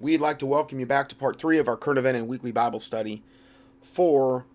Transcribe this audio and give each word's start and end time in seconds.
we'd 0.00 0.20
like 0.20 0.38
to 0.40 0.46
welcome 0.46 0.80
you 0.80 0.86
back 0.86 1.08
to 1.10 1.14
part 1.14 1.38
three 1.38 1.58
of 1.58 1.68
our 1.68 1.76
current 1.76 1.98
event 1.98 2.16
and 2.16 2.26
weekly 2.26 2.50
Bible 2.50 2.80
study 2.80 3.22
for 3.82 4.46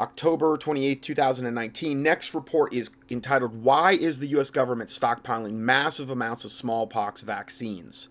October 0.00 0.56
28, 0.56 1.02
2019. 1.02 2.02
Next 2.02 2.34
report 2.34 2.72
is 2.72 2.90
entitled 3.10 3.62
Why 3.62 3.92
is 3.92 4.20
the 4.20 4.28
U.S. 4.28 4.50
Government 4.50 4.90
Stockpiling 4.90 5.52
Massive 5.52 6.08
Amounts 6.08 6.44
of 6.44 6.52
Smallpox 6.52 7.20
Vaccines? 7.20 8.08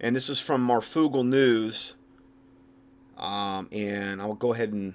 And 0.00 0.16
this 0.16 0.28
is 0.28 0.40
from 0.40 0.66
Marfoogle 0.66 1.26
News. 1.26 1.94
Um, 3.16 3.68
and 3.72 4.20
I'll 4.20 4.34
go 4.34 4.52
ahead 4.52 4.72
and 4.72 4.94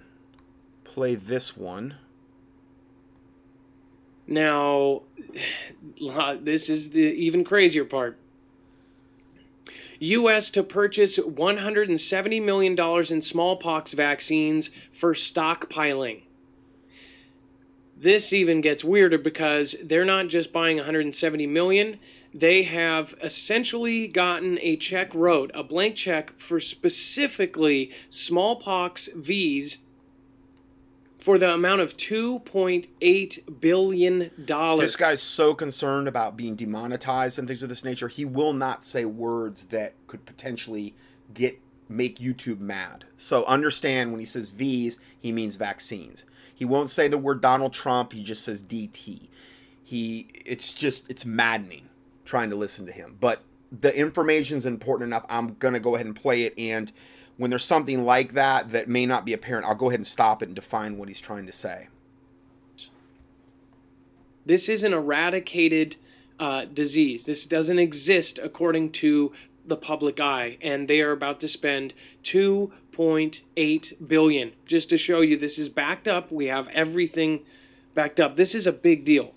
play 0.84 1.16
this 1.16 1.58
one. 1.58 1.96
Now, 4.28 5.02
this 6.42 6.70
is 6.70 6.92
the 6.92 7.00
even 7.00 7.44
crazier 7.44 7.86
part. 7.86 8.18
U.S. 10.02 10.50
to 10.52 10.64
purchase 10.64 11.18
$170 11.18 12.44
million 12.44 13.14
in 13.14 13.22
smallpox 13.22 13.94
vaccines 13.94 14.72
for 15.00 15.14
stockpiling. 15.14 16.24
This 17.96 18.34
even 18.34 18.62
gets 18.62 18.84
weirder 18.84 19.20
because 19.20 19.76
they're 19.84 20.04
not 20.04 20.28
just 20.28 20.52
buying 20.52 20.78
170 20.78 21.46
million, 21.46 22.00
they 22.34 22.64
have 22.64 23.14
essentially 23.22 24.08
gotten 24.08 24.58
a 24.62 24.76
check 24.76 25.14
wrote, 25.14 25.52
a 25.54 25.62
blank 25.62 25.98
check 25.98 26.34
for 26.40 26.60
specifically 26.60 27.92
smallpox 28.10 29.08
V's 29.16 29.78
for 31.22 31.38
the 31.38 31.52
amount 31.52 31.82
of 31.82 31.96
$2.8 31.96 33.62
billion. 33.62 34.32
This 34.46 34.96
guy's 34.96 35.22
so 35.22 35.54
concerned 35.54 36.08
about 36.08 36.36
being 36.36 36.56
demonetized 36.56 37.38
and 37.38 37.48
things 37.48 37.62
of 37.62 37.70
this 37.70 37.86
nature, 37.86 38.08
he 38.08 38.26
will 38.26 38.54
not 38.54 38.84
say 38.84 39.06
words 39.06 39.66
that 39.66 39.94
could 40.08 40.26
potentially 40.26 40.96
get 41.34 41.60
make 41.88 42.18
YouTube 42.20 42.60
mad. 42.60 43.06
So 43.18 43.46
understand 43.46 44.12
when 44.12 44.20
he 44.20 44.26
says 44.26 44.50
V's, 44.50 45.00
he 45.20 45.32
means 45.32 45.56
vaccines. 45.56 46.26
He 46.56 46.66
won't 46.66 46.90
say 46.90 47.08
the 47.08 47.18
word 47.18 47.42
Donald 47.42 47.74
Trump, 47.74 48.14
he 48.14 48.24
just 48.24 48.44
says 48.44 48.64
DT. 48.64 49.28
He 49.84 50.28
it's 50.46 50.74
just 50.74 51.10
it's 51.10 51.26
maddening 51.26 51.90
trying 52.26 52.50
to 52.50 52.56
listen 52.56 52.86
to 52.86 52.92
him. 52.92 53.18
But 53.20 53.44
the 53.72 53.96
information's 53.96 54.66
important 54.66 55.08
enough. 55.10 55.26
I'm 55.30 55.56
going 55.56 55.74
to 55.74 55.80
go 55.80 55.96
ahead 55.96 56.08
and 56.08 56.16
play 56.16 56.44
it 56.44 56.54
and 56.58 56.92
when 57.42 57.50
there's 57.50 57.66
something 57.66 58.06
like 58.06 58.34
that 58.34 58.72
that 58.72 58.88
may 58.88 59.04
not 59.04 59.26
be 59.26 59.34
apparent, 59.34 59.66
I'll 59.66 59.74
go 59.74 59.88
ahead 59.90 60.00
and 60.00 60.06
stop 60.06 60.44
it 60.44 60.50
and 60.50 60.56
define 60.56 61.00
what 61.00 61.08
he's 61.08 61.20
trying 61.20 61.48
to 61.48 61.52
say. 61.52 61.88
This 64.46 64.70
is 64.70 64.84
an 64.84 64.94
eradicated 64.94 65.96
uh, 66.40 66.66
disease. 66.66 67.26
This 67.26 67.46
doesn't 67.46 67.80
exist 67.80 68.38
according 68.38 68.92
to 68.92 69.34
the 69.66 69.76
public 69.76 70.20
eye, 70.20 70.60
and 70.62 70.88
they 70.88 71.02
are 71.02 71.14
about 71.14 71.40
to 71.40 71.50
spend 71.50 71.96
2.8 72.24 74.08
billion. 74.08 74.52
Just 74.68 74.90
to 74.90 74.98
show 75.00 75.22
you, 75.22 75.36
this 75.36 75.58
is 75.58 75.70
backed 75.70 76.08
up. 76.08 76.32
We 76.32 76.46
have 76.46 76.68
everything 76.68 77.40
backed 77.96 78.20
up. 78.20 78.36
This 78.36 78.54
is 78.54 78.68
a 78.68 78.72
big 78.72 79.04
deal. 79.04 79.34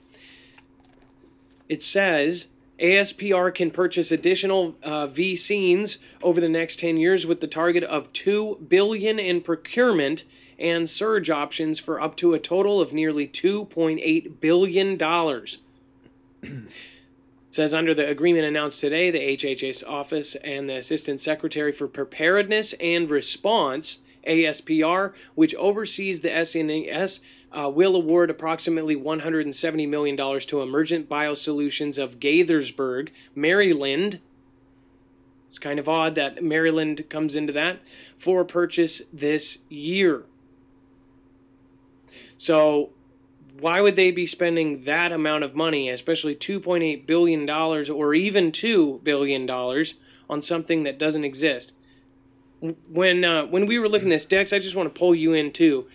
It 1.71 1.83
says 1.83 2.49
ASPR 2.81 3.55
can 3.55 3.71
purchase 3.71 4.11
additional 4.11 4.75
uh, 4.83 5.07
vaccines 5.07 5.99
over 6.23 6.41
the 6.41 6.49
next 6.49 6.81
10 6.81 6.97
years 6.97 7.25
with 7.25 7.41
the 7.41 7.47
target 7.47 7.85
of 7.85 8.13
2 8.13 8.67
billion 8.69 9.19
in 9.19 9.41
procurement 9.41 10.25
and 10.59 10.91
surge 10.91 11.31
options 11.31 11.79
for 11.79 12.01
up 12.01 12.17
to 12.17 12.35
a 12.35 12.39
total 12.39 12.81
of 12.81 12.93
nearly 12.93 13.27
2.8 13.29 14.41
billion 14.41 14.97
dollars. 14.97 15.59
says 17.51 17.73
under 17.73 17.95
the 17.95 18.09
agreement 18.09 18.45
announced 18.45 18.81
today, 18.81 19.11
the 19.11 19.37
HHS 19.37 19.87
office 19.87 20.35
and 20.43 20.69
the 20.69 20.77
Assistant 20.77 21.23
Secretary 21.23 21.73
for 21.73 21.87
Preparedness 21.87 22.75
and 22.81 23.09
Response, 23.09 23.99
ASPR, 24.27 25.13
which 25.37 25.55
oversees 25.55 26.21
the 26.21 26.31
SNS 26.31 27.21
uh, 27.55 27.69
will 27.69 27.95
award 27.95 28.31
approximately 28.31 28.97
$170 28.97 29.89
million 29.89 30.17
to 30.17 30.63
Emergent 30.63 31.09
Biosolutions 31.09 31.99
of 31.99 32.19
Gaithersburg, 32.19 33.11
Maryland. 33.35 34.21
It's 35.49 35.59
kind 35.59 35.79
of 35.79 35.89
odd 35.89 36.17
that 36.17 36.43
Maryland 36.43 37.05
comes 37.09 37.37
into 37.37 37.53
that 37.53 37.79
for 38.19 38.45
purchase 38.45 39.03
this 39.13 39.59
year. 39.69 40.25
So, 42.37 42.91
why 43.61 43.81
would 43.81 43.95
they 43.95 44.11
be 44.11 44.27
spending 44.27 44.83
that 44.85 45.13
amount 45.13 45.45
of 45.45 45.55
money, 45.55 45.89
especially 45.89 46.35
$2.8 46.35 47.07
billion 47.07 47.49
or 47.49 48.15
even 48.15 48.51
$2 48.51 49.05
billion, 49.05 49.49
on 49.49 50.43
something 50.43 50.83
that 50.83 50.99
doesn't 50.99 51.25
exist? 51.25 51.73
When 52.89 53.25
uh, 53.25 53.47
when 53.47 53.67
we 53.67 53.79
were 53.79 53.89
looking 53.89 54.11
at 54.11 54.17
this, 54.17 54.27
Dex, 54.27 54.53
I 54.53 54.59
just 54.59 54.75
want 54.75 54.93
to 54.93 54.99
pull 54.99 55.15
you 55.15 55.35
in 55.35 55.53
too. 55.53 55.87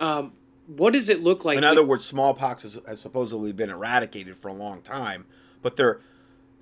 Um, 0.00 0.32
what 0.66 0.92
does 0.92 1.08
it 1.08 1.22
look 1.22 1.44
like? 1.44 1.58
In 1.58 1.64
other 1.64 1.84
words, 1.84 2.04
smallpox 2.04 2.62
has, 2.62 2.80
has, 2.86 3.00
supposedly 3.00 3.52
been 3.52 3.70
eradicated 3.70 4.36
for 4.36 4.48
a 4.48 4.52
long 4.52 4.82
time, 4.82 5.26
but 5.62 5.76
they're 5.76 6.00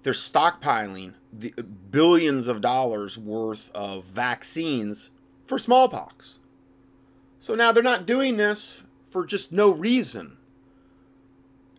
they're 0.03 0.13
stockpiling 0.13 1.15
the 1.33 1.51
billions 1.91 2.47
of 2.47 2.61
dollars 2.61 3.17
worth 3.17 3.71
of 3.75 4.05
vaccines 4.05 5.11
for 5.47 5.59
smallpox. 5.59 6.41
So 7.39 7.55
now 7.55 7.73
they're 7.73 7.83
not 7.83 8.07
doing 8.07 8.37
this 8.37 8.83
for 9.11 9.25
just 9.25 9.53
no 9.53 9.71
reason. 9.71 10.37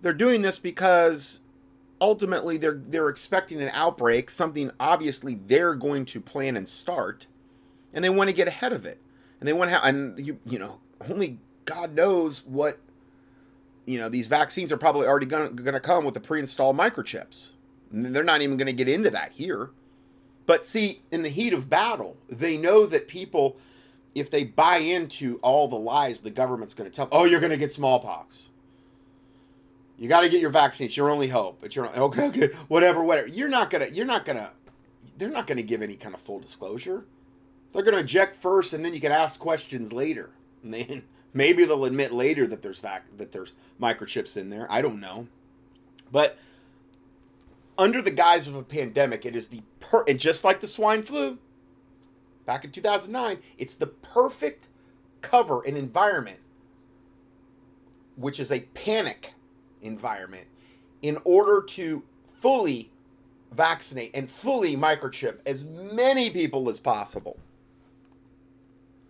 They're 0.02 0.14
doing 0.14 0.42
this 0.42 0.60
because 0.60 1.40
ultimately 2.02 2.58
they're 2.58 2.82
they're 2.88 3.10
expecting 3.10 3.62
an 3.62 3.70
outbreak, 3.74 4.30
something 4.30 4.72
obviously 4.80 5.36
they're 5.36 5.76
going 5.76 6.06
to 6.06 6.22
plan 6.22 6.58
and 6.58 6.68
start, 6.68 7.28
and 7.94 8.04
they 8.04 8.10
want 8.10 8.30
to 8.30 8.36
get 8.36 8.48
ahead 8.48 8.74
of 8.74 8.86
it. 8.86 9.00
And 9.40 9.48
they 9.48 9.54
want 9.54 9.70
to 9.70 9.76
have 9.76 9.84
and 9.84 10.26
you 10.26 10.40
you 10.46 10.58
know 10.58 10.80
only 11.10 11.40
God 11.66 11.94
knows 11.94 12.46
what 12.46 12.80
you 13.86 14.00
know 14.00 14.10
these 14.10 14.28
vaccines 14.28 14.72
are 14.72 14.78
probably 14.78 15.08
already 15.08 15.26
going 15.26 15.56
to 15.56 15.80
come 15.80 16.06
with 16.06 16.14
the 16.14 16.20
pre-installed 16.20 16.78
microchips. 16.78 17.52
They're 17.92 18.24
not 18.24 18.42
even 18.42 18.58
going 18.58 18.68
to 18.68 18.74
get 18.74 18.88
into 18.88 19.10
that 19.12 19.34
here. 19.34 19.72
But 20.46 20.66
see, 20.66 21.02
in 21.12 21.24
the 21.24 21.30
heat 21.30 21.54
of 21.54 21.70
battle, 21.70 22.18
they 22.30 22.58
know 22.58 22.86
that 22.86 23.08
people, 23.08 23.58
if 24.14 24.30
they 24.30 24.44
buy 24.44 24.78
into 24.78 25.40
all 25.42 25.68
the 25.68 25.76
lies 25.76 26.22
the 26.22 26.30
government's 26.30 26.74
going 26.74 26.90
to 26.90 26.96
tell, 26.96 27.08
oh, 27.12 27.26
you're 27.26 27.40
going 27.40 27.52
to 27.52 27.58
get 27.58 27.72
smallpox. 27.72 28.50
You 29.98 30.10
got 30.10 30.22
to 30.22 30.30
get 30.30 30.42
your 30.42 30.50
vaccine. 30.50 30.86
It's 30.86 30.98
your 30.98 31.10
only 31.10 31.30
hope. 31.30 31.64
It's 31.64 31.76
your 31.76 31.88
okay, 31.88 32.28
okay, 32.28 32.48
whatever, 32.68 33.04
whatever. 33.04 33.28
You're 33.28 33.48
not 33.48 33.70
gonna. 33.70 33.88
You're 33.88 34.06
not 34.06 34.26
gonna. 34.26 34.52
They're 35.18 35.30
not 35.30 35.48
gonna 35.48 35.62
give 35.62 35.82
any 35.82 35.96
kind 35.96 36.14
of 36.14 36.22
full 36.22 36.40
disclosure. 36.40 37.06
They're 37.74 37.84
gonna 37.84 38.00
eject 38.00 38.36
first, 38.36 38.74
and 38.74 38.84
then 38.84 38.94
you 38.94 39.00
can 39.00 39.14
ask 39.14 39.40
questions 39.40 39.94
later. 39.94 40.32
And 40.66 40.74
then 40.74 41.04
Maybe 41.36 41.66
they'll 41.66 41.86
admit 41.86 42.12
later 42.12 42.48
that 42.48 42.64
there's 42.64 42.80
vac- 42.80 43.18
that 43.18 43.32
there's 43.32 43.54
microchips 43.80 44.36
in 44.36 44.50
there. 44.50 44.66
I 44.72 44.82
don't 44.82 45.00
know. 45.00 45.28
But 46.12 46.40
under 47.78 48.02
the 48.02 48.10
guise 48.10 48.48
of 48.48 48.56
a 48.56 48.64
pandemic, 48.64 49.24
it 49.24 49.36
is 49.36 49.50
the 49.50 49.62
per 49.80 50.04
and 50.08 50.20
just 50.20 50.44
like 50.44 50.62
the 50.62 50.68
swine 50.68 51.04
flu 51.04 51.38
back 52.46 52.66
in 52.66 52.72
2009, 52.72 53.38
it's 53.60 53.76
the 53.76 53.88
perfect 53.88 54.68
cover 55.22 55.62
and 55.64 55.78
environment 55.78 56.40
which 58.16 58.40
is 58.40 58.52
a 58.52 58.62
panic 58.74 59.34
environment 59.82 60.48
in 61.02 61.18
order 61.24 61.62
to 61.62 62.04
fully 62.40 62.92
vaccinate 63.52 64.12
and 64.14 64.30
fully 64.30 64.76
microchip 64.76 65.38
as 65.46 65.64
many 65.64 66.30
people 66.30 66.70
as 66.70 66.80
possible. 66.80 67.38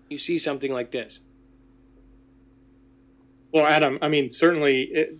You 0.09 0.19
see 0.19 0.37
something 0.37 0.71
like 0.71 0.91
this. 0.91 1.19
Well, 3.55 3.65
Adam, 3.65 3.99
I 4.01 4.09
mean, 4.09 4.33
certainly 4.33 4.81
it, 4.91 5.17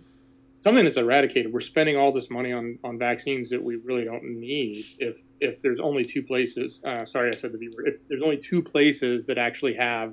something 0.60 0.84
that's 0.84 0.98
eradicated. 0.98 1.50
We're 1.50 1.62
spending 1.62 1.96
all 1.96 2.12
this 2.12 2.28
money 2.28 2.52
on, 2.52 2.78
on 2.84 2.98
vaccines 2.98 3.48
that 3.48 3.62
we 3.62 3.76
really 3.76 4.04
don't 4.04 4.24
need. 4.24 4.84
If 4.98 5.16
if 5.40 5.62
there's 5.62 5.80
only 5.80 6.04
two 6.04 6.22
places, 6.22 6.78
uh, 6.84 7.06
sorry, 7.06 7.34
I 7.34 7.40
said 7.40 7.52
the 7.52 7.56
B 7.58 7.70
word. 7.74 7.88
If 7.88 7.94
there's 8.10 8.20
only 8.22 8.36
two 8.36 8.60
places 8.60 9.24
that 9.28 9.38
actually 9.38 9.72
have 9.76 10.12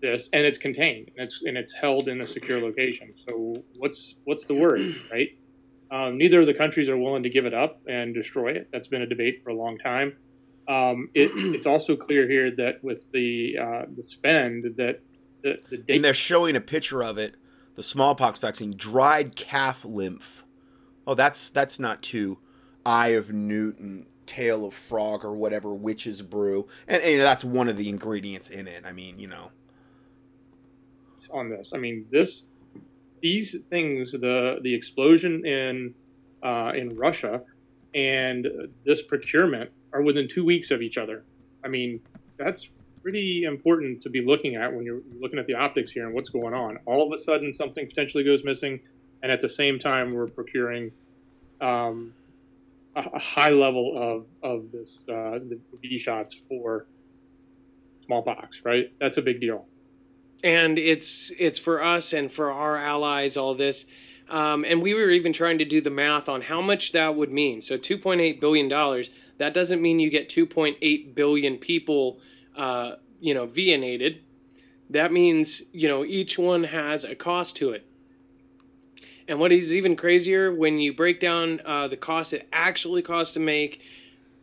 this, 0.00 0.28
and 0.32 0.46
it's 0.46 0.58
contained, 0.58 1.10
and 1.16 1.26
it's 1.26 1.40
and 1.42 1.58
it's 1.58 1.74
held 1.74 2.06
in 2.06 2.20
a 2.20 2.28
secure 2.28 2.60
location. 2.60 3.12
So 3.26 3.64
what's 3.76 4.14
what's 4.22 4.46
the 4.46 4.54
worry, 4.54 4.96
right? 5.10 5.30
Um, 5.90 6.16
neither 6.16 6.42
of 6.42 6.46
the 6.46 6.54
countries 6.54 6.88
are 6.88 6.96
willing 6.96 7.24
to 7.24 7.30
give 7.30 7.44
it 7.44 7.54
up 7.54 7.80
and 7.88 8.14
destroy 8.14 8.52
it. 8.52 8.68
That's 8.72 8.86
been 8.86 9.02
a 9.02 9.06
debate 9.08 9.40
for 9.42 9.50
a 9.50 9.56
long 9.56 9.78
time. 9.78 10.16
Um, 10.68 11.10
it, 11.12 11.32
it's 11.56 11.66
also 11.66 11.96
clear 11.96 12.28
here 12.28 12.54
that 12.54 12.84
with 12.84 13.00
the 13.10 13.56
uh, 13.60 13.82
the 13.96 14.04
spend 14.04 14.76
that 14.76 15.00
the, 15.42 15.58
the 15.70 15.78
date- 15.78 15.96
and 15.96 16.04
they're 16.04 16.14
showing 16.14 16.54
a 16.54 16.60
picture 16.60 17.02
of 17.02 17.18
it 17.18 17.34
the 17.78 17.84
smallpox 17.84 18.40
vaccine, 18.40 18.76
dried 18.76 19.36
calf 19.36 19.84
lymph. 19.84 20.42
Oh, 21.06 21.14
that's 21.14 21.48
that's 21.48 21.78
not 21.78 22.02
too 22.02 22.38
eye 22.84 23.10
of 23.10 23.32
Newton, 23.32 24.06
tail 24.26 24.64
of 24.64 24.74
frog, 24.74 25.24
or 25.24 25.32
whatever 25.32 25.72
witch's 25.72 26.20
brew, 26.20 26.66
and, 26.88 27.00
and 27.04 27.20
that's 27.22 27.44
one 27.44 27.68
of 27.68 27.76
the 27.76 27.88
ingredients 27.88 28.50
in 28.50 28.66
it. 28.66 28.84
I 28.84 28.90
mean, 28.90 29.20
you 29.20 29.28
know. 29.28 29.52
On 31.30 31.48
this, 31.48 31.70
I 31.72 31.78
mean 31.78 32.04
this, 32.10 32.42
these 33.22 33.54
things, 33.70 34.10
the 34.10 34.58
the 34.60 34.74
explosion 34.74 35.46
in 35.46 35.94
uh, 36.42 36.72
in 36.74 36.96
Russia, 36.96 37.42
and 37.94 38.48
this 38.84 39.02
procurement 39.02 39.70
are 39.92 40.02
within 40.02 40.28
two 40.28 40.44
weeks 40.44 40.72
of 40.72 40.82
each 40.82 40.96
other. 40.96 41.22
I 41.64 41.68
mean, 41.68 42.00
that's 42.38 42.66
pretty 43.08 43.44
important 43.44 44.02
to 44.02 44.10
be 44.10 44.20
looking 44.20 44.56
at 44.56 44.70
when 44.70 44.84
you're 44.84 45.00
looking 45.18 45.38
at 45.38 45.46
the 45.46 45.54
optics 45.54 45.90
here 45.90 46.04
and 46.04 46.14
what's 46.14 46.28
going 46.28 46.52
on. 46.52 46.78
All 46.84 47.10
of 47.10 47.18
a 47.18 47.24
sudden, 47.24 47.54
something 47.54 47.88
potentially 47.88 48.22
goes 48.22 48.44
missing, 48.44 48.80
and 49.22 49.32
at 49.32 49.40
the 49.40 49.48
same 49.48 49.78
time, 49.78 50.12
we're 50.12 50.26
procuring 50.26 50.92
um, 51.62 52.12
a, 52.94 53.00
a, 53.00 53.18
high 53.18 53.48
level 53.48 53.94
of 53.96 54.26
of 54.42 54.70
this 54.70 54.88
uh, 55.08 55.38
the 55.38 55.58
V 55.80 55.98
shots 55.98 56.36
for 56.50 56.84
smallpox. 58.04 58.58
Right, 58.62 58.92
that's 59.00 59.16
a 59.16 59.22
big 59.22 59.40
deal. 59.40 59.64
And 60.44 60.76
it's 60.76 61.32
it's 61.38 61.58
for 61.58 61.82
us 61.82 62.12
and 62.12 62.30
for 62.30 62.52
our 62.52 62.76
allies. 62.76 63.38
All 63.38 63.54
this. 63.54 63.86
Um, 64.28 64.66
and 64.66 64.82
we 64.82 64.92
were 64.92 65.08
even 65.08 65.32
trying 65.32 65.56
to 65.60 65.64
do 65.64 65.80
the 65.80 65.88
math 65.88 66.28
on 66.28 66.42
how 66.42 66.60
much 66.60 66.92
that 66.92 67.16
would 67.16 67.32
mean. 67.32 67.62
So 67.62 67.78
$2.8 67.78 68.38
billion, 68.38 68.68
that 69.38 69.54
doesn't 69.54 69.80
mean 69.80 69.98
you 70.00 70.10
get 70.10 70.28
2.8 70.28 71.14
billion 71.14 71.56
people 71.56 72.18
uh, 72.58 72.96
you 73.20 73.32
know, 73.32 73.46
vienated, 73.46 74.18
that 74.90 75.12
means, 75.12 75.62
you 75.72 75.88
know, 75.88 76.04
each 76.04 76.38
one 76.38 76.64
has 76.64 77.04
a 77.04 77.14
cost 77.14 77.56
to 77.56 77.70
it. 77.70 77.86
And 79.26 79.38
what 79.38 79.52
is 79.52 79.72
even 79.72 79.94
crazier, 79.94 80.54
when 80.54 80.78
you 80.78 80.94
break 80.94 81.20
down 81.20 81.60
uh, 81.64 81.88
the 81.88 81.96
cost 81.96 82.32
it 82.32 82.48
actually 82.52 83.02
costs 83.02 83.34
to 83.34 83.40
make, 83.40 83.80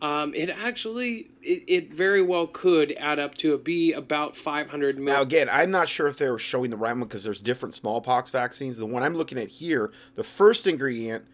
um, 0.02 0.36
it 0.36 0.50
actually, 0.50 1.32
it, 1.42 1.64
it, 1.68 1.94
very 1.94 2.22
well 2.22 2.46
could 2.46 2.94
add 3.00 3.18
up 3.18 3.36
to 3.38 3.58
be 3.58 3.94
about 3.94 4.38
500 4.38 5.00
million. 5.00 5.16
Now, 5.16 5.22
again, 5.22 5.50
I'm 5.50 5.72
not 5.72 5.90
sure 5.90 6.08
if 6.08 6.18
they 6.18 6.30
were 6.30 6.38
showing 6.38 6.70
the 6.70 6.78
right 6.78 6.92
one 6.92 7.08
because 7.08 7.24
there's 7.24 7.42
different 7.42 7.74
smallpox 7.74 8.30
vaccines. 8.30 8.78
The 8.78 8.86
one 8.86 9.02
I'm 9.02 9.16
looking 9.16 9.40
at 9.40 9.48
here, 9.48 9.92
the 10.16 10.24
first 10.24 10.68
ingredient, 10.68 11.26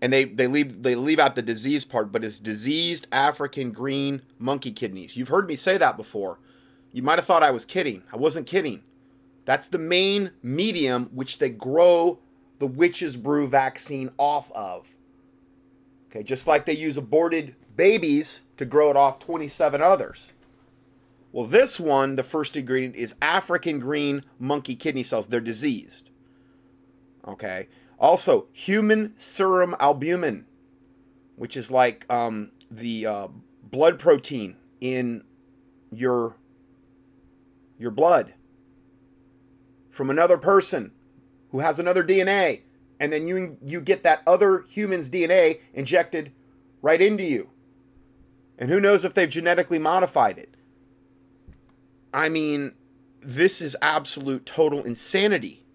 and 0.00 0.12
they, 0.12 0.24
they 0.24 0.46
leave 0.46 0.82
they 0.82 0.94
leave 0.94 1.18
out 1.18 1.34
the 1.34 1.42
disease 1.42 1.84
part, 1.84 2.10
but 2.12 2.24
it's 2.24 2.38
diseased 2.38 3.06
African 3.12 3.70
green 3.70 4.22
monkey 4.38 4.72
kidneys. 4.72 5.16
You've 5.16 5.28
heard 5.28 5.46
me 5.46 5.56
say 5.56 5.76
that 5.78 5.96
before. 5.96 6.38
You 6.92 7.02
might 7.02 7.18
have 7.18 7.26
thought 7.26 7.42
I 7.42 7.50
was 7.50 7.64
kidding. 7.64 8.02
I 8.12 8.16
wasn't 8.16 8.46
kidding. 8.46 8.82
That's 9.44 9.68
the 9.68 9.78
main 9.78 10.32
medium 10.42 11.10
which 11.12 11.38
they 11.38 11.50
grow 11.50 12.18
the 12.58 12.66
witch's 12.66 13.16
brew 13.16 13.48
vaccine 13.48 14.10
off 14.18 14.50
of. 14.52 14.86
Okay, 16.10 16.22
just 16.22 16.46
like 16.46 16.66
they 16.66 16.72
use 16.72 16.96
aborted 16.96 17.54
babies 17.76 18.42
to 18.56 18.64
grow 18.64 18.90
it 18.90 18.96
off 18.96 19.18
27 19.20 19.80
others. 19.80 20.32
Well, 21.32 21.46
this 21.46 21.78
one, 21.78 22.16
the 22.16 22.24
first 22.24 22.56
ingredient 22.56 22.96
is 22.96 23.14
African 23.22 23.78
green 23.78 24.24
monkey 24.38 24.74
kidney 24.74 25.04
cells. 25.04 25.28
They're 25.28 25.40
diseased. 25.40 26.10
Okay. 27.26 27.68
Also, 28.00 28.46
human 28.52 29.12
serum 29.16 29.76
albumin, 29.78 30.46
which 31.36 31.56
is 31.56 31.70
like 31.70 32.10
um, 32.10 32.50
the 32.70 33.04
uh, 33.04 33.28
blood 33.62 33.98
protein 33.98 34.56
in 34.80 35.22
your 35.92 36.36
your 37.78 37.90
blood 37.90 38.34
from 39.90 40.08
another 40.08 40.38
person 40.38 40.92
who 41.50 41.58
has 41.60 41.78
another 41.78 42.02
DNA, 42.02 42.62
and 42.98 43.12
then 43.12 43.26
you 43.26 43.58
you 43.62 43.82
get 43.82 44.02
that 44.02 44.22
other 44.26 44.62
human's 44.62 45.10
DNA 45.10 45.60
injected 45.74 46.32
right 46.80 47.02
into 47.02 47.24
you. 47.24 47.50
And 48.58 48.70
who 48.70 48.80
knows 48.80 49.04
if 49.04 49.12
they've 49.12 49.28
genetically 49.28 49.78
modified 49.78 50.38
it? 50.38 50.54
I 52.14 52.28
mean, 52.28 52.72
this 53.20 53.60
is 53.60 53.76
absolute 53.82 54.46
total 54.46 54.82
insanity. 54.82 55.66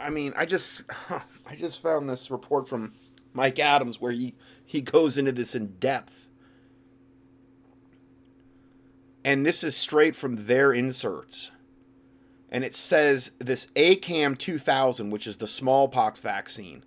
I 0.00 0.10
mean, 0.10 0.32
I 0.36 0.46
just 0.46 0.82
I 1.10 1.56
just 1.56 1.82
found 1.82 2.08
this 2.08 2.30
report 2.30 2.68
from 2.68 2.94
Mike 3.32 3.58
Adams 3.58 4.00
where 4.00 4.12
he 4.12 4.34
he 4.64 4.80
goes 4.80 5.18
into 5.18 5.32
this 5.32 5.54
in 5.54 5.74
depth 5.78 6.20
and 9.24 9.44
this 9.44 9.62
is 9.62 9.76
straight 9.76 10.16
from 10.16 10.46
their 10.46 10.72
inserts. 10.72 11.50
And 12.50 12.64
it 12.64 12.74
says 12.74 13.32
this 13.38 13.68
ACAM 13.76 14.36
2000, 14.36 15.10
which 15.10 15.26
is 15.26 15.36
the 15.36 15.46
smallpox 15.46 16.20
vaccine, 16.20 16.84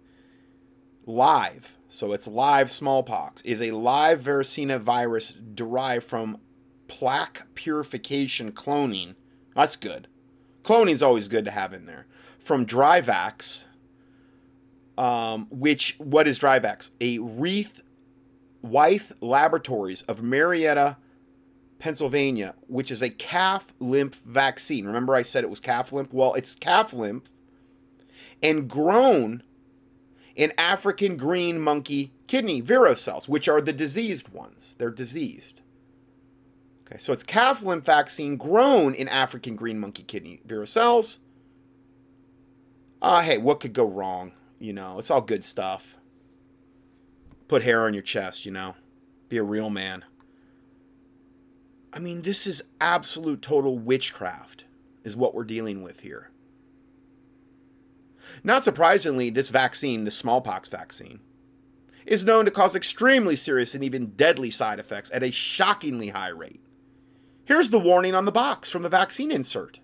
live, 1.05 1.71
so 1.89 2.11
it's 2.11 2.27
live 2.27 2.71
smallpox, 2.71 3.41
is 3.43 3.61
a 3.61 3.71
live 3.71 4.21
varicella 4.21 4.81
virus 4.81 5.33
derived 5.53 6.05
from 6.05 6.39
plaque 6.87 7.43
purification 7.53 8.51
cloning. 8.51 9.15
That's 9.55 9.75
good. 9.75 10.07
Cloning 10.63 10.91
is 10.91 11.03
always 11.03 11.27
good 11.27 11.45
to 11.45 11.51
have 11.51 11.73
in 11.73 11.85
there. 11.85 12.07
From 12.43 12.65
Dryvax, 12.65 13.65
um, 14.97 15.47
which, 15.49 15.95
what 15.97 16.27
is 16.27 16.39
Dryvax? 16.39 16.91
A 16.99 17.19
Wreath 17.19 17.81
Wyeth 18.61 19.13
Laboratories 19.21 20.01
of 20.03 20.21
Marietta, 20.21 20.97
Pennsylvania, 21.79 22.55
which 22.67 22.91
is 22.91 23.01
a 23.01 23.09
calf 23.09 23.73
lymph 23.79 24.21
vaccine. 24.25 24.85
Remember, 24.85 25.15
I 25.15 25.21
said 25.21 25.43
it 25.43 25.49
was 25.49 25.59
calf 25.59 25.91
lymph? 25.91 26.13
Well, 26.13 26.33
it's 26.33 26.55
calf 26.55 26.93
lymph 26.93 27.29
and 28.41 28.69
grown 28.69 29.43
in 30.35 30.53
African 30.57 31.17
green 31.17 31.59
monkey 31.59 32.13
kidney 32.27 32.61
vero 32.61 32.93
cells, 32.93 33.27
which 33.27 33.47
are 33.47 33.61
the 33.61 33.73
diseased 33.73 34.29
ones. 34.29 34.75
They're 34.77 34.89
diseased. 34.89 35.61
Okay, 36.87 36.97
so 36.97 37.13
it's 37.13 37.23
calf 37.23 37.63
lymph 37.63 37.85
vaccine 37.85 38.37
grown 38.37 38.93
in 38.93 39.07
African 39.07 39.55
green 39.55 39.79
monkey 39.79 40.03
kidney 40.03 40.41
vero 40.45 40.65
cells. 40.65 41.19
Ah, 43.05 43.17
uh, 43.17 43.21
hey, 43.21 43.37
what 43.37 43.59
could 43.59 43.73
go 43.73 43.85
wrong? 43.85 44.31
You 44.59 44.71
know, 44.71 44.97
it's 44.97 45.11
all 45.11 45.19
good 45.19 45.43
stuff. 45.43 45.97
Put 47.49 47.63
hair 47.63 47.85
on 47.85 47.93
your 47.93 48.01
chest, 48.01 48.45
you 48.45 48.51
know. 48.51 48.75
Be 49.27 49.35
a 49.35 49.43
real 49.43 49.69
man. 49.69 50.05
I 51.91 51.99
mean, 51.99 52.21
this 52.21 52.47
is 52.47 52.63
absolute 52.79 53.41
total 53.41 53.77
witchcraft, 53.77 54.63
is 55.03 55.17
what 55.17 55.35
we're 55.35 55.43
dealing 55.43 55.83
with 55.83 55.99
here. 55.99 56.31
Not 58.41 58.63
surprisingly, 58.63 59.29
this 59.29 59.49
vaccine, 59.49 60.05
the 60.05 60.11
smallpox 60.11 60.69
vaccine, 60.69 61.19
is 62.05 62.23
known 62.23 62.45
to 62.45 62.51
cause 62.51 62.73
extremely 62.73 63.35
serious 63.35 63.75
and 63.75 63.83
even 63.83 64.13
deadly 64.15 64.49
side 64.49 64.79
effects 64.79 65.11
at 65.13 65.23
a 65.23 65.31
shockingly 65.31 66.09
high 66.09 66.29
rate. 66.29 66.61
Here's 67.43 67.69
the 67.69 67.79
warning 67.79 68.15
on 68.15 68.23
the 68.23 68.31
box 68.31 68.69
from 68.69 68.81
the 68.81 68.89
vaccine 68.89 69.29
insert. 69.29 69.79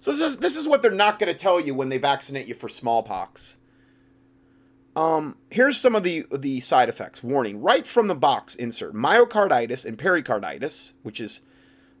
So 0.00 0.12
this 0.12 0.20
is 0.20 0.38
this 0.38 0.56
is 0.56 0.68
what 0.68 0.82
they're 0.82 0.90
not 0.90 1.18
going 1.18 1.32
to 1.32 1.38
tell 1.38 1.60
you 1.60 1.74
when 1.74 1.88
they 1.88 1.98
vaccinate 1.98 2.46
you 2.46 2.54
for 2.54 2.68
smallpox. 2.68 3.58
Um, 4.94 5.36
here's 5.50 5.78
some 5.78 5.94
of 5.94 6.02
the 6.02 6.26
the 6.32 6.60
side 6.60 6.88
effects. 6.88 7.22
Warning: 7.22 7.60
right 7.60 7.86
from 7.86 8.08
the 8.08 8.14
box 8.14 8.54
insert, 8.54 8.94
myocarditis 8.94 9.84
and 9.84 9.98
pericarditis, 9.98 10.94
which 11.02 11.20
is 11.20 11.40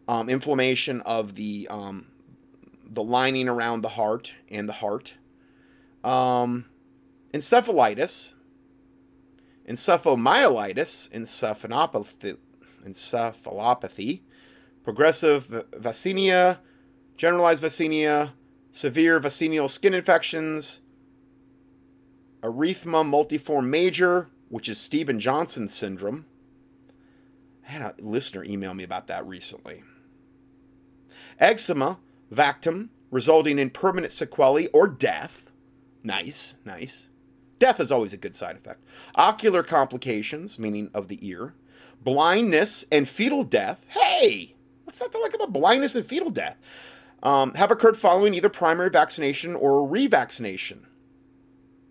um, 0.08 0.28
inflammation 0.28 1.00
of 1.02 1.34
the 1.34 1.66
um, 1.68 2.06
the 2.84 3.02
lining 3.02 3.48
around 3.48 3.82
the 3.82 3.90
heart 3.90 4.32
and 4.50 4.68
the 4.68 4.74
heart. 4.74 5.14
Um, 6.04 6.66
encephalitis, 7.34 8.32
encephalomyelitis, 9.68 11.10
encephalopathy, 11.10 12.36
encephalopathy, 12.86 14.20
progressive 14.84 15.48
vaccinia, 15.72 16.58
generalized 17.16 17.62
vaccinia, 17.62 18.32
severe 18.72 19.18
vaccinal 19.18 19.68
skin 19.68 19.94
infections 19.94 20.80
erythema 22.46 23.04
multiforme 23.04 23.66
major, 23.66 24.28
which 24.48 24.68
is 24.68 24.78
Steven 24.78 25.18
Johnson 25.18 25.68
syndrome. 25.68 26.26
I 27.68 27.72
had 27.72 27.82
a 27.82 27.94
listener 27.98 28.44
email 28.44 28.74
me 28.74 28.84
about 28.84 29.08
that 29.08 29.26
recently. 29.26 29.82
Eczema, 31.40 31.98
vactum, 32.32 32.88
resulting 33.10 33.58
in 33.58 33.70
permanent 33.70 34.12
sequelae 34.12 34.68
or 34.68 34.86
death. 34.86 35.50
Nice, 36.02 36.54
nice. 36.64 37.08
Death 37.58 37.80
is 37.80 37.90
always 37.90 38.12
a 38.12 38.18
good 38.18 38.36
side 38.36 38.56
effect. 38.56 38.84
Ocular 39.16 39.62
complications, 39.62 40.58
meaning 40.58 40.90
of 40.94 41.08
the 41.08 41.18
ear. 41.26 41.54
Blindness 42.02 42.84
and 42.92 43.08
fetal 43.08 43.42
death. 43.42 43.84
Hey, 43.88 44.54
what's 44.84 44.98
that 45.00 45.10
to 45.10 45.18
like 45.18 45.34
about 45.34 45.52
blindness 45.52 45.96
and 45.96 46.06
fetal 46.06 46.30
death? 46.30 46.56
Um, 47.22 47.54
have 47.54 47.70
occurred 47.70 47.96
following 47.96 48.34
either 48.34 48.48
primary 48.48 48.90
vaccination 48.90 49.54
or 49.54 49.88
revaccination 49.88 50.80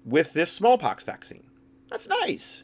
with 0.06 0.34
this 0.34 0.52
smallpox 0.52 1.04
vaccine. 1.04 1.44
That's 1.90 2.08
nice. 2.08 2.64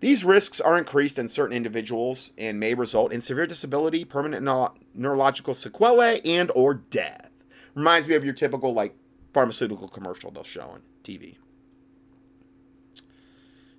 These 0.00 0.24
risks 0.24 0.60
are 0.60 0.78
increased 0.78 1.18
in 1.18 1.26
certain 1.26 1.56
individuals 1.56 2.32
and 2.38 2.60
may 2.60 2.74
result 2.74 3.12
in 3.12 3.20
severe 3.20 3.46
disability, 3.46 4.04
permanent 4.04 4.44
no- 4.44 4.74
neurological 4.94 5.54
sequelae, 5.54 6.20
and 6.24 6.52
or 6.54 6.74
death. 6.74 7.30
Reminds 7.74 8.06
me 8.06 8.14
of 8.14 8.24
your 8.24 8.34
typical 8.34 8.72
like 8.72 8.94
pharmaceutical 9.32 9.88
commercial 9.88 10.30
they'll 10.30 10.44
show 10.44 10.68
on 10.68 10.82
TV. 11.02 11.36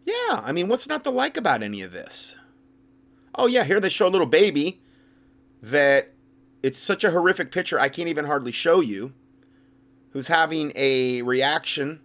Yeah, 0.06 0.42
I 0.44 0.52
mean, 0.52 0.68
what's 0.68 0.88
not 0.88 1.04
to 1.06 1.10
like 1.10 1.38
about 1.38 1.64
any 1.64 1.82
of 1.82 1.92
this? 1.92 2.36
Oh 3.36 3.48
yeah, 3.48 3.64
here 3.64 3.80
they 3.80 3.90
show 3.90 4.08
a 4.08 4.10
little 4.10 4.28
baby 4.28 4.82
that 5.62 6.14
it's 6.62 6.80
such 6.80 7.04
a 7.04 7.12
horrific 7.12 7.52
picture 7.52 7.80
I 7.80 7.90
can't 7.90 8.10
even 8.10 8.26
hardly 8.26 8.52
show 8.52 8.82
you 8.82 9.14
who's 10.12 10.28
having 10.28 10.72
a 10.76 11.22
reaction 11.22 12.02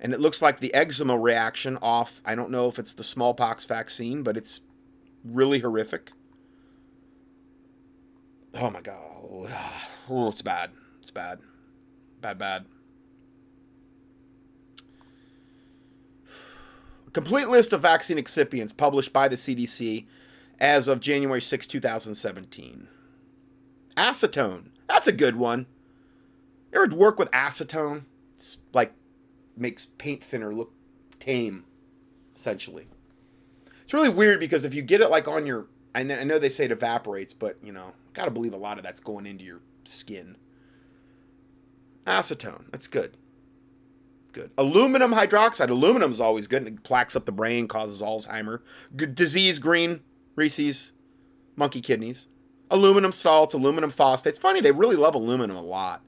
and 0.00 0.12
it 0.12 0.20
looks 0.20 0.42
like 0.42 0.60
the 0.60 0.74
eczema 0.74 1.16
reaction 1.18 1.78
off. 1.80 2.20
I 2.24 2.34
don't 2.34 2.50
know 2.50 2.68
if 2.68 2.78
it's 2.78 2.92
the 2.92 3.04
smallpox 3.04 3.64
vaccine, 3.64 4.22
but 4.22 4.36
it's 4.36 4.60
really 5.24 5.60
horrific. 5.60 6.12
oh 8.54 8.70
my 8.70 8.82
god, 8.82 8.98
oh, 10.10 10.28
it's 10.28 10.42
bad. 10.42 10.70
It's 11.00 11.10
bad, 11.10 11.38
bad, 12.20 12.38
bad. 12.38 12.66
Complete 17.14 17.48
list 17.48 17.72
of 17.72 17.80
vaccine 17.80 18.18
excipients 18.18 18.76
published 18.76 19.12
by 19.12 19.28
the 19.28 19.36
CDC 19.36 20.06
as 20.58 20.88
of 20.88 21.00
January 21.00 21.40
6, 21.40 21.66
2017. 21.66 22.88
Acetone. 23.96 24.66
That's 24.88 25.06
a 25.06 25.12
good 25.12 25.36
one. 25.36 25.66
You 26.72 26.82
ever 26.82 26.94
work 26.94 27.18
with 27.18 27.30
acetone? 27.30 28.04
It's 28.34 28.58
like 28.72 28.92
makes 29.56 29.86
paint 29.98 30.22
thinner 30.22 30.54
look 30.54 30.72
tame, 31.20 31.64
essentially. 32.34 32.88
It's 33.82 33.94
really 33.94 34.08
weird 34.08 34.40
because 34.40 34.64
if 34.64 34.74
you 34.74 34.82
get 34.82 35.00
it 35.00 35.10
like 35.10 35.28
on 35.28 35.46
your, 35.46 35.66
I 35.94 36.02
know 36.02 36.38
they 36.38 36.48
say 36.48 36.64
it 36.64 36.72
evaporates, 36.72 37.32
but 37.32 37.56
you 37.62 37.72
know, 37.72 37.92
gotta 38.12 38.30
believe 38.30 38.54
a 38.54 38.58
lot 38.58 38.78
of 38.78 38.84
that's 38.84 39.00
going 39.00 39.26
into 39.26 39.44
your 39.44 39.60
skin. 39.84 40.36
Acetone. 42.06 42.64
That's 42.70 42.88
good 42.88 43.16
good. 44.34 44.50
Aluminum 44.58 45.14
hydroxide. 45.14 45.70
Aluminum 45.70 46.10
is 46.10 46.20
always 46.20 46.46
good. 46.46 46.66
And 46.66 46.78
it 46.78 46.82
plaques 46.82 47.16
up 47.16 47.24
the 47.24 47.32
brain, 47.32 47.66
causes 47.66 48.02
Alzheimer. 48.02 48.60
Disease 48.94 49.58
green, 49.58 50.00
rhesus, 50.36 50.92
monkey 51.56 51.80
kidneys. 51.80 52.28
Aluminum 52.70 53.12
salts, 53.12 53.54
aluminum 53.54 53.90
phosphates. 53.90 54.38
Funny, 54.38 54.60
they 54.60 54.72
really 54.72 54.96
love 54.96 55.14
aluminum 55.14 55.56
a 55.56 55.62
lot. 55.62 56.02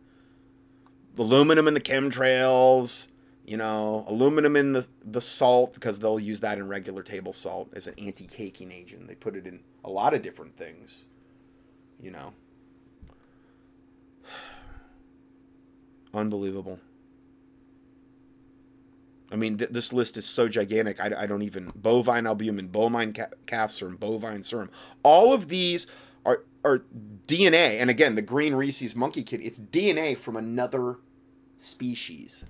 Aluminum 1.18 1.68
in 1.68 1.74
the 1.74 1.80
chemtrails, 1.80 3.08
you 3.44 3.56
know, 3.56 4.04
aluminum 4.08 4.56
in 4.56 4.72
the, 4.72 4.86
the 5.02 5.20
salt 5.20 5.72
because 5.72 6.00
they'll 6.00 6.18
use 6.18 6.40
that 6.40 6.58
in 6.58 6.66
regular 6.68 7.02
table 7.02 7.32
salt 7.32 7.70
as 7.74 7.86
an 7.86 7.94
anti 7.98 8.26
caking 8.26 8.72
agent. 8.72 9.06
They 9.06 9.14
put 9.14 9.36
it 9.36 9.46
in 9.46 9.60
a 9.84 9.90
lot 9.90 10.14
of 10.14 10.22
different 10.22 10.56
things, 10.56 11.06
you 12.00 12.10
know. 12.10 12.32
Unbelievable. 16.14 16.80
I 19.30 19.36
mean, 19.36 19.58
th- 19.58 19.70
this 19.70 19.92
list 19.92 20.16
is 20.16 20.24
so 20.24 20.48
gigantic. 20.48 21.00
I, 21.00 21.22
I, 21.22 21.26
don't 21.26 21.42
even 21.42 21.72
bovine 21.74 22.26
albumin, 22.26 22.68
bovine 22.68 23.12
ca- 23.12 23.26
calf 23.46 23.72
serum, 23.72 23.96
bovine 23.96 24.42
serum. 24.42 24.70
All 25.02 25.32
of 25.32 25.48
these 25.48 25.86
are 26.66 26.84
DNA, 27.26 27.80
and 27.80 27.88
again, 27.88 28.16
the 28.16 28.22
green 28.22 28.54
rhesus 28.54 28.96
monkey 28.96 29.22
kid. 29.22 29.40
It's 29.42 29.60
DNA 29.60 30.16
from 30.16 30.36
another 30.36 30.96
species. 31.56 32.44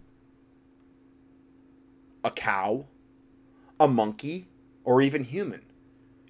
A 2.24 2.30
cow, 2.30 2.86
a 3.78 3.86
monkey, 3.86 4.48
or 4.84 5.02
even 5.02 5.24
human. 5.24 5.62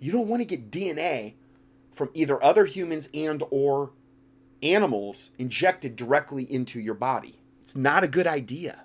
You 0.00 0.12
don't 0.12 0.28
want 0.28 0.42
to 0.42 0.46
get 0.46 0.70
DNA 0.70 1.34
from 1.92 2.10
either 2.12 2.42
other 2.42 2.66
humans 2.66 3.08
and 3.14 3.42
or 3.50 3.92
animals 4.62 5.30
injected 5.38 5.96
directly 5.96 6.42
into 6.42 6.80
your 6.80 6.94
body. 6.94 7.38
It's 7.62 7.76
not 7.76 8.04
a 8.04 8.08
good 8.08 8.26
idea. 8.26 8.82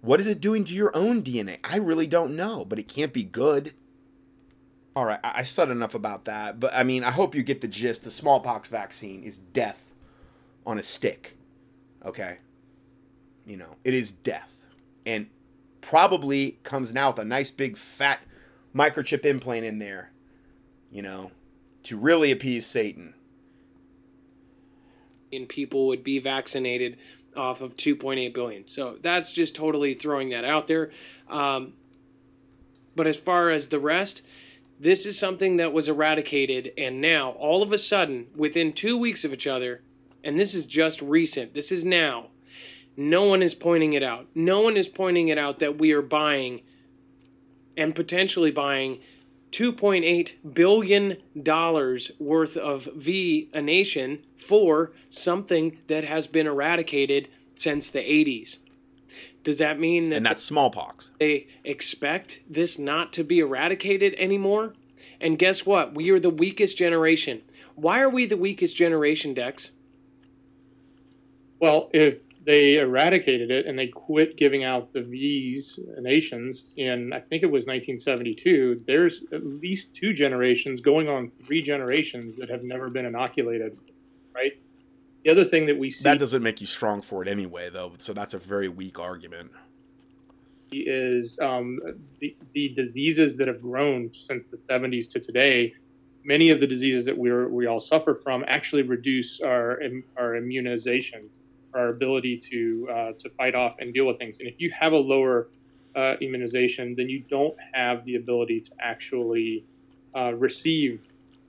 What 0.00 0.20
is 0.20 0.26
it 0.26 0.40
doing 0.40 0.64
to 0.64 0.74
your 0.74 0.94
own 0.94 1.22
DNA? 1.22 1.58
I 1.64 1.76
really 1.76 2.06
don't 2.06 2.36
know, 2.36 2.64
but 2.64 2.78
it 2.78 2.88
can't 2.88 3.12
be 3.12 3.24
good. 3.24 3.72
All 4.96 5.04
right, 5.04 5.20
I 5.22 5.44
said 5.44 5.68
enough 5.68 5.94
about 5.94 6.24
that, 6.24 6.58
but 6.58 6.72
I 6.72 6.82
mean, 6.82 7.04
I 7.04 7.10
hope 7.10 7.34
you 7.34 7.42
get 7.42 7.60
the 7.60 7.68
gist. 7.68 8.04
The 8.04 8.10
smallpox 8.10 8.70
vaccine 8.70 9.22
is 9.22 9.36
death 9.36 9.92
on 10.64 10.78
a 10.78 10.82
stick. 10.82 11.36
Okay? 12.02 12.38
You 13.44 13.58
know, 13.58 13.76
it 13.84 13.92
is 13.92 14.10
death. 14.10 14.50
And 15.04 15.26
probably 15.82 16.58
comes 16.62 16.94
now 16.94 17.10
with 17.10 17.18
a 17.18 17.26
nice 17.26 17.50
big 17.50 17.76
fat 17.76 18.20
microchip 18.74 19.26
implant 19.26 19.66
in 19.66 19.80
there, 19.80 20.12
you 20.90 21.02
know, 21.02 21.30
to 21.82 21.98
really 21.98 22.32
appease 22.32 22.66
Satan. 22.66 23.12
And 25.30 25.46
people 25.46 25.88
would 25.88 26.04
be 26.04 26.20
vaccinated 26.20 26.96
off 27.36 27.60
of 27.60 27.76
2.8 27.76 28.32
billion. 28.32 28.64
So 28.66 28.96
that's 29.02 29.30
just 29.30 29.54
totally 29.54 29.92
throwing 29.92 30.30
that 30.30 30.46
out 30.46 30.68
there. 30.68 30.90
Um, 31.28 31.74
but 32.94 33.06
as 33.06 33.16
far 33.16 33.50
as 33.50 33.68
the 33.68 33.78
rest, 33.78 34.22
this 34.78 35.06
is 35.06 35.18
something 35.18 35.56
that 35.56 35.72
was 35.72 35.88
eradicated, 35.88 36.72
and 36.76 37.00
now 37.00 37.30
all 37.32 37.62
of 37.62 37.72
a 37.72 37.78
sudden, 37.78 38.26
within 38.36 38.72
two 38.72 38.96
weeks 38.96 39.24
of 39.24 39.32
each 39.32 39.46
other, 39.46 39.82
and 40.22 40.38
this 40.38 40.54
is 40.54 40.66
just 40.66 41.00
recent, 41.00 41.54
this 41.54 41.72
is 41.72 41.84
now, 41.84 42.28
no 42.96 43.24
one 43.24 43.42
is 43.42 43.54
pointing 43.54 43.92
it 43.92 44.02
out. 44.02 44.26
No 44.34 44.60
one 44.60 44.76
is 44.76 44.88
pointing 44.88 45.28
it 45.28 45.38
out 45.38 45.58
that 45.60 45.78
we 45.78 45.92
are 45.92 46.02
buying 46.02 46.62
and 47.76 47.94
potentially 47.94 48.50
buying 48.50 49.00
2.8 49.52 50.54
billion 50.54 51.18
dollars 51.42 52.10
worth 52.18 52.56
of 52.56 52.88
V 52.96 53.50
a 53.52 53.60
nation 53.60 54.18
for 54.48 54.92
something 55.10 55.78
that 55.88 56.04
has 56.04 56.26
been 56.26 56.46
eradicated 56.46 57.28
since 57.56 57.90
the 57.90 57.98
80s. 57.98 58.56
Does 59.46 59.58
that 59.58 59.78
mean 59.78 60.10
that 60.10 60.16
And 60.16 60.26
that's 60.26 60.42
smallpox. 60.42 61.12
They 61.20 61.46
expect 61.62 62.40
this 62.50 62.80
not 62.80 63.12
to 63.12 63.22
be 63.22 63.38
eradicated 63.38 64.12
anymore? 64.18 64.74
And 65.20 65.38
guess 65.38 65.64
what? 65.64 65.94
We 65.94 66.10
are 66.10 66.18
the 66.18 66.30
weakest 66.30 66.76
generation. 66.76 67.42
Why 67.76 68.00
are 68.00 68.10
we 68.10 68.26
the 68.26 68.36
weakest 68.36 68.76
generation, 68.76 69.34
Dex? 69.34 69.70
Well, 71.60 71.90
if 71.94 72.16
they 72.44 72.78
eradicated 72.78 73.52
it 73.52 73.66
and 73.66 73.78
they 73.78 73.86
quit 73.86 74.36
giving 74.36 74.64
out 74.64 74.92
the 74.92 75.02
V's 75.02 75.78
uh, 75.78 76.00
nations 76.00 76.64
in 76.76 77.12
I 77.12 77.20
think 77.20 77.44
it 77.44 77.46
was 77.46 77.66
1972. 77.66 78.82
There's 78.84 79.22
at 79.32 79.46
least 79.46 79.94
two 79.94 80.12
generations 80.12 80.80
going 80.80 81.08
on 81.08 81.30
three 81.46 81.62
generations 81.62 82.36
that 82.40 82.50
have 82.50 82.64
never 82.64 82.90
been 82.90 83.06
inoculated, 83.06 83.78
right? 84.34 84.54
The 85.26 85.32
other 85.32 85.44
thing 85.44 85.66
that 85.66 85.76
we 85.76 85.90
see 85.90 86.04
that 86.04 86.20
doesn't 86.20 86.44
make 86.44 86.60
you 86.60 86.68
strong 86.68 87.02
for 87.02 87.20
it 87.20 87.26
anyway, 87.26 87.68
though. 87.68 87.94
So 87.98 88.12
that's 88.12 88.32
a 88.32 88.38
very 88.38 88.68
weak 88.68 89.00
argument. 89.00 89.50
Is 90.70 91.36
um, 91.42 91.80
the 92.20 92.36
the 92.54 92.68
diseases 92.68 93.36
that 93.38 93.48
have 93.48 93.60
grown 93.60 94.12
since 94.28 94.44
the 94.52 94.56
70s 94.72 95.10
to 95.10 95.18
today. 95.18 95.74
Many 96.22 96.50
of 96.50 96.60
the 96.60 96.66
diseases 96.68 97.06
that 97.06 97.18
we 97.18 97.32
we 97.46 97.66
all 97.66 97.80
suffer 97.80 98.20
from 98.22 98.44
actually 98.46 98.82
reduce 98.82 99.40
our 99.40 99.82
our 100.16 100.36
immunization 100.36 101.28
our 101.74 101.88
ability 101.88 102.40
to 102.52 102.88
uh, 102.88 103.12
to 103.20 103.28
fight 103.30 103.56
off 103.56 103.74
and 103.80 103.92
deal 103.92 104.06
with 104.06 104.18
things. 104.18 104.36
And 104.38 104.46
if 104.46 104.54
you 104.58 104.70
have 104.78 104.92
a 104.92 104.96
lower 104.96 105.48
uh, 105.96 106.14
immunization, 106.20 106.94
then 106.96 107.08
you 107.08 107.24
don't 107.28 107.56
have 107.72 108.04
the 108.04 108.14
ability 108.14 108.60
to 108.60 108.70
actually 108.78 109.64
uh, 110.14 110.34
receive 110.34 111.00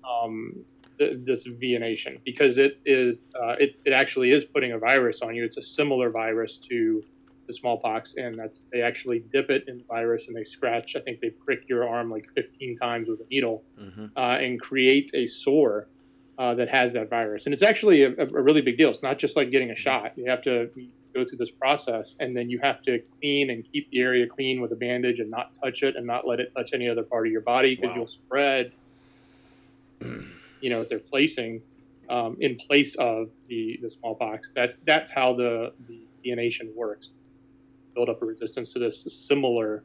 um, 0.04 0.66
th- 0.98 1.20
this 1.26 1.46
VNation 1.48 2.20
because 2.24 2.58
it 2.58 2.80
is 2.86 3.18
uh, 3.36 3.56
it, 3.60 3.76
it 3.86 3.92
actually 3.92 4.32
is 4.32 4.44
putting 4.46 4.72
a 4.74 4.78
virus 4.80 5.20
on 5.22 5.36
you. 5.36 5.44
It's 5.44 5.58
a 5.58 5.64
similar 5.64 6.10
virus 6.10 6.60
to 6.70 7.04
the 7.48 7.54
smallpox, 7.54 8.14
and 8.18 8.38
that's 8.38 8.62
they 8.72 8.82
actually 8.82 9.24
dip 9.32 9.50
it 9.50 9.68
in 9.68 9.78
the 9.80 9.84
virus 9.86 10.24
and 10.28 10.36
they 10.36 10.44
scratch. 10.44 10.96
I 10.96 11.00
think 11.00 11.22
they 11.22 11.30
prick 11.30 11.68
your 11.68 11.88
arm 11.88 12.12
like 12.12 12.28
15 12.36 12.78
times 12.78 13.08
with 13.08 13.22
a 13.22 13.26
needle 13.30 13.64
mm-hmm. 13.80 14.06
Uh, 14.16 14.38
and 14.38 14.60
create 14.60 15.12
a 15.14 15.28
sore 15.28 15.88
uh, 16.38 16.54
that 16.56 16.70
has 16.70 16.94
that 16.94 17.10
virus. 17.10 17.46
And 17.46 17.54
it's 17.54 17.64
actually 17.64 18.04
a, 18.04 18.12
a, 18.12 18.26
really 18.26 18.62
big 18.62 18.78
deal. 18.78 18.92
It's 18.92 19.02
not 19.02 19.18
just 19.18 19.36
like 19.36 19.50
getting 19.50 19.72
a 19.72 19.76
shot. 19.76 20.14
You 20.16 20.30
have 20.30 20.44
to 20.44 20.70
go 21.14 21.26
through 21.28 21.38
this 21.38 21.50
process, 21.50 22.14
and 22.20 22.36
then 22.36 22.50
you 22.50 22.60
have 22.62 22.84
to 22.84 23.02
clean 23.20 23.50
and 23.50 23.64
keep 23.72 23.90
the 23.90 24.00
area 24.00 24.28
clean 24.28 24.62
with 24.62 24.72
a 24.72 24.76
bandage 24.76 25.20
and 25.20 25.32
not 25.32 25.52
touch 25.64 25.82
it 25.82 25.96
and 25.96 26.06
not 26.06 26.28
let 26.28 26.40
it 26.40 26.54
touch 26.56 26.72
any 26.74 26.88
other 26.88 27.04
part 27.04 27.26
of 27.26 27.32
your 27.32 27.42
body 27.42 27.76
because 27.76 27.90
wow. 27.90 27.96
you'll 27.96 28.08
spread, 28.08 28.72
you 30.62 30.70
know, 30.70 30.84
they're 30.84 31.00
placing 31.00 31.62
um, 32.10 32.38
in 32.40 32.58
place 32.58 32.96
of 33.00 33.30
the, 33.48 33.80
the 33.82 33.92
smallpox. 34.00 34.48
That's 34.56 34.74
that's 34.86 35.12
how 35.12 35.34
the 35.34 35.74
the 35.88 36.02
DNation 36.26 36.74
works. 36.76 37.10
Build 37.96 38.10
up 38.10 38.22
a 38.22 38.26
resistance 38.26 38.74
to 38.74 38.80
this 38.80 39.06
similar 39.28 39.84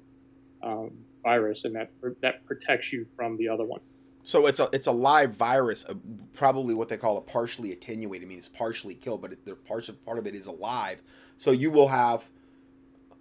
um, 0.63 0.91
virus, 1.23 1.63
and 1.65 1.75
that 1.75 1.91
that 2.21 2.45
protects 2.47 2.93
you 2.93 3.07
from 3.17 3.37
the 3.37 3.49
other 3.49 3.65
one. 3.65 3.81
So 4.25 4.47
it's 4.47 4.61
a 4.61 4.69
it's 4.73 4.87
a 4.87 4.93
live 4.93 5.35
virus, 5.35 5.85
uh, 5.89 5.95
probably 6.35 6.75
what 6.75 6.89
they 6.89 6.97
call 6.97 7.19
a 7.19 7.21
partially 7.21 7.73
attenuated. 7.73 8.27
I 8.27 8.29
mean, 8.29 8.39
it's 8.39 8.49
partially 8.49 8.95
killed, 8.95 9.21
but 9.21 9.33
it, 9.33 9.45
the 9.45 9.57
part 9.57 9.89
of 9.89 10.05
part 10.05 10.19
of 10.19 10.27
it 10.27 10.35
is 10.35 10.47
alive. 10.47 11.03
So 11.37 11.51
you 11.51 11.73
will 11.73 11.89
have, 11.89 12.25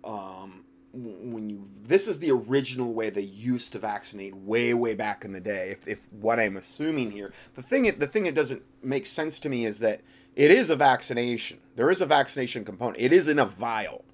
um, 0.03 0.63
when 0.93 1.49
you 1.49 1.65
this 1.83 2.07
is 2.07 2.19
the 2.19 2.31
original 2.31 2.93
way 2.93 3.09
they 3.09 3.21
used 3.21 3.71
to 3.73 3.79
vaccinate 3.79 4.35
way 4.35 4.73
way 4.73 4.93
back 4.93 5.23
in 5.23 5.31
the 5.31 5.39
day. 5.39 5.69
If, 5.71 5.87
if 5.87 6.11
what 6.11 6.39
I'm 6.39 6.57
assuming 6.57 7.11
here, 7.11 7.33
the 7.55 7.63
thing 7.63 7.83
the 7.97 8.07
thing 8.07 8.23
that 8.23 8.35
doesn't 8.35 8.63
make 8.83 9.05
sense 9.05 9.39
to 9.41 9.49
me 9.49 9.65
is 9.65 9.79
that 9.79 10.01
it 10.35 10.51
is 10.51 10.69
a 10.69 10.75
vaccination. 10.75 11.59
There 11.75 11.89
is 11.89 12.01
a 12.01 12.05
vaccination 12.05 12.65
component. 12.65 12.97
It 12.99 13.13
is 13.13 13.27
in 13.27 13.39
a 13.39 13.45
vial 13.45 14.05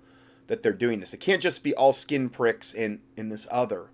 that 0.48 0.64
they're 0.64 0.74
doing 0.74 1.00
this. 1.00 1.14
It 1.14 1.20
can't 1.20 1.42
just 1.42 1.64
be 1.64 1.74
all 1.74 1.94
skin 1.94 2.30
pricks 2.30 2.74
in 2.74 3.02
in 3.16 3.30
this 3.30 3.48
other 3.50 3.90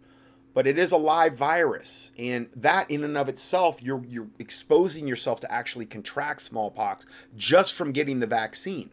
but 0.53 0.67
it 0.67 0.77
is 0.77 0.91
a 0.91 0.97
live 0.97 1.35
virus 1.35 2.11
and 2.17 2.47
that 2.55 2.89
in 2.89 3.03
and 3.03 3.17
of 3.17 3.27
itself 3.27 3.81
you're 3.81 4.03
you're 4.07 4.27
exposing 4.39 5.07
yourself 5.07 5.39
to 5.39 5.51
actually 5.51 5.85
contract 5.85 6.41
smallpox 6.41 7.05
just 7.35 7.73
from 7.73 7.91
getting 7.91 8.19
the 8.19 8.27
vaccine 8.27 8.91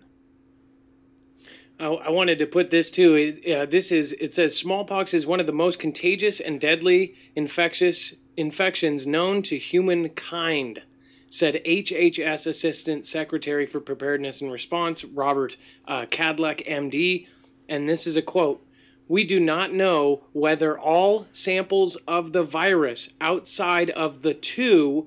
I, 1.81 2.11
wanted 2.11 2.39
to 2.41 2.47
put 2.47 2.71
this 2.71 2.91
too. 2.91 3.39
Uh, 3.51 3.65
this 3.65 3.91
is 3.91 4.13
it 4.21 4.35
says 4.35 4.55
smallpox 4.57 5.15
is 5.15 5.27
one 5.27 5.41
of 5.41 5.47
the 5.47 5.53
most 5.53 5.79
contagious 5.79 6.39
and 6.39 6.61
deadly 6.61 7.15
infectious 7.35 8.15
infections 8.37 9.07
known 9.07 9.43
to 9.45 9.59
humankind. 9.59 10.83
said 11.31 11.63
HHS 11.65 12.47
Assistant 12.47 13.07
Secretary 13.07 13.67
for 13.67 13.81
Preparedness 13.81 14.43
and 14.43 14.53
Response, 14.53 15.05
Robert 15.05 15.57
uh, 15.89 16.05
MD. 16.07 17.27
And 17.69 17.89
this 17.89 18.07
is 18.07 18.17
a 18.17 18.23
quote 18.23 18.63
We 19.09 19.25
do 19.25 19.41
not 19.41 19.73
know 19.73 20.25
whether 20.33 20.79
all 20.79 21.29
samples 21.33 21.97
of 22.07 22.33
the 22.33 22.43
virus 22.43 23.09
outside 23.23 23.89
of 23.91 24.21
the 24.21 24.35
two 24.35 25.07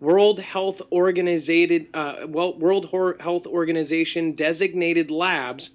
World 0.00 0.40
Health 0.40 0.80
uh, 0.90 2.14
well, 2.28 2.58
World 2.58 2.88
Health 3.20 3.46
Organization 3.46 4.32
designated 4.32 5.10
labs 5.10 5.70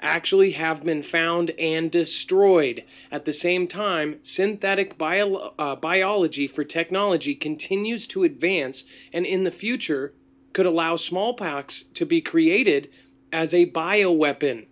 actually 0.00 0.52
have 0.52 0.84
been 0.84 1.02
found 1.02 1.50
and 1.50 1.90
destroyed. 1.90 2.84
At 3.10 3.24
the 3.24 3.32
same 3.32 3.68
time, 3.68 4.20
synthetic 4.22 4.96
bio, 4.98 5.52
uh, 5.58 5.76
biology 5.76 6.46
for 6.46 6.64
technology 6.64 7.34
continues 7.34 8.06
to 8.08 8.24
advance 8.24 8.84
and 9.12 9.26
in 9.26 9.44
the 9.44 9.50
future 9.50 10.12
could 10.52 10.66
allow 10.66 10.96
smallpox 10.96 11.84
to 11.94 12.06
be 12.06 12.20
created 12.20 12.88
as 13.32 13.52
a 13.52 13.70
bioweapon. 13.70 14.66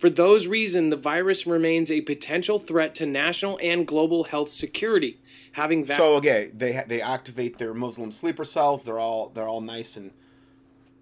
For 0.00 0.10
those 0.10 0.46
reasons, 0.46 0.90
the 0.90 0.96
virus 0.96 1.46
remains 1.46 1.90
a 1.90 2.00
potential 2.00 2.58
threat 2.58 2.94
to 2.96 3.06
national 3.06 3.58
and 3.62 3.86
global 3.86 4.24
health 4.24 4.50
security. 4.50 5.20
Having 5.52 5.86
so 5.86 6.16
okay, 6.16 6.50
they 6.54 6.84
they 6.86 7.00
activate 7.00 7.58
their 7.58 7.74
Muslim 7.74 8.12
sleeper 8.12 8.44
cells. 8.44 8.84
They're 8.84 8.98
all 8.98 9.30
they're 9.30 9.48
all 9.48 9.60
nice 9.60 9.96
and 9.96 10.12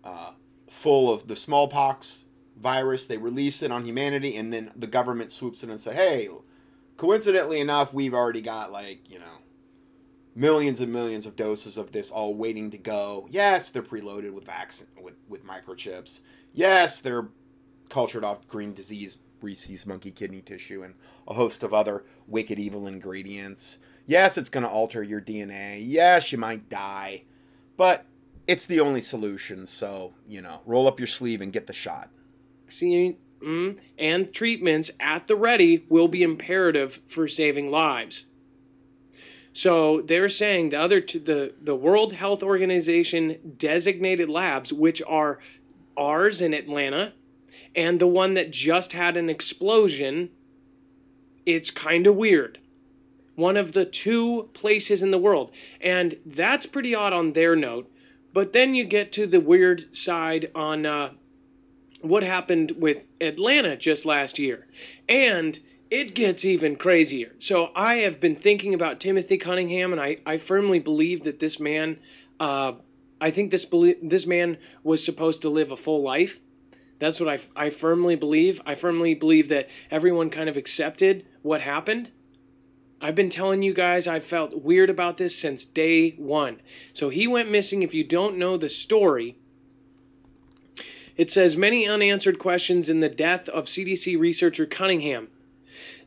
uh, 0.03 0.33
full 0.71 1.13
of 1.13 1.29
the 1.29 1.37
smallpox 1.37 2.25
virus. 2.61 3.07
They 3.07 3.19
release 3.19 3.63
it 3.63 3.71
on 3.71 3.85
humanity, 3.85 4.37
and 4.37 4.53
then 4.53 4.73
the 4.75 4.87
government 4.87 5.31
swoops 5.31 5.63
in 5.63 5.71
and 5.71 5.81
say, 5.81 5.95
"Hey, 5.95 6.29
coincidentally 6.97 7.61
enough, 7.61 7.93
we've 7.93 8.15
already 8.15 8.43
got 8.43 8.73
like 8.73 9.09
you 9.11 9.19
know." 9.19 9.43
Millions 10.35 10.81
and 10.81 10.93
millions 10.93 11.25
of 11.25 11.35
doses 11.35 11.79
of 11.79 11.93
this 11.93 12.11
all 12.11 12.35
waiting 12.35 12.71
to 12.71 12.77
go. 12.77 13.27
Yes, 13.31 13.71
they're 13.71 13.83
preloaded 13.83 14.33
with 14.35 14.45
vaccine 14.45 14.89
with, 15.01 15.15
with 15.29 15.47
microchips. 15.47 16.21
Yes, 16.53 17.01
they're 17.01 17.29
cultured 17.89 18.23
off 18.23 18.47
green 18.47 18.75
disease, 18.75 19.17
rhesus 19.41 19.87
monkey 19.87 20.11
kidney 20.11 20.43
tissue, 20.43 20.83
and 20.83 20.95
a 21.27 21.33
host 21.33 21.63
of 21.63 21.73
other 21.73 22.05
wicked 22.27 22.59
evil 22.59 22.87
ingredients. 22.87 23.79
Yes, 24.07 24.37
it's 24.37 24.51
going 24.51 24.65
to 24.65 24.69
alter 24.69 25.03
your 25.03 25.23
DNA. 25.23 25.83
Yes, 25.83 26.31
you 26.33 26.37
might 26.39 26.69
die. 26.69 27.25
But 27.79 28.05
it's 28.47 28.67
the 28.67 28.81
only 28.81 29.01
solution, 29.01 29.65
so, 29.65 30.13
you 30.29 30.43
know, 30.43 30.61
roll 30.67 30.87
up 30.87 31.01
your 31.01 31.07
sleeve 31.07 31.41
and 31.41 31.53
get 31.53 31.67
the 31.67 31.73
shot 31.73 32.11
vaccine 32.67 33.17
mm, 33.43 33.77
and 33.99 34.33
treatments 34.35 34.91
at 34.99 35.29
the 35.29 35.37
ready 35.37 35.85
will 35.89 36.09
be 36.09 36.23
imperative 36.23 36.99
for 37.09 37.29
saving 37.29 37.71
lives. 37.71 38.25
So 39.53 40.03
they're 40.03 40.29
saying 40.29 40.71
the 40.71 40.81
other 40.81 41.01
two, 41.01 41.21
the 41.21 41.55
the 41.63 41.75
World 41.75 42.13
Health 42.13 42.43
Organization 42.43 43.55
designated 43.57 44.29
labs, 44.29 44.73
which 44.73 45.01
are 45.07 45.39
ours 45.97 46.43
in 46.43 46.53
Atlanta, 46.53 47.15
and 47.75 47.99
the 47.99 48.07
one 48.07 48.35
that 48.35 48.51
just 48.51 48.93
had 48.93 49.17
an 49.17 49.31
explosion. 49.31 50.31
It's 51.47 51.71
kind 51.71 52.07
of 52.09 52.17
weird. 52.17 52.59
One 53.37 53.57
of 53.57 53.73
the 53.73 53.85
two 53.85 54.51
places 54.53 55.03
in 55.03 55.11
the 55.13 55.19
world, 55.19 55.53
and 55.81 56.17
that's 56.27 56.67
pretty 56.67 56.95
odd 56.95 57.13
on 57.13 57.33
their 57.33 57.55
note. 57.55 57.91
But 58.35 58.53
then 58.53 58.75
you 58.75 58.85
get 58.85 59.13
to 59.13 59.27
the 59.27 59.41
weird 59.41 59.97
side 59.97 60.51
on 60.55 60.85
uh, 60.85 61.13
what 62.09 62.23
happened 62.23 62.73
with 62.79 62.99
Atlanta 63.21 63.77
just 63.77 64.05
last 64.05 64.39
year. 64.39 64.67
And 65.09 65.59
it 65.91 66.15
gets 66.15 66.45
even 66.45 66.77
crazier. 66.77 67.33
So 67.39 67.71
I 67.75 67.97
have 67.97 68.21
been 68.21 68.37
thinking 68.37 68.75
about 68.75 69.01
Timothy 69.01 69.39
Cunningham, 69.39 69.93
and 69.93 70.01
I, 70.01 70.19
I 70.27 70.39
firmly 70.39 70.79
believe 70.79 71.25
that 71.25 71.39
this 71.39 71.61
man, 71.61 71.99
uh, 72.41 72.73
I 73.21 73.31
think 73.31 73.51
this 73.51 73.67
this 74.03 74.27
man 74.27 74.59
was 74.83 75.05
supposed 75.05 75.43
to 75.43 75.49
live 75.49 75.71
a 75.71 75.77
full 75.77 76.03
life. 76.03 76.39
That's 76.99 77.21
what 77.21 77.29
I, 77.29 77.41
I 77.55 77.71
firmly 77.71 78.17
believe. 78.17 78.61
I 78.67 78.75
firmly 78.75 79.15
believe 79.15 79.49
that 79.51 79.69
everyone 79.91 80.31
kind 80.31 80.49
of 80.49 80.57
accepted 80.57 81.27
what 81.43 81.61
happened. 81.61 82.11
I've 83.01 83.15
been 83.15 83.31
telling 83.31 83.63
you 83.63 83.75
guys 83.75 84.09
I 84.09 84.21
felt 84.21 84.63
weird 84.63 84.89
about 84.89 85.19
this 85.19 85.39
since 85.39 85.67
day 85.67 86.13
one. 86.13 86.61
So 86.95 87.11
he 87.11 87.27
went 87.27 87.51
missing. 87.51 87.83
If 87.83 87.93
you 87.93 88.03
don't 88.03 88.39
know 88.39 88.57
the 88.57 88.71
story, 88.71 89.37
it 91.17 91.31
says 91.31 91.57
many 91.57 91.89
unanswered 91.89 92.39
questions 92.39 92.89
in 92.89 93.01
the 93.01 93.09
death 93.09 93.49
of 93.49 93.67
CDC 93.67 94.19
researcher 94.19 94.67
Cunningham. 94.67 95.29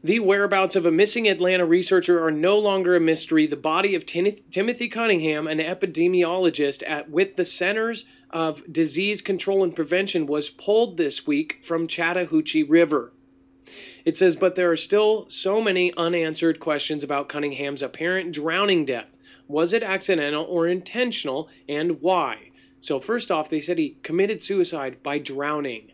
The 0.03 0.19
whereabouts 0.19 0.77
of 0.77 0.85
a 0.85 0.91
missing 0.91 1.27
Atlanta 1.27 1.65
researcher 1.65 2.23
are 2.23 2.31
no 2.31 2.57
longer 2.57 2.95
a 2.95 3.01
mystery. 3.01 3.47
The 3.47 3.57
body 3.57 3.95
of 3.95 4.05
Tin- 4.05 4.39
Timothy 4.51 4.87
Cunningham, 4.87 5.45
an 5.47 5.57
epidemiologist 5.59 6.87
at 6.87 7.09
with 7.09 7.35
the 7.35 7.43
Centers 7.43 8.05
of 8.29 8.61
Disease 8.71 9.21
Control 9.21 9.63
and 9.63 9.75
Prevention, 9.75 10.25
was 10.25 10.49
pulled 10.49 10.97
this 10.97 11.27
week 11.27 11.57
from 11.67 11.87
Chattahoochee 11.87 12.63
River. 12.63 13.11
It 14.05 14.17
says, 14.17 14.35
but 14.35 14.55
there 14.55 14.71
are 14.71 14.77
still 14.77 15.25
so 15.29 15.59
many 15.59 15.93
unanswered 15.97 16.59
questions 16.59 17.03
about 17.03 17.29
Cunningham's 17.29 17.81
apparent 17.81 18.31
drowning 18.31 18.85
death. 18.85 19.07
Was 19.47 19.73
it 19.73 19.83
accidental 19.83 20.45
or 20.45 20.67
intentional, 20.67 21.49
and 21.67 22.01
why? 22.01 22.48
So, 22.81 22.99
first 22.99 23.31
off, 23.31 23.49
they 23.49 23.61
said 23.61 23.77
he 23.77 23.97
committed 24.03 24.41
suicide 24.41 25.03
by 25.03 25.17
drowning. 25.17 25.91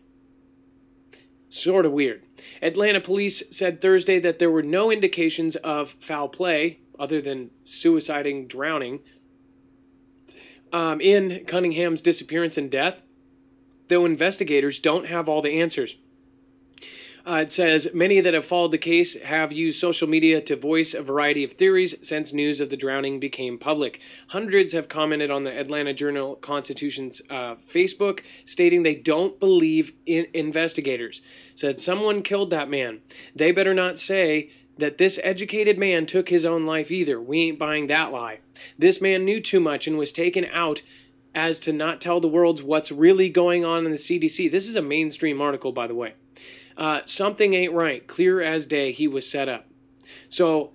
Sort 1.48 1.86
of 1.86 1.92
weird. 1.92 2.22
Atlanta 2.62 3.00
police 3.00 3.42
said 3.50 3.80
Thursday 3.80 4.20
that 4.20 4.38
there 4.38 4.50
were 4.50 4.62
no 4.62 4.90
indications 4.90 5.56
of 5.56 5.94
foul 6.06 6.28
play, 6.28 6.80
other 6.98 7.20
than 7.20 7.50
suiciding, 7.64 8.48
drowning, 8.48 9.00
um, 10.72 11.00
in 11.00 11.44
Cunningham's 11.46 12.00
disappearance 12.00 12.56
and 12.56 12.70
death, 12.70 12.96
though 13.88 14.04
investigators 14.04 14.80
don't 14.80 15.06
have 15.06 15.28
all 15.28 15.42
the 15.42 15.60
answers. 15.60 15.94
Uh, 17.28 17.40
it 17.40 17.52
says 17.52 17.88
many 17.92 18.20
that 18.20 18.34
have 18.34 18.46
followed 18.46 18.70
the 18.70 18.78
case 18.78 19.16
have 19.20 19.50
used 19.50 19.80
social 19.80 20.06
media 20.06 20.40
to 20.40 20.54
voice 20.54 20.94
a 20.94 21.02
variety 21.02 21.42
of 21.42 21.54
theories 21.54 21.96
since 22.00 22.32
news 22.32 22.60
of 22.60 22.70
the 22.70 22.76
drowning 22.76 23.18
became 23.18 23.58
public. 23.58 23.98
Hundreds 24.28 24.72
have 24.72 24.88
commented 24.88 25.28
on 25.28 25.42
the 25.42 25.50
Atlanta 25.50 25.92
Journal 25.92 26.36
Constitution's 26.36 27.20
uh, 27.28 27.56
Facebook, 27.74 28.20
stating 28.44 28.84
they 28.84 28.94
don't 28.94 29.40
believe 29.40 29.92
in 30.06 30.28
investigators. 30.34 31.20
Said 31.56 31.80
someone 31.80 32.22
killed 32.22 32.50
that 32.50 32.70
man. 32.70 33.00
They 33.34 33.50
better 33.50 33.74
not 33.74 33.98
say 33.98 34.50
that 34.78 34.98
this 34.98 35.18
educated 35.24 35.78
man 35.78 36.06
took 36.06 36.28
his 36.28 36.44
own 36.44 36.64
life 36.64 36.92
either. 36.92 37.20
We 37.20 37.48
ain't 37.48 37.58
buying 37.58 37.88
that 37.88 38.12
lie. 38.12 38.38
This 38.78 39.00
man 39.00 39.24
knew 39.24 39.40
too 39.40 39.58
much 39.58 39.88
and 39.88 39.98
was 39.98 40.12
taken 40.12 40.44
out 40.44 40.82
as 41.34 41.58
to 41.60 41.72
not 41.72 42.00
tell 42.00 42.20
the 42.20 42.28
world 42.28 42.62
what's 42.62 42.92
really 42.92 43.30
going 43.30 43.64
on 43.64 43.84
in 43.84 43.90
the 43.90 43.98
CDC. 43.98 44.52
This 44.52 44.68
is 44.68 44.76
a 44.76 44.82
mainstream 44.82 45.40
article, 45.40 45.72
by 45.72 45.88
the 45.88 45.94
way 45.94 46.14
uh, 46.76 47.00
something 47.06 47.54
ain't 47.54 47.72
right. 47.72 48.06
Clear 48.06 48.42
as 48.42 48.66
day, 48.66 48.92
he 48.92 49.08
was 49.08 49.28
set 49.28 49.48
up. 49.48 49.66
So, 50.28 50.72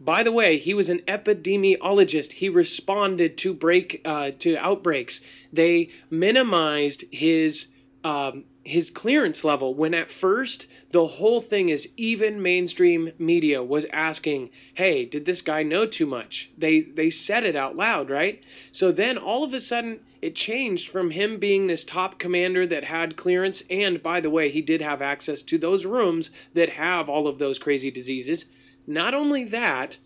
by 0.00 0.22
the 0.22 0.32
way, 0.32 0.58
he 0.58 0.74
was 0.74 0.88
an 0.88 1.02
epidemiologist. 1.08 2.32
He 2.32 2.48
responded 2.48 3.38
to 3.38 3.54
break 3.54 4.02
uh, 4.04 4.32
to 4.40 4.56
outbreaks. 4.56 5.20
They 5.52 5.90
minimized 6.10 7.04
his 7.10 7.66
um, 8.04 8.44
his 8.66 8.90
clearance 8.90 9.44
level 9.44 9.74
when 9.74 9.94
at 9.94 10.10
first 10.10 10.66
the 10.90 11.06
whole 11.06 11.40
thing 11.40 11.68
is 11.68 11.88
even 11.96 12.42
mainstream 12.42 13.12
media 13.18 13.62
was 13.62 13.84
asking 13.92 14.50
hey 14.74 15.04
did 15.04 15.24
this 15.24 15.40
guy 15.40 15.62
know 15.62 15.86
too 15.86 16.06
much 16.06 16.50
they 16.58 16.80
they 16.80 17.08
said 17.10 17.44
it 17.44 17.54
out 17.54 17.76
loud 17.76 18.10
right 18.10 18.42
so 18.72 18.90
then 18.90 19.16
all 19.16 19.44
of 19.44 19.54
a 19.54 19.60
sudden 19.60 20.00
it 20.26 20.34
changed 20.34 20.90
from 20.90 21.10
him 21.10 21.38
being 21.38 21.66
this 21.66 21.84
top 21.84 22.18
commander 22.18 22.66
that 22.66 22.84
had 22.84 23.16
clearance 23.16 23.62
and 23.70 24.02
by 24.02 24.20
the 24.20 24.30
way 24.30 24.50
he 24.50 24.60
did 24.60 24.80
have 24.80 25.00
access 25.00 25.42
to 25.42 25.58
those 25.58 25.84
rooms 25.84 26.30
that 26.54 26.68
have 26.70 27.08
all 27.08 27.28
of 27.28 27.38
those 27.38 27.58
crazy 27.58 27.90
diseases 27.90 28.46
not 28.86 29.14
only 29.14 29.44
that 29.44 29.98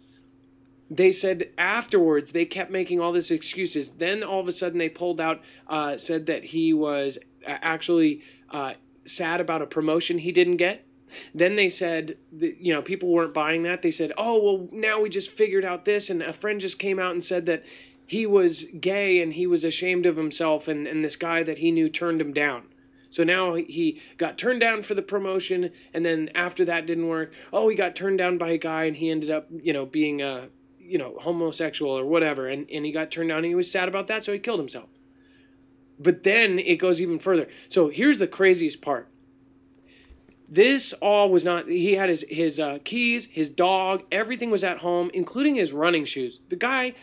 they 0.90 1.12
said 1.12 1.48
afterwards 1.56 2.32
they 2.32 2.44
kept 2.44 2.70
making 2.70 3.00
all 3.00 3.12
these 3.12 3.30
excuses 3.30 3.92
then 3.98 4.22
all 4.22 4.40
of 4.40 4.48
a 4.48 4.52
sudden 4.52 4.78
they 4.78 4.88
pulled 4.88 5.20
out 5.20 5.40
uh, 5.68 5.96
said 5.96 6.26
that 6.26 6.44
he 6.44 6.72
was 6.72 7.18
actually 7.46 8.22
uh, 8.50 8.72
sad 9.06 9.40
about 9.40 9.62
a 9.62 9.66
promotion 9.66 10.18
he 10.18 10.32
didn't 10.32 10.56
get. 10.56 10.84
Then 11.34 11.56
they 11.56 11.70
said, 11.70 12.18
that, 12.38 12.58
you 12.58 12.72
know, 12.72 12.82
people 12.82 13.08
weren't 13.08 13.34
buying 13.34 13.64
that. 13.64 13.82
They 13.82 13.90
said, 13.90 14.12
oh, 14.16 14.40
well, 14.42 14.68
now 14.70 15.00
we 15.00 15.10
just 15.10 15.30
figured 15.30 15.64
out 15.64 15.84
this. 15.84 16.08
And 16.08 16.22
a 16.22 16.32
friend 16.32 16.60
just 16.60 16.78
came 16.78 17.00
out 17.00 17.12
and 17.12 17.24
said 17.24 17.46
that 17.46 17.64
he 18.10 18.26
was 18.26 18.64
gay 18.80 19.22
and 19.22 19.34
he 19.34 19.46
was 19.46 19.62
ashamed 19.62 20.04
of 20.04 20.16
himself, 20.16 20.66
and, 20.66 20.84
and 20.88 21.04
this 21.04 21.14
guy 21.14 21.44
that 21.44 21.58
he 21.58 21.70
knew 21.70 21.88
turned 21.88 22.20
him 22.20 22.32
down. 22.32 22.64
So 23.08 23.22
now 23.22 23.54
he 23.54 24.00
got 24.18 24.36
turned 24.36 24.60
down 24.60 24.82
for 24.82 24.94
the 24.96 25.02
promotion, 25.02 25.70
and 25.94 26.04
then 26.04 26.28
after 26.34 26.64
that 26.64 26.86
didn't 26.86 27.06
work, 27.06 27.32
oh, 27.52 27.68
he 27.68 27.76
got 27.76 27.94
turned 27.94 28.18
down 28.18 28.36
by 28.36 28.50
a 28.50 28.58
guy, 28.58 28.86
and 28.86 28.96
he 28.96 29.10
ended 29.12 29.30
up, 29.30 29.46
you 29.62 29.72
know, 29.72 29.86
being 29.86 30.22
a, 30.22 30.48
you 30.80 30.98
know, 30.98 31.18
homosexual 31.20 31.96
or 31.96 32.04
whatever, 32.04 32.48
and, 32.48 32.68
and 32.68 32.84
he 32.84 32.90
got 32.90 33.12
turned 33.12 33.28
down, 33.28 33.38
and 33.38 33.46
he 33.46 33.54
was 33.54 33.70
sad 33.70 33.86
about 33.86 34.08
that, 34.08 34.24
so 34.24 34.32
he 34.32 34.40
killed 34.40 34.58
himself. 34.58 34.88
But 36.00 36.24
then 36.24 36.58
it 36.58 36.80
goes 36.80 37.00
even 37.00 37.20
further. 37.20 37.46
So 37.68 37.90
here's 37.90 38.18
the 38.18 38.26
craziest 38.26 38.80
part. 38.80 39.06
This 40.48 40.92
all 40.94 41.30
was 41.30 41.44
not. 41.44 41.68
He 41.68 41.92
had 41.92 42.08
his 42.08 42.24
his 42.28 42.58
uh, 42.58 42.78
keys, 42.84 43.28
his 43.30 43.50
dog, 43.50 44.02
everything 44.10 44.50
was 44.50 44.64
at 44.64 44.78
home, 44.78 45.12
including 45.14 45.54
his 45.54 45.70
running 45.70 46.04
shoes. 46.04 46.40
The 46.48 46.56
guy 46.56 46.94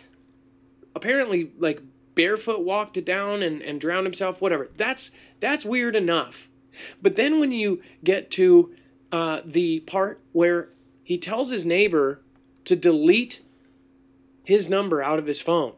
apparently 0.98 1.52
like 1.58 1.82
barefoot 2.16 2.62
walked 2.62 3.04
down 3.06 3.42
and, 3.42 3.62
and 3.62 3.80
drowned 3.80 4.06
himself, 4.06 4.42
whatever. 4.42 4.70
That's 4.78 5.12
that's 5.40 5.64
weird 5.64 5.96
enough. 5.96 6.36
But 7.02 7.16
then 7.16 7.40
when 7.40 7.52
you 7.52 7.82
get 8.04 8.30
to 8.32 8.72
uh, 9.12 9.42
the 9.46 9.80
part 9.82 10.20
where 10.34 10.70
he 11.04 11.18
tells 11.18 11.50
his 11.50 11.66
neighbor 11.66 12.20
to 12.66 12.76
delete 12.76 13.42
his 14.44 14.70
number 14.70 15.02
out 15.02 15.20
of 15.20 15.26
his 15.26 15.40
phone. 15.40 15.74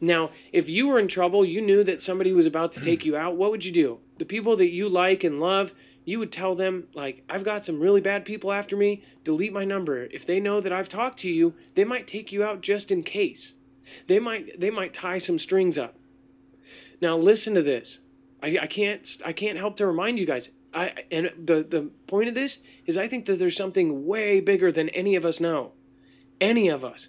Now, 0.00 0.30
if 0.52 0.68
you 0.68 0.88
were 0.88 0.98
in 0.98 1.08
trouble, 1.08 1.44
you 1.44 1.60
knew 1.60 1.82
that 1.84 2.02
somebody 2.02 2.32
was 2.32 2.46
about 2.46 2.74
to 2.74 2.80
take 2.84 3.04
you 3.04 3.16
out, 3.16 3.36
what 3.36 3.50
would 3.50 3.64
you 3.64 3.72
do? 3.72 3.98
The 4.18 4.24
people 4.24 4.56
that 4.58 4.70
you 4.70 4.88
like 4.88 5.24
and 5.24 5.40
love, 5.40 5.72
you 6.04 6.18
would 6.18 6.32
tell 6.32 6.54
them, 6.54 6.84
like, 6.94 7.24
I've 7.30 7.44
got 7.44 7.64
some 7.64 7.80
really 7.80 8.00
bad 8.00 8.24
people 8.24 8.52
after 8.52 8.76
me, 8.76 9.04
delete 9.24 9.52
my 9.52 9.64
number. 9.64 10.04
If 10.04 10.26
they 10.26 10.38
know 10.38 10.60
that 10.60 10.72
I've 10.72 10.88
talked 10.88 11.20
to 11.20 11.28
you, 11.28 11.54
they 11.74 11.84
might 11.84 12.06
take 12.06 12.30
you 12.30 12.44
out 12.44 12.60
just 12.60 12.90
in 12.90 13.02
case. 13.02 13.52
They 14.08 14.18
might 14.18 14.60
they 14.60 14.70
might 14.70 14.94
tie 14.94 15.18
some 15.18 15.38
strings 15.38 15.78
up. 15.78 15.96
Now 17.00 17.16
listen 17.16 17.54
to 17.54 17.62
this. 17.62 17.98
I, 18.42 18.58
I 18.62 18.66
can't 18.66 19.08
I 19.24 19.32
can't 19.32 19.58
help 19.58 19.76
to 19.78 19.86
remind 19.86 20.18
you 20.18 20.26
guys. 20.26 20.50
I 20.74 20.92
and 21.10 21.30
the 21.44 21.66
the 21.68 21.90
point 22.06 22.28
of 22.28 22.34
this 22.34 22.58
is 22.86 22.96
I 22.96 23.08
think 23.08 23.26
that 23.26 23.38
there's 23.38 23.56
something 23.56 24.06
way 24.06 24.40
bigger 24.40 24.70
than 24.70 24.88
any 24.90 25.16
of 25.16 25.24
us 25.24 25.40
know. 25.40 25.72
Any 26.40 26.68
of 26.68 26.84
us. 26.84 27.08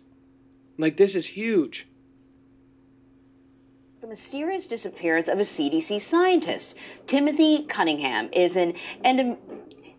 Like 0.77 0.97
this 0.97 1.15
is 1.15 1.27
huge. 1.27 1.87
The 3.99 4.07
mysterious 4.07 4.67
disappearance 4.67 5.27
of 5.27 5.39
a 5.39 5.43
CDC 5.43 6.01
scientist. 6.01 6.75
Timothy 7.07 7.65
Cunningham 7.67 8.29
is 8.31 8.55
an 8.55 8.73
endem- 9.03 9.37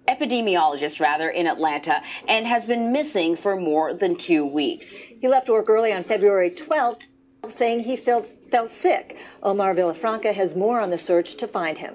epidemiologist 0.09 0.99
rather 0.99 1.29
in 1.29 1.47
Atlanta 1.47 2.03
and 2.27 2.47
has 2.47 2.65
been 2.65 2.91
missing 2.91 3.37
for 3.37 3.55
more 3.57 3.93
than 3.95 4.17
2 4.17 4.47
weeks. 4.47 4.91
He 5.21 5.29
left 5.29 5.49
work 5.49 5.69
early 5.69 5.93
on 5.93 6.05
February 6.05 6.51
12th 6.51 7.03
saying 7.51 7.81
he 7.81 7.97
felt 7.97 8.27
felt 8.51 8.75
sick. 8.75 9.17
Omar 9.43 9.75
Villafranca 9.75 10.35
has 10.35 10.57
more 10.57 10.81
on 10.81 10.91
the 10.91 10.99
search 10.99 11.37
to 11.37 11.47
find 11.47 11.77
him. 11.77 11.95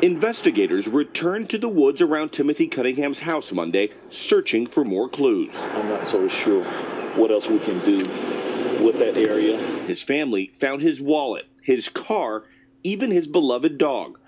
Investigators 0.00 0.86
returned 0.86 1.50
to 1.50 1.58
the 1.58 1.68
woods 1.68 2.00
around 2.00 2.32
Timothy 2.32 2.66
Cunningham's 2.68 3.18
house 3.18 3.52
Monday, 3.52 3.90
searching 4.10 4.66
for 4.66 4.84
more 4.84 5.08
clues. 5.08 5.54
I'm 5.54 5.88
not 5.88 6.06
so 6.08 6.28
sure 6.28 6.64
what 7.16 7.30
else 7.30 7.46
we 7.48 7.58
can 7.58 7.84
do 7.84 7.98
with 8.84 8.98
that 8.98 9.16
area. 9.16 9.58
His 9.86 10.02
family 10.02 10.52
found 10.58 10.80
his 10.80 11.00
wallet, 11.00 11.44
his 11.62 11.88
car, 11.88 12.44
even 12.82 13.10
his 13.10 13.26
beloved 13.26 13.76
dog, 13.76 14.18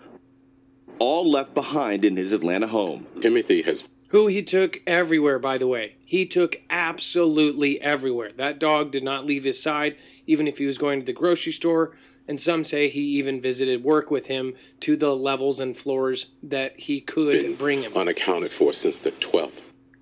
all 0.99 1.31
left 1.31 1.55
behind 1.55 2.05
in 2.05 2.17
his 2.17 2.33
Atlanta 2.33 2.67
home. 2.69 3.07
Timothy 3.21 3.63
has 3.63 3.85
Who 4.09 4.27
he 4.27 4.43
took 4.43 4.81
everywhere, 4.87 5.39
by 5.39 5.59
the 5.59 5.67
way. 5.67 5.97
He 6.05 6.27
took 6.27 6.57
absolutely 6.71 7.81
everywhere. 7.81 8.31
That 8.37 8.59
dog 8.59 8.93
did 8.93 9.03
not 9.03 9.27
leave 9.27 9.45
his 9.45 9.63
side, 9.63 9.97
even 10.27 10.47
if 10.47 10.59
he 10.59 10.67
was 10.67 10.79
going 10.79 11.01
to 11.01 11.07
the 11.07 11.13
grocery 11.13 11.53
store. 11.53 11.97
And 12.27 12.41
some 12.41 12.65
say 12.65 12.89
he 12.89 13.01
even 13.01 13.43
visited 13.43 13.85
work 13.85 14.11
with 14.11 14.27
him 14.27 14.55
to 14.81 14.97
the 14.97 15.15
levels 15.15 15.61
and 15.61 15.77
floors 15.77 16.27
that 16.43 16.79
he 16.79 17.01
could 17.01 17.43
been 17.43 17.57
bring 17.57 17.83
him. 17.83 17.95
unaccounted 17.95 18.53
for 18.53 18.73
since 18.73 18.99
the 18.99 19.13
12th. 19.13 19.53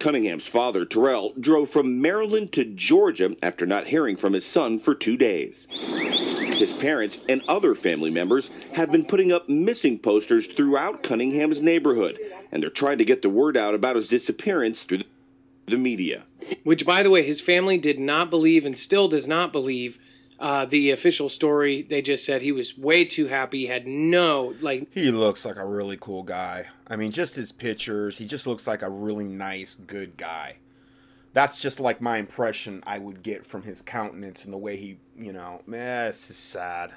Cunningham's 0.03 0.49
father, 0.49 0.85
Terrell, 0.85 1.33
drove 1.39 1.71
from 1.71 2.01
Maryland 2.01 2.53
to 2.55 2.65
Georgia 2.65 3.37
after 3.41 3.67
not 3.67 3.87
hearing 3.87 4.17
from 4.17 4.33
his 4.33 4.45
son 4.47 4.81
for 4.81 4.97
two 4.97 5.17
days. 5.17 5.55
His 5.71 6.73
parents 6.75 7.17
and 7.29 7.41
other 7.47 7.77
family 7.77 8.11
members 8.11 8.51
have 8.73 8.91
been 8.91 9.05
putting 9.05 9.31
up 9.31 9.49
missing 9.49 10.01
posters 10.01 10.49
throughout 10.57 11.05
Cunningham's 11.05 11.63
neighborhood, 11.63 12.19
and 12.51 12.61
they're 12.61 12.71
trying 12.71 12.99
to 12.99 13.05
get 13.05 13.23
the 13.23 13.29
word 13.29 13.57
out 13.57 13.75
about 13.75 13.95
his 13.95 14.09
disappearance 14.09 14.83
through 14.83 15.05
the 15.69 15.77
media. 15.77 16.25
Which, 16.65 16.85
by 16.85 17.05
the 17.05 17.11
way, 17.11 17.25
his 17.25 17.41
family 17.41 17.79
did 17.79 18.01
not 18.01 18.29
believe 18.29 18.67
and 18.67 18.77
still 18.77 19.07
does 19.07 19.29
not 19.29 19.53
believe 19.53 19.99
uh, 20.43 20.67
the 20.67 20.91
official 20.91 21.29
story. 21.31 21.87
They 21.89 22.03
just 22.03 22.27
said 22.27 22.43
he 22.43 22.53
was 22.53 22.77
way 22.77 23.05
too 23.05 23.29
happy, 23.29 23.67
had 23.67 23.87
no, 23.87 24.55
like, 24.61 24.89
He 24.93 25.11
looks 25.11 25.45
like 25.45 25.57
a 25.57 25.65
really 25.67 25.97
cool 26.01 26.23
guy. 26.25 26.67
I 26.87 26.97
mean, 26.97 27.13
just 27.13 27.37
his 27.37 27.53
pictures, 27.53 28.19
he 28.19 28.27
just 28.27 28.47
looks 28.47 28.67
like 28.67 28.83
a 28.83 28.91
really 28.91 29.25
nice, 29.25 29.75
good 29.77 30.17
guy. 30.17 30.57
That's 31.33 31.59
just 31.59 31.81
like 31.81 32.01
my 32.03 32.19
impression 32.19 32.83
I 32.87 32.99
would 32.99 33.23
get 33.23 33.47
from 33.47 33.63
his 33.63 33.81
countenance 33.81 34.45
and 34.45 34.53
the 34.53 34.59
way 34.59 34.77
he, 34.77 34.99
you 35.17 35.33
know, 35.33 35.63
man, 35.67 36.09
it's 36.09 36.27
just 36.29 36.45
sad. 36.51 36.93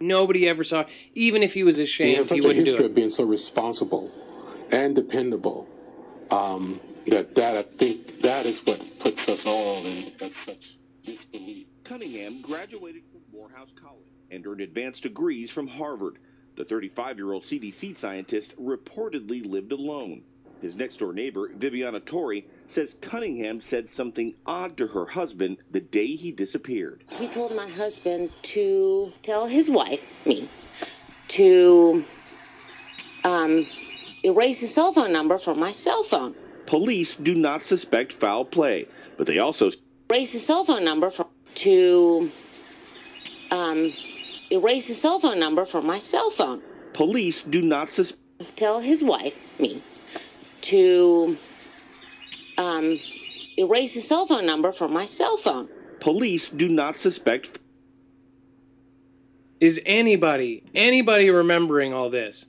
nobody 0.00 0.48
ever 0.48 0.64
saw. 0.64 0.84
Even 1.14 1.42
if 1.44 1.52
he 1.54 1.62
was 1.62 1.76
He 1.76 1.84
ashamed, 1.84 2.16
has 2.16 2.30
he, 2.30 2.36
such 2.36 2.44
a 2.44 2.48
wouldn't 2.48 2.64
do 2.64 2.70
history 2.72 2.84
it. 2.86 2.90
of 2.90 2.94
being 2.96 3.10
so 3.10 3.22
responsible 3.24 4.10
and 4.72 4.96
dependable 4.96 5.68
um, 6.32 6.80
that 7.06 7.34
that 7.36 7.56
I 7.56 7.62
think 7.78 8.22
that 8.22 8.46
is 8.46 8.58
what 8.66 8.80
puts 8.98 9.28
us 9.28 9.46
all 9.46 9.84
in 9.86 10.12
such 10.44 10.76
disbelief. 11.04 11.66
Cunningham 11.88 12.42
graduated 12.42 13.02
from 13.12 13.20
Morehouse 13.32 13.68
College 13.80 14.06
and 14.30 14.44
earned 14.44 14.60
advanced 14.60 15.02
degrees 15.02 15.50
from 15.50 15.68
Harvard. 15.68 16.18
The 16.56 16.64
35 16.64 17.16
year 17.16 17.32
old 17.32 17.44
CDC 17.44 18.00
scientist 18.00 18.52
reportedly 18.60 19.48
lived 19.48 19.72
alone. 19.72 20.22
His 20.60 20.74
next 20.74 20.98
door 20.98 21.12
neighbor, 21.12 21.50
Viviana 21.54 22.00
Torrey, 22.00 22.46
says 22.74 22.88
Cunningham 23.02 23.62
said 23.70 23.88
something 23.94 24.34
odd 24.46 24.76
to 24.78 24.86
her 24.88 25.06
husband 25.06 25.58
the 25.70 25.80
day 25.80 26.16
he 26.16 26.32
disappeared. 26.32 27.04
He 27.10 27.28
told 27.28 27.54
my 27.54 27.68
husband 27.68 28.30
to 28.54 29.12
tell 29.22 29.46
his 29.46 29.68
wife, 29.68 30.00
me, 30.24 30.50
to 31.28 32.04
um, 33.22 33.66
erase 34.24 34.60
his 34.60 34.74
cell 34.74 34.92
phone 34.92 35.12
number 35.12 35.38
from 35.38 35.60
my 35.60 35.72
cell 35.72 36.02
phone. 36.04 36.34
Police 36.66 37.14
do 37.22 37.34
not 37.34 37.62
suspect 37.64 38.14
foul 38.14 38.44
play, 38.44 38.88
but 39.18 39.26
they 39.26 39.38
also 39.38 39.70
Erase 40.08 40.32
his 40.32 40.46
cell 40.46 40.64
phone 40.64 40.84
number 40.84 41.10
from 41.10 41.26
to 41.56 42.30
um, 43.50 43.92
erase 44.50 44.86
his 44.86 45.00
cell 45.00 45.20
phone 45.20 45.38
number 45.38 45.66
from 45.66 45.86
my 45.86 45.98
cell 45.98 46.30
phone. 46.30 46.62
police 46.94 47.42
do 47.42 47.60
not 47.60 47.90
suspect 47.90 48.20
Tell 48.56 48.80
his 48.80 49.02
wife, 49.02 49.34
me, 49.58 49.82
to 50.62 51.38
um, 52.58 53.00
erase 53.58 53.94
his 53.94 54.06
cell 54.06 54.26
phone 54.26 54.44
number 54.46 54.72
from 54.72 54.92
my 54.92 55.06
cell 55.06 55.36
phone. 55.36 55.68
police 56.00 56.48
do 56.50 56.68
not 56.68 56.98
suspect 56.98 57.58
Is 59.60 59.80
anybody, 59.86 60.64
anybody 60.74 61.30
remembering 61.30 61.94
all 61.94 62.10
this? 62.10 62.44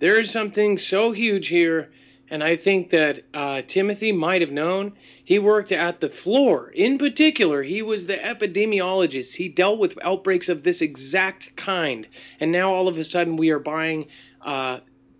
There 0.00 0.18
is 0.20 0.30
something 0.30 0.78
so 0.78 1.12
huge 1.12 1.48
here, 1.48 1.90
and 2.30 2.44
I 2.44 2.56
think 2.56 2.90
that 2.90 3.24
uh, 3.34 3.62
Timothy 3.66 4.12
might 4.12 4.40
have 4.40 4.52
known. 4.52 4.92
He 5.24 5.38
worked 5.38 5.72
at 5.72 6.00
the 6.00 6.08
floor. 6.08 6.70
In 6.70 6.96
particular, 6.96 7.64
he 7.64 7.82
was 7.82 8.06
the 8.06 8.16
epidemiologist. 8.16 9.34
He 9.34 9.48
dealt 9.48 9.80
with 9.80 9.98
outbreaks 10.02 10.48
of 10.48 10.62
this 10.62 10.80
exact 10.80 11.56
kind. 11.56 12.06
And 12.38 12.52
now 12.52 12.72
all 12.72 12.86
of 12.86 12.96
a 12.98 13.04
sudden, 13.04 13.36
we 13.36 13.50
are 13.50 13.58
buying 13.58 14.06
uh, 14.46 14.78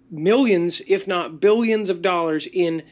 millions, 0.08 0.80
if 0.86 1.08
not 1.08 1.40
billions, 1.40 1.90
of 1.90 2.00
dollars 2.00 2.46
in 2.46 2.82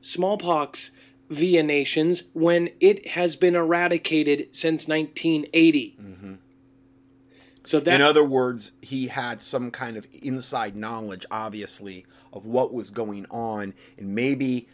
smallpox 0.00 0.90
via 1.28 1.62
nations 1.62 2.22
when 2.32 2.70
it 2.80 3.08
has 3.08 3.36
been 3.36 3.54
eradicated 3.54 4.48
since 4.52 4.88
1980. 4.88 5.96
So 7.66 7.80
that 7.80 7.94
In 7.94 8.00
other 8.00 8.22
words, 8.22 8.72
he 8.80 9.08
had 9.08 9.42
some 9.42 9.72
kind 9.72 9.96
of 9.96 10.06
inside 10.22 10.76
knowledge, 10.76 11.26
obviously, 11.32 12.06
of 12.32 12.46
what 12.46 12.72
was 12.72 12.90
going 12.90 13.26
on, 13.28 13.74
and 13.98 14.14
maybe, 14.14 14.68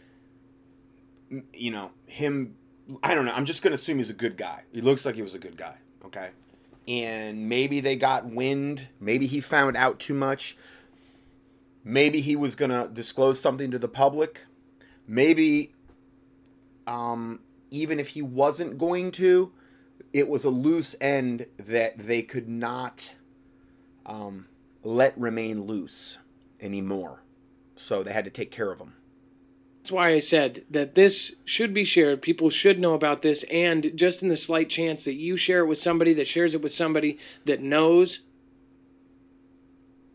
you 1.53 1.71
know, 1.71 1.91
him. 2.05 2.55
I 3.01 3.15
don't 3.15 3.25
know. 3.25 3.33
I'm 3.33 3.45
just 3.45 3.63
gonna 3.63 3.73
assume 3.75 3.97
he's 3.97 4.11
a 4.11 4.13
good 4.13 4.37
guy. 4.37 4.63
He 4.71 4.81
looks 4.81 5.05
like 5.05 5.15
he 5.15 5.23
was 5.23 5.33
a 5.33 5.39
good 5.39 5.57
guy. 5.57 5.75
Okay, 6.05 6.29
and 6.87 7.49
maybe 7.49 7.81
they 7.81 7.95
got 7.95 8.27
wind. 8.27 8.87
Maybe 8.99 9.25
he 9.25 9.41
found 9.41 9.75
out 9.75 9.99
too 9.99 10.13
much. 10.13 10.55
Maybe 11.83 12.21
he 12.21 12.35
was 12.35 12.53
gonna 12.53 12.89
disclose 12.93 13.39
something 13.39 13.71
to 13.71 13.79
the 13.79 13.87
public. 13.87 14.45
Maybe, 15.07 15.73
um, 16.85 17.39
even 17.71 17.99
if 17.99 18.09
he 18.09 18.21
wasn't 18.21 18.77
going 18.77 19.11
to, 19.13 19.51
it 20.13 20.29
was 20.29 20.45
a 20.45 20.49
loose 20.49 20.95
end 21.01 21.47
that 21.57 21.97
they 21.97 22.21
could 22.21 22.47
not 22.47 23.13
um, 24.05 24.47
let 24.83 25.17
remain 25.17 25.63
loose 25.63 26.19
anymore. 26.61 27.23
So 27.75 28.03
they 28.03 28.13
had 28.13 28.25
to 28.25 28.31
take 28.31 28.51
care 28.51 28.71
of 28.71 28.77
them. 28.77 28.93
That's 29.81 29.91
why 29.91 30.13
I 30.13 30.19
said 30.19 30.63
that 30.69 30.95
this 30.95 31.33
should 31.43 31.73
be 31.73 31.83
shared. 31.83 32.21
People 32.21 32.49
should 32.49 32.79
know 32.79 32.93
about 32.93 33.21
this, 33.21 33.43
and 33.51 33.91
just 33.95 34.21
in 34.21 34.29
the 34.29 34.37
slight 34.37 34.69
chance 34.69 35.03
that 35.03 35.15
you 35.15 35.35
share 35.35 35.59
it 35.59 35.67
with 35.67 35.79
somebody 35.79 36.13
that 36.13 36.27
shares 36.27 36.55
it 36.55 36.61
with 36.61 36.71
somebody 36.71 37.17
that 37.43 37.61
knows, 37.61 38.19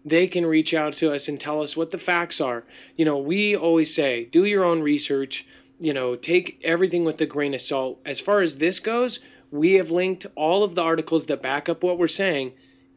they 0.07 0.27
can 0.27 0.47
reach 0.47 0.73
out 0.73 0.97
to 0.99 1.13
us 1.13 1.29
and 1.29 1.39
tell 1.39 1.61
us 1.61 1.77
what 1.77 1.91
the 1.91 1.99
facts 1.99 2.41
are. 2.41 2.65
You 2.97 3.05
know, 3.05 3.19
we 3.19 3.55
always 3.55 3.95
say, 3.95 4.25
do 4.25 4.47
your 4.47 4.65
own 4.65 4.81
research, 4.81 5.45
you 5.79 5.93
know, 5.93 6.17
take 6.17 6.59
everything 6.65 7.05
with 7.05 7.21
a 7.21 7.27
grain 7.27 7.53
of 7.53 7.61
salt. 7.61 8.01
As 8.07 8.21
far 8.21 8.41
as 8.41 8.57
this 8.57 8.81
goes, 8.81 9.21
we 9.51 9.75
have 9.75 9.91
linked 9.91 10.27
all 10.35 10.63
of 10.63 10.75
the 10.75 10.83
articles 10.83 11.27
that 11.27 11.43
back 11.43 11.69
up 11.69 11.83
what 11.83 11.99
we're 11.99 12.09
saying. 12.09 12.53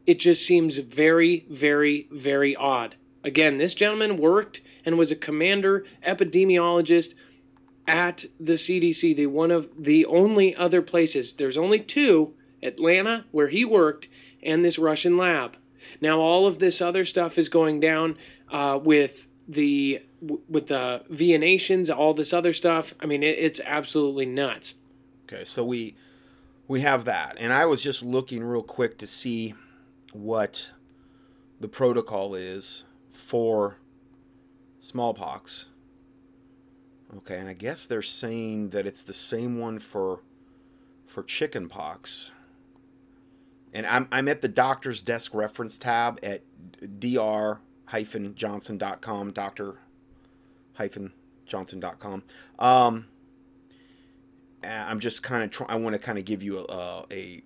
It 0.06 0.18
just 0.18 0.44
seems 0.44 0.76
very, 0.76 1.46
very, 1.50 2.08
very 2.10 2.56
odd. 2.56 2.96
Again, 3.24 3.58
this 3.58 3.74
gentleman 3.74 4.18
worked 4.18 4.60
and 4.84 4.98
was 4.98 5.10
a 5.10 5.16
commander 5.16 5.86
epidemiologist 6.06 7.14
at 7.86 8.24
the 8.38 8.54
CDC, 8.54 9.16
the 9.16 9.26
one 9.26 9.50
of 9.50 9.68
the 9.78 10.04
only 10.06 10.54
other 10.54 10.82
places. 10.82 11.34
There's 11.34 11.56
only 11.56 11.80
two, 11.80 12.34
Atlanta, 12.62 13.24
where 13.30 13.48
he 13.48 13.64
worked, 13.64 14.08
and 14.42 14.64
this 14.64 14.78
Russian 14.78 15.16
lab. 15.16 15.56
Now 16.00 16.20
all 16.20 16.46
of 16.46 16.58
this 16.58 16.80
other 16.80 17.04
stuff 17.04 17.38
is 17.38 17.48
going 17.48 17.80
down 17.80 18.16
uh, 18.50 18.78
with 18.82 19.26
the 19.48 20.02
with 20.48 20.68
the 20.68 21.02
Via 21.10 21.38
Nations, 21.38 21.90
all 21.90 22.14
this 22.14 22.32
other 22.32 22.52
stuff. 22.52 22.94
I 23.00 23.06
mean, 23.06 23.22
it, 23.22 23.38
it's 23.38 23.60
absolutely 23.64 24.26
nuts. 24.26 24.74
Okay, 25.24 25.44
so 25.44 25.64
we 25.64 25.96
we 26.72 26.80
have 26.80 27.04
that, 27.04 27.36
and 27.38 27.52
I 27.52 27.66
was 27.66 27.82
just 27.82 28.02
looking 28.02 28.42
real 28.42 28.62
quick 28.62 28.96
to 28.98 29.06
see 29.06 29.52
what 30.14 30.70
the 31.60 31.68
protocol 31.68 32.34
is 32.34 32.84
for 33.12 33.76
smallpox. 34.80 35.66
Okay, 37.14 37.38
and 37.38 37.46
I 37.46 37.52
guess 37.52 37.84
they're 37.84 38.00
saying 38.00 38.70
that 38.70 38.86
it's 38.86 39.02
the 39.02 39.12
same 39.12 39.58
one 39.58 39.80
for 39.80 40.20
for 41.06 41.22
chickenpox. 41.22 42.30
And 43.74 43.86
I'm 43.86 44.08
I'm 44.10 44.26
at 44.28 44.40
the 44.40 44.48
doctor's 44.48 45.02
desk 45.02 45.34
reference 45.34 45.76
tab 45.76 46.18
at 46.22 46.40
dr-johnson.com, 46.98 49.32
doctor-johnson.com. 49.32 52.22
Um, 52.58 53.04
I'm 54.64 55.00
just 55.00 55.22
kind 55.22 55.42
of 55.42 55.50
trying. 55.50 55.70
I 55.70 55.76
want 55.76 55.94
to 55.94 55.98
kind 55.98 56.18
of 56.18 56.24
give 56.24 56.42
you 56.42 56.60
a, 56.60 57.04
a 57.10 57.42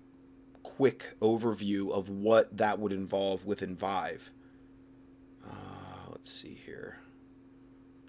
quick 0.63 1.15
overview 1.21 1.91
of 1.91 2.09
what 2.09 2.55
that 2.55 2.79
would 2.79 2.91
involve 2.91 3.45
with 3.45 3.61
Envive. 3.61 4.29
Uh, 5.45 6.11
let's 6.11 6.31
see 6.31 6.53
here. 6.65 6.99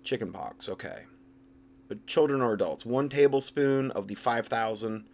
Chickenpox, 0.03 0.69
okay. 0.69 1.05
But 1.89 2.07
children 2.07 2.43
or 2.43 2.53
adults, 2.53 2.85
one 2.85 3.09
tablespoon 3.09 3.91
of 3.93 4.09
the 4.09 4.15
5,000 4.15 5.07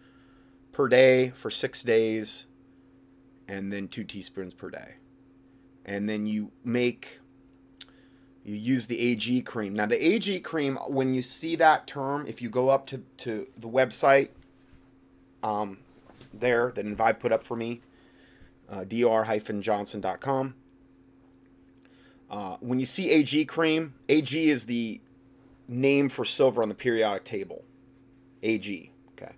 per 0.73 0.87
day 0.89 1.29
for 1.29 1.49
six 1.49 1.83
days, 1.83 2.47
and 3.47 3.71
then 3.71 3.87
two 3.87 4.03
teaspoons 4.03 4.53
per 4.53 4.69
day. 4.69 4.95
And 5.85 6.09
then 6.09 6.25
you 6.25 6.51
make, 6.63 7.19
you 8.45 8.55
use 8.55 8.85
the 8.85 8.99
AG 8.99 9.41
cream. 9.41 9.73
Now, 9.73 9.87
the 9.87 10.05
AG 10.05 10.39
cream, 10.41 10.77
when 10.87 11.15
you 11.15 11.23
see 11.23 11.55
that 11.55 11.87
term, 11.87 12.25
if 12.27 12.43
you 12.43 12.49
go 12.49 12.69
up 12.69 12.85
to, 12.87 13.01
to 13.17 13.47
the 13.57 13.67
website, 13.67 14.29
um, 15.41 15.79
there 16.31 16.71
that 16.75 16.85
Envive 16.85 17.19
put 17.19 17.31
up 17.31 17.43
for 17.43 17.57
me, 17.57 17.81
uh, 18.69 18.83
dr-johnson.com. 18.83 20.53
Uh, 22.29 22.57
when 22.59 22.79
you 22.79 22.85
see 22.85 23.09
AG 23.09 23.45
cream, 23.45 23.95
AG 24.09 24.49
is 24.49 24.65
the 24.65 25.01
name 25.67 26.07
for 26.09 26.23
silver 26.23 26.61
on 26.61 26.69
the 26.69 26.75
periodic 26.75 27.23
table. 27.23 27.63
AG. 28.43 28.91
Okay. 29.13 29.33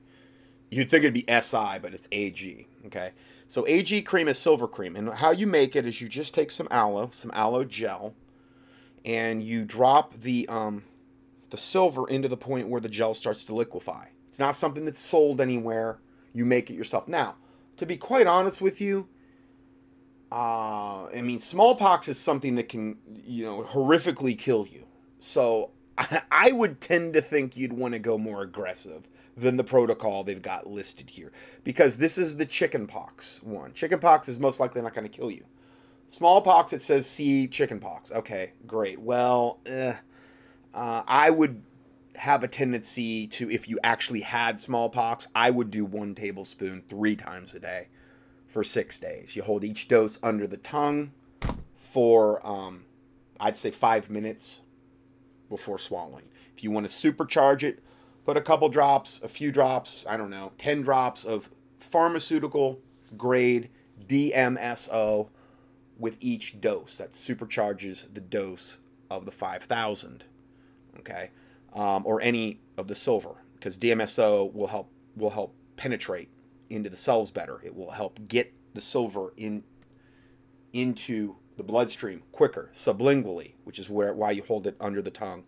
You'd 0.69 0.89
think 0.89 1.03
it'd 1.03 1.13
be 1.13 1.25
SI, 1.41 1.79
but 1.81 1.93
it's 1.93 2.07
AG. 2.11 2.67
Okay. 2.87 3.11
So 3.47 3.65
AG 3.67 4.01
cream 4.01 4.27
is 4.27 4.37
silver 4.37 4.67
cream, 4.67 4.97
and 4.97 5.13
how 5.13 5.31
you 5.31 5.47
make 5.47 5.77
it 5.77 5.85
is 5.85 6.01
you 6.01 6.09
just 6.09 6.33
take 6.33 6.51
some 6.51 6.67
aloe, 6.69 7.09
some 7.13 7.31
aloe 7.33 7.63
gel, 7.63 8.13
and 9.07 9.41
you 9.41 9.63
drop 9.63 10.13
the 10.19 10.47
um, 10.49 10.83
the 11.49 11.57
silver 11.57 12.07
into 12.09 12.27
the 12.27 12.37
point 12.37 12.67
where 12.67 12.81
the 12.81 12.89
gel 12.89 13.13
starts 13.13 13.45
to 13.45 13.55
liquefy. 13.55 14.07
It's 14.27 14.37
not 14.37 14.57
something 14.57 14.85
that's 14.85 14.99
sold 14.99 15.39
anywhere 15.39 15.99
you 16.33 16.45
make 16.45 16.69
it 16.69 16.73
yourself. 16.73 17.07
Now, 17.07 17.35
to 17.77 17.85
be 17.85 17.95
quite 17.95 18.27
honest 18.27 18.61
with 18.61 18.81
you, 18.81 19.07
uh, 20.29 21.05
I 21.05 21.21
mean, 21.23 21.39
smallpox 21.39 22.09
is 22.09 22.19
something 22.19 22.55
that 22.55 22.67
can, 22.67 22.97
you 23.25 23.45
know, 23.45 23.63
horrifically 23.63 24.37
kill 24.37 24.67
you. 24.67 24.85
So 25.19 25.71
I, 25.97 26.21
I 26.31 26.51
would 26.51 26.81
tend 26.81 27.13
to 27.13 27.21
think 27.21 27.55
you'd 27.55 27.73
want 27.73 27.93
to 27.93 27.99
go 27.99 28.17
more 28.17 28.41
aggressive 28.41 29.07
than 29.37 29.55
the 29.55 29.63
protocol 29.63 30.23
they've 30.23 30.41
got 30.41 30.67
listed 30.67 31.11
here 31.11 31.31
because 31.63 31.97
this 31.97 32.17
is 32.17 32.35
the 32.35 32.45
chickenpox 32.45 33.41
one. 33.41 33.71
Chickenpox 33.71 34.27
is 34.27 34.37
most 34.37 34.59
likely 34.59 34.81
not 34.81 34.93
going 34.93 35.09
to 35.09 35.17
kill 35.17 35.31
you. 35.31 35.45
Smallpox, 36.09 36.73
it 36.73 36.79
says 36.79 37.09
see 37.09 37.47
chickenpox. 37.47 38.11
Okay, 38.11 38.53
great. 38.65 38.99
Well, 38.99 39.59
eh, 39.65 39.95
uh, 40.73 41.03
I 41.05 41.29
would 41.29 41.61
have 42.15 42.43
a 42.43 42.47
tendency 42.47 43.27
to, 43.27 43.49
if 43.51 43.67
you 43.67 43.79
actually 43.83 44.21
had 44.21 44.59
smallpox, 44.59 45.27
I 45.35 45.49
would 45.51 45.69
do 45.69 45.85
one 45.85 46.15
tablespoon 46.15 46.83
three 46.87 47.15
times 47.15 47.53
a 47.53 47.59
day 47.59 47.89
for 48.47 48.63
six 48.63 48.99
days. 48.99 49.35
You 49.35 49.43
hold 49.43 49.63
each 49.63 49.87
dose 49.87 50.17
under 50.23 50.47
the 50.47 50.57
tongue 50.57 51.11
for, 51.75 52.45
um, 52.45 52.85
I'd 53.39 53.57
say, 53.57 53.69
five 53.69 54.09
minutes 54.09 54.61
before 55.49 55.77
swallowing. 55.77 56.25
If 56.55 56.63
you 56.63 56.71
want 56.71 56.89
to 56.89 57.11
supercharge 57.11 57.63
it, 57.63 57.83
put 58.25 58.35
a 58.37 58.41
couple 58.41 58.67
drops, 58.69 59.21
a 59.23 59.27
few 59.27 59.51
drops, 59.51 60.05
I 60.09 60.17
don't 60.17 60.29
know, 60.29 60.53
10 60.57 60.81
drops 60.81 61.23
of 61.23 61.49
pharmaceutical 61.79 62.79
grade 63.15 63.69
DMSO 64.07 65.29
with 65.97 66.17
each 66.19 66.61
dose. 66.61 66.97
That 66.97 67.11
supercharges 67.11 68.13
the 68.13 68.21
dose 68.21 68.77
of 69.09 69.25
the 69.25 69.31
5,000. 69.31 70.23
Okay 70.99 71.31
um, 71.77 72.03
or 72.05 72.21
any 72.21 72.59
of 72.77 72.87
the 72.87 72.95
silver 72.95 73.35
because 73.55 73.77
DMSO 73.77 74.51
will 74.53 74.67
help 74.67 74.89
will 75.15 75.29
help 75.31 75.53
penetrate 75.77 76.29
into 76.69 76.89
the 76.89 76.97
cells 76.97 77.31
better. 77.31 77.61
It 77.63 77.75
will 77.75 77.91
help 77.91 78.19
get 78.27 78.53
the 78.73 78.81
silver 78.81 79.33
in 79.37 79.63
into 80.73 81.35
the 81.55 81.63
bloodstream 81.63 82.23
quicker 82.31 82.69
sublingually, 82.73 83.53
which 83.63 83.79
is 83.79 83.89
where 83.89 84.13
why 84.13 84.31
you 84.31 84.43
hold 84.43 84.67
it 84.67 84.75
under 84.79 85.01
the 85.01 85.11
tongue. 85.11 85.43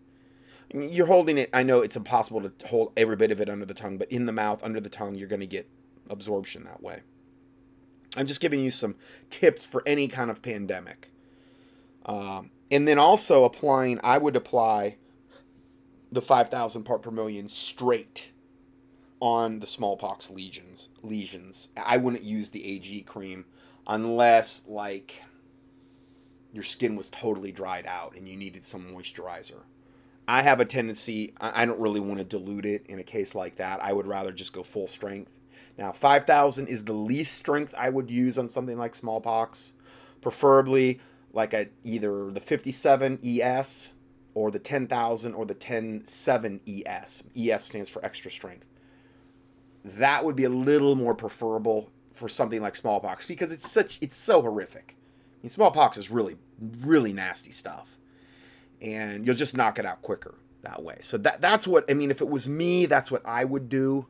You're 0.72 1.06
holding 1.06 1.36
it. 1.36 1.50
I 1.52 1.64
know 1.64 1.80
it's 1.80 1.96
impossible 1.96 2.42
to 2.42 2.66
hold 2.68 2.92
every 2.96 3.16
bit 3.16 3.32
of 3.32 3.40
it 3.40 3.50
under 3.50 3.66
the 3.66 3.74
tongue, 3.74 3.98
but 3.98 4.10
in 4.10 4.26
the 4.26 4.32
mouth, 4.32 4.62
under 4.62 4.80
the 4.80 4.88
tongue, 4.88 5.16
you're 5.16 5.28
going 5.28 5.40
to 5.40 5.46
get 5.46 5.68
absorption 6.08 6.62
that 6.64 6.80
way. 6.80 7.00
I'm 8.16 8.26
just 8.26 8.40
giving 8.40 8.60
you 8.60 8.70
some 8.70 8.96
tips 9.30 9.64
for 9.64 9.82
any 9.86 10.08
kind 10.08 10.30
of 10.30 10.42
pandemic. 10.42 11.10
Um, 12.06 12.50
and 12.70 12.86
then 12.86 12.98
also 12.98 13.44
applying, 13.44 14.00
I 14.02 14.18
would 14.18 14.36
apply 14.36 14.96
the 16.10 16.22
5,000 16.22 16.84
part 16.84 17.02
per 17.02 17.10
million 17.10 17.48
straight 17.48 18.28
on 19.20 19.60
the 19.60 19.66
smallpox 19.66 20.30
lesions. 20.30 20.88
Lesions. 21.02 21.68
I 21.76 21.98
wouldn't 21.98 22.22
use 22.22 22.50
the 22.50 22.64
AG 22.64 23.02
cream 23.02 23.44
unless 23.86 24.64
like 24.66 25.22
your 26.52 26.64
skin 26.64 26.96
was 26.96 27.08
totally 27.08 27.52
dried 27.52 27.86
out 27.86 28.14
and 28.16 28.28
you 28.28 28.36
needed 28.36 28.64
some 28.64 28.90
moisturizer. 28.92 29.60
I 30.26 30.42
have 30.42 30.60
a 30.60 30.64
tendency, 30.64 31.34
I 31.40 31.64
don't 31.64 31.80
really 31.80 32.00
want 32.00 32.18
to 32.18 32.24
dilute 32.24 32.64
it 32.64 32.86
in 32.86 32.98
a 33.00 33.02
case 33.02 33.34
like 33.34 33.56
that. 33.56 33.82
I 33.82 33.92
would 33.92 34.06
rather 34.06 34.30
just 34.30 34.52
go 34.52 34.62
full 34.62 34.86
strength. 34.86 35.36
Now, 35.80 35.92
5,000 35.92 36.68
is 36.68 36.84
the 36.84 36.92
least 36.92 37.34
strength 37.34 37.74
I 37.76 37.88
would 37.88 38.10
use 38.10 38.36
on 38.36 38.48
something 38.48 38.76
like 38.76 38.94
smallpox, 38.94 39.72
preferably 40.20 41.00
like 41.32 41.54
a 41.54 41.68
either 41.84 42.30
the 42.30 42.40
57 42.40 43.18
ES 43.24 43.94
or 44.34 44.50
the 44.50 44.58
10,000 44.58 45.32
or 45.32 45.46
the 45.46 45.54
10.7 45.54 46.60
ES. 46.68 47.22
ES 47.34 47.64
stands 47.64 47.88
for 47.88 48.04
extra 48.04 48.30
strength. 48.30 48.66
That 49.82 50.22
would 50.22 50.36
be 50.36 50.44
a 50.44 50.50
little 50.50 50.96
more 50.96 51.14
preferable 51.14 51.90
for 52.12 52.28
something 52.28 52.60
like 52.60 52.76
smallpox 52.76 53.24
because 53.24 53.50
it's 53.50 53.68
such 53.68 53.98
it's 54.02 54.16
so 54.16 54.42
horrific. 54.42 54.96
I 54.98 55.36
mean, 55.42 55.50
smallpox 55.50 55.96
is 55.96 56.10
really 56.10 56.36
really 56.82 57.14
nasty 57.14 57.52
stuff, 57.52 57.96
and 58.82 59.24
you'll 59.24 59.34
just 59.34 59.56
knock 59.56 59.78
it 59.78 59.86
out 59.86 60.02
quicker 60.02 60.34
that 60.60 60.82
way. 60.82 60.98
So 61.00 61.16
that 61.18 61.40
that's 61.40 61.66
what 61.66 61.90
I 61.90 61.94
mean. 61.94 62.10
If 62.10 62.20
it 62.20 62.28
was 62.28 62.46
me, 62.46 62.84
that's 62.84 63.10
what 63.10 63.22
I 63.24 63.44
would 63.44 63.70
do. 63.70 64.06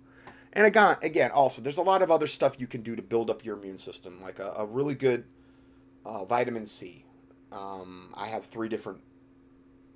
And 0.52 0.66
again, 0.66 0.96
again, 1.02 1.30
also 1.30 1.62
there's 1.62 1.78
a 1.78 1.82
lot 1.82 2.02
of 2.02 2.10
other 2.10 2.26
stuff 2.26 2.58
you 2.58 2.66
can 2.66 2.82
do 2.82 2.96
to 2.96 3.02
build 3.02 3.30
up 3.30 3.44
your 3.44 3.56
immune 3.56 3.78
system, 3.78 4.20
like 4.20 4.38
a, 4.38 4.52
a 4.58 4.66
really 4.66 4.94
good 4.94 5.24
uh, 6.04 6.24
vitamin 6.24 6.66
C. 6.66 7.04
Um, 7.52 8.12
I 8.16 8.28
have 8.28 8.46
three 8.46 8.68
different 8.68 9.00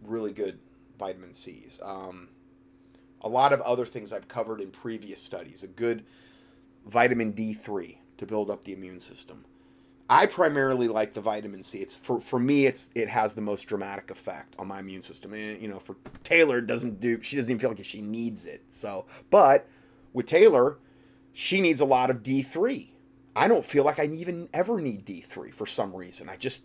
really 0.02 0.32
good 0.32 0.58
vitamin 0.98 1.34
C's. 1.34 1.80
Um, 1.82 2.28
a 3.20 3.28
lot 3.28 3.52
of 3.52 3.60
other 3.62 3.86
things 3.86 4.12
I've 4.12 4.28
covered 4.28 4.60
in 4.60 4.70
previous 4.70 5.20
studies. 5.20 5.62
A 5.62 5.66
good 5.66 6.04
vitamin 6.86 7.32
D3 7.32 7.98
to 8.18 8.26
build 8.26 8.50
up 8.50 8.64
the 8.64 8.72
immune 8.72 9.00
system. 9.00 9.44
I 10.08 10.26
primarily 10.26 10.86
like 10.86 11.14
the 11.14 11.22
vitamin 11.22 11.62
C. 11.62 11.78
It's 11.78 11.96
for 11.96 12.20
for 12.20 12.38
me 12.38 12.66
it's 12.66 12.90
it 12.94 13.08
has 13.08 13.32
the 13.32 13.40
most 13.40 13.62
dramatic 13.62 14.10
effect 14.10 14.54
on 14.58 14.68
my 14.68 14.80
immune 14.80 15.00
system. 15.00 15.32
And 15.32 15.60
you 15.62 15.68
know, 15.68 15.78
for 15.78 15.96
Taylor 16.22 16.60
doesn't 16.60 17.00
do 17.00 17.20
she 17.22 17.36
doesn't 17.36 17.50
even 17.50 17.58
feel 17.58 17.70
like 17.70 17.82
she 17.84 18.02
needs 18.02 18.44
it. 18.44 18.64
So, 18.68 19.06
but 19.30 19.66
with 20.14 20.24
Taylor, 20.24 20.78
she 21.34 21.60
needs 21.60 21.80
a 21.80 21.84
lot 21.84 22.08
of 22.08 22.22
D3. 22.22 22.88
I 23.36 23.48
don't 23.48 23.64
feel 23.64 23.84
like 23.84 23.98
I 23.98 24.06
even 24.06 24.48
ever 24.54 24.80
need 24.80 25.04
D3 25.04 25.52
for 25.52 25.66
some 25.66 25.94
reason. 25.94 26.30
I 26.30 26.36
just 26.36 26.62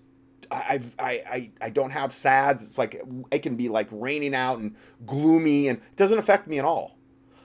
I've, 0.51 0.95
I, 0.97 1.11
I, 1.29 1.51
I 1.61 1.69
don't 1.69 1.91
have 1.91 2.11
SADS. 2.11 2.63
It's 2.63 2.77
like 2.77 3.01
it 3.31 3.39
can 3.39 3.55
be 3.55 3.69
like 3.69 3.87
raining 3.91 4.33
out 4.33 4.59
and 4.59 4.75
gloomy 5.05 5.67
and 5.67 5.79
it 5.79 5.95
doesn't 5.95 6.17
affect 6.17 6.47
me 6.47 6.59
at 6.59 6.65
all. 6.65 6.97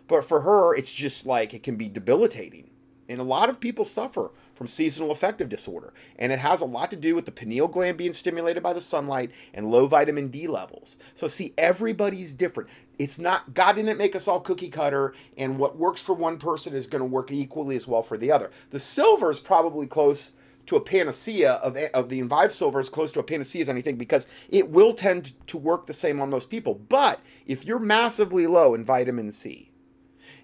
But 0.07 0.25
for 0.25 0.40
her, 0.40 0.75
it's 0.75 0.93
just 0.93 1.27
like 1.27 1.55
it 1.55 1.62
can 1.62 1.77
be 1.77 1.88
debilitating. 1.88 2.71
And 3.09 3.21
a 3.21 3.25
lot 3.25 3.51
of 3.51 3.61
people 3.61 3.85
suffer 3.85 4.31
from 4.55 4.67
seasonal 4.67 5.11
affective 5.11 5.49
disorder. 5.49 5.93
And 6.19 6.33
it 6.33 6.38
has 6.38 6.61
a 6.61 6.67
lot 6.67 6.90
to 6.90 6.97
do 6.97 7.14
with 7.14 7.27
the 7.27 7.33
pineal 7.33 7.69
gland 7.69 7.99
being 7.99 8.12
stimulated 8.12 8.62
by 8.62 8.73
the 8.73 8.81
sunlight 8.81 9.31
and 9.53 9.71
low 9.71 9.87
vitamin 9.87 10.29
D 10.29 10.47
levels. 10.47 10.97
So, 11.14 11.29
see, 11.29 11.53
everybody's 11.59 12.33
different. 12.33 12.71
It's 12.98 13.18
not, 13.18 13.54
God 13.54 13.74
didn't 13.74 13.98
make 13.98 14.14
us 14.14 14.28
all 14.28 14.40
cookie 14.40 14.68
cutter, 14.68 15.14
and 15.37 15.59
what 15.59 15.76
works 15.76 16.00
for 16.00 16.14
one 16.14 16.38
person 16.38 16.74
is 16.74 16.87
going 16.87 17.00
to 17.00 17.07
work 17.07 17.33
equally 17.33 17.76
as 17.76 17.88
well 17.88 18.02
for 18.02 18.16
the 18.16 18.30
other. 18.30 18.50
The 18.70 18.78
silver 18.78 19.30
is 19.30 19.40
probably 19.40 19.87
close 19.87 20.33
to 20.66 20.76
a 20.76 20.80
panacea 20.80 21.52
of, 21.54 21.76
of 21.76 22.09
the 22.09 22.20
Envive 22.20 22.52
silver 22.52 22.80
is 22.80 22.88
close 22.88 23.12
to 23.12 23.20
a 23.20 23.24
panacea 23.24 23.62
as 23.62 23.68
anything 23.68 23.96
because 23.96 24.26
it 24.48 24.70
will 24.70 24.94
tend 24.94 25.33
to 25.48 25.59
work 25.59 25.87
the 25.87 25.92
same 25.92 26.20
on 26.20 26.30
most 26.30 26.50
people. 26.50 26.74
But 26.74 27.20
if 27.46 27.64
you're 27.64 27.78
massively 27.78 28.46
low 28.46 28.74
in 28.74 28.85
vitamin 28.85 29.30
C, 29.30 29.70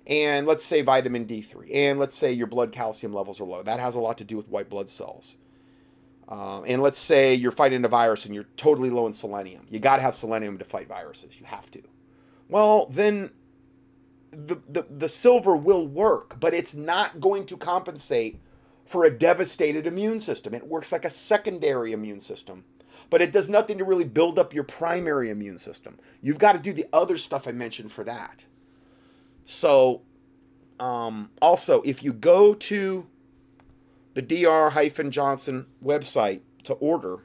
and 0.06 0.46
let's 0.46 0.64
say 0.64 0.82
vitamin 0.82 1.26
D3, 1.26 1.74
and 1.74 1.98
let's 1.98 2.16
say 2.16 2.32
your 2.32 2.46
blood 2.46 2.72
calcium 2.72 3.12
levels 3.12 3.40
are 3.40 3.44
low. 3.44 3.62
That 3.62 3.80
has 3.80 3.94
a 3.94 4.00
lot 4.00 4.18
to 4.18 4.24
do 4.24 4.36
with 4.36 4.48
white 4.48 4.68
blood 4.68 4.88
cells. 4.88 5.36
Uh, 6.28 6.62
and 6.62 6.80
let's 6.80 6.98
say 6.98 7.34
you're 7.34 7.50
fighting 7.50 7.84
a 7.84 7.88
virus 7.88 8.24
and 8.24 8.34
you're 8.34 8.46
totally 8.56 8.90
low 8.90 9.06
in 9.06 9.12
selenium. 9.12 9.66
You 9.68 9.78
got 9.78 9.96
to 9.96 10.02
have 10.02 10.14
selenium 10.14 10.58
to 10.58 10.64
fight 10.64 10.88
viruses. 10.88 11.38
You 11.40 11.46
have 11.46 11.70
to. 11.72 11.82
Well, 12.50 12.86
then 12.90 13.30
the, 14.32 14.60
the, 14.68 14.84
the 14.90 15.08
silver 15.08 15.56
will 15.56 15.86
work, 15.86 16.40
but 16.40 16.52
it's 16.52 16.74
not 16.74 17.20
going 17.20 17.46
to 17.46 17.56
compensate 17.56 18.40
for 18.84 19.04
a 19.04 19.10
devastated 19.10 19.86
immune 19.86 20.18
system. 20.18 20.52
It 20.52 20.66
works 20.66 20.90
like 20.90 21.04
a 21.04 21.10
secondary 21.10 21.92
immune 21.92 22.20
system, 22.20 22.64
but 23.08 23.22
it 23.22 23.30
does 23.30 23.48
nothing 23.48 23.78
to 23.78 23.84
really 23.84 24.04
build 24.04 24.36
up 24.36 24.52
your 24.52 24.64
primary 24.64 25.30
immune 25.30 25.58
system. 25.58 25.98
You've 26.20 26.38
got 26.38 26.52
to 26.52 26.58
do 26.58 26.72
the 26.72 26.86
other 26.92 27.16
stuff 27.16 27.46
I 27.46 27.52
mentioned 27.52 27.92
for 27.92 28.02
that. 28.02 28.44
So, 29.46 30.02
um, 30.80 31.30
also, 31.40 31.82
if 31.82 32.02
you 32.02 32.12
go 32.12 32.54
to 32.54 33.06
the 34.14 34.22
Dr. 34.22 35.10
Johnson 35.10 35.66
website 35.84 36.40
to 36.64 36.72
order, 36.74 37.20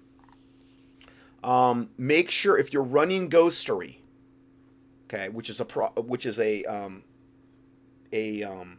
um, 1.44 1.90
make 1.98 2.30
sure 2.30 2.60
if 2.60 2.74
you're 2.74 2.84
running 2.84 3.30
Ghostery, 3.30 3.98
okay, 5.06 5.30
which 5.30 5.50
is 5.50 5.60
a 5.60 5.66
pro, 5.66 5.88
which 5.98 6.26
is 6.26 6.40
a 6.40 6.64
um, 6.66 7.04
a 8.12 8.44
um, 8.44 8.78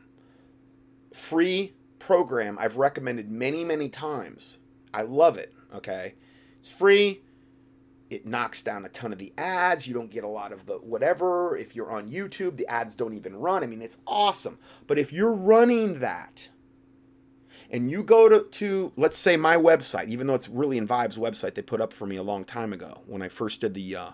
free 1.15 1.75
program 1.99 2.59
I've 2.59 2.77
recommended 2.77 3.31
many 3.31 3.65
many 3.65 3.89
times. 3.89 4.59
I 4.93 5.03
love 5.03 5.37
it. 5.37 5.53
Okay, 5.75 6.15
it's 6.59 6.69
free 6.69 7.23
it 8.11 8.27
knocks 8.27 8.63
down 8.63 8.85
a 8.85 8.89
ton 8.89 9.13
of 9.13 9.19
the 9.19 9.33
ads. 9.37 9.87
You 9.87 9.95
don't 9.95 10.11
get 10.11 10.25
a 10.25 10.29
lot 10.29 10.53
of 10.53 10.67
the 10.67 10.75
whatever. 10.75 11.57
If 11.57 11.75
you're 11.75 11.91
on 11.91 12.11
YouTube, 12.11 12.57
the 12.57 12.67
ads 12.69 12.95
don't 12.97 13.15
even 13.15 13.37
run. 13.37 13.63
I 13.63 13.67
mean, 13.67 13.83
it's 13.83 13.99
awesome. 14.07 14.59
But 14.87 14.99
if 14.99 15.13
you're 15.13 15.35
running 15.35 16.01
that 16.01 16.49
and 17.71 17.91
you 17.91 18.05
go 18.05 18.29
to, 18.29 18.45
to 18.45 18.93
let's 18.97 19.19
say 19.19 19.37
my 19.37 19.57
website, 19.57 20.09
even 20.09 20.27
though 20.27 20.35
it's 20.35 20.49
really 20.49 20.79
Envive's 20.79 21.17
website 21.17 21.55
they 21.55 21.63
put 21.63 21.81
up 21.81 21.93
for 21.93 22.07
me 22.07 22.17
a 22.17 22.23
long 22.23 22.45
time 22.45 22.73
ago 22.73 23.03
when 23.07 23.23
I 23.23 23.29
first 23.29 23.61
did 23.61 23.75
the 23.75 23.97
uh, 23.97 24.11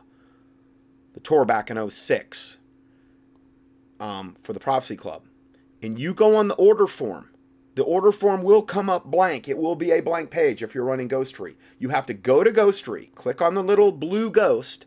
the 1.14 1.20
tour 1.20 1.44
back 1.44 1.70
in 1.70 1.90
06 1.90 2.58
um, 4.00 4.36
for 4.42 4.52
the 4.52 4.60
Prophecy 4.60 4.96
Club, 4.96 5.24
and 5.80 5.98
you 5.98 6.14
go 6.14 6.36
on 6.36 6.48
the 6.48 6.54
order 6.54 6.86
form 6.86 7.28
the 7.74 7.84
order 7.84 8.12
form 8.12 8.42
will 8.42 8.62
come 8.62 8.90
up 8.90 9.06
blank. 9.06 9.48
It 9.48 9.56
will 9.56 9.76
be 9.76 9.92
a 9.92 10.02
blank 10.02 10.30
page 10.30 10.62
if 10.62 10.74
you're 10.74 10.84
running 10.84 11.08
Ghostery. 11.08 11.54
You 11.78 11.88
have 11.88 12.06
to 12.06 12.14
go 12.14 12.44
to 12.44 12.50
Ghostery, 12.50 13.14
click 13.14 13.40
on 13.40 13.54
the 13.54 13.62
little 13.62 13.92
blue 13.92 14.30
ghost, 14.30 14.84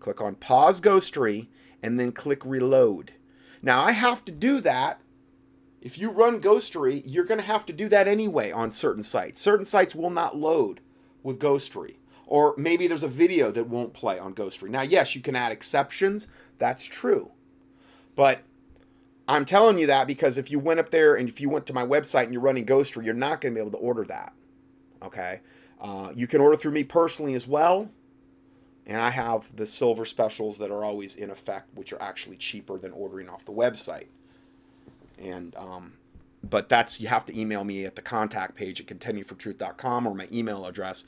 click 0.00 0.20
on 0.20 0.34
pause 0.34 0.80
Ghostery, 0.80 1.48
and 1.82 1.98
then 1.98 2.12
click 2.12 2.44
reload. 2.44 3.12
Now, 3.62 3.82
I 3.82 3.92
have 3.92 4.24
to 4.26 4.32
do 4.32 4.60
that. 4.60 5.00
If 5.80 5.98
you 5.98 6.10
run 6.10 6.40
Ghostery, 6.40 7.02
you're 7.06 7.24
going 7.24 7.40
to 7.40 7.46
have 7.46 7.64
to 7.66 7.72
do 7.72 7.88
that 7.88 8.06
anyway 8.06 8.50
on 8.50 8.70
certain 8.70 9.02
sites. 9.02 9.40
Certain 9.40 9.64
sites 9.64 9.94
will 9.94 10.10
not 10.10 10.36
load 10.36 10.80
with 11.22 11.38
Ghostery. 11.38 11.96
Or 12.26 12.54
maybe 12.56 12.88
there's 12.88 13.04
a 13.04 13.08
video 13.08 13.50
that 13.52 13.68
won't 13.68 13.94
play 13.94 14.18
on 14.18 14.34
Ghostery. 14.34 14.68
Now, 14.68 14.82
yes, 14.82 15.14
you 15.14 15.22
can 15.22 15.36
add 15.36 15.52
exceptions. 15.52 16.26
That's 16.58 16.84
true. 16.84 17.30
But 18.16 18.40
I'm 19.28 19.44
telling 19.44 19.78
you 19.78 19.86
that 19.86 20.06
because 20.06 20.36
if 20.36 20.50
you 20.50 20.58
went 20.58 20.80
up 20.80 20.90
there 20.90 21.14
and 21.14 21.28
if 21.28 21.40
you 21.40 21.48
went 21.48 21.66
to 21.66 21.72
my 21.72 21.86
website 21.86 22.24
and 22.24 22.32
you're 22.32 22.42
running 22.42 22.66
Ghostery, 22.66 23.04
you're 23.04 23.14
not 23.14 23.40
going 23.40 23.54
to 23.54 23.60
be 23.60 23.60
able 23.60 23.78
to 23.78 23.84
order 23.84 24.04
that. 24.04 24.32
Okay. 25.02 25.40
Uh, 25.80 26.12
you 26.14 26.26
can 26.26 26.40
order 26.40 26.56
through 26.56 26.72
me 26.72 26.84
personally 26.84 27.34
as 27.34 27.46
well. 27.46 27.90
And 28.86 29.00
I 29.00 29.10
have 29.10 29.54
the 29.54 29.66
silver 29.66 30.06
specials 30.06 30.58
that 30.58 30.70
are 30.70 30.84
always 30.84 31.16
in 31.16 31.30
effect, 31.30 31.74
which 31.74 31.92
are 31.92 32.00
actually 32.00 32.36
cheaper 32.36 32.78
than 32.78 32.92
ordering 32.92 33.28
off 33.28 33.44
the 33.44 33.52
website. 33.52 34.06
And, 35.18 35.56
um, 35.56 35.94
but 36.48 36.68
that's, 36.68 37.00
you 37.00 37.08
have 37.08 37.26
to 37.26 37.38
email 37.38 37.64
me 37.64 37.84
at 37.84 37.96
the 37.96 38.02
contact 38.02 38.54
page 38.54 38.80
at 38.80 38.86
contendingfortruth.com 38.86 40.06
or 40.06 40.14
my 40.14 40.28
email 40.32 40.66
address, 40.66 41.04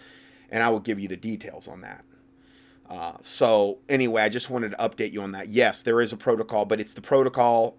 and 0.51 0.63
I 0.63 0.71
will 0.71 0.81
give 0.81 0.99
you 0.99 1.09
the 1.09 1.17
details 1.17 1.69
on 1.69 1.83
that. 1.83 2.05
Uh, 2.89 3.13
so, 3.21 3.79
anyway, 3.89 4.23
I 4.23 4.29
just 4.29 4.49
wanted 4.49 4.71
to 4.71 4.77
update 4.79 5.13
you 5.13 5.23
on 5.23 5.33
that. 5.33 5.49
Yes, 5.49 5.83
there 5.83 6.01
is 6.01 6.13
a 6.13 6.17
protocol, 6.17 6.65
but 6.65 6.81
it's 6.81 6.95
the 6.95 7.03
protocol 7.03 7.77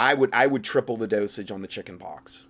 I 0.00 0.14
would 0.14 0.30
I 0.32 0.46
would 0.46 0.64
triple 0.64 0.96
the 0.96 1.06
dosage 1.06 1.50
on 1.50 1.60
the 1.60 1.68
chicken 1.68 1.98
pox 1.98 2.46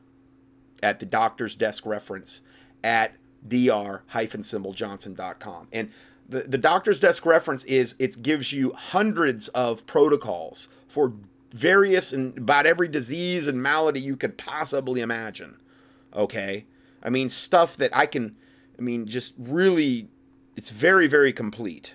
at 0.82 1.00
the 1.00 1.06
doctor's 1.06 1.54
desk 1.56 1.84
reference 1.84 2.42
at 2.84 3.16
dr-johnson.com. 3.46 5.68
And 5.72 5.90
the, 6.28 6.42
the 6.42 6.58
doctor's 6.58 7.00
desk 7.00 7.26
reference 7.26 7.64
is 7.64 7.96
it 7.98 8.22
gives 8.22 8.52
you 8.52 8.72
hundreds 8.72 9.48
of 9.48 9.84
protocols 9.86 10.68
for 10.86 11.14
various 11.50 12.12
and 12.12 12.38
about 12.38 12.66
every 12.66 12.86
disease 12.86 13.48
and 13.48 13.60
malady 13.60 14.00
you 14.00 14.16
could 14.16 14.38
possibly 14.38 15.00
imagine. 15.00 15.56
Okay? 16.14 16.66
I 17.02 17.10
mean 17.10 17.28
stuff 17.30 17.76
that 17.78 17.90
I 17.96 18.06
can 18.06 18.36
I 18.80 18.82
mean 18.82 19.06
just 19.06 19.34
really 19.38 20.08
it's 20.56 20.70
very 20.70 21.06
very 21.06 21.32
complete. 21.32 21.94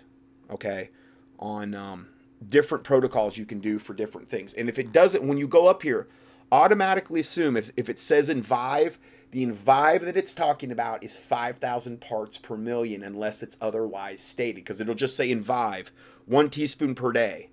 Okay? 0.50 0.91
On 1.39 1.74
um 1.74 2.08
different 2.48 2.84
protocols 2.84 3.38
you 3.38 3.45
can 3.45 3.60
do 3.60 3.80
for 3.80 3.93
different 3.93 4.30
things. 4.30 4.54
And 4.54 4.69
if 4.69 4.78
it 4.78 4.91
doesn't, 4.91 5.28
when 5.28 5.38
you 5.38 5.48
go 5.48 5.67
up 5.67 5.82
here, 5.82 6.08
automatically 6.52 7.19
assume 7.19 7.58
if, 7.58 7.71
if 7.76 7.89
it 7.89 8.00
says 8.00 8.30
Envive, 8.30 8.98
the 9.32 9.45
Envive 9.45 10.02
that 10.02 10.17
it's 10.17 10.34
talking 10.34 10.71
about 10.71 11.04
is 11.04 11.17
5,000 11.17 12.00
parts 12.00 12.38
per 12.38 12.56
million 12.56 13.04
unless 13.04 13.43
it's 13.43 13.58
otherwise 13.60 14.21
stated 14.21 14.56
because 14.56 14.80
it'll 14.80 14.95
just 14.95 15.17
say 15.17 15.32
Envive, 15.32 15.91
one 16.26 16.50
teaspoon 16.50 16.95
per 16.95 17.12
day, 17.12 17.50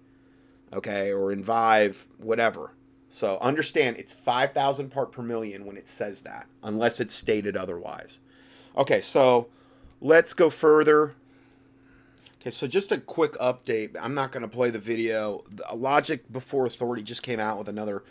okay, 0.73 1.11
or 1.11 1.33
Envive, 1.33 2.07
whatever. 2.18 2.75
So 3.09 3.38
understand 3.40 3.97
it's 3.99 4.12
5,000 4.12 4.90
part 4.90 5.12
per 5.12 5.23
million 5.23 5.64
when 5.64 5.77
it 5.77 5.88
says 5.88 6.23
that, 6.23 6.47
unless 6.62 7.01
it's 7.01 7.14
stated 7.14 7.57
otherwise. 7.57 8.21
Okay, 8.76 9.00
so 9.00 9.48
let's 10.00 10.32
go 10.32 10.48
further. 10.48 11.14
Okay, 12.40 12.50
so 12.50 12.66
just 12.66 12.90
a 12.90 12.98
quick 12.98 13.35
update. 13.35 13.94
I'm 14.00 14.14
not 14.14 14.32
going 14.32 14.42
to 14.42 14.48
play 14.48 14.70
the 14.70 14.78
video. 14.78 15.44
Uh, 15.70 15.74
Logic 15.74 16.30
Before 16.32 16.66
Authority 16.66 17.02
just 17.02 17.22
came 17.22 17.38
out 17.38 17.58
with 17.58 17.68
another 17.68 18.02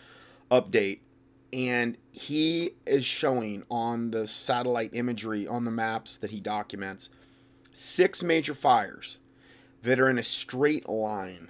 update, 0.52 1.00
and 1.52 1.98
he 2.12 2.72
is 2.86 3.06
showing 3.06 3.64
on 3.72 4.12
the 4.12 4.28
satellite 4.28 4.92
imagery 4.94 5.48
on 5.48 5.66
the 5.66 5.72
maps 5.72 6.18
that 6.18 6.32
he 6.32 6.40
documents 6.40 7.10
six 7.74 8.22
major 8.22 8.54
fires 8.54 9.18
that 9.82 10.00
are 10.00 10.10
in 10.10 10.20
a 10.20 10.24
straight 10.24 10.88
line 10.88 11.50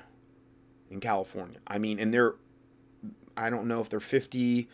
in 0.89 0.99
California. 1.01 1.59
I 1.67 1.79
mean, 1.79 1.99
and 1.99 2.13
they're, 2.13 2.35
I 3.35 3.49
don't 3.49 3.67
know 3.67 3.81
if 3.81 3.89
they're 3.89 3.99
50 3.99 4.69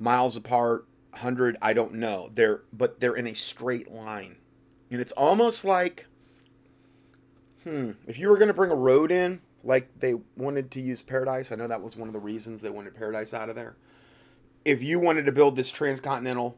miles 0.00 0.36
apart, 0.36 0.86
100, 1.12 1.56
I 1.62 1.72
don't 1.72 1.94
know. 1.94 2.30
They're, 2.34 2.62
but 2.72 3.00
they're 3.00 3.16
in 3.16 3.26
a 3.26 3.34
straight 3.34 3.92
line. 3.92 4.36
And 4.90 5.00
it's 5.00 5.12
almost 5.12 5.64
like 5.64 6.06
Hmm. 7.64 7.92
If 8.06 8.18
you 8.18 8.28
were 8.28 8.36
going 8.36 8.48
to 8.48 8.54
bring 8.54 8.70
a 8.70 8.76
road 8.76 9.12
in, 9.12 9.40
like 9.62 9.88
they 10.00 10.14
wanted 10.36 10.70
to 10.72 10.80
use 10.80 11.02
Paradise, 11.02 11.52
I 11.52 11.56
know 11.56 11.68
that 11.68 11.82
was 11.82 11.96
one 11.96 12.08
of 12.08 12.12
the 12.12 12.20
reasons 12.20 12.60
they 12.60 12.70
wanted 12.70 12.94
Paradise 12.94 13.32
out 13.32 13.48
of 13.48 13.54
there. 13.54 13.76
If 14.64 14.82
you 14.82 14.98
wanted 14.98 15.26
to 15.26 15.32
build 15.32 15.56
this 15.56 15.70
transcontinental 15.70 16.56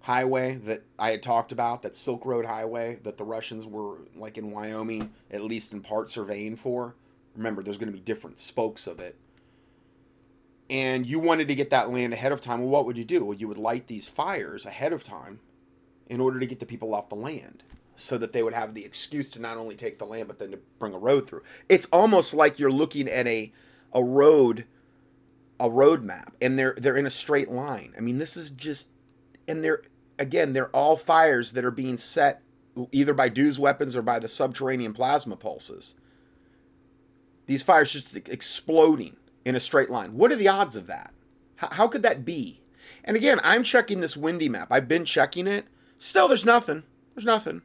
highway 0.00 0.56
that 0.64 0.82
I 0.98 1.10
had 1.10 1.22
talked 1.22 1.52
about, 1.52 1.82
that 1.82 1.96
Silk 1.96 2.26
Road 2.26 2.44
highway 2.44 2.98
that 3.04 3.16
the 3.16 3.24
Russians 3.24 3.66
were, 3.66 3.98
like 4.14 4.36
in 4.36 4.50
Wyoming, 4.50 5.10
at 5.30 5.42
least 5.42 5.72
in 5.72 5.80
part 5.80 6.10
surveying 6.10 6.56
for, 6.56 6.94
remember, 7.34 7.62
there's 7.62 7.78
going 7.78 7.92
to 7.92 7.96
be 7.96 8.04
different 8.04 8.38
spokes 8.38 8.86
of 8.86 9.00
it. 9.00 9.16
And 10.72 11.06
you 11.06 11.18
wanted 11.18 11.48
to 11.48 11.54
get 11.54 11.68
that 11.68 11.90
land 11.90 12.14
ahead 12.14 12.32
of 12.32 12.40
time. 12.40 12.60
Well, 12.60 12.70
what 12.70 12.86
would 12.86 12.96
you 12.96 13.04
do? 13.04 13.26
Well, 13.26 13.36
you 13.36 13.46
would 13.46 13.58
light 13.58 13.88
these 13.88 14.08
fires 14.08 14.64
ahead 14.64 14.94
of 14.94 15.04
time 15.04 15.40
in 16.06 16.18
order 16.18 16.40
to 16.40 16.46
get 16.46 16.60
the 16.60 16.66
people 16.66 16.94
off 16.94 17.10
the 17.10 17.14
land 17.14 17.62
so 17.94 18.16
that 18.16 18.32
they 18.32 18.42
would 18.42 18.54
have 18.54 18.72
the 18.72 18.82
excuse 18.82 19.30
to 19.32 19.38
not 19.38 19.58
only 19.58 19.76
take 19.76 19.98
the 19.98 20.06
land 20.06 20.28
but 20.28 20.38
then 20.38 20.50
to 20.52 20.58
bring 20.78 20.94
a 20.94 20.98
road 20.98 21.28
through. 21.28 21.42
It's 21.68 21.86
almost 21.92 22.32
like 22.32 22.58
you're 22.58 22.72
looking 22.72 23.06
at 23.06 23.26
a 23.26 23.52
a 23.92 24.02
road 24.02 24.64
a 25.60 25.68
road 25.68 26.02
map 26.02 26.34
and 26.40 26.58
they're 26.58 26.74
they're 26.78 26.96
in 26.96 27.04
a 27.04 27.10
straight 27.10 27.50
line. 27.50 27.92
I 27.94 28.00
mean, 28.00 28.16
this 28.16 28.34
is 28.34 28.48
just 28.48 28.88
and 29.46 29.62
they're 29.62 29.82
again, 30.18 30.54
they're 30.54 30.74
all 30.74 30.96
fires 30.96 31.52
that 31.52 31.66
are 31.66 31.70
being 31.70 31.98
set 31.98 32.40
either 32.92 33.12
by 33.12 33.28
DEW's 33.28 33.58
weapons 33.58 33.94
or 33.94 34.00
by 34.00 34.18
the 34.18 34.28
subterranean 34.28 34.94
plasma 34.94 35.36
pulses. 35.36 35.96
These 37.44 37.62
fires 37.62 37.92
just 37.92 38.16
exploding 38.16 39.18
in 39.44 39.54
a 39.54 39.60
straight 39.60 39.90
line. 39.90 40.14
What 40.14 40.32
are 40.32 40.36
the 40.36 40.48
odds 40.48 40.76
of 40.76 40.86
that? 40.86 41.12
How, 41.56 41.68
how 41.72 41.88
could 41.88 42.02
that 42.02 42.24
be? 42.24 42.62
And 43.04 43.16
again, 43.16 43.40
I'm 43.42 43.64
checking 43.64 44.00
this 44.00 44.16
windy 44.16 44.48
map. 44.48 44.68
I've 44.70 44.88
been 44.88 45.04
checking 45.04 45.46
it. 45.46 45.66
Still, 45.98 46.28
there's 46.28 46.44
nothing. 46.44 46.84
There's 47.14 47.24
nothing. 47.24 47.62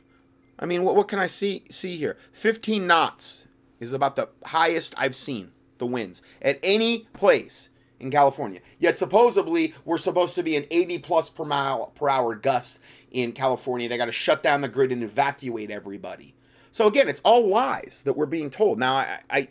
I 0.60 0.66
mean, 0.66 0.84
what, 0.84 0.96
what 0.96 1.08
can 1.08 1.20
I 1.20 1.28
see 1.28 1.64
see 1.70 1.98
here? 1.98 2.18
15 2.34 2.88
knots 2.88 3.48
is 3.80 3.94
about 3.94 4.16
the 4.16 4.30
highest 4.46 4.94
I've 4.98 5.16
seen 5.16 5.52
the 5.78 5.86
winds 5.86 6.22
at 6.42 6.60
any 6.64 7.08
place 7.14 7.70
in 8.00 8.12
California. 8.12 8.62
Yet 8.80 8.98
supposedly 8.98 9.74
we're 9.86 9.98
supposed 9.98 10.36
to 10.36 10.44
be 10.44 10.56
an 10.56 10.66
80 10.72 11.00
plus 11.00 11.30
per 11.30 11.46
mile 11.46 11.88
per 11.96 12.10
hour 12.10 12.36
gusts 12.36 12.80
in 13.12 13.32
California. 13.32 13.88
They 13.88 13.98
got 13.98 14.06
to 14.06 14.12
shut 14.12 14.44
down 14.44 14.62
the 14.62 14.68
grid 14.68 14.92
and 14.92 15.04
evacuate 15.04 15.72
everybody. 15.72 16.36
So 16.72 16.88
again, 16.88 17.08
it's 17.08 17.22
all 17.22 17.48
lies 17.48 18.04
that 18.06 18.14
we're 18.14 18.26
being 18.26 18.50
told. 18.50 18.78
Now, 18.78 18.98
I, 18.98 19.20
I, 19.30 19.48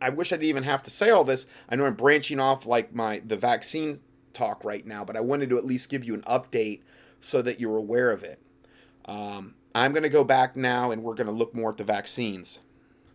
I 0.00 0.10
wish 0.10 0.32
I 0.32 0.36
didn't 0.36 0.48
even 0.48 0.62
have 0.62 0.82
to 0.84 0.90
say 0.90 1.10
all 1.10 1.24
this. 1.24 1.46
I 1.68 1.76
know 1.76 1.86
I'm 1.86 1.94
branching 1.94 2.40
off 2.40 2.66
like 2.66 2.94
my 2.94 3.20
the 3.24 3.36
vaccine 3.36 4.00
talk 4.32 4.64
right 4.64 4.86
now, 4.86 5.04
but 5.04 5.16
I 5.16 5.20
wanted 5.20 5.50
to 5.50 5.58
at 5.58 5.66
least 5.66 5.88
give 5.88 6.04
you 6.04 6.14
an 6.14 6.22
update 6.22 6.80
so 7.20 7.42
that 7.42 7.60
you're 7.60 7.76
aware 7.76 8.10
of 8.10 8.22
it. 8.22 8.40
Um, 9.04 9.54
I'm 9.74 9.92
going 9.92 10.02
to 10.02 10.08
go 10.08 10.24
back 10.24 10.56
now 10.56 10.90
and 10.90 11.02
we're 11.02 11.14
going 11.14 11.26
to 11.26 11.32
look 11.32 11.54
more 11.54 11.70
at 11.70 11.76
the 11.76 11.84
vaccines. 11.84 12.60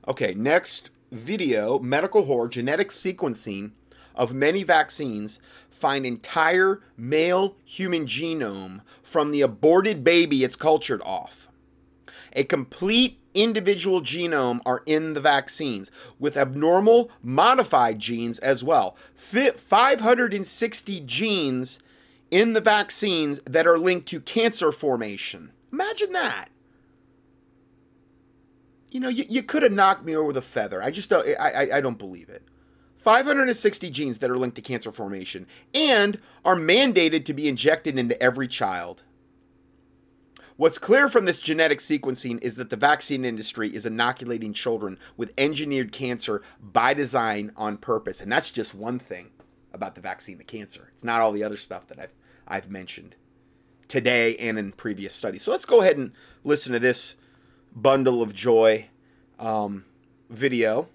Okay, 0.08 0.34
next 0.34 0.90
video 1.12 1.80
medical 1.80 2.26
horror 2.26 2.50
genetic 2.50 2.90
sequencing 2.90 3.72
of 4.16 4.34
many 4.34 4.64
vaccines 4.64 5.40
find 5.70 6.06
entire 6.06 6.82
male 6.98 7.56
human 7.64 8.06
genome 8.06 8.82
from 9.02 9.32
the 9.32 9.42
aborted 9.42 10.04
baby 10.04 10.44
it's 10.44 10.56
cultured 10.56 11.02
off. 11.04 11.48
A 12.34 12.44
complete 12.44 13.20
individual 13.34 14.02
genome 14.02 14.62
are 14.66 14.84
in 14.86 15.14
the 15.14 15.22
vaccines 15.22 15.92
with 16.20 16.38
abnormal 16.38 17.12
modified 17.22 18.00
genes 18.00 18.40
as 18.40 18.64
well. 18.64 18.96
560 19.16 21.00
genes 21.02 21.80
in 22.32 22.54
the 22.54 22.62
vaccines 22.62 23.42
that 23.46 23.68
are 23.68 23.78
linked 23.78 24.08
to 24.08 24.20
cancer 24.20 24.72
formation. 24.72 25.52
Imagine 25.72 26.14
that. 26.14 26.50
You 28.90 29.00
know, 29.00 29.10
you, 29.10 29.26
you 29.28 29.44
could 29.44 29.64
have 29.64 29.72
knocked 29.72 30.06
me 30.06 30.16
over 30.16 30.28
with 30.28 30.38
a 30.38 30.42
feather. 30.42 30.82
I 30.82 30.92
just 30.92 31.10
don't 31.10 31.28
I, 31.40 31.52
I, 31.52 31.78
I 31.78 31.82
don't 31.82 31.98
believe 31.98 32.30
it. 32.30 32.44
560 32.98 33.90
genes 33.90 34.20
that 34.20 34.32
are 34.32 34.38
linked 34.38 34.56
to 34.56 34.62
cancer 34.62 34.92
formation 34.92 35.46
and 35.74 36.20
are 36.46 36.56
mandated 36.56 37.26
to 37.26 37.34
be 37.34 37.48
injected 37.48 37.98
into 37.98 38.22
every 38.22 38.48
child. 38.48 39.04
What's 40.56 40.78
clear 40.78 41.10
from 41.10 41.26
this 41.26 41.40
genetic 41.40 41.80
sequencing 41.80 42.40
is 42.44 42.58
that 42.58 42.70
the 42.70 42.76
vaccine 42.76 43.26
industry 43.26 43.74
is 43.74 43.88
inoculating 43.88 44.54
children 44.54 45.00
with 45.18 45.34
engineered 45.36 45.92
cancer 45.92 46.44
by 46.62 46.94
design 46.94 47.52
on 47.58 47.78
purpose. 47.78 48.22
And 48.22 48.32
that's 48.32 48.52
just 48.52 48.76
one 48.76 49.00
thing 49.00 49.32
about 49.74 49.96
the 49.96 50.02
vaccine 50.02 50.38
the 50.38 50.44
cancer. 50.44 50.92
It's 50.94 51.04
not 51.04 51.22
all 51.22 51.32
the 51.32 51.44
other 51.44 51.58
stuff 51.58 51.88
that 51.88 52.00
I've 52.00 52.14
I've 52.48 52.70
mentioned 52.70 53.16
today 53.88 54.36
and 54.38 54.60
in 54.60 54.74
previous 54.74 55.16
studies. 55.16 55.42
So 55.42 55.52
let's 55.52 55.66
go 55.66 55.82
ahead 55.82 55.98
and 55.98 56.12
listen 56.44 56.74
to 56.74 56.80
this 56.80 57.16
bundle 57.76 58.22
of 58.22 58.36
joy 58.36 58.90
um, 59.40 59.86
video. 60.30 60.88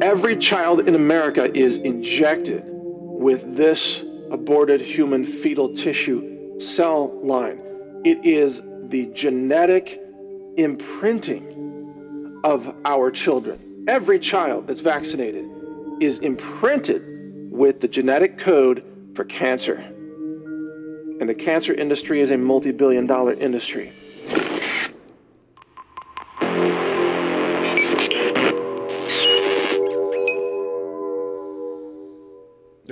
Every 0.00 0.38
child 0.38 0.88
in 0.88 0.94
America 0.94 1.52
is 1.54 1.76
injected 1.78 2.62
with 2.66 3.56
this 3.56 4.02
aborted 4.30 4.80
human 4.80 5.42
fetal 5.42 5.74
tissue 5.74 6.33
cell 6.60 7.18
line. 7.22 7.60
It 8.04 8.24
is 8.24 8.62
the 8.88 9.06
genetic 9.14 10.00
imprinting 10.56 12.40
of 12.44 12.74
our 12.84 13.10
children. 13.10 13.84
Every 13.88 14.18
child 14.18 14.66
that's 14.66 14.80
vaccinated 14.80 15.46
is 16.00 16.18
imprinted 16.18 17.02
with 17.50 17.80
the 17.80 17.88
genetic 17.88 18.38
code 18.38 18.84
for 19.14 19.24
cancer. 19.24 19.76
And 21.20 21.28
the 21.28 21.34
cancer 21.34 21.72
industry 21.72 22.20
is 22.20 22.30
a 22.30 22.36
multi 22.36 22.72
billion 22.72 23.06
dollar 23.06 23.32
industry. 23.34 23.92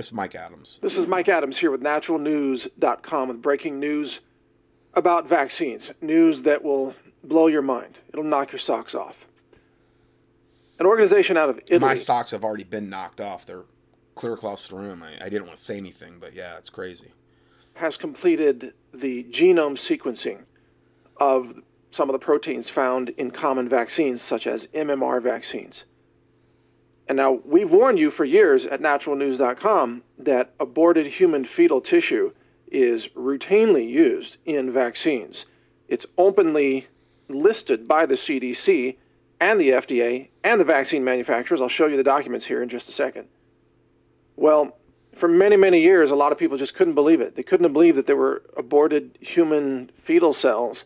This 0.03 0.09
is 0.09 0.15
Mike 0.15 0.35
Adams. 0.35 0.81
This 0.83 0.97
is 0.97 1.07
Mike 1.07 1.29
Adams 1.29 1.59
here 1.59 1.71
with 1.71 1.81
naturalnews.com 1.81 3.29
with 3.29 3.41
breaking 3.41 3.79
news 3.79 4.19
about 4.95 5.29
vaccines. 5.29 5.93
News 6.01 6.43
that 6.43 6.65
will 6.65 6.97
blow 7.23 7.47
your 7.47 7.63
mind. 7.63 8.01
It'll 8.09 8.25
knock 8.25 8.51
your 8.51 8.59
socks 8.59 8.97
off. 8.97 9.15
An 10.81 10.87
organization 10.87 11.37
out 11.37 11.51
of 11.51 11.61
Italy. 11.69 11.79
My 11.79 11.95
socks 11.95 12.33
have 12.33 12.43
already 12.43 12.65
been 12.65 12.91
knocked 12.91 13.21
off. 13.21 13.47
They're 13.47 13.63
clear 14.17 14.33
across 14.33 14.67
the 14.67 14.75
room. 14.75 15.05
I, 15.05 15.25
I 15.25 15.29
didn't 15.29 15.47
want 15.47 15.59
to 15.59 15.65
say 15.65 15.77
anything, 15.77 16.17
but 16.19 16.35
yeah, 16.35 16.59
it's 16.59 16.69
crazy. 16.69 17.13
Has 17.75 17.97
completed 17.97 18.75
the 18.93 19.23
genome 19.31 19.79
sequencing 19.79 20.39
of 21.19 21.61
some 21.93 22.09
of 22.11 22.13
the 22.13 22.19
proteins 22.19 22.69
found 22.69 23.11
in 23.11 23.31
common 23.31 23.69
vaccines, 23.69 24.21
such 24.21 24.49
as 24.49 24.67
MMR 24.75 25.23
vaccines. 25.23 25.85
And 27.09 27.17
now 27.17 27.41
we've 27.45 27.71
warned 27.71 27.99
you 27.99 28.11
for 28.11 28.25
years 28.25 28.65
at 28.65 28.81
naturalnews.com 28.81 30.03
that 30.19 30.53
aborted 30.61 31.07
human 31.07 31.45
fetal 31.45 31.81
tissue 31.81 32.33
is 32.71 33.09
routinely 33.09 33.89
used 33.89 34.39
in 34.47 34.73
vaccines. 34.73 35.47
It's 35.89 36.07
openly 36.17 36.87
listed 37.29 37.87
by 37.87 38.07
the 38.07 38.15
CDC 38.15 38.97
and 39.41 39.61
the 39.61 39.71
FDA 39.71 40.29
and 40.45 40.61
the 40.61 40.65
vaccine 40.65 41.05
manufacturers. 41.05 41.61
I'll 41.61 41.69
show 41.69 41.87
you 41.87 41.97
the 41.97 42.03
documents 42.03 42.47
here 42.47 42.63
in 42.63 42.69
just 42.69 42.89
a 42.89 42.93
second. 42.93 43.27
Well, 44.37 44.77
for 45.17 45.29
many, 45.29 45.57
many 45.57 45.81
years, 45.83 46.11
a 46.11 46.17
lot 46.17 46.33
of 46.33 46.39
people 46.39 46.57
just 46.57 46.75
couldn't 46.75 46.95
believe 46.95 47.21
it. 47.21 47.37
They 47.37 47.43
couldn't 47.43 47.73
believe 47.73 47.97
that 47.97 48.07
there 48.07 48.17
were 48.17 48.43
aborted 48.57 49.19
human 49.21 49.91
fetal 50.03 50.33
cells 50.33 50.85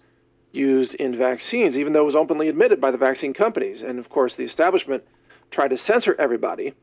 used 0.50 0.94
in 0.94 1.16
vaccines, 1.16 1.78
even 1.78 1.92
though 1.92 2.00
it 2.00 2.06
was 2.06 2.16
openly 2.16 2.48
admitted 2.48 2.80
by 2.80 2.90
the 2.90 2.98
vaccine 2.98 3.32
companies. 3.32 3.82
And 3.82 3.98
of 3.98 4.08
course, 4.08 4.34
the 4.34 4.44
establishment 4.44 5.04
tried 5.50 5.68
to 5.68 5.76
censor 5.76 6.14
everybody 6.18 6.74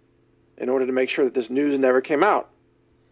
in 0.58 0.70
order 0.70 0.86
to 0.86 0.92
make 0.92 1.10
sure 1.10 1.26
that 1.26 1.34
this 1.34 1.50
news 1.50 1.78
never 1.80 2.02
came 2.02 2.24
out. 2.24 2.50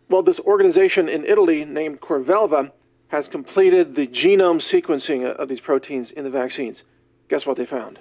Well, 0.09 0.23
this 0.23 0.39
organization 0.41 1.07
in 1.07 1.25
Italy 1.25 1.65
named 1.65 2.01
Corvelva 2.01 2.71
has 3.07 3.27
completed 3.27 3.95
the 3.95 4.07
genome 4.07 4.61
sequencing 4.61 5.25
of 5.25 5.49
these 5.49 5.59
proteins 5.59 6.11
in 6.11 6.23
the 6.23 6.29
vaccines. 6.29 6.83
Guess 7.29 7.45
what 7.45 7.57
they 7.57 7.65
found? 7.65 7.99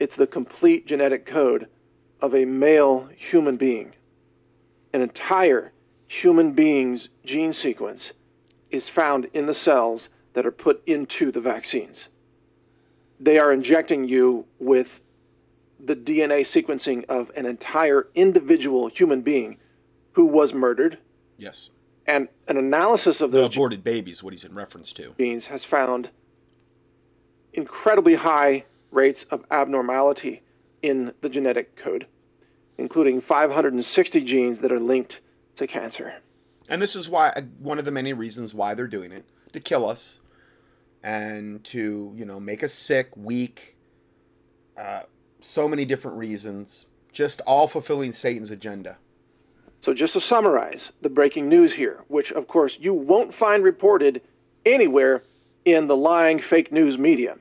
It's 0.00 0.16
the 0.16 0.26
complete 0.26 0.86
genetic 0.86 1.26
code 1.26 1.68
of 2.20 2.34
a 2.34 2.44
male 2.44 3.08
human 3.16 3.56
being. 3.56 3.94
An 4.92 5.00
entire 5.00 5.72
human 6.06 6.52
being's 6.52 7.08
gene 7.24 7.52
sequence 7.52 8.12
is 8.70 8.88
found 8.88 9.28
in 9.32 9.46
the 9.46 9.54
cells 9.54 10.08
that 10.34 10.46
are 10.46 10.52
put 10.52 10.82
into 10.86 11.30
the 11.30 11.40
vaccines. 11.40 12.08
They 13.20 13.38
are 13.38 13.52
injecting 13.52 14.08
you 14.08 14.46
with 14.58 15.01
the 15.84 15.96
DNA 15.96 16.40
sequencing 16.40 17.04
of 17.08 17.30
an 17.36 17.46
entire 17.46 18.08
individual 18.14 18.88
human 18.88 19.22
being 19.22 19.58
who 20.12 20.24
was 20.24 20.52
murdered. 20.54 20.98
Yes. 21.36 21.70
And 22.06 22.28
an 22.48 22.56
analysis 22.56 23.20
of 23.20 23.32
The 23.32 23.38
those 23.38 23.54
aborted 23.54 23.82
babies, 23.84 24.22
what 24.22 24.32
he's 24.32 24.44
in 24.44 24.54
reference 24.54 24.92
to. 24.94 25.14
genes 25.18 25.46
has 25.46 25.64
found 25.64 26.10
incredibly 27.52 28.14
high 28.14 28.64
rates 28.90 29.26
of 29.30 29.44
abnormality 29.50 30.42
in 30.82 31.12
the 31.20 31.28
genetic 31.28 31.76
code, 31.76 32.06
including 32.78 33.20
560 33.20 34.20
genes 34.24 34.60
that 34.60 34.72
are 34.72 34.80
linked 34.80 35.20
to 35.56 35.66
cancer. 35.66 36.14
And 36.68 36.80
this 36.80 36.96
is 36.96 37.08
why 37.08 37.44
one 37.58 37.78
of 37.78 37.84
the 37.84 37.90
many 37.90 38.12
reasons 38.12 38.54
why 38.54 38.74
they're 38.74 38.86
doing 38.86 39.12
it 39.12 39.24
to 39.52 39.60
kill 39.60 39.88
us 39.88 40.20
and 41.02 41.62
to 41.64 42.12
you 42.16 42.24
know 42.24 42.40
make 42.40 42.62
us 42.62 42.72
sick, 42.72 43.10
weak. 43.16 43.76
Uh, 44.76 45.02
so 45.44 45.68
many 45.68 45.84
different 45.84 46.16
reasons, 46.16 46.86
just 47.12 47.40
all 47.42 47.68
fulfilling 47.68 48.12
Satan's 48.12 48.50
agenda. 48.50 48.98
So, 49.80 49.92
just 49.92 50.12
to 50.12 50.20
summarize 50.20 50.92
the 51.02 51.08
breaking 51.08 51.48
news 51.48 51.74
here, 51.74 52.04
which 52.08 52.30
of 52.32 52.46
course 52.46 52.78
you 52.80 52.94
won't 52.94 53.34
find 53.34 53.64
reported 53.64 54.22
anywhere 54.64 55.24
in 55.64 55.88
the 55.88 55.96
lying 55.96 56.40
fake 56.40 56.72
news 56.72 56.98
media. 56.98 57.36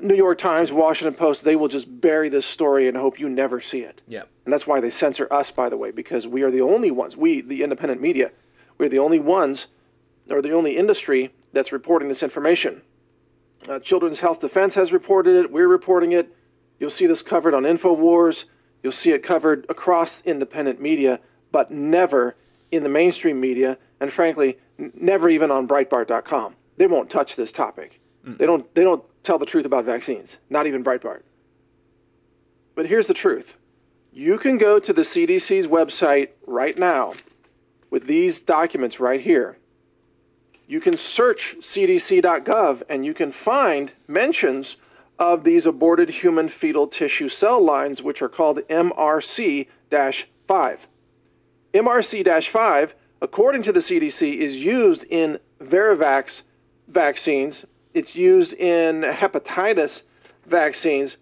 New 0.00 0.14
York 0.14 0.38
Times, 0.38 0.72
Washington 0.72 1.14
Post, 1.14 1.44
they 1.44 1.56
will 1.56 1.68
just 1.68 2.00
bury 2.00 2.28
this 2.28 2.44
story 2.44 2.88
and 2.88 2.96
hope 2.96 3.18
you 3.18 3.28
never 3.28 3.60
see 3.60 3.80
it. 3.80 4.02
Yep. 4.08 4.28
And 4.44 4.52
that's 4.52 4.66
why 4.66 4.80
they 4.80 4.90
censor 4.90 5.32
us, 5.32 5.50
by 5.50 5.68
the 5.68 5.76
way, 5.76 5.92
because 5.92 6.26
we 6.26 6.42
are 6.42 6.50
the 6.50 6.60
only 6.60 6.90
ones, 6.90 7.16
we, 7.16 7.40
the 7.40 7.62
independent 7.62 8.00
media, 8.00 8.32
we're 8.76 8.88
the 8.88 8.98
only 8.98 9.20
ones, 9.20 9.66
or 10.28 10.42
the 10.42 10.52
only 10.52 10.76
industry 10.76 11.32
that's 11.52 11.70
reporting 11.70 12.08
this 12.08 12.22
information. 12.22 12.82
Uh, 13.68 13.78
Children's 13.78 14.18
Health 14.18 14.40
Defense 14.40 14.74
has 14.74 14.92
reported 14.92 15.36
it, 15.36 15.52
we're 15.52 15.68
reporting 15.68 16.12
it. 16.12 16.34
You'll 16.78 16.90
see 16.90 17.06
this 17.06 17.22
covered 17.22 17.54
on 17.54 17.62
InfoWars, 17.62 18.44
you'll 18.82 18.92
see 18.92 19.10
it 19.12 19.22
covered 19.22 19.66
across 19.68 20.22
independent 20.24 20.80
media, 20.80 21.20
but 21.52 21.70
never 21.70 22.36
in 22.72 22.82
the 22.82 22.88
mainstream 22.88 23.40
media, 23.40 23.78
and 24.00 24.12
frankly, 24.12 24.58
n- 24.78 24.92
never 24.94 25.28
even 25.28 25.50
on 25.50 25.68
Breitbart.com. 25.68 26.54
They 26.76 26.86
won't 26.86 27.08
touch 27.08 27.36
this 27.36 27.52
topic. 27.52 28.00
Hmm. 28.24 28.34
They 28.36 28.46
don't. 28.46 28.74
They 28.74 28.82
don't 28.82 29.08
tell 29.22 29.38
the 29.38 29.46
truth 29.46 29.64
about 29.64 29.84
vaccines. 29.84 30.36
Not 30.50 30.66
even 30.66 30.82
Breitbart. 30.82 31.22
But 32.74 32.86
here's 32.86 33.06
the 33.06 33.14
truth: 33.14 33.54
you 34.12 34.38
can 34.38 34.58
go 34.58 34.78
to 34.78 34.92
the 34.92 35.02
CDC's 35.02 35.66
website 35.66 36.30
right 36.46 36.76
now 36.76 37.14
with 37.90 38.06
these 38.06 38.40
documents 38.40 38.98
right 38.98 39.20
here. 39.20 39.58
You 40.66 40.80
can 40.80 40.96
search 40.96 41.56
cdc.gov 41.60 42.82
and 42.88 43.04
you 43.04 43.12
can 43.12 43.30
find 43.30 43.92
mentions 44.08 44.76
of 45.18 45.44
these 45.44 45.66
aborted 45.66 46.10
human 46.10 46.48
fetal 46.48 46.86
tissue 46.86 47.28
cell 47.28 47.64
lines, 47.64 48.02
which 48.02 48.20
are 48.20 48.28
called 48.28 48.58
MRC 48.68 49.68
5. 49.90 50.78
MRC 51.72 52.50
5, 52.50 52.94
according 53.20 53.62
to 53.62 53.72
the 53.72 53.80
CDC, 53.80 54.38
is 54.38 54.56
used 54.56 55.04
in 55.04 55.38
Varivax 55.60 56.42
vaccines, 56.88 57.64
it's 57.92 58.14
used 58.14 58.52
in 58.54 59.02
hepatitis 59.02 60.02
vaccines, 60.46 61.16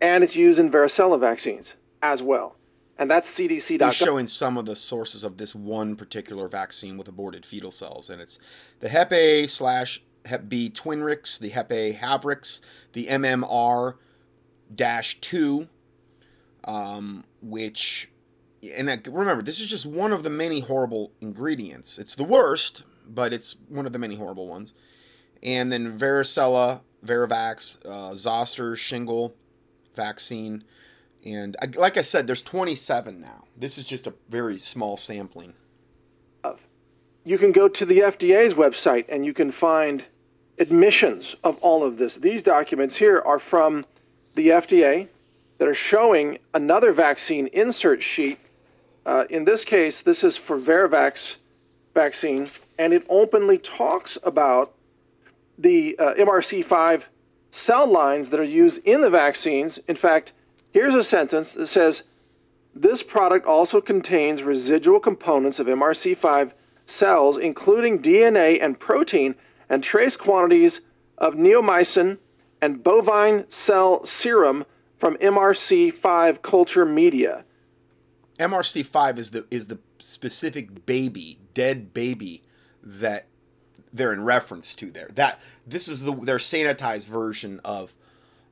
and 0.00 0.22
it's 0.22 0.36
used 0.36 0.58
in 0.58 0.70
varicella 0.70 1.18
vaccines 1.18 1.72
as 2.02 2.22
well. 2.22 2.56
And 2.98 3.10
that's 3.10 3.28
CDC.gov. 3.28 3.78
They're 3.78 3.92
showing 3.92 4.26
some 4.26 4.56
of 4.56 4.64
the 4.64 4.76
sources 4.76 5.22
of 5.24 5.36
this 5.36 5.54
one 5.54 5.96
particular 5.96 6.48
vaccine 6.48 6.96
with 6.96 7.08
aborted 7.08 7.44
fetal 7.44 7.70
cells, 7.70 8.08
and 8.08 8.20
it's 8.22 8.38
the 8.80 8.88
Hep 8.88 9.12
A 9.12 9.46
slash 9.46 10.02
Hep 10.26 10.48
B 10.48 10.70
Twinrix, 10.70 11.38
the 11.38 11.48
Hep 11.50 11.72
A 11.72 11.92
Havrix, 11.92 12.60
the 12.92 13.06
MMR 13.06 13.94
dash 14.74 15.18
two, 15.20 15.68
um, 16.64 17.24
which, 17.40 18.10
and 18.74 18.90
I, 18.90 19.00
remember, 19.06 19.42
this 19.42 19.60
is 19.60 19.68
just 19.68 19.86
one 19.86 20.12
of 20.12 20.22
the 20.22 20.30
many 20.30 20.60
horrible 20.60 21.12
ingredients. 21.20 21.98
It's 21.98 22.14
the 22.14 22.24
worst, 22.24 22.82
but 23.08 23.32
it's 23.32 23.56
one 23.68 23.86
of 23.86 23.92
the 23.92 23.98
many 23.98 24.16
horrible 24.16 24.48
ones. 24.48 24.72
And 25.42 25.72
then 25.72 25.98
varicella, 25.98 26.80
Varivax, 27.04 27.84
uh, 27.86 28.14
zoster, 28.14 28.74
shingle 28.74 29.34
vaccine. 29.94 30.64
And 31.24 31.56
I, 31.60 31.66
like 31.66 31.96
I 31.96 32.02
said, 32.02 32.26
there's 32.26 32.42
27 32.42 33.20
now. 33.20 33.44
This 33.56 33.78
is 33.78 33.84
just 33.84 34.06
a 34.06 34.14
very 34.28 34.58
small 34.58 34.96
sampling. 34.96 35.54
You 37.24 37.38
can 37.38 37.50
go 37.50 37.66
to 37.66 37.84
the 37.84 37.98
FDA's 37.98 38.54
website 38.54 39.06
and 39.08 39.26
you 39.26 39.34
can 39.34 39.50
find 39.50 40.04
admissions 40.58 41.36
of 41.44 41.58
all 41.58 41.84
of 41.84 41.98
this. 41.98 42.16
These 42.16 42.42
documents 42.42 42.96
here 42.96 43.20
are 43.20 43.38
from 43.38 43.84
the 44.34 44.48
FDA 44.48 45.08
that 45.58 45.68
are 45.68 45.74
showing 45.74 46.38
another 46.54 46.92
vaccine 46.92 47.46
insert 47.48 48.02
sheet. 48.02 48.38
Uh, 49.04 49.24
in 49.30 49.44
this 49.44 49.64
case, 49.64 50.02
this 50.02 50.24
is 50.24 50.36
for 50.36 50.58
Varivax 50.58 51.36
vaccine, 51.94 52.50
and 52.78 52.92
it 52.92 53.06
openly 53.08 53.58
talks 53.58 54.18
about 54.22 54.74
the 55.58 55.96
uh, 55.98 56.14
MRC5 56.14 57.04
cell 57.50 57.86
lines 57.86 58.28
that 58.28 58.40
are 58.40 58.44
used 58.44 58.84
in 58.84 59.00
the 59.00 59.10
vaccines. 59.10 59.78
In 59.88 59.96
fact, 59.96 60.32
here's 60.72 60.94
a 60.94 61.04
sentence 61.04 61.54
that 61.54 61.68
says 61.68 62.02
this 62.74 63.02
product 63.02 63.46
also 63.46 63.80
contains 63.80 64.42
residual 64.42 65.00
components 65.00 65.58
of 65.58 65.66
MRC5 65.66 66.52
cells, 66.84 67.38
including 67.38 68.02
DNA 68.02 68.62
and 68.62 68.78
protein, 68.78 69.34
and 69.68 69.82
trace 69.82 70.16
quantities 70.16 70.80
of 71.18 71.34
neomycin 71.34 72.18
and 72.60 72.82
bovine 72.82 73.44
cell 73.48 74.04
serum 74.04 74.64
from 74.98 75.16
MRC5 75.16 76.42
culture 76.42 76.84
media. 76.86 77.44
MRC5 78.38 79.18
is 79.18 79.30
the 79.30 79.46
is 79.50 79.66
the 79.68 79.78
specific 79.98 80.86
baby, 80.86 81.38
dead 81.54 81.92
baby 81.92 82.42
that 82.82 83.26
they're 83.92 84.12
in 84.12 84.24
reference 84.24 84.74
to 84.74 84.90
there. 84.90 85.10
That 85.14 85.40
this 85.66 85.88
is 85.88 86.02
the 86.02 86.14
their 86.14 86.38
sanitized 86.38 87.06
version 87.06 87.60
of 87.64 87.94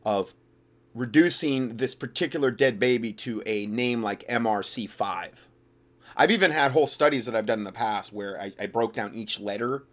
of 0.05 0.33
reducing 0.95 1.77
this 1.77 1.95
particular 1.95 2.51
dead 2.51 2.79
baby 2.79 3.12
to 3.12 3.43
a 3.47 3.67
name 3.67 4.03
like 4.03 4.27
MRC5. 4.29 5.31
I've 6.17 6.31
even 6.31 6.53
had 6.53 6.71
whole 6.71 6.87
studies 6.87 7.27
that 7.27 7.35
I've 7.35 7.47
done 7.47 7.59
in 7.59 7.65
the 7.65 7.73
past 7.73 8.12
where 8.12 8.41
I, 8.41 8.53
I 8.61 8.67
broke 8.67 8.95
down 8.95 9.12
each 9.15 9.41
letter 9.41 9.85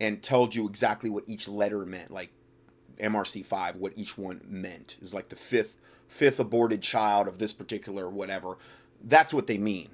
and 0.00 0.22
told 0.22 0.54
you 0.54 0.66
exactly 0.66 1.10
what 1.10 1.24
each 1.26 1.48
letter 1.48 1.84
meant, 1.86 2.10
like 2.10 2.30
MRC5, 2.98 3.76
what 3.76 3.92
each 3.96 4.16
one 4.16 4.40
meant 4.46 4.96
is 5.00 5.14
like 5.14 5.28
the 5.28 5.36
fifth 5.36 5.76
fifth 6.08 6.38
aborted 6.38 6.82
child 6.82 7.26
of 7.26 7.38
this 7.38 7.52
particular 7.52 8.08
whatever. 8.08 8.58
That's 9.04 9.34
what 9.34 9.46
they 9.46 9.58
mean, 9.58 9.88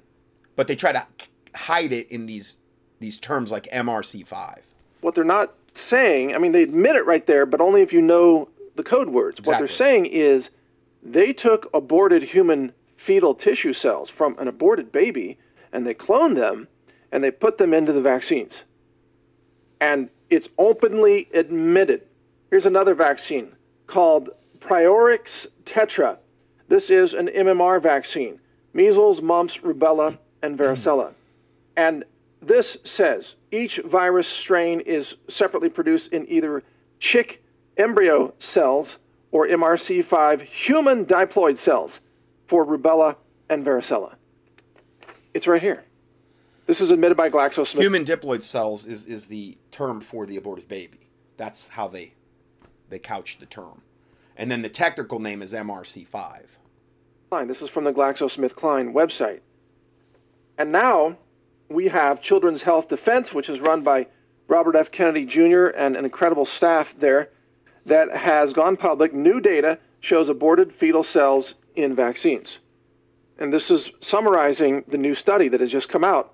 but 0.55 0.67
they 0.67 0.75
try 0.75 0.91
to 0.91 1.05
hide 1.55 1.91
it 1.91 2.11
in 2.11 2.25
these 2.25 2.57
these 2.99 3.19
terms 3.19 3.51
like 3.51 3.65
MRC5. 3.65 4.59
What 5.01 5.15
they're 5.15 5.23
not 5.23 5.53
saying, 5.73 6.33
I 6.33 6.37
mean, 6.37 6.53
they 6.53 6.63
admit 6.63 6.95
it 6.95 7.05
right 7.05 7.25
there, 7.27 7.45
but 7.45 7.59
only 7.59 7.81
if 7.81 7.91
you 7.91 8.01
know 8.01 8.47
the 8.75 8.83
code 8.83 9.09
words. 9.09 9.41
What 9.41 9.57
they're 9.57 9.67
saying 9.67 10.05
is 10.05 10.49
they 11.01 11.33
took 11.33 11.69
aborted 11.73 12.23
human 12.23 12.71
fetal 12.95 13.35
tissue 13.35 13.73
cells 13.73 14.09
from 14.09 14.37
an 14.39 14.47
aborted 14.47 14.91
baby 14.91 15.37
and 15.73 15.85
they 15.85 15.93
cloned 15.93 16.35
them 16.35 16.67
and 17.11 17.23
they 17.23 17.31
put 17.31 17.57
them 17.57 17.73
into 17.73 17.91
the 17.91 18.01
vaccines. 18.01 18.63
And 19.83 20.07
it's 20.29 20.47
openly 20.57 21.27
admitted. 21.33 22.03
Here's 22.49 22.65
another 22.65 22.95
vaccine 22.95 23.51
called 23.85 24.29
Priorix 24.61 25.47
Tetra. 25.65 26.19
This 26.69 26.89
is 26.89 27.13
an 27.13 27.27
MMR 27.27 27.83
vaccine 27.83 28.39
measles, 28.73 29.21
mumps, 29.21 29.57
rubella, 29.57 30.17
and 30.41 30.57
varicella. 30.57 31.11
And 31.75 32.05
this 32.41 32.77
says 32.85 33.35
each 33.51 33.81
virus 33.83 34.29
strain 34.29 34.79
is 34.79 35.15
separately 35.27 35.67
produced 35.67 36.13
in 36.13 36.29
either 36.29 36.63
chick 36.99 37.43
embryo 37.75 38.33
cells 38.39 38.99
or 39.31 39.47
MRC5 39.47 40.43
human 40.43 41.05
diploid 41.05 41.57
cells 41.57 41.99
for 42.47 42.65
rubella 42.65 43.17
and 43.49 43.65
varicella. 43.65 44.13
It's 45.33 45.45
right 45.45 45.61
here. 45.61 45.83
This 46.65 46.79
is 46.79 46.91
admitted 46.91 47.17
by 47.17 47.29
GlaxoSmithKline. 47.29 47.81
Human 47.81 48.05
diploid 48.05 48.43
cells 48.43 48.85
is, 48.85 49.05
is 49.05 49.27
the 49.27 49.57
term 49.71 49.99
for 49.99 50.25
the 50.25 50.37
aborted 50.37 50.67
baby. 50.67 51.09
That's 51.37 51.67
how 51.67 51.87
they 51.87 52.13
they 52.89 52.99
couch 52.99 53.37
the 53.39 53.45
term. 53.45 53.81
And 54.37 54.51
then 54.51 54.61
the 54.61 54.69
technical 54.69 55.19
name 55.19 55.41
is 55.41 55.51
MRC5. 55.51 56.43
This 57.47 57.63
is 57.63 57.69
from 57.69 57.83
the 57.83 57.91
GlaxoSmithKline 57.91 58.93
website. 58.93 59.39
And 60.59 60.71
now 60.71 61.17
we 61.67 61.87
have 61.87 62.21
Children's 62.21 62.61
Health 62.61 62.87
Defense, 62.89 63.33
which 63.33 63.49
is 63.49 63.59
run 63.59 63.81
by 63.81 64.05
Robert 64.47 64.75
F. 64.75 64.91
Kennedy 64.91 65.25
Jr. 65.25 65.67
and 65.67 65.95
an 65.95 66.05
incredible 66.05 66.45
staff 66.45 66.93
there 66.99 67.29
that 67.87 68.15
has 68.15 68.53
gone 68.53 68.77
public. 68.77 69.13
New 69.13 69.41
data 69.41 69.79
shows 69.99 70.29
aborted 70.29 70.71
fetal 70.71 71.03
cells 71.03 71.55
in 71.75 71.95
vaccines. 71.95 72.59
And 73.39 73.51
this 73.51 73.71
is 73.71 73.89
summarizing 73.99 74.83
the 74.87 74.99
new 74.99 75.15
study 75.15 75.47
that 75.47 75.59
has 75.59 75.71
just 75.71 75.89
come 75.89 76.03
out 76.03 76.33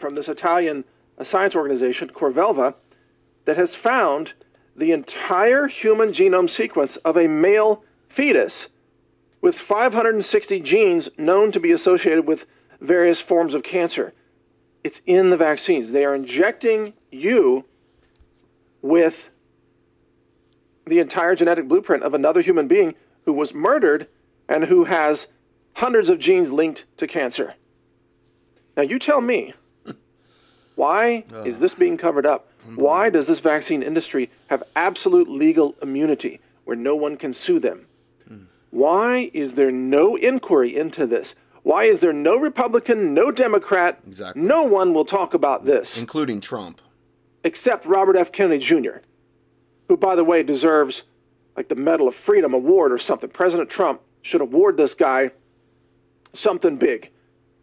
from 0.00 0.14
this 0.14 0.28
Italian 0.28 0.84
science 1.22 1.54
organization, 1.54 2.08
Corvelva, 2.08 2.74
that 3.44 3.56
has 3.56 3.74
found 3.74 4.32
the 4.76 4.92
entire 4.92 5.66
human 5.66 6.12
genome 6.12 6.48
sequence 6.48 6.96
of 6.96 7.16
a 7.16 7.28
male 7.28 7.84
fetus 8.08 8.68
with 9.40 9.58
560 9.58 10.60
genes 10.60 11.08
known 11.16 11.52
to 11.52 11.60
be 11.60 11.72
associated 11.72 12.26
with 12.26 12.46
various 12.80 13.20
forms 13.20 13.54
of 13.54 13.62
cancer. 13.62 14.12
It's 14.82 15.02
in 15.06 15.30
the 15.30 15.36
vaccines. 15.36 15.90
They 15.90 16.04
are 16.04 16.14
injecting 16.14 16.94
you 17.10 17.64
with 18.82 19.30
the 20.86 20.98
entire 20.98 21.34
genetic 21.34 21.68
blueprint 21.68 22.02
of 22.02 22.14
another 22.14 22.40
human 22.40 22.66
being 22.66 22.94
who 23.24 23.32
was 23.32 23.54
murdered 23.54 24.08
and 24.48 24.64
who 24.64 24.84
has 24.84 25.26
hundreds 25.74 26.08
of 26.08 26.18
genes 26.18 26.50
linked 26.50 26.84
to 26.96 27.06
cancer. 27.06 27.54
Now, 28.76 28.82
you 28.82 28.98
tell 28.98 29.20
me, 29.20 29.54
why 30.74 31.24
uh, 31.32 31.42
is 31.42 31.58
this 31.58 31.74
being 31.74 31.96
covered 31.96 32.26
up? 32.26 32.48
Why 32.74 33.10
does 33.10 33.26
this 33.26 33.40
vaccine 33.40 33.82
industry 33.82 34.30
have 34.48 34.62
absolute 34.76 35.28
legal 35.28 35.74
immunity 35.82 36.40
where 36.64 36.76
no 36.76 36.94
one 36.94 37.16
can 37.16 37.32
sue 37.32 37.58
them? 37.58 37.86
Hmm. 38.28 38.42
Why 38.70 39.30
is 39.32 39.54
there 39.54 39.70
no 39.70 40.16
inquiry 40.16 40.76
into 40.76 41.06
this? 41.06 41.34
Why 41.62 41.84
is 41.84 42.00
there 42.00 42.12
no 42.12 42.36
Republican, 42.36 43.12
no 43.14 43.30
Democrat? 43.30 44.00
Exactly. 44.06 44.42
No 44.42 44.62
one 44.62 44.94
will 44.94 45.04
talk 45.04 45.34
about 45.34 45.64
this. 45.66 45.98
Including 45.98 46.40
Trump. 46.40 46.80
Except 47.44 47.86
Robert 47.86 48.16
F. 48.16 48.32
Kennedy 48.32 48.64
Jr., 48.64 48.98
who, 49.88 49.96
by 49.96 50.14
the 50.14 50.24
way, 50.24 50.42
deserves 50.42 51.02
like 51.56 51.68
the 51.68 51.74
Medal 51.74 52.08
of 52.08 52.14
Freedom 52.14 52.54
award 52.54 52.92
or 52.92 52.98
something. 52.98 53.28
President 53.28 53.68
Trump 53.68 54.00
should 54.22 54.40
award 54.40 54.76
this 54.76 54.94
guy 54.94 55.30
something 56.32 56.76
big. 56.76 57.10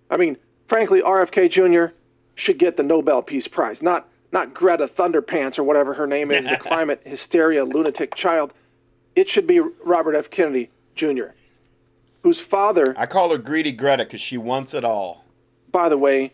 I 0.10 0.18
mean, 0.18 0.38
frankly, 0.68 1.02
RFK 1.02 1.50
Jr. 1.50 1.94
should 2.38 2.60
get 2.60 2.78
the 2.78 2.84
Nobel 2.84 3.22
Peace 3.22 3.48
Prize, 3.48 3.82
not 3.82 4.08
not 4.32 4.54
Greta 4.54 4.88
Thunderpants 4.88 5.58
or 5.58 5.64
whatever 5.64 5.94
her 5.94 6.08
name 6.08 6.32
is, 6.32 6.48
the 6.48 6.58
climate 6.62 7.02
hysteria 7.04 7.66
lunatic 7.66 8.16
child. 8.16 8.54
It 9.16 9.28
should 9.28 9.48
be 9.48 9.60
Robert 9.60 10.16
F. 10.16 10.30
Kennedy 10.30 10.70
Jr., 10.96 11.32
whose 12.24 12.40
father. 12.40 12.94
I 12.98 13.06
call 13.08 13.32
her 13.32 13.38
Greedy 13.38 13.72
Greta 13.72 14.04
because 14.04 14.22
she 14.22 14.38
wants 14.38 14.74
it 14.74 14.86
all. 14.86 15.26
By 15.72 15.90
the 15.90 15.98
way, 15.98 16.34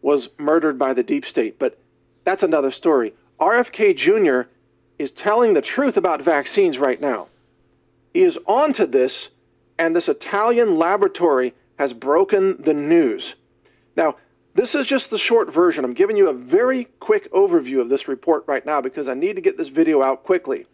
was 0.00 0.30
murdered 0.38 0.78
by 0.78 0.94
the 0.94 1.02
deep 1.02 1.26
state, 1.26 1.58
but 1.58 1.78
that's 2.24 2.42
another 2.42 2.70
story. 2.70 3.12
RFK 3.38 3.96
Jr. 3.96 4.48
is 4.98 5.10
telling 5.10 5.52
the 5.52 5.62
truth 5.62 5.96
about 5.96 6.22
vaccines 6.22 6.78
right 6.78 7.00
now. 7.00 7.28
He 8.14 8.22
is 8.22 8.38
onto 8.46 8.86
this, 8.86 9.28
and 9.78 9.94
this 9.94 10.08
Italian 10.08 10.78
laboratory 10.78 11.54
has 11.78 11.92
broken 11.92 12.62
the 12.62 12.72
news. 12.74 13.34
Now, 13.96 14.16
this 14.54 14.74
is 14.74 14.86
just 14.86 15.10
the 15.10 15.18
short 15.18 15.52
version. 15.52 15.84
I'm 15.84 15.94
giving 15.94 16.16
you 16.16 16.28
a 16.28 16.34
very 16.34 16.84
quick 17.00 17.32
overview 17.32 17.80
of 17.80 17.88
this 17.88 18.06
report 18.08 18.44
right 18.46 18.64
now 18.64 18.80
because 18.80 19.08
I 19.08 19.14
need 19.14 19.36
to 19.36 19.42
get 19.42 19.56
this 19.56 19.68
video 19.68 20.02
out 20.02 20.24
quickly. 20.24 20.66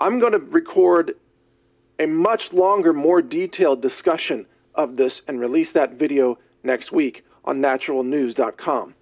I'm 0.00 0.18
going 0.20 0.32
to 0.32 0.38
record 0.38 1.16
a 1.98 2.06
much 2.06 2.52
longer, 2.52 2.92
more 2.92 3.20
detailed 3.20 3.82
discussion 3.82 4.46
of 4.74 4.96
this 4.96 5.22
and 5.26 5.40
release 5.40 5.72
that 5.72 5.94
video 5.94 6.38
next 6.62 6.92
week 6.92 7.24
on 7.44 7.60
naturalnews.com. 7.60 8.94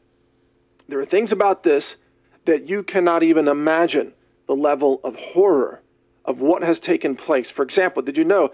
There 0.89 0.99
are 0.99 1.05
things 1.05 1.31
about 1.31 1.63
this 1.63 1.97
that 2.47 2.69
you 2.69 2.83
cannot 2.83 3.23
even 3.23 3.47
imagine 3.47 4.15
the 4.47 4.57
level 4.57 5.01
of 5.05 5.15
horror 5.15 5.83
of 6.25 6.41
what 6.41 6.63
has 6.63 6.81
taken 6.81 7.15
place. 7.15 7.51
For 7.51 7.63
example, 7.63 8.03
did 8.03 8.17
you 8.17 8.25
know 8.25 8.53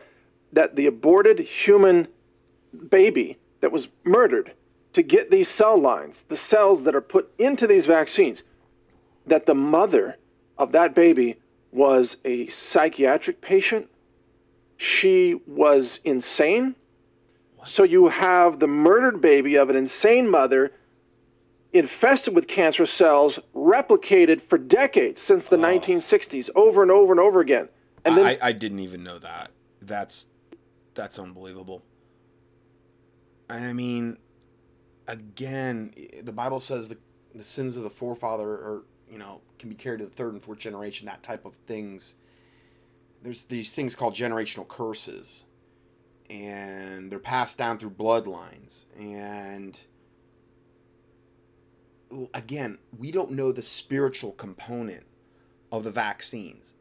that 0.53 0.75
the 0.75 0.87
aborted 0.87 1.39
human 1.39 2.09
baby 2.91 3.39
that 3.61 3.73
was 3.73 3.89
murdered 4.03 4.53
to 4.95 5.03
get 5.03 5.31
these 5.31 5.49
cell 5.49 5.79
lines, 5.79 6.23
the 6.29 6.37
cells 6.37 6.85
that 6.85 6.95
are 6.95 7.01
put 7.01 7.33
into 7.39 7.67
these 7.67 7.87
vaccines, 7.87 8.43
that 9.27 9.47
the 9.47 9.55
mother 9.55 10.17
of 10.57 10.73
that 10.73 10.95
baby 10.95 11.37
was 11.73 12.17
a 12.25 12.47
psychiatric 12.47 13.41
patient? 13.41 13.89
She 14.77 15.41
was 15.47 16.01
insane? 16.05 16.77
So 17.65 17.83
you 17.83 18.09
have 18.09 18.61
the 18.61 18.67
murdered 18.67 19.21
baby 19.21 19.57
of 19.57 19.71
an 19.71 19.77
insane 19.77 20.29
mother 20.29 20.73
infested 21.73 22.35
with 22.35 22.47
cancer 22.47 22.87
cells, 22.87 23.41
replicated 23.55 24.43
for 24.49 24.59
decades 24.59 25.21
since 25.21 25.49
the 25.49 25.57
oh. 25.57 25.61
1960s, 25.61 26.49
over 26.55 26.83
and 26.83 26.91
over 26.91 27.13
and 27.13 27.21
over 27.21 27.41
again. 27.41 27.69
And 28.05 28.17
then 28.17 28.27
I, 28.27 28.39
I 28.41 28.53
didn't 28.53 28.81
even 28.81 29.03
know 29.03 29.19
that. 29.19 29.51
That's 29.83 30.27
that's 30.95 31.19
unbelievable. 31.19 31.83
I 33.51 33.73
mean, 33.73 34.19
again, 35.07 35.95
the 36.23 36.33
Bible 36.33 36.61
says 36.61 36.89
the 36.89 36.99
the 37.35 37.45
sins 37.45 37.77
of 37.77 37.83
the 37.83 37.91
forefather 37.91 38.49
are 38.49 38.83
you 39.11 39.19
know 39.19 39.41
can 39.59 39.69
be 39.69 39.75
carried 39.75 39.99
to 39.99 40.07
the 40.07 40.13
third 40.13 40.33
and 40.33 40.43
fourth 40.43 40.59
generation. 40.59 41.07
That 41.07 41.23
type 41.23 41.45
of 41.45 41.55
things. 41.67 42.17
There's 43.23 43.45
these 43.45 43.73
things 43.73 43.95
called 43.95 44.15
generational 44.15 44.69
curses, 44.69 45.47
and 46.29 47.11
they're 47.11 47.19
passed 47.19 47.57
down 47.57 47.79
through 47.79 47.91
bloodlines 47.91 48.85
and 48.99 49.81
again, 52.33 52.79
we 52.97 53.11
don't 53.11 53.33
know 53.33 53.53
the 53.53 53.63
spiritual 53.63 54.33
component 54.33 55.05
of 55.73 55.85
the 55.85 55.91
vaccines. 55.91 56.75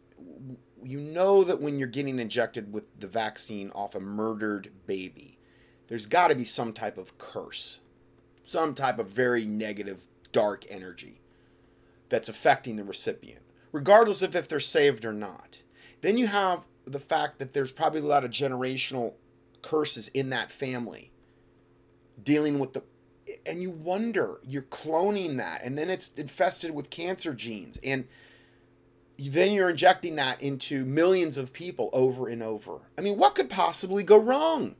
You 0.84 0.99
know 0.99 1.43
that 1.43 1.61
when 1.61 1.80
you're 1.80 1.88
getting 1.88 2.19
injected 2.19 2.74
with 2.74 2.84
the 2.99 3.07
vaccine 3.07 3.69
off 3.71 3.95
a 3.95 3.99
murdered 3.99 4.71
baby, 4.86 5.39
there's 5.88 6.05
got 6.05 6.30
to 6.30 6.36
be 6.36 6.45
some 6.45 6.74
type 6.74 6.97
of 6.97 7.17
curse, 7.17 7.80
some 8.44 8.76
type 8.76 9.00
of 9.00 9.08
very 9.08 9.46
negative, 9.46 10.02
dark 10.32 10.66
energy 10.70 11.22
that's 12.10 12.30
affecting 12.30 12.76
the 12.76 12.84
recipient, 12.84 13.41
regardless 13.72 14.22
of 14.22 14.36
if 14.36 14.48
they're 14.48 14.60
saved 14.60 15.06
or 15.06 15.14
not. 15.14 15.60
Then 16.02 16.18
you 16.18 16.28
have 16.28 16.64
the 16.86 17.00
fact 17.00 17.39
that 17.39 17.54
there's 17.54 17.72
probably 17.72 18.02
a 18.02 18.06
lot 18.06 18.24
of 18.24 18.32
generational 18.32 19.14
curses 19.62 20.10
in 20.10 20.30
that 20.30 20.52
family 20.52 21.12
dealing 22.22 22.60
with 22.60 22.74
the 22.74 22.84
and 23.46 23.62
you 23.62 23.72
wonder 23.72 24.39
you're 24.46 24.62
cloning 24.62 25.38
that 25.38 25.64
and 25.64 25.78
then 25.78 25.89
it's 25.89 26.12
infested 26.18 26.72
with 26.72 26.89
cancer 26.89 27.34
genes 27.34 27.80
and 27.84 28.06
then 29.18 29.52
you're 29.52 29.70
injecting 29.70 30.16
that 30.18 30.41
into 30.41 30.84
millions 30.84 31.38
of 31.38 31.54
people 31.54 31.89
over 31.94 32.28
and 32.28 32.44
over. 32.44 32.82
I 32.98 33.02
mean 33.02 33.18
what 33.18 33.36
could 33.36 33.50
possibly 33.50 34.04
go 34.04 34.18
wrong? 34.18 34.76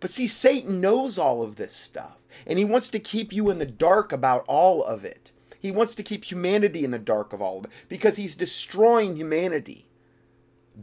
But 0.00 0.10
see 0.10 0.26
satan 0.26 0.80
knows 0.80 1.18
all 1.18 1.42
of 1.42 1.56
this 1.56 1.76
stuff 1.76 2.19
and 2.46 2.58
he 2.58 2.64
wants 2.64 2.88
to 2.88 2.98
keep 2.98 3.32
you 3.32 3.50
in 3.50 3.58
the 3.58 3.66
dark 3.66 4.12
about 4.12 4.44
all 4.46 4.82
of 4.84 5.04
it 5.04 5.30
he 5.60 5.70
wants 5.70 5.94
to 5.94 6.02
keep 6.02 6.24
humanity 6.24 6.84
in 6.84 6.90
the 6.90 6.98
dark 6.98 7.32
of 7.32 7.42
all 7.42 7.58
of 7.58 7.64
it 7.66 7.70
because 7.88 8.16
he's 8.16 8.34
destroying 8.34 9.16
humanity 9.16 9.86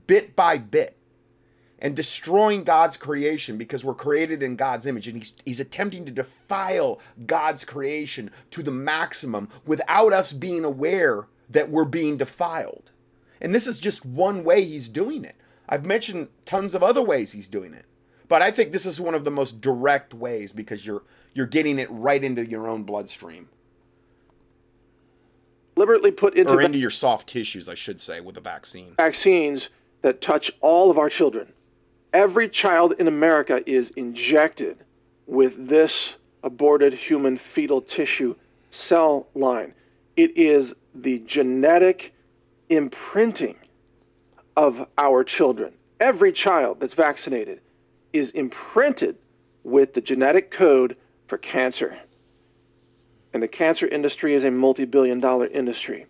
bit 0.05 0.35
by 0.35 0.57
bit 0.57 0.97
and 1.79 1.95
destroying 1.95 2.63
God's 2.63 2.97
creation 2.97 3.57
because 3.57 3.83
we're 3.83 3.93
created 3.93 4.43
in 4.43 4.55
God's 4.55 4.85
image. 4.85 5.07
And 5.07 5.17
he's, 5.17 5.33
he's 5.45 5.59
attempting 5.59 6.05
to 6.05 6.11
defile 6.11 6.99
God's 7.25 7.65
creation 7.65 8.31
to 8.51 8.63
the 8.63 8.71
maximum 8.71 9.49
without 9.65 10.13
us 10.13 10.31
being 10.31 10.63
aware 10.63 11.27
that 11.49 11.69
we're 11.69 11.85
being 11.85 12.17
defiled. 12.17 12.91
And 13.41 13.53
this 13.53 13.67
is 13.67 13.77
just 13.77 14.05
one 14.05 14.43
way 14.43 14.63
he's 14.63 14.89
doing 14.89 15.23
it. 15.23 15.35
I've 15.69 15.85
mentioned 15.85 16.29
tons 16.45 16.73
of 16.73 16.83
other 16.83 17.01
ways 17.01 17.31
he's 17.31 17.49
doing 17.49 17.73
it. 17.73 17.85
But 18.27 18.41
I 18.41 18.51
think 18.51 18.71
this 18.71 18.85
is 18.85 18.99
one 18.99 19.15
of 19.15 19.23
the 19.23 19.31
most 19.31 19.61
direct 19.61 20.13
ways 20.13 20.51
because 20.51 20.85
you're 20.85 21.03
you're 21.37 21.45
getting 21.45 21.77
it 21.77 21.87
right 21.91 22.23
into 22.23 22.43
your 22.43 22.67
own 22.67 22.81
bloodstream. 22.81 23.47
Deliberately 25.75 26.09
put 26.09 26.33
into 26.33 26.51
or 26.51 26.61
into 26.63 26.79
your 26.79 26.89
soft 26.89 27.29
tissues, 27.29 27.69
I 27.69 27.75
should 27.75 28.01
say, 28.01 28.19
with 28.21 28.37
a 28.37 28.41
vaccine. 28.41 28.95
Vaccines 28.97 29.69
that 30.01 30.19
touch 30.19 30.51
all 30.61 30.89
of 30.89 30.97
our 30.97 31.09
children 31.11 31.53
every 32.11 32.49
child 32.49 32.93
in 32.97 33.07
America 33.07 33.61
is 33.69 33.91
injected 33.91 34.77
with 35.27 35.67
this 35.67 36.15
aborted 36.41 36.95
human 36.95 37.37
fetal 37.37 37.81
tissue 37.81 38.33
cell 38.71 39.27
line. 39.35 39.75
It 40.15 40.35
is 40.35 40.73
the 40.95 41.19
genetic 41.19 42.15
imprinting 42.69 43.57
of 44.55 44.87
our 44.97 45.23
children. 45.23 45.73
Every 45.99 46.31
child 46.31 46.79
that's 46.79 46.95
vaccinated 46.95 47.61
is 48.11 48.31
imprinted 48.31 49.17
with 49.63 49.93
the 49.93 50.01
genetic 50.01 50.49
code 50.49 50.95
for 51.27 51.37
cancer. 51.37 51.97
And 53.33 53.43
the 53.43 53.47
cancer 53.47 53.87
industry 53.87 54.33
is 54.33 54.43
a 54.43 54.51
multi 54.51 54.85
billion 54.85 55.19
dollar 55.19 55.47
industry. 55.47 56.07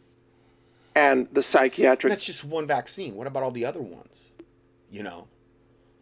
And 0.95 1.28
the 1.32 1.43
psychiatric. 1.43 2.11
That's 2.11 2.26
just 2.26 2.43
one 2.43 2.65
vaccine. 2.65 3.15
What 3.15 3.28
about 3.28 3.43
all 3.43 3.51
the 3.51 3.65
other 3.65 3.82
ones? 3.82 4.30
You 4.89 5.03
know? 5.03 5.28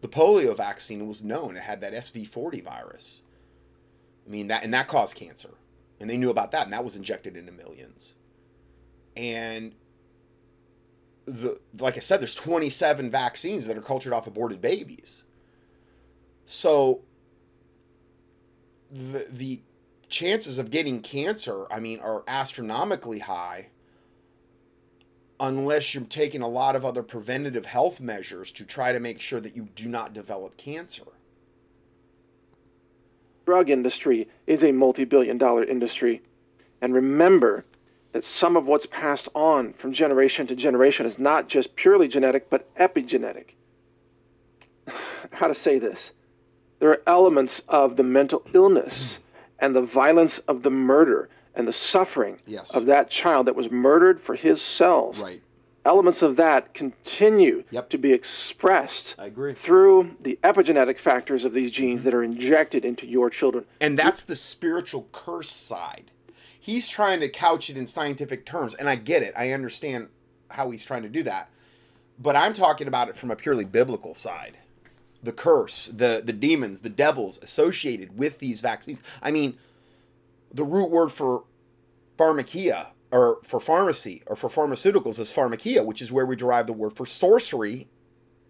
The 0.01 0.07
polio 0.07 0.55
vaccine 0.55 1.07
was 1.07 1.24
known; 1.24 1.57
it 1.57 1.63
had 1.63 1.82
that 1.82 1.93
SV40 1.93 2.63
virus. 2.63 3.22
I 4.28 4.30
mean 4.30 4.47
that, 4.47 4.63
and 4.63 4.74
that 4.74 4.88
caused 4.88 5.16
cancer, 5.16 5.55
and 5.99 6.09
they 6.09 6.18
knew 6.18 6.30
about 6.30 6.51
that, 6.51 6.66
and 6.66 6.74
that 6.74 6.84
was 6.84 6.95
injected 6.95 7.36
into 7.36 7.51
millions. 7.51 8.13
And 9.18 9.74
the 11.26 11.59
like 11.80 11.97
I 11.97 12.01
said, 12.01 12.22
there's 12.22 12.36
27 12.36 13.09
vaccines 13.09 13.66
that 13.66 13.78
are 13.78 13.82
cultured 13.82 14.13
off 14.13 14.28
aborted 14.28 14.61
babies. 14.61 15.24
So 16.45 17.01
the 18.96 19.28
the 19.30 19.62
chances 20.08 20.58
of 20.58 20.72
getting 20.72 21.02
cancer, 21.02 21.66
I 21.72 21.80
mean, 21.80 22.00
are 22.00 22.24
astronomically 22.28 23.20
high 23.20 23.68
unless 25.39 25.93
you're 25.93 26.04
taking 26.06 26.41
a 26.41 26.48
lot 26.48 26.78
of 26.78 26.86
other 26.86 27.04
preventative 27.04 27.66
health 27.66 28.00
measures 28.00 28.54
to 28.54 28.64
try 28.64 28.93
to 28.93 29.00
make 29.02 29.20
sure 29.20 29.41
that 29.41 29.54
you 29.56 29.68
do 29.76 29.89
not 29.89 30.14
develop 30.14 30.56
cancer. 30.56 31.04
Drug 33.46 33.70
industry 33.70 34.30
is 34.48 34.64
a 34.64 34.72
multi-billion 34.72 35.38
dollar 35.38 35.66
industry. 35.66 36.22
And 36.82 36.93
remember 36.93 37.66
that 38.14 38.24
some 38.24 38.56
of 38.56 38.66
what's 38.66 38.86
passed 38.86 39.28
on 39.36 39.74
from 39.74 39.91
generation 39.91 40.48
to 40.48 40.56
generation 40.56 41.06
is 41.06 41.20
not 41.20 41.50
just 41.50 41.76
purely 41.76 42.08
genetic, 42.08 42.50
but 42.50 42.74
epigenetic. 42.76 43.48
How 45.32 45.48
to 45.48 45.56
say 45.56 45.80
this? 45.80 46.12
There 46.80 46.89
are 46.89 47.01
elements 47.07 47.61
of 47.67 47.95
the 47.95 48.03
mental 48.03 48.43
illness 48.53 49.17
and 49.59 49.76
the 49.76 49.82
violence 49.82 50.39
of 50.39 50.63
the 50.63 50.69
murder 50.69 51.30
and 51.53 51.67
the 51.67 51.73
suffering 51.73 52.39
yes. 52.45 52.71
of 52.71 52.86
that 52.86 53.09
child 53.09 53.47
that 53.47 53.55
was 53.55 53.71
murdered 53.71 54.21
for 54.21 54.36
his 54.36 54.61
cells. 54.61 55.19
Right. 55.19 55.41
Elements 55.86 56.21
of 56.21 56.36
that 56.36 56.73
continue 56.73 57.63
yep. 57.69 57.89
to 57.91 57.97
be 57.97 58.11
expressed 58.11 59.15
through 59.55 60.15
the 60.19 60.39
epigenetic 60.43 60.99
factors 60.99 61.45
of 61.45 61.53
these 61.53 61.71
genes 61.71 61.99
mm-hmm. 61.99 62.05
that 62.05 62.13
are 62.15 62.23
injected 62.23 62.84
into 62.84 63.05
your 63.05 63.30
children. 63.30 63.65
And 63.80 63.97
that's 63.97 64.23
the 64.23 64.36
spiritual 64.36 65.07
curse 65.11 65.51
side. 65.51 66.11
He's 66.59 66.88
trying 66.88 67.19
to 67.19 67.30
couch 67.30 67.69
it 67.69 67.78
in 67.78 67.86
scientific 67.86 68.47
terms, 68.47 68.73
and 68.73 68.89
I 68.89 68.95
get 68.95 69.21
it. 69.21 69.36
I 69.38 69.51
understand 69.51 70.07
how 70.49 70.71
he's 70.71 70.84
trying 70.84 71.03
to 71.03 71.09
do 71.09 71.21
that. 71.23 71.51
But 72.17 72.36
I'm 72.36 72.55
talking 72.55 72.88
about 72.88 73.07
it 73.07 73.15
from 73.15 73.30
a 73.30 73.36
purely 73.36 73.65
biblical 73.65 74.15
side. 74.15 74.57
The 75.26 75.32
curse, 75.32 75.88
the 75.88 76.21
the 76.23 76.32
demons, 76.34 76.82
the 76.82 76.89
devils 76.89 77.39
associated 77.41 78.15
with 78.15 78.38
these 78.38 78.61
vaccines. 78.61 79.01
I 79.23 79.32
mean, 79.32 79.57
the 80.53 80.63
root 80.63 80.91
word 80.91 81.11
for 81.11 81.45
pharmakia 82.15 82.89
or 83.11 83.39
for 83.43 83.59
pharmacy 83.59 84.21
or 84.28 84.36
for 84.36 84.49
pharmaceuticals 84.49 85.19
is 85.19 85.34
pharmakia, 85.34 85.84
which 85.84 85.99
is 85.99 86.11
where 86.11 86.28
we 86.28 86.36
derive 86.36 86.67
the 86.67 86.73
word 86.73 86.93
for 86.93 87.07
sorcery 87.07 87.88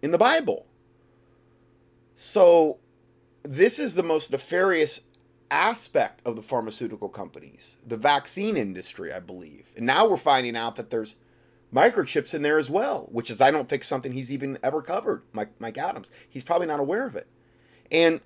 in 0.02 0.10
the 0.10 0.18
Bible. 0.18 0.66
So 2.14 2.76
this 3.42 3.78
is 3.78 3.94
the 3.94 4.02
most 4.02 4.30
nefarious 4.30 5.00
aspect 5.50 6.20
of 6.26 6.36
the 6.36 6.42
pharmaceutical 6.42 7.08
companies, 7.08 7.78
the 7.86 7.96
vaccine 7.96 8.58
industry, 8.58 9.12
I 9.14 9.20
believe. 9.20 9.70
And 9.76 9.86
now 9.86 10.06
we're 10.06 10.18
finding 10.18 10.56
out 10.56 10.76
that 10.76 10.90
there's 10.90 11.16
microchips 11.74 12.34
in 12.34 12.42
there 12.42 12.58
as 12.58 12.70
well, 12.70 13.08
which 13.10 13.30
is 13.30 13.40
I 13.40 13.50
don't 13.50 13.68
think 13.68 13.84
something 13.84 14.12
he's 14.12 14.32
even 14.32 14.58
ever 14.62 14.82
covered, 14.82 15.22
Mike, 15.32 15.50
Mike 15.58 15.78
Adams. 15.78 16.10
He's 16.28 16.44
probably 16.44 16.66
not 16.66 16.80
aware 16.80 17.06
of 17.06 17.16
it. 17.16 17.26
And 17.90 18.20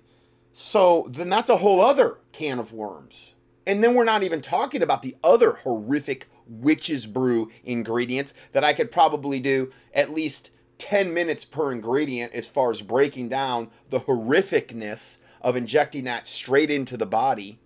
So 0.53 1.07
then 1.09 1.29
that's 1.29 1.49
a 1.49 1.57
whole 1.57 1.81
other 1.81 2.19
can 2.31 2.59
of 2.59 2.73
worms. 2.73 3.35
And 3.65 3.83
then 3.83 3.93
we're 3.93 4.03
not 4.03 4.23
even 4.23 4.41
talking 4.41 4.81
about 4.81 5.01
the 5.01 5.15
other 5.23 5.53
horrific 5.53 6.29
witch's 6.47 7.07
brew 7.07 7.51
ingredients 7.63 8.33
that 8.51 8.63
I 8.63 8.73
could 8.73 8.91
probably 8.91 9.39
do 9.39 9.71
at 9.93 10.13
least 10.13 10.49
10 10.79 11.13
minutes 11.13 11.45
per 11.45 11.71
ingredient 11.71 12.33
as 12.33 12.49
far 12.49 12.71
as 12.71 12.81
breaking 12.81 13.29
down 13.29 13.69
the 13.89 14.01
horrificness 14.01 15.17
of 15.41 15.55
injecting 15.55 16.03
that 16.05 16.27
straight 16.27 16.71
into 16.71 16.97
the 16.97 17.05
body. 17.05 17.59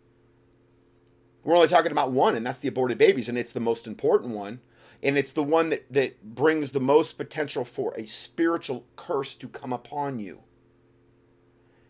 We're 1.44 1.56
only 1.56 1.68
talking 1.68 1.92
about 1.92 2.12
one, 2.12 2.36
and 2.36 2.46
that's 2.46 2.60
the 2.60 2.68
aborted 2.68 2.98
babies, 2.98 3.30
and 3.30 3.38
it's 3.38 3.54
the 3.54 3.60
most 3.60 3.88
important 3.88 4.36
one. 4.36 4.60
And 5.06 5.18
it's 5.18 5.32
the 5.34 5.44
one 5.44 5.70
that, 5.70 5.86
that 5.94 6.36
brings 6.36 6.72
the 6.72 6.80
most 6.82 7.18
potential 7.18 7.64
for 7.64 7.94
a 7.96 8.06
spiritual 8.06 8.84
curse 8.96 9.36
to 9.36 9.48
come 9.48 9.72
upon 9.72 10.20
you. 10.20 10.42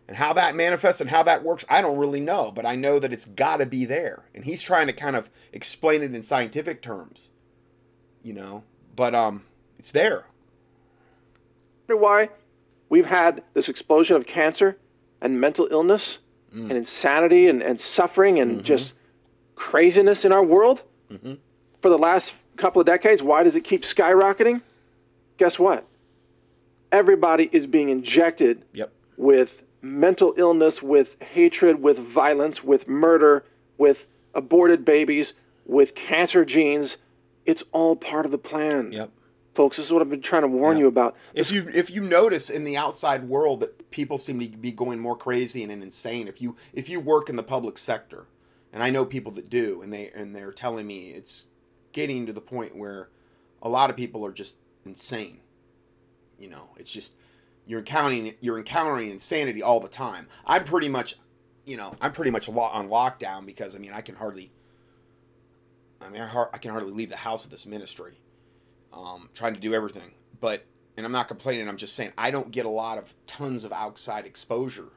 And 0.07 0.18
how 0.18 0.34
that 0.34 0.53
manifests 0.55 1.01
and 1.01 1.09
how 1.09 1.24
that 1.24 1.43
works, 1.43 1.66
I 1.70 1.82
don't 1.82 1.97
really 1.97 2.20
know, 2.20 2.51
but 2.51 2.66
I 2.66 2.76
know 2.76 2.99
that 2.99 3.11
it's 3.13 3.26
got 3.26 3.57
to 3.57 3.66
be 3.66 3.86
there. 3.86 4.26
And 4.36 4.45
he's 4.45 4.61
trying 4.61 4.88
to 4.88 4.93
kind 4.93 5.16
of 5.16 5.30
explain 5.51 6.03
it 6.03 6.13
in 6.13 6.22
scientific 6.22 6.82
terms, 6.82 7.30
you 8.22 8.34
know, 8.34 8.63
but 8.95 9.16
um, 9.16 9.45
it's 9.80 9.91
there. 9.91 10.28
Why 11.88 12.30
we've 12.89 13.05
had 13.05 13.43
this 13.53 13.70
explosion 13.70 14.16
of 14.16 14.28
cancer 14.28 14.78
and 15.22 15.39
mental 15.39 15.68
illness 15.72 16.20
Mm. 16.55 16.70
and 16.70 16.72
insanity 16.74 17.47
and, 17.47 17.61
and 17.61 17.82
suffering 17.82 18.39
and 18.39 18.63
just 18.63 18.93
craziness 19.55 20.24
in 20.24 20.32
our 20.32 20.43
world 20.43 20.84
Mm-hmm. 21.11 21.34
for 21.82 21.89
the 21.89 21.97
last 21.97 22.32
couple 22.58 22.80
of 22.80 22.86
decades. 22.86 23.22
Why 23.22 23.43
does 23.43 23.56
it 23.56 23.62
keep 23.64 23.84
skyrocketing? 23.84 24.62
Guess 25.38 25.60
what? 25.60 25.86
Everybody 26.91 27.49
is 27.51 27.66
being 27.68 27.89
injected 27.89 28.64
Yep. 28.74 28.91
with 29.18 29.64
mental 29.82 30.34
illness, 30.38 30.82
with 30.82 31.16
hatred, 31.22 31.82
with 31.82 31.97
violence, 31.97 32.64
with 32.64 32.88
murder, 32.88 33.43
with 33.78 34.06
aborted 34.34 34.86
babies, 34.86 35.34
with 35.66 35.95
cancer 35.95 36.45
genes. 36.45 36.97
It's 37.45 37.64
all 37.72 37.95
part 37.95 38.26
of 38.26 38.32
the 38.32 38.38
plan. 38.38 38.91
Yep. 38.91 39.12
Folks, 39.53 39.78
this 39.78 39.86
is 39.86 39.91
what 39.91 40.01
I've 40.01 40.10
been 40.10 40.22
trying 40.22 40.41
to 40.41 40.47
warn 40.49 40.78
you 40.78 40.88
about. 40.88 41.16
If 41.34 41.49
you 41.51 41.70
if 41.74 41.89
you 41.89 42.01
notice 42.01 42.49
in 42.49 42.66
the 42.66 42.76
outside 42.76 43.28
world 43.30 43.62
that 43.62 43.89
people 43.89 44.18
seem 44.18 44.39
to 44.39 44.47
be 44.47 44.72
going 44.72 44.99
more 44.99 45.16
crazy 45.16 45.64
and 45.64 45.72
insane, 45.72 46.28
if 46.28 46.41
you 46.41 46.56
if 46.74 46.89
you 46.89 46.99
work 46.99 47.30
in 47.30 47.36
the 47.38 47.43
public 47.43 47.78
sector, 47.78 48.26
and 48.74 48.84
I 48.84 48.89
know 48.89 49.06
people 49.06 49.32
that 49.34 49.49
do, 49.49 49.82
and 49.82 49.93
they 49.93 50.12
and 50.14 50.36
they're 50.36 50.51
telling 50.51 50.86
me 50.88 51.12
it's 51.12 51.45
getting 51.95 52.25
to 52.25 52.33
the 52.33 52.41
point 52.41 52.75
where 52.75 53.07
a 53.61 53.69
lot 53.69 53.89
of 53.89 53.95
people 53.95 54.25
are 54.25 54.33
just 54.33 54.57
insane. 54.85 55.39
You 56.37 56.49
know, 56.49 56.67
it's 56.77 56.91
just 56.91 57.13
you're 57.65 57.79
encountering 57.79 58.35
you're 58.41 58.57
encountering 58.57 59.09
insanity 59.09 59.63
all 59.63 59.79
the 59.79 59.87
time. 59.87 60.27
I'm 60.45 60.65
pretty 60.65 60.89
much, 60.89 61.15
you 61.63 61.77
know, 61.77 61.95
I'm 62.01 62.11
pretty 62.11 62.31
much 62.31 62.49
on 62.49 62.89
lockdown 62.89 63.45
because 63.45 63.77
I 63.77 63.79
mean 63.79 63.93
I 63.93 64.01
can 64.01 64.15
hardly. 64.15 64.51
I 66.01 66.09
mean 66.09 66.21
I, 66.21 66.27
har- 66.27 66.49
I 66.53 66.57
can 66.57 66.71
hardly 66.71 66.91
leave 66.91 67.09
the 67.09 67.15
house 67.15 67.45
of 67.45 67.49
this 67.49 67.65
ministry 67.65 68.19
um, 68.91 69.29
trying 69.33 69.53
to 69.53 69.61
do 69.61 69.73
everything. 69.73 70.11
But 70.41 70.65
and 70.97 71.05
I'm 71.05 71.13
not 71.13 71.29
complaining. 71.29 71.69
I'm 71.69 71.77
just 71.77 71.95
saying 71.95 72.11
I 72.17 72.29
don't 72.29 72.51
get 72.51 72.65
a 72.65 72.69
lot 72.69 72.97
of 72.97 73.13
tons 73.25 73.63
of 73.63 73.71
outside 73.71 74.25
exposure 74.25 74.91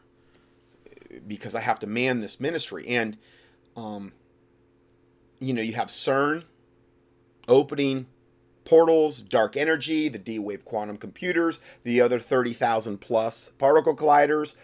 uh, 0.85 1.19
because 1.29 1.55
I 1.55 1.61
have 1.61 1.79
to 1.79 1.87
man 1.87 2.23
this 2.23 2.41
ministry. 2.41 2.89
And 2.89 3.19
um, 3.77 4.15
you 5.39 5.55
know, 5.55 5.63
you 5.63 5.75
have 5.75 5.89
CERN 5.89 6.43
opening 7.49 8.07
portals, 8.65 9.23
dark 9.23 9.57
energy, 9.57 10.09
the 10.09 10.19
D-wave 10.19 10.65
quantum 10.65 10.99
computers, 10.99 11.61
the 11.85 12.01
other 12.01 12.19
30,000 12.19 12.99
plus 12.99 13.51
particle 13.59 13.97
colliders 13.97 14.55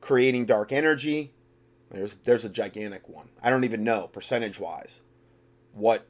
creating 0.00 0.46
dark 0.46 0.72
energy. 0.72 1.32
There's 1.90 2.16
there's 2.24 2.44
a 2.44 2.48
gigantic 2.48 3.08
one. 3.08 3.28
I 3.42 3.50
don't 3.50 3.64
even 3.64 3.84
know 3.84 4.06
percentage 4.06 4.58
wise 4.58 5.02
what 5.74 6.06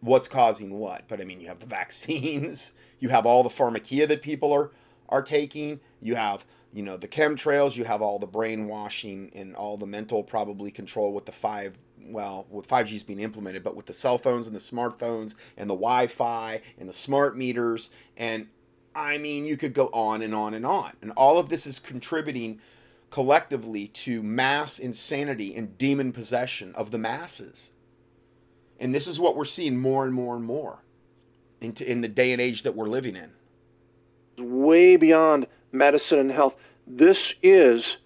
what's 0.00 0.28
causing 0.28 0.78
what. 0.78 1.04
But 1.08 1.20
I 1.20 1.24
mean, 1.24 1.40
you 1.40 1.48
have 1.48 1.60
the 1.60 1.66
vaccines, 1.80 2.72
you 3.00 3.08
have 3.08 3.26
all 3.26 3.42
the 3.42 3.48
pharmakia 3.48 4.06
that 4.08 4.22
people 4.22 4.52
are 4.52 4.70
are 5.08 5.22
taking, 5.22 5.80
you 6.00 6.16
have 6.16 6.44
you 6.72 6.82
know 6.82 6.96
the 6.96 7.08
chemtrails, 7.08 7.76
you 7.76 7.84
have 7.84 8.02
all 8.02 8.18
the 8.18 8.26
brainwashing 8.26 9.30
and 9.34 9.54
all 9.54 9.76
the 9.76 9.86
mental 9.86 10.22
probably 10.22 10.70
control 10.70 11.12
with 11.12 11.24
the 11.24 11.32
five 11.32 11.78
well 12.12 12.46
with 12.50 12.68
5G's 12.68 13.02
being 13.02 13.20
implemented, 13.20 13.62
but 13.62 13.76
with 13.76 13.86
the 13.86 13.92
cell 13.92 14.18
phones 14.18 14.46
and 14.46 14.56
the 14.56 14.60
smartphones 14.60 15.34
and 15.56 15.70
the 15.70 15.74
Wi-Fi 15.74 16.60
and 16.78 16.88
the 16.88 16.94
smart 16.94 17.36
meters 17.36 17.90
and 18.16 18.48
I 18.96 19.18
mean, 19.18 19.44
you 19.44 19.56
could 19.56 19.74
go 19.74 19.88
on 19.88 20.22
and 20.22 20.34
on 20.34 20.54
and 20.54 20.64
on. 20.64 20.92
And 21.02 21.10
all 21.12 21.38
of 21.38 21.48
this 21.48 21.66
is 21.66 21.80
contributing 21.80 22.60
collectively 23.10 23.88
to 23.88 24.22
mass 24.22 24.78
insanity 24.78 25.56
and 25.56 25.76
demon 25.78 26.12
possession 26.12 26.72
of 26.76 26.92
the 26.92 26.98
masses. 26.98 27.70
And 28.78 28.94
this 28.94 29.06
is 29.08 29.20
what 29.20 29.36
we're 29.36 29.44
seeing 29.46 29.76
more 29.78 30.04
and 30.04 30.14
more 30.14 30.36
and 30.36 30.44
more 30.44 30.84
into 31.60 31.90
in 31.90 32.02
the 32.02 32.08
day 32.08 32.32
and 32.32 32.40
age 32.40 32.62
that 32.64 32.76
we're 32.76 32.88
living 32.88 33.16
in. 33.16 33.32
way 34.38 34.96
beyond 34.96 35.46
medicine 35.72 36.18
and 36.18 36.30
health. 36.32 36.56
This 36.86 37.34
is 37.42 37.96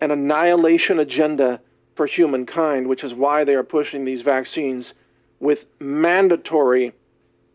an 0.00 0.10
annihilation 0.10 0.98
agenda 0.98 1.60
for 1.98 2.06
humankind, 2.06 2.86
which 2.86 3.02
is 3.02 3.12
why 3.12 3.42
they 3.42 3.56
are 3.56 3.64
pushing 3.64 4.04
these 4.04 4.22
vaccines 4.22 4.94
with 5.40 5.66
mandatory 5.80 6.92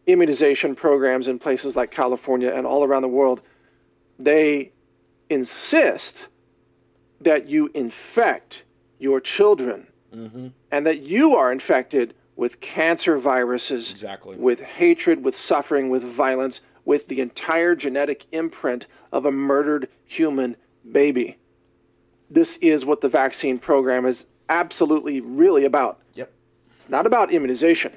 immunization 0.05 0.75
programs 0.75 1.29
in 1.29 1.39
places 1.39 1.77
like 1.77 1.91
California 1.91 2.51
and 2.53 2.67
all 2.67 2.83
around 2.83 3.03
the 3.03 3.07
world. 3.07 3.39
They 4.19 4.73
insist 5.29 6.25
that 7.21 7.47
you 7.47 7.71
infect 7.73 8.63
your 8.99 9.19
children 9.21 9.87
Mm-hmm. 10.13 10.49
and 10.71 10.85
that 10.85 10.99
you 10.99 11.33
are 11.35 11.51
infected 11.51 12.13
with 12.35 12.61
cancer 12.61 13.17
viruses, 13.17 13.89
Exactly. 13.89 14.35
with 14.37 14.59
hatred, 14.59 15.23
with 15.23 15.35
suffering, 15.35 15.89
with 15.89 16.03
violence, 16.03 16.59
with 16.85 17.07
the 17.07 17.19
entire 17.19 17.73
genetic 17.75 18.27
imprint 18.31 18.85
of 19.11 19.25
a 19.25 19.31
murdered 19.31 19.87
human 20.05 20.55
baby. 20.91 21.37
This 22.29 22.57
is 22.61 22.85
what 22.85 23.01
the 23.01 23.09
vaccine 23.09 23.57
program 23.57 24.05
is 24.05 24.25
absolutely 24.49 25.21
really 25.21 25.65
about. 25.65 25.99
Yep. 26.13 26.31
It's 26.77 26.89
not 26.89 27.05
about 27.05 27.31
immunization. 27.31 27.93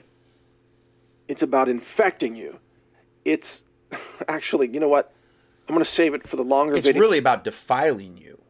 It's 1.29 1.43
about 1.43 1.69
infecting 1.69 2.37
you. 2.37 2.59
It's 3.25 3.63
actually, 4.29 4.69
you 4.69 4.81
know 4.81 4.89
what? 4.89 5.13
I'm 5.69 5.75
going 5.75 5.85
to 5.85 5.91
save 5.91 6.15
it 6.15 6.29
for 6.29 6.37
the 6.37 6.45
longer 6.45 6.77
It's 6.77 6.87
video. 6.87 7.01
really 7.03 7.19
about 7.19 7.43
defiling 7.43 8.17
you, 8.17 8.41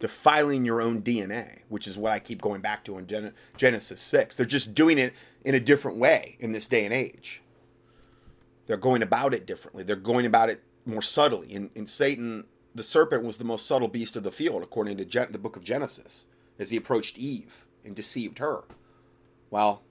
defiling 0.00 0.64
your 0.64 0.80
own 0.80 1.02
DNA, 1.02 1.60
which 1.68 1.86
is 1.86 1.98
what 1.98 2.12
I 2.12 2.18
keep 2.18 2.40
going 2.40 2.62
back 2.62 2.84
to 2.84 2.96
in 2.96 3.06
Gen- 3.06 3.34
Genesis 3.56 4.00
6. 4.00 4.36
They're 4.36 4.46
just 4.46 4.74
doing 4.74 4.96
it 4.96 5.12
in 5.44 5.54
a 5.54 5.60
different 5.60 5.98
way 5.98 6.36
in 6.40 6.52
this 6.52 6.66
day 6.66 6.84
and 6.86 6.94
age. 6.94 7.42
They're 8.66 8.78
going 8.78 9.02
about 9.02 9.34
it 9.34 9.44
differently. 9.46 9.82
They're 9.82 9.96
going 9.96 10.24
about 10.24 10.48
it 10.48 10.62
more 10.86 11.02
subtly. 11.02 11.54
And, 11.54 11.68
and 11.76 11.86
Satan, 11.86 12.44
the 12.74 12.82
serpent, 12.82 13.24
was 13.24 13.36
the 13.36 13.44
most 13.44 13.66
subtle 13.66 13.88
beast 13.88 14.16
of 14.16 14.22
the 14.22 14.32
field, 14.32 14.62
according 14.62 14.96
to 14.98 15.04
Gen- 15.04 15.32
the 15.32 15.38
book 15.38 15.56
of 15.56 15.64
Genesis, 15.64 16.24
as 16.58 16.70
he 16.70 16.76
approached 16.76 17.18
Eve 17.18 17.66
and 17.84 17.94
deceived 17.94 18.38
her. 18.38 18.64
Well, 19.50 19.82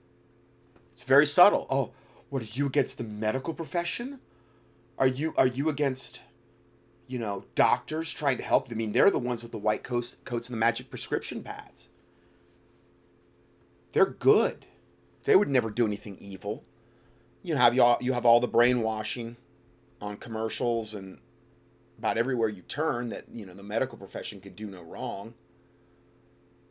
it's 0.92 1.04
very 1.04 1.26
subtle. 1.26 1.66
Oh, 1.70 1.92
what 2.28 2.42
are 2.42 2.46
you 2.52 2.66
against 2.66 2.98
the 2.98 3.04
medical 3.04 3.54
profession? 3.54 4.20
Are 4.98 5.06
you 5.06 5.34
are 5.36 5.46
you 5.46 5.68
against 5.68 6.20
you 7.08 7.18
know, 7.18 7.44
doctors 7.54 8.12
trying 8.12 8.36
to 8.36 8.44
help. 8.44 8.68
I 8.70 8.74
mean, 8.74 8.92
they're 8.92 9.10
the 9.10 9.18
ones 9.18 9.42
with 9.42 9.50
the 9.50 9.58
white 9.58 9.82
coats, 9.82 10.18
coats 10.24 10.48
and 10.48 10.54
the 10.54 10.60
magic 10.60 10.90
prescription 10.90 11.42
pads. 11.42 11.88
They're 13.92 14.06
good. 14.06 14.66
They 15.24 15.34
would 15.34 15.48
never 15.48 15.70
do 15.70 15.86
anything 15.86 16.18
evil. 16.20 16.64
You 17.42 17.54
know, 17.54 17.60
have 17.60 17.74
you 17.74 17.82
all, 17.82 17.98
you 18.00 18.12
have 18.12 18.26
all 18.26 18.40
the 18.40 18.46
brainwashing 18.46 19.38
on 20.00 20.18
commercials 20.18 20.94
and 20.94 21.18
about 21.98 22.18
everywhere 22.18 22.50
you 22.50 22.62
turn 22.62 23.08
that 23.08 23.24
you 23.32 23.44
know 23.44 23.54
the 23.54 23.62
medical 23.62 23.98
profession 23.98 24.40
could 24.40 24.54
do 24.54 24.66
no 24.66 24.82
wrong. 24.82 25.34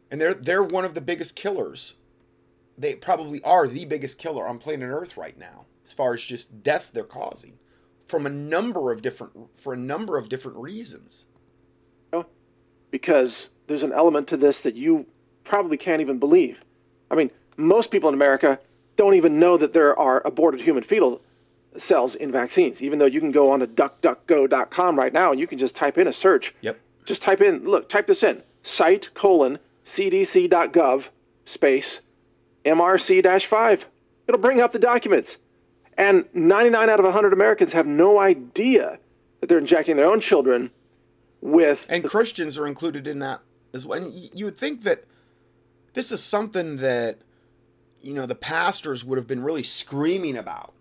And 0.10 0.22
they're 0.22 0.34
they're 0.34 0.64
one 0.64 0.86
of 0.86 0.94
the 0.94 1.02
biggest 1.02 1.36
killers. 1.36 1.96
They 2.78 2.96
probably 2.96 3.42
are 3.44 3.68
the 3.68 3.86
biggest 3.86 4.18
killer 4.18 4.48
on 4.48 4.60
planet 4.60 4.90
Earth 4.90 5.18
right 5.18 5.38
now, 5.38 5.66
as 5.84 5.94
far 5.94 6.14
as 6.14 6.24
just 6.24 6.64
deaths 6.64 6.90
they're 6.90 7.04
causing 7.04 7.58
from 8.08 8.26
a 8.26 8.30
number 8.30 8.92
of 8.92 9.02
different 9.02 9.34
for 9.56 9.74
a 9.74 9.78
number 9.78 10.18
of 10.18 10.30
different 10.30 10.58
reasons. 10.58 11.26
because 12.92 13.50
there's 13.68 13.84
an 13.84 13.94
element 13.94 14.28
to 14.30 14.38
this 14.38 14.62
that 14.62 14.76
you 14.76 15.06
probably 15.44 15.78
can't 15.78 16.02
even 16.02 16.20
believe. 16.20 16.60
I 17.12 17.16
mean, 17.16 17.32
most 17.58 17.92
people 17.92 18.10
in 18.10 18.16
America 18.16 18.60
don't 18.96 19.16
even 19.16 19.40
know 19.40 19.58
that 19.58 19.74
there 19.74 19.98
are 19.98 20.22
aborted 20.26 20.62
human 20.62 20.84
fetal 20.84 21.22
cells 21.78 22.16
in 22.16 22.32
vaccines, 22.32 22.82
even 22.82 23.00
though 23.00 23.06
you 23.06 23.20
can 23.20 23.32
go 23.32 23.52
on 23.52 23.60
to 23.60 23.68
duckduckgo.com 23.68 24.98
right 24.98 25.14
now 25.14 25.32
and 25.32 25.40
you 25.40 25.48
can 25.48 25.60
just 25.60 25.76
type 25.76 25.98
in 25.98 26.08
a 26.08 26.14
search. 26.14 26.54
Yep. 26.62 26.80
Just 27.06 27.22
type 27.22 27.42
in, 27.42 27.66
look, 27.66 27.90
type 27.90 28.08
this 28.08 28.24
in 28.24 28.42
site 28.64 29.14
colon 29.14 29.60
cdc.gov 29.88 31.06
space 31.46 32.02
mrc 32.66 33.46
5. 33.46 33.86
It'll 34.28 34.42
bring 34.42 34.60
up 34.60 34.74
the 34.74 34.80
documents. 34.80 35.38
And 35.98 36.26
99 36.34 36.90
out 36.90 37.00
of 37.00 37.06
100 37.06 37.34
Americans 37.34 37.74
have 37.74 37.88
no 37.88 38.20
idea 38.20 39.00
that 39.40 39.48
they're 39.48 39.58
injecting 39.58 39.96
their 39.96 40.06
own 40.06 40.22
children 40.22 40.70
with 41.42 41.86
And 41.90 42.04
Christians 42.04 42.58
are 42.58 42.68
included 42.68 43.08
in 43.08 43.20
that 43.20 43.42
as 43.74 43.86
well. 43.86 44.04
And 44.04 44.14
you 44.14 44.46
would 44.46 44.58
think 44.58 44.84
that 44.84 45.06
this 45.94 46.12
is 46.12 46.22
something 46.22 46.78
that 46.78 47.20
you 48.02 48.14
know 48.14 48.26
the 48.26 48.36
pastors 48.36 49.04
would 49.04 49.18
have 49.18 49.28
been 49.28 49.44
really 49.44 49.64
screaming 49.64 50.38
about. 50.38 50.74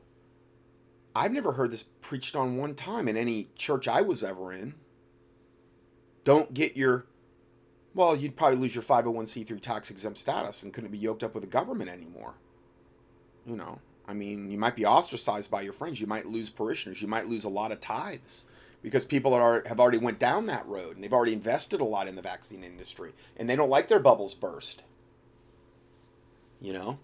I've 1.14 1.32
never 1.32 1.52
heard 1.52 1.70
this 1.70 1.84
preached 2.02 2.36
on 2.36 2.58
one 2.58 2.74
time 2.74 3.08
in 3.08 3.16
any 3.16 3.48
church 3.56 3.88
I 3.88 4.02
was 4.02 4.22
ever 4.22 4.52
in. 4.52 4.74
Don't 6.24 6.52
get 6.52 6.76
your 6.76 7.06
well, 7.96 8.14
you'd 8.14 8.36
probably 8.36 8.58
lose 8.58 8.74
your 8.74 8.84
501c3 8.84 9.60
tax 9.62 9.90
exempt 9.90 10.18
status 10.18 10.62
and 10.62 10.72
couldn't 10.72 10.90
be 10.92 10.98
yoked 10.98 11.24
up 11.24 11.34
with 11.34 11.42
the 11.42 11.48
government 11.48 11.88
anymore. 11.88 12.34
You 13.46 13.56
know, 13.56 13.78
I 14.06 14.12
mean, 14.12 14.50
you 14.50 14.58
might 14.58 14.76
be 14.76 14.84
ostracized 14.84 15.50
by 15.50 15.62
your 15.62 15.72
friends. 15.72 15.98
You 15.98 16.06
might 16.06 16.26
lose 16.26 16.50
parishioners. 16.50 17.00
You 17.00 17.08
might 17.08 17.26
lose 17.26 17.44
a 17.44 17.48
lot 17.48 17.72
of 17.72 17.80
tithes 17.80 18.44
because 18.82 19.06
people 19.06 19.32
are, 19.32 19.62
have 19.66 19.80
already 19.80 19.96
went 19.96 20.18
down 20.18 20.44
that 20.46 20.68
road 20.68 20.94
and 20.94 21.02
they've 21.02 21.12
already 21.12 21.32
invested 21.32 21.80
a 21.80 21.84
lot 21.84 22.06
in 22.06 22.16
the 22.16 22.22
vaccine 22.22 22.62
industry 22.62 23.12
and 23.38 23.48
they 23.48 23.56
don't 23.56 23.70
like 23.70 23.88
their 23.88 23.98
bubbles 23.98 24.34
burst. 24.34 24.82
You 26.60 26.74
know? 26.74 26.98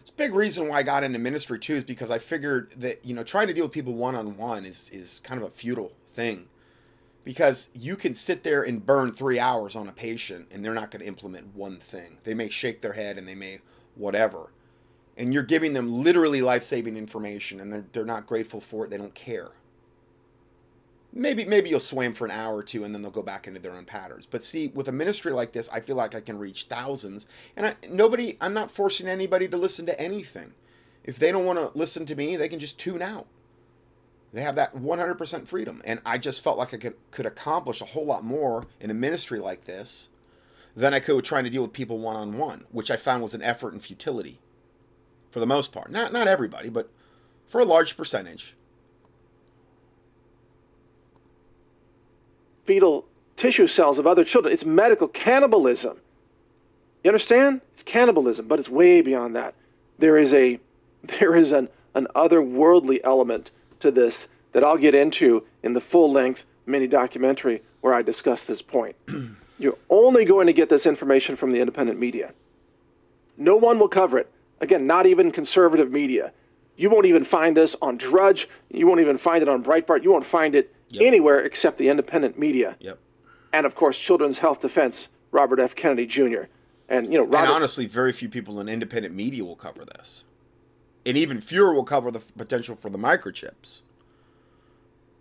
It's 0.00 0.10
a 0.10 0.14
big 0.14 0.34
reason 0.34 0.68
why 0.68 0.78
I 0.78 0.82
got 0.84 1.02
into 1.02 1.18
ministry 1.18 1.58
too 1.58 1.74
is 1.74 1.82
because 1.84 2.12
I 2.12 2.20
figured 2.20 2.74
that, 2.76 3.04
you 3.04 3.12
know, 3.12 3.24
trying 3.24 3.48
to 3.48 3.52
deal 3.52 3.64
with 3.64 3.72
people 3.72 3.94
one 3.94 4.14
on 4.14 4.36
one 4.36 4.64
is 4.64 4.88
is 4.90 5.20
kind 5.24 5.42
of 5.42 5.48
a 5.48 5.50
futile 5.50 5.92
thing. 6.14 6.46
Because 7.24 7.68
you 7.74 7.96
can 7.96 8.14
sit 8.14 8.42
there 8.42 8.62
and 8.62 8.84
burn 8.84 9.12
three 9.12 9.38
hours 9.38 9.76
on 9.76 9.88
a 9.88 9.92
patient 9.92 10.48
and 10.50 10.64
they're 10.64 10.74
not 10.74 10.90
going 10.90 11.02
to 11.02 11.08
implement 11.08 11.54
one 11.54 11.78
thing. 11.78 12.18
They 12.24 12.34
may 12.34 12.48
shake 12.48 12.80
their 12.80 12.94
head 12.94 13.18
and 13.18 13.28
they 13.28 13.34
may 13.34 13.60
whatever. 13.94 14.52
And 15.16 15.34
you're 15.34 15.42
giving 15.42 15.72
them 15.72 16.02
literally 16.02 16.40
life-saving 16.40 16.96
information 16.96 17.60
and 17.60 17.72
they're, 17.72 17.84
they're 17.92 18.04
not 18.04 18.26
grateful 18.26 18.60
for 18.60 18.84
it. 18.84 18.90
They 18.90 18.96
don't 18.96 19.14
care. 19.14 19.50
Maybe 21.12 21.44
maybe 21.46 21.70
you'll 21.70 21.80
swim 21.80 22.12
for 22.12 22.26
an 22.26 22.30
hour 22.30 22.56
or 22.56 22.62
two 22.62 22.84
and 22.84 22.94
then 22.94 23.02
they'll 23.02 23.10
go 23.10 23.22
back 23.22 23.46
into 23.46 23.60
their 23.60 23.74
own 23.74 23.86
patterns. 23.86 24.26
But 24.30 24.44
see 24.44 24.68
with 24.68 24.88
a 24.88 24.92
ministry 24.92 25.32
like 25.32 25.52
this 25.52 25.68
i 25.70 25.80
feel 25.80 25.96
like 25.96 26.14
i 26.14 26.20
can 26.20 26.38
reach 26.38 26.64
thousands. 26.64 27.26
And 27.56 27.66
I, 27.66 27.76
nobody 27.88 28.36
i'm 28.40 28.54
not 28.54 28.70
forcing 28.70 29.08
anybody 29.08 29.48
to 29.48 29.56
listen 29.56 29.86
to 29.86 30.00
anything. 30.00 30.52
If 31.04 31.18
they 31.18 31.32
don't 31.32 31.46
want 31.46 31.58
to 31.58 31.76
listen 31.76 32.04
to 32.06 32.14
me 32.14 32.36
they 32.36 32.48
can 32.48 32.60
just 32.60 32.78
tune 32.78 33.02
out 33.02 33.26
they 34.32 34.42
have 34.42 34.56
that 34.56 34.76
100% 34.76 35.46
freedom 35.46 35.80
and 35.84 36.00
i 36.04 36.18
just 36.18 36.42
felt 36.42 36.58
like 36.58 36.74
i 36.74 36.76
could, 36.76 36.94
could 37.10 37.26
accomplish 37.26 37.80
a 37.80 37.86
whole 37.86 38.06
lot 38.06 38.24
more 38.24 38.66
in 38.80 38.90
a 38.90 38.94
ministry 38.94 39.38
like 39.38 39.64
this 39.64 40.08
than 40.76 40.94
i 40.94 41.00
could 41.00 41.16
with 41.16 41.24
trying 41.24 41.44
to 41.44 41.50
deal 41.50 41.62
with 41.62 41.72
people 41.72 41.98
one-on-one 41.98 42.64
which 42.70 42.90
i 42.90 42.96
found 42.96 43.22
was 43.22 43.34
an 43.34 43.42
effort 43.42 43.72
and 43.72 43.82
futility 43.82 44.38
for 45.30 45.40
the 45.40 45.46
most 45.46 45.72
part. 45.72 45.90
Not 45.90 46.12
not 46.12 46.28
everybody, 46.28 46.68
but 46.68 46.90
for 47.48 47.60
a 47.60 47.64
large 47.64 47.96
percentage. 47.96 48.54
Fetal 52.64 53.06
tissue 53.36 53.66
cells 53.66 53.98
of 53.98 54.06
other 54.06 54.24
children. 54.24 54.52
It's 54.52 54.64
medical 54.64 55.08
cannibalism. 55.08 55.98
You 57.04 57.10
understand? 57.10 57.60
It's 57.74 57.82
cannibalism, 57.82 58.48
but 58.48 58.58
it's 58.58 58.68
way 58.68 59.00
beyond 59.00 59.36
that. 59.36 59.54
There 59.98 60.18
is 60.18 60.34
a 60.34 60.58
there 61.20 61.36
is 61.36 61.52
an, 61.52 61.68
an 61.94 62.08
otherworldly 62.14 63.00
element 63.04 63.50
to 63.80 63.90
this 63.90 64.26
that 64.52 64.64
I'll 64.64 64.78
get 64.78 64.94
into 64.94 65.44
in 65.62 65.74
the 65.74 65.80
full 65.80 66.12
length 66.12 66.44
mini 66.66 66.86
documentary 66.86 67.62
where 67.80 67.94
I 67.94 68.02
discuss 68.02 68.44
this 68.44 68.62
point. 68.62 68.96
You're 69.58 69.78
only 69.90 70.24
going 70.24 70.46
to 70.46 70.52
get 70.52 70.68
this 70.68 70.86
information 70.86 71.36
from 71.36 71.52
the 71.52 71.60
independent 71.60 71.98
media. 71.98 72.32
No 73.36 73.56
one 73.56 73.78
will 73.78 73.88
cover 73.88 74.18
it. 74.18 74.30
Again, 74.60 74.86
not 74.86 75.06
even 75.06 75.30
conservative 75.30 75.90
media. 75.90 76.32
You 76.76 76.90
won't 76.90 77.06
even 77.06 77.24
find 77.24 77.56
this 77.56 77.74
on 77.82 77.96
Drudge. 77.96 78.48
You 78.70 78.86
won't 78.86 79.00
even 79.00 79.18
find 79.18 79.42
it 79.42 79.48
on 79.48 79.64
Breitbart. 79.64 80.04
You 80.04 80.12
won't 80.12 80.26
find 80.26 80.54
it 80.54 80.74
yep. 80.88 81.04
anywhere 81.04 81.40
except 81.40 81.78
the 81.78 81.88
independent 81.88 82.38
media. 82.38 82.76
Yep. 82.80 82.98
And 83.52 83.66
of 83.66 83.74
course, 83.74 83.98
Children's 83.98 84.38
Health 84.38 84.60
Defense, 84.60 85.08
Robert 85.32 85.58
F. 85.58 85.74
Kennedy 85.74 86.06
Jr. 86.06 86.42
And 86.88 87.12
you 87.12 87.18
know, 87.18 87.24
Robert, 87.24 87.46
and 87.46 87.48
honestly, 87.48 87.86
very 87.86 88.12
few 88.12 88.28
people 88.28 88.60
in 88.60 88.68
independent 88.68 89.14
media 89.14 89.44
will 89.44 89.56
cover 89.56 89.84
this, 89.84 90.24
and 91.08 91.16
even 91.16 91.40
fewer 91.40 91.72
will 91.72 91.84
cover 91.84 92.10
the 92.10 92.20
potential 92.20 92.76
for 92.76 92.90
the 92.90 92.98
microchips 92.98 93.80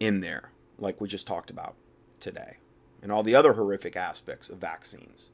in 0.02 0.20
there, 0.20 0.52
like 0.78 1.00
we 1.00 1.08
just 1.08 1.26
talked 1.26 1.50
about 1.50 1.76
today, 2.20 2.58
and 3.02 3.10
all 3.10 3.24
the 3.24 3.34
other 3.34 3.54
horrific 3.54 3.96
aspects 3.96 4.50
of 4.50 4.58
vaccines. 4.58 5.32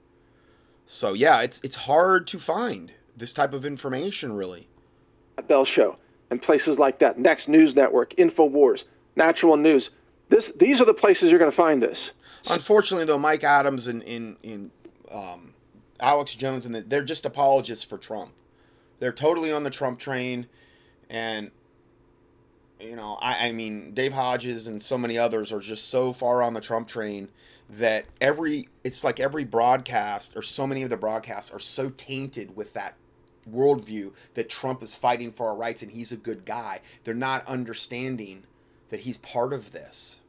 So 0.85 1.13
yeah, 1.13 1.41
it's 1.41 1.59
it's 1.63 1.75
hard 1.75 2.27
to 2.27 2.37
find 2.37 2.91
this 3.17 3.33
type 3.33 3.51
of 3.51 3.65
information, 3.65 4.33
really. 4.33 4.67
Bell 5.47 5.65
Show 5.65 5.97
and 6.29 6.39
places 6.39 6.77
like 6.77 6.99
that, 6.99 7.17
Next 7.17 7.47
News 7.47 7.75
Network, 7.75 8.15
Infowars, 8.15 8.83
Natural 9.15 9.57
News. 9.57 9.89
This, 10.29 10.51
these 10.59 10.79
are 10.79 10.85
the 10.85 10.93
places 10.93 11.29
you're 11.29 11.39
going 11.39 11.51
to 11.51 11.57
find 11.57 11.81
this. 11.81 12.11
Unfortunately, 12.47 13.05
though, 13.05 13.17
Mike 13.17 13.43
Adams 13.43 13.87
and, 13.87 14.03
in 14.03 14.37
in 14.43 14.71
um, 15.11 15.53
Alex 15.99 16.35
Jones 16.35 16.65
and 16.67 16.75
the, 16.75 16.81
they're 16.81 17.03
just 17.03 17.25
apologists 17.25 17.83
for 17.85 17.97
Trump. 17.97 18.33
They're 19.03 19.11
totally 19.11 19.51
on 19.51 19.63
the 19.63 19.69
Trump 19.69 19.99
train, 19.99 20.47
and 21.09 21.51
you 22.79 22.95
know, 22.95 23.15
I, 23.15 23.49
I 23.49 23.51
mean, 23.51 23.93
Dave 23.93 24.13
Hodges 24.13 24.67
and 24.67 24.81
so 24.81 24.97
many 24.97 25.17
others 25.17 25.51
are 25.51 25.59
just 25.59 25.89
so 25.89 26.13
far 26.13 26.41
on 26.41 26.53
the 26.53 26.61
Trump 26.61 26.87
train 26.87 27.27
that 27.71 28.05
every 28.21 28.69
it's 28.85 29.03
like 29.03 29.19
every 29.19 29.43
broadcast 29.43 30.37
or 30.37 30.41
so 30.41 30.65
many 30.65 30.83
of 30.83 30.89
the 30.89 30.95
broadcasts 30.95 31.51
are 31.51 31.59
so 31.59 31.89
tainted 31.89 32.55
with 32.55 32.71
that 32.75 32.95
worldview 33.51 34.13
that 34.35 34.47
Trump 34.47 34.81
is 34.81 34.95
fighting 34.95 35.33
for 35.33 35.49
our 35.49 35.55
rights 35.57 35.81
and 35.81 35.91
he's 35.91 36.13
a 36.13 36.17
good 36.17 36.45
guy. 36.45 36.79
They're 37.03 37.13
not 37.13 37.45
understanding 37.45 38.45
that 38.87 39.01
he's 39.01 39.17
part 39.17 39.51
of 39.51 39.73
this, 39.73 40.21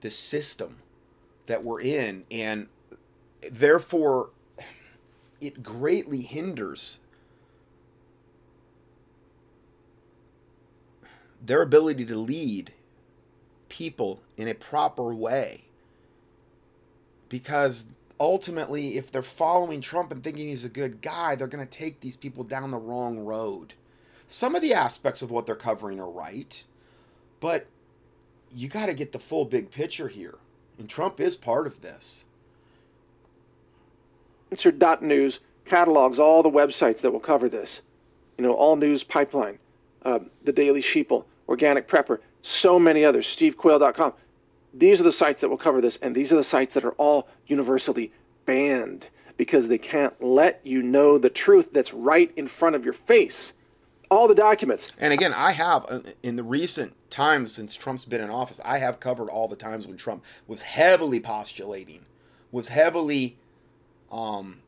this 0.00 0.18
system 0.18 0.78
that 1.46 1.62
we're 1.62 1.82
in, 1.82 2.24
and 2.30 2.68
therefore 3.52 4.30
it 5.42 5.62
greatly 5.62 6.22
hinders 6.22 7.00
their 11.46 11.62
ability 11.62 12.04
to 12.04 12.16
lead 12.16 12.72
people 13.68 14.20
in 14.36 14.48
a 14.48 14.54
proper 14.54 15.14
way 15.14 15.62
because 17.28 17.84
ultimately, 18.20 18.96
if 18.96 19.10
they're 19.10 19.22
following 19.22 19.80
Trump 19.80 20.12
and 20.12 20.22
thinking 20.22 20.48
he's 20.48 20.64
a 20.64 20.70
good 20.70 21.02
guy, 21.02 21.34
they're 21.34 21.46
going 21.46 21.66
to 21.66 21.78
take 21.78 22.00
these 22.00 22.16
people 22.16 22.44
down 22.44 22.70
the 22.70 22.78
wrong 22.78 23.18
road. 23.18 23.74
Some 24.28 24.54
of 24.54 24.62
the 24.62 24.74
aspects 24.74 25.22
of 25.22 25.30
what 25.30 25.46
they're 25.46 25.54
covering 25.54 26.00
are 26.00 26.10
right, 26.10 26.62
but 27.40 27.66
you 28.54 28.68
got 28.68 28.86
to 28.86 28.94
get 28.94 29.12
the 29.12 29.18
full 29.18 29.44
big 29.44 29.70
picture 29.70 30.08
here. 30.08 30.36
And 30.78 30.88
Trump 30.88 31.20
is 31.20 31.36
part 31.36 31.66
of 31.66 31.80
this. 31.80 32.24
Dot 34.78 35.02
News 35.02 35.40
catalogs 35.64 36.18
all 36.18 36.42
the 36.42 36.50
websites 36.50 37.00
that 37.00 37.12
will 37.12 37.20
cover 37.20 37.48
this. 37.48 37.80
You 38.38 38.44
know, 38.44 38.52
All 38.52 38.76
News 38.76 39.02
Pipeline, 39.02 39.58
uh, 40.04 40.20
The 40.44 40.52
Daily 40.52 40.82
Sheeple, 40.82 41.24
Organic 41.48 41.88
Prepper, 41.88 42.18
so 42.42 42.78
many 42.78 43.04
others, 43.04 43.26
SteveQuayle.com 43.26 44.12
these 44.76 45.00
are 45.00 45.04
the 45.04 45.12
sites 45.12 45.40
that 45.40 45.48
will 45.48 45.56
cover 45.56 45.80
this, 45.80 45.98
and 46.02 46.14
these 46.14 46.32
are 46.32 46.36
the 46.36 46.42
sites 46.42 46.74
that 46.74 46.84
are 46.84 46.92
all 46.92 47.28
universally 47.46 48.12
banned 48.44 49.06
because 49.36 49.68
they 49.68 49.78
can't 49.78 50.22
let 50.22 50.60
you 50.64 50.82
know 50.82 51.18
the 51.18 51.30
truth 51.30 51.70
that's 51.72 51.92
right 51.92 52.30
in 52.36 52.46
front 52.46 52.76
of 52.76 52.84
your 52.84 52.94
face. 52.94 53.52
All 54.10 54.28
the 54.28 54.34
documents. 54.34 54.88
And 54.98 55.12
again, 55.12 55.32
I 55.32 55.52
have, 55.52 55.84
uh, 55.88 56.00
in 56.22 56.36
the 56.36 56.44
recent 56.44 56.94
times 57.10 57.52
since 57.52 57.74
Trump's 57.74 58.04
been 58.04 58.20
in 58.20 58.30
office, 58.30 58.60
I 58.64 58.78
have 58.78 59.00
covered 59.00 59.28
all 59.28 59.48
the 59.48 59.56
times 59.56 59.86
when 59.86 59.96
Trump 59.96 60.22
was 60.46 60.62
heavily 60.62 61.20
postulating, 61.20 62.06
was 62.52 62.68
heavily 62.68 63.36
um, 64.12 64.60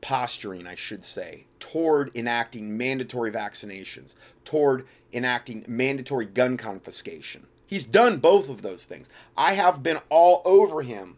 posturing, 0.00 0.66
I 0.66 0.74
should 0.74 1.04
say, 1.04 1.45
toward 1.60 2.10
enacting 2.14 2.76
mandatory 2.76 3.30
vaccinations, 3.30 4.14
toward 4.44 4.86
enacting 5.12 5.64
mandatory 5.66 6.26
gun 6.26 6.56
confiscation 6.56 7.46
He's 7.66 7.84
done 7.84 8.18
both 8.18 8.48
of 8.48 8.62
those 8.62 8.84
things. 8.84 9.08
I 9.36 9.54
have 9.54 9.82
been 9.82 9.98
all 10.08 10.40
over 10.44 10.82
him 10.82 11.16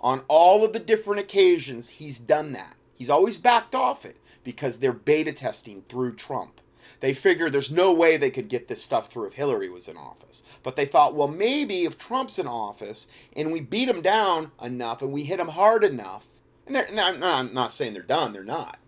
on 0.00 0.22
all 0.28 0.64
of 0.64 0.72
the 0.72 0.78
different 0.78 1.20
occasions 1.20 1.88
he's 1.88 2.18
done 2.18 2.52
that. 2.52 2.76
He's 2.94 3.10
always 3.10 3.38
backed 3.38 3.74
off 3.74 4.04
it 4.04 4.16
because 4.44 4.78
they're 4.78 4.92
beta 4.92 5.32
testing 5.32 5.82
through 5.88 6.14
Trump. 6.14 6.60
They 7.00 7.14
figured 7.14 7.52
there's 7.52 7.70
no 7.70 7.92
way 7.92 8.16
they 8.16 8.30
could 8.30 8.48
get 8.48 8.68
this 8.68 8.82
stuff 8.82 9.10
through 9.10 9.28
if 9.28 9.32
Hillary 9.32 9.68
was 9.68 9.88
in 9.88 9.96
office. 9.96 10.42
But 10.62 10.76
they 10.76 10.84
thought, 10.84 11.14
well, 11.14 11.28
maybe 11.28 11.84
if 11.84 11.98
Trump's 11.98 12.38
in 12.38 12.46
office 12.46 13.06
and 13.34 13.50
we 13.50 13.60
beat 13.60 13.88
him 13.88 14.02
down 14.02 14.52
enough 14.62 15.02
and 15.02 15.10
we 15.10 15.24
hit 15.24 15.40
him 15.40 15.48
hard 15.48 15.82
enough, 15.82 16.26
and, 16.66 16.76
and 16.76 17.00
I'm 17.00 17.54
not 17.54 17.72
saying 17.72 17.94
they're 17.94 18.02
done, 18.02 18.32
they're 18.32 18.44
not. 18.44 18.78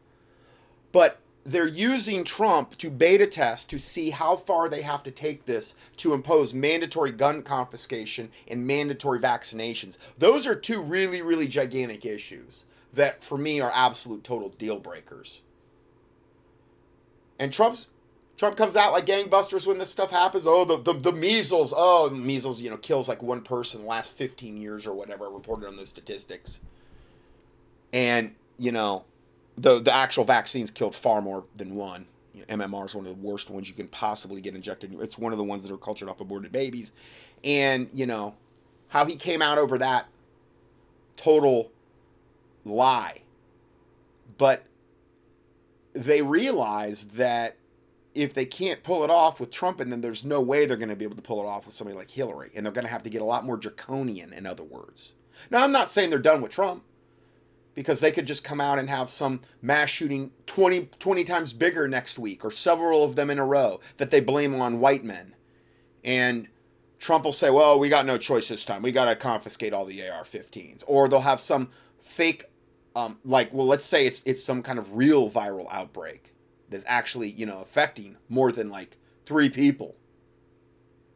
But 0.93 1.19
they're 1.45 1.67
using 1.67 2.23
Trump 2.23 2.79
to 2.79 2.91
beta 2.91 3.27
test 3.27 3.69
to 3.71 3.79
see 3.79 4.11
how 4.11 4.37
far 4.37 4.69
they 4.69 4.83
have 4.83 5.03
to 5.03 5.11
take 5.11 5.45
this 5.45 5.75
to 5.97 6.15
impose 6.15 6.55
mandatory 6.55 7.11
gun 7.11 7.43
confiscation 7.43 8.31
and 8.47 8.67
mandatory 8.67 9.19
vaccinations. 9.19 9.99
Those 10.17 10.47
are 10.47 10.55
two 10.55 10.81
really, 10.81 11.21
really 11.21 11.49
gigantic 11.49 12.07
issues 12.07 12.67
that, 12.93 13.25
for 13.25 13.37
me, 13.37 13.61
are 13.61 13.73
absolute 13.75 14.23
total 14.23 14.51
deal 14.51 14.79
breakers. 14.79 15.43
And 17.39 17.53
Trump's 17.53 17.91
Trump 18.37 18.57
comes 18.57 18.77
out 18.77 18.93
like 18.93 19.07
gangbusters 19.07 19.67
when 19.67 19.79
this 19.79 19.91
stuff 19.91 20.11
happens. 20.11 20.47
Oh, 20.47 20.65
the, 20.65 20.77
the, 20.77 20.95
the 20.95 21.13
measles. 21.13 21.73
Oh, 21.77 22.11
measles, 22.11 22.61
you 22.61 22.71
know, 22.71 22.77
kills 22.77 23.09
like 23.09 23.23
one 23.23 23.43
person 23.43 23.83
the 23.83 23.87
last 23.87 24.13
15 24.13 24.57
years 24.57 24.87
or 24.87 24.95
whatever, 24.95 25.29
reported 25.29 25.67
on 25.67 25.77
those 25.77 25.91
statistics. 25.91 26.61
And, 27.93 28.35
you 28.59 28.73
know, 28.73 29.05
the, 29.57 29.81
the 29.81 29.93
actual 29.93 30.25
vaccines 30.25 30.71
killed 30.71 30.95
far 30.95 31.21
more 31.21 31.45
than 31.57 31.75
one. 31.75 32.07
You 32.35 32.45
know, 32.49 32.57
MMR 32.57 32.87
is 32.87 32.95
one 32.95 33.07
of 33.07 33.15
the 33.15 33.27
worst 33.27 33.51
ones 33.51 33.69
you 33.69 33.75
can 33.75 33.89
possibly 33.89 34.41
get 34.41 34.55
injected. 34.55 34.95
It's 35.01 35.19
one 35.19 35.33
of 35.33 35.39
the 35.39 35.45
ones 35.45 35.63
that 35.63 35.73
are 35.73 35.77
cultured 35.77 36.09
off 36.09 36.21
aborted 36.21 36.53
babies. 36.53 36.93
And, 37.45 37.89
you 37.93 38.07
know, 38.07 38.35
how 38.89 39.05
he 39.05 39.17
came 39.17 39.43
out 39.43 39.59
over 39.59 39.79
that 39.79 40.07
total 41.17 41.71
lie. 42.65 43.23
But 44.39 44.65
they 45.93 46.23
realize 46.23 47.05
that 47.05 47.57
if 48.15 48.35
they 48.35 48.47
can't 48.47 48.83
pull 48.83 49.05
it 49.05 49.11
off 49.11 49.41
with 49.41 49.51
Trump, 49.51 49.81
and 49.81 49.91
then 49.91 50.01
there's 50.01 50.25
no 50.25 50.41
way 50.41 50.67
they're 50.67 50.77
going 50.77 50.89
to 50.89 50.97
be 50.97 51.05
able 51.05 51.17
to 51.17 51.23
pull 51.23 51.41
it 51.43 51.47
off 51.47 51.67
with 51.67 51.75
somebody 51.75 51.97
like 51.97 52.11
Hillary. 52.11 52.51
And 52.55 52.65
they're 52.65 52.73
going 52.73 52.87
to 52.87 52.91
have 52.91 53.03
to 53.03 53.11
get 53.11 53.23
a 53.23 53.27
lot 53.27 53.45
more 53.45 53.57
draconian, 53.57 54.33
in 54.33 54.47
other 54.47 54.65
words. 54.65 55.15
Now, 55.51 55.65
I'm 55.65 55.73
not 55.73 55.91
saying 55.91 56.11
they're 56.11 56.19
done 56.19 56.41
with 56.41 56.53
Trump 56.53 56.83
because 57.75 58.01
they 58.01 58.13
could 58.13 58.27
just 58.27 58.45
come 58.45 58.61
out 58.61 58.79
and 58.79 58.91
have 58.91 59.09
some 59.09 59.41
mass 59.61 59.89
shooting 59.89 60.31
20, 60.47 60.91
20 60.99 61.25
times 61.25 61.53
bigger 61.53 61.89
next 61.89 62.19
week 62.19 62.45
or 62.45 62.51
several 62.51 63.05
of 63.05 63.17
them 63.17 63.31
in 63.31 63.39
a 63.39 63.45
row 63.45 63.81
that 63.97 64.11
they 64.11 64.21
blame 64.21 64.55
on 64.61 64.81
white 64.81 65.05
men. 65.05 65.35
And 66.05 66.49
Trump 66.99 67.25
will 67.25 67.33
say, 67.33 67.51
well, 67.51 67.79
we 67.79 67.89
got 67.89 68.07
no 68.07 68.19
choice 68.19 68.49
this 68.49 68.65
time. 68.65 68.83
We 68.83 68.93
got 68.93 69.07
to 69.07 69.17
confiscate 69.17 69.73
all 69.73 69.85
the 69.85 70.09
AR 70.09 70.25
15s. 70.25 70.85
Or 70.87 71.09
they'll 71.09 71.21
have 71.21 71.41
some 71.41 71.71
fake, 72.01 72.45
um, 72.95 73.19
like, 73.25 73.53
well, 73.53 73.67
let's 73.67 73.87
say 73.87 74.07
it's, 74.07 74.23
it's 74.25 74.43
some 74.43 74.63
kind 74.63 74.79
of 74.79 74.95
real 74.95 75.31
viral 75.31 75.67
outbreak 75.71 76.35
that's 76.69 76.85
actually, 76.87 77.31
you 77.31 77.47
know, 77.47 77.61
affecting 77.61 78.17
more 78.29 78.53
than 78.53 78.71
like 78.71 78.97
three 79.27 79.49
people 79.49 79.97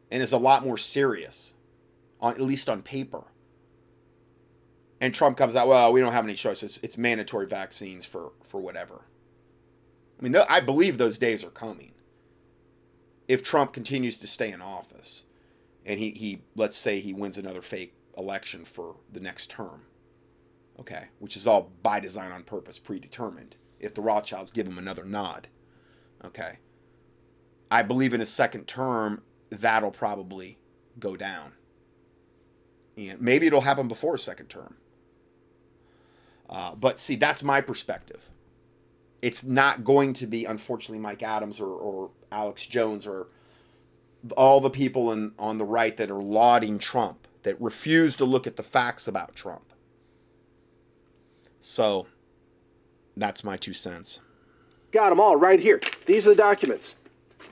and 0.09 0.23
is 0.23 0.31
a 0.31 0.37
lot 0.37 0.63
more 0.63 0.77
serious, 0.77 1.53
on, 2.19 2.33
at 2.33 2.41
least 2.41 2.69
on 2.69 2.81
paper. 2.81 3.23
And 4.99 5.13
Trump 5.13 5.37
comes 5.37 5.55
out, 5.55 5.67
well, 5.67 5.93
we 5.93 5.99
don't 5.99 6.13
have 6.13 6.25
any 6.25 6.33
choices. 6.33 6.79
It's 6.81 6.97
mandatory 6.97 7.45
vaccines 7.45 8.05
for, 8.05 8.31
for 8.47 8.59
whatever. 8.59 9.05
I 10.19 10.23
mean, 10.23 10.35
I 10.49 10.59
believe 10.59 10.97
those 10.97 11.17
days 11.17 11.43
are 11.43 11.51
coming. 11.51 11.91
If 13.27 13.43
Trump 13.43 13.73
continues 13.73 14.17
to 14.17 14.27
stay 14.27 14.51
in 14.51 14.61
office 14.61 15.25
and 15.85 15.99
he, 15.99 16.11
he 16.11 16.41
let's 16.55 16.77
say 16.77 16.99
he 16.99 17.13
wins 17.13 17.37
another 17.37 17.61
fake 17.61 17.93
election 18.17 18.65
for 18.65 18.95
the 19.11 19.19
next 19.19 19.51
term, 19.51 19.83
okay, 20.79 21.05
which 21.19 21.35
is 21.37 21.45
all 21.45 21.71
by 21.83 21.99
design 21.99 22.31
on 22.31 22.43
purpose, 22.43 22.79
predetermined, 22.79 23.55
if 23.79 23.93
the 23.93 24.01
Rothschilds 24.01 24.51
give 24.51 24.65
him 24.65 24.79
another 24.79 25.05
nod, 25.05 25.47
okay, 26.25 26.57
I 27.69 27.83
believe 27.83 28.13
in 28.13 28.21
his 28.21 28.29
second 28.29 28.65
term, 28.65 29.21
that'll 29.51 29.91
probably 29.91 30.57
go 30.99 31.15
down. 31.15 31.51
And 32.97 33.21
maybe 33.21 33.45
it'll 33.45 33.61
happen 33.61 33.87
before 33.87 34.13
his 34.13 34.23
second 34.23 34.47
term. 34.47 34.75
Uh, 36.49 36.75
but 36.75 36.97
see, 36.97 37.15
that's 37.15 37.43
my 37.43 37.61
perspective. 37.61 38.23
It's 39.21 39.43
not 39.43 39.83
going 39.83 40.13
to 40.13 40.27
be, 40.27 40.45
unfortunately, 40.45 40.99
Mike 40.99 41.23
Adams 41.23 41.59
or, 41.59 41.69
or 41.69 42.11
Alex 42.31 42.65
Jones 42.65 43.05
or 43.05 43.27
all 44.35 44.59
the 44.61 44.69
people 44.69 45.11
in, 45.11 45.31
on 45.37 45.57
the 45.57 45.65
right 45.65 45.95
that 45.97 46.09
are 46.09 46.21
lauding 46.21 46.79
Trump, 46.79 47.27
that 47.43 47.59
refuse 47.61 48.17
to 48.17 48.25
look 48.25 48.47
at 48.47 48.55
the 48.55 48.63
facts 48.63 49.07
about 49.07 49.35
Trump. 49.35 49.73
So, 51.61 52.07
that's 53.15 53.43
my 53.43 53.57
two 53.57 53.73
cents. 53.73 54.19
Got 54.91 55.09
them 55.09 55.19
all 55.19 55.35
right 55.35 55.59
here. 55.59 55.81
These 56.05 56.25
are 56.25 56.29
the 56.29 56.35
documents. 56.35 56.95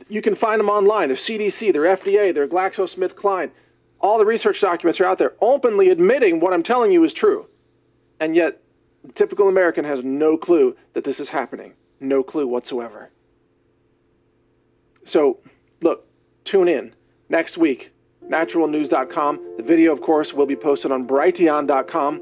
You 0.08 0.22
can 0.22 0.36
find 0.36 0.60
them 0.60 0.70
online. 0.70 1.10
They're 1.10 1.18
CDC, 1.18 1.74
they're 1.74 1.98
FDA, 1.98 2.34
they're 2.34 2.48
GlaxoSmithKline. 2.48 3.52
All 4.00 4.18
the 4.18 4.26
research 4.26 4.62
documents 4.62 5.00
are 5.00 5.06
out 5.06 5.18
there 5.18 5.34
openly 5.42 5.90
admitting 5.90 6.40
what 6.40 6.54
I'm 6.54 6.64
telling 6.64 6.92
you 6.92 7.04
is 7.04 7.14
true. 7.14 7.48
And 8.20 8.36
yet, 8.36 8.62
the 9.06 9.14
typical 9.14 9.48
American 9.48 9.86
has 9.86 10.04
no 10.04 10.38
clue 10.38 10.76
that 10.94 11.04
this 11.04 11.20
is 11.20 11.30
happening. 11.30 11.74
No 12.00 12.24
clue 12.24 12.48
whatsoever. 12.48 13.10
So, 15.06 15.40
look, 15.82 16.08
tune 16.44 16.68
in 16.68 16.94
next 17.30 17.58
week. 17.58 17.92
Naturalnews.com. 18.28 19.58
The 19.58 19.64
video, 19.64 19.94
of 19.94 20.02
course, 20.02 20.34
will 20.34 20.48
be 20.48 20.56
posted 20.56 20.92
on 20.92 21.08
Brighteon.com. 21.08 22.22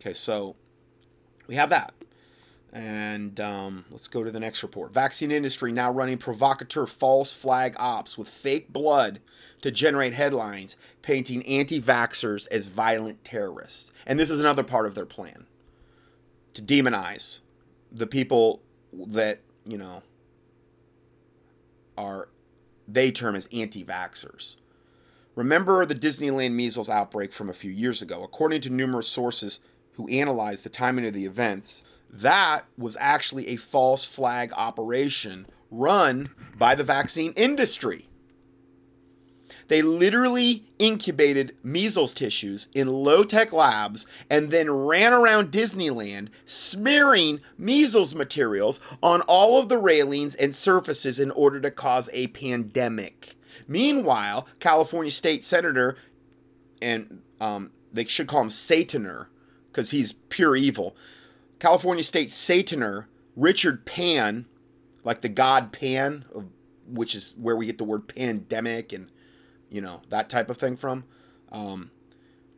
Okay, 0.00 0.14
so 0.14 0.54
we 1.48 1.56
have 1.56 1.70
that. 1.70 1.92
And 2.72 3.40
um, 3.40 3.84
let's 3.90 4.08
go 4.08 4.22
to 4.22 4.30
the 4.30 4.40
next 4.40 4.62
report. 4.62 4.92
Vaccine 4.92 5.30
industry 5.30 5.72
now 5.72 5.92
running 5.92 6.18
provocateur 6.18 6.86
false 6.86 7.32
flag 7.32 7.74
ops 7.78 8.16
with 8.16 8.28
fake 8.28 8.72
blood 8.72 9.20
to 9.62 9.70
generate 9.70 10.14
headlines 10.14 10.76
painting 11.02 11.44
anti 11.46 11.80
vaxxers 11.80 12.46
as 12.48 12.66
violent 12.68 13.24
terrorists. 13.24 13.90
And 14.06 14.18
this 14.18 14.30
is 14.30 14.40
another 14.40 14.62
part 14.62 14.86
of 14.86 14.94
their 14.94 15.06
plan 15.06 15.46
to 16.54 16.62
demonize 16.62 17.40
the 17.92 18.06
people 18.06 18.62
that, 18.92 19.40
you 19.64 19.78
know, 19.78 20.02
are 21.96 22.28
they 22.88 23.10
term 23.10 23.34
as 23.34 23.48
anti 23.52 23.84
vaxxers. 23.84 24.56
Remember 25.34 25.84
the 25.84 25.94
Disneyland 25.94 26.52
measles 26.52 26.88
outbreak 26.88 27.32
from 27.32 27.48
a 27.48 27.54
few 27.54 27.70
years 27.70 28.02
ago. 28.02 28.22
According 28.22 28.60
to 28.62 28.70
numerous 28.70 29.08
sources 29.08 29.60
who 29.94 30.08
analyzed 30.08 30.64
the 30.64 30.68
timing 30.68 31.06
of 31.06 31.14
the 31.14 31.24
events, 31.24 31.82
that 32.10 32.66
was 32.78 32.96
actually 33.00 33.48
a 33.48 33.56
false 33.56 34.04
flag 34.04 34.52
operation 34.54 35.46
run 35.70 36.30
by 36.56 36.74
the 36.74 36.84
vaccine 36.84 37.32
industry. 37.32 38.08
They 39.68 39.82
literally 39.82 40.66
incubated 40.78 41.56
measles 41.62 42.12
tissues 42.12 42.68
in 42.74 42.88
low 42.88 43.24
tech 43.24 43.52
labs 43.52 44.06
and 44.28 44.50
then 44.50 44.70
ran 44.70 45.12
around 45.12 45.50
Disneyland 45.52 46.28
smearing 46.44 47.40
measles 47.56 48.14
materials 48.14 48.80
on 49.02 49.20
all 49.22 49.58
of 49.58 49.68
the 49.68 49.78
railings 49.78 50.34
and 50.34 50.54
surfaces 50.54 51.18
in 51.18 51.30
order 51.30 51.60
to 51.60 51.70
cause 51.70 52.10
a 52.12 52.28
pandemic. 52.28 53.36
Meanwhile, 53.66 54.46
California 54.60 55.10
State 55.10 55.44
Senator, 55.44 55.96
and 56.82 57.22
um, 57.40 57.70
they 57.92 58.04
should 58.04 58.26
call 58.26 58.42
him 58.42 58.48
Sataner 58.48 59.26
because 59.70 59.90
he's 59.90 60.12
pure 60.12 60.56
evil. 60.56 60.94
California 61.58 62.04
State 62.04 62.28
Sataner, 62.28 63.06
Richard 63.36 63.86
Pan, 63.86 64.46
like 65.02 65.20
the 65.22 65.28
god 65.28 65.72
Pan, 65.72 66.24
which 66.86 67.14
is 67.14 67.34
where 67.36 67.56
we 67.56 67.66
get 67.66 67.78
the 67.78 67.84
word 67.84 68.08
pandemic 68.08 68.92
and 68.92 69.10
you 69.74 69.80
know, 69.80 70.02
that 70.08 70.30
type 70.30 70.48
of 70.48 70.56
thing 70.56 70.76
from, 70.76 71.02
um, 71.50 71.90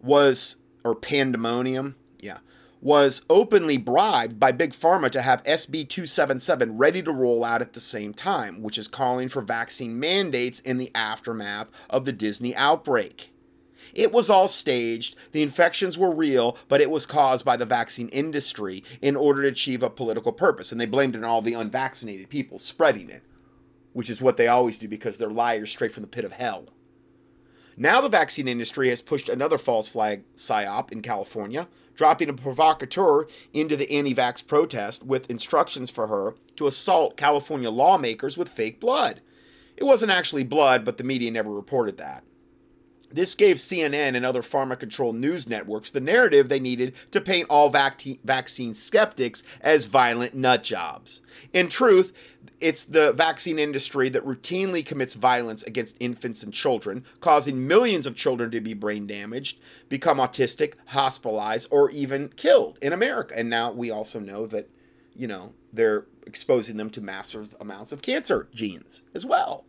was, 0.02 0.56
or 0.84 0.94
pandemonium, 0.94 1.96
yeah, 2.20 2.38
was 2.82 3.22
openly 3.30 3.78
bribed 3.78 4.38
by 4.38 4.52
Big 4.52 4.74
Pharma 4.74 5.10
to 5.10 5.22
have 5.22 5.42
SB 5.44 5.88
277 5.88 6.76
ready 6.76 7.02
to 7.02 7.10
roll 7.10 7.42
out 7.42 7.62
at 7.62 7.72
the 7.72 7.80
same 7.80 8.12
time, 8.12 8.60
which 8.60 8.76
is 8.76 8.86
calling 8.86 9.30
for 9.30 9.40
vaccine 9.40 9.98
mandates 9.98 10.60
in 10.60 10.76
the 10.76 10.90
aftermath 10.94 11.68
of 11.88 12.04
the 12.04 12.12
Disney 12.12 12.54
outbreak. 12.54 13.30
It 13.94 14.12
was 14.12 14.28
all 14.28 14.46
staged, 14.46 15.16
the 15.32 15.42
infections 15.42 15.96
were 15.96 16.14
real, 16.14 16.58
but 16.68 16.82
it 16.82 16.90
was 16.90 17.06
caused 17.06 17.46
by 17.46 17.56
the 17.56 17.64
vaccine 17.64 18.08
industry 18.08 18.84
in 19.00 19.16
order 19.16 19.40
to 19.40 19.48
achieve 19.48 19.82
a 19.82 19.88
political 19.88 20.32
purpose, 20.32 20.70
and 20.70 20.78
they 20.78 20.84
blamed 20.84 21.14
it 21.14 21.24
on 21.24 21.24
all 21.24 21.40
the 21.40 21.54
unvaccinated 21.54 22.28
people 22.28 22.58
spreading 22.58 23.08
it, 23.08 23.22
which 23.94 24.10
is 24.10 24.20
what 24.20 24.36
they 24.36 24.48
always 24.48 24.78
do 24.78 24.86
because 24.86 25.16
they're 25.16 25.30
liars 25.30 25.70
straight 25.70 25.92
from 25.92 26.02
the 26.02 26.08
pit 26.08 26.26
of 26.26 26.32
hell. 26.32 26.66
Now 27.78 28.00
the 28.00 28.08
vaccine 28.08 28.48
industry 28.48 28.88
has 28.88 29.02
pushed 29.02 29.28
another 29.28 29.58
false 29.58 29.86
flag 29.86 30.22
psyop 30.34 30.90
in 30.92 31.02
California, 31.02 31.68
dropping 31.94 32.30
a 32.30 32.32
provocateur 32.32 33.26
into 33.52 33.76
the 33.76 33.90
anti 33.90 34.14
vax 34.14 34.46
protest 34.46 35.04
with 35.04 35.28
instructions 35.30 35.90
for 35.90 36.06
her 36.06 36.34
to 36.56 36.68
assault 36.68 37.18
California 37.18 37.70
lawmakers 37.70 38.38
with 38.38 38.48
fake 38.48 38.80
blood. 38.80 39.20
It 39.76 39.84
wasn't 39.84 40.10
actually 40.10 40.44
blood, 40.44 40.86
but 40.86 40.96
the 40.96 41.04
media 41.04 41.30
never 41.30 41.50
reported 41.50 41.98
that. 41.98 42.24
This 43.16 43.34
gave 43.34 43.56
CNN 43.56 44.14
and 44.14 44.26
other 44.26 44.42
pharma 44.42 44.78
controlled 44.78 45.16
news 45.16 45.48
networks 45.48 45.90
the 45.90 46.00
narrative 46.00 46.50
they 46.50 46.60
needed 46.60 46.92
to 47.12 47.20
paint 47.22 47.48
all 47.48 47.70
vac- 47.70 48.02
vaccine 48.22 48.74
skeptics 48.74 49.42
as 49.62 49.86
violent 49.86 50.34
nut 50.34 50.62
jobs. 50.62 51.22
In 51.54 51.70
truth, 51.70 52.12
it's 52.60 52.84
the 52.84 53.14
vaccine 53.14 53.58
industry 53.58 54.10
that 54.10 54.26
routinely 54.26 54.84
commits 54.84 55.14
violence 55.14 55.62
against 55.62 55.96
infants 55.98 56.42
and 56.42 56.52
children, 56.52 57.06
causing 57.22 57.66
millions 57.66 58.04
of 58.04 58.16
children 58.16 58.50
to 58.50 58.60
be 58.60 58.74
brain 58.74 59.06
damaged, 59.06 59.60
become 59.88 60.18
autistic, 60.18 60.74
hospitalized, 60.88 61.68
or 61.70 61.88
even 61.92 62.28
killed 62.36 62.76
in 62.82 62.92
America. 62.92 63.32
And 63.34 63.48
now 63.48 63.72
we 63.72 63.90
also 63.90 64.20
know 64.20 64.46
that, 64.48 64.68
you 65.14 65.26
know, 65.26 65.54
they're 65.72 66.04
exposing 66.26 66.76
them 66.76 66.90
to 66.90 67.00
massive 67.00 67.56
amounts 67.58 67.92
of 67.92 68.02
cancer 68.02 68.46
genes 68.52 69.04
as 69.14 69.24
well. 69.24 69.64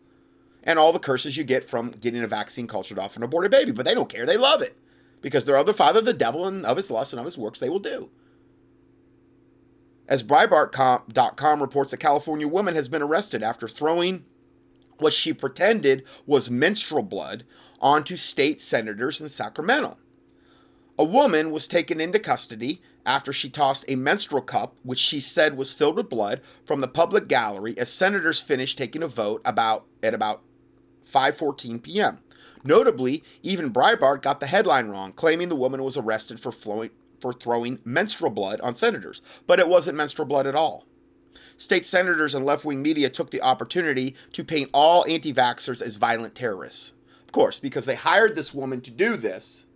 And 0.64 0.78
all 0.78 0.92
the 0.92 1.00
curses 1.00 1.38
you 1.38 1.44
get 1.44 1.64
from 1.64 1.92
getting 1.92 2.24
a 2.24 2.28
vaccine 2.28 2.68
cultured 2.68 3.00
off 3.00 3.16
an 3.16 3.24
aborted 3.24 3.52
baby. 3.52 3.72
But 3.72 3.86
they 3.86 3.94
don't 3.94 4.10
care. 4.10 4.26
They 4.26 4.38
love 4.38 4.62
it. 4.62 4.78
Because 5.22 5.46
they're 5.46 5.58
of 5.58 5.66
the 5.66 5.74
father, 5.74 6.02
the 6.02 6.14
devil, 6.14 6.46
and 6.46 6.66
of 6.66 6.78
his 6.78 6.92
lust 6.92 7.14
and 7.14 7.20
of 7.20 7.26
his 7.26 7.38
works 7.38 7.60
they 7.60 7.70
will 7.70 7.80
do. 7.80 8.10
As 10.08 10.24
Breitbart.com 10.24 11.62
reports, 11.62 11.92
a 11.92 11.98
California 11.98 12.48
woman 12.48 12.76
has 12.76 12.88
been 12.88 13.02
arrested 13.02 13.44
after 13.44 13.68
throwing 13.68 14.24
what 15.00 15.14
she 15.14 15.34
pretended 15.34 16.04
was 16.26 16.50
menstrual 16.50 17.04
blood 17.04 17.44
onto 17.80 18.16
state 18.16 18.62
senators 18.62 19.22
in 19.22 19.30
Sacramento. 19.30 19.98
A 20.98 21.04
woman 21.04 21.52
was 21.52 21.68
taken 21.68 22.02
into 22.02 22.20
custody 22.20 22.82
after 23.06 23.32
she 23.32 23.50
tossed 23.50 23.86
a 23.88 23.96
menstrual 23.96 24.42
cup, 24.42 24.76
which 24.84 25.00
she 25.00 25.20
said 25.20 25.56
was 25.56 25.72
filled 25.72 25.98
with 25.98 26.10
blood, 26.10 26.42
from 26.66 26.82
the 26.82 26.88
public 26.88 27.28
gallery 27.28 27.78
as 27.78 27.90
senators 27.90 28.42
finished 28.42 28.78
taking 28.78 29.04
a 29.04 29.08
vote 29.08 29.42
about 29.46 29.86
at 30.02 30.16
about 30.16 30.42
5:14 31.12 31.82
p.m. 31.82 32.20
Notably, 32.64 33.24
even 33.44 33.72
Breitbart 33.72 34.22
got 34.22 34.40
the 34.40 34.48
headline 34.48 34.88
wrong, 34.88 35.14
claiming 35.14 35.50
the 35.50 35.56
woman 35.56 35.84
was 35.84 35.98
arrested 35.98 36.40
for 36.40 36.52
flowing, 36.52 36.90
for 37.20 37.32
throwing 37.32 37.80
menstrual 37.86 38.32
blood 38.32 38.60
on 38.62 38.76
senators, 38.76 39.22
but 39.46 39.60
it 39.60 39.68
wasn't 39.68 39.98
menstrual 39.98 40.28
blood 40.28 40.48
at 40.48 40.56
all. 40.56 40.86
State 41.58 41.86
senators 41.86 42.36
and 42.36 42.46
left-wing 42.46 42.82
media 42.82 43.10
took 43.10 43.32
the 43.32 43.42
opportunity 43.42 44.16
to 44.32 44.44
paint 44.44 44.70
all 44.74 45.06
anti-vaxxers 45.08 45.82
as 45.82 45.96
violent 45.96 46.36
terrorists. 46.36 46.94
Of 47.26 47.32
course, 47.32 47.58
because 47.58 47.86
they 47.86 47.96
hired 47.96 48.36
this 48.36 48.54
woman 48.54 48.82
to 48.82 48.92
do 48.92 49.18
this 49.18 49.68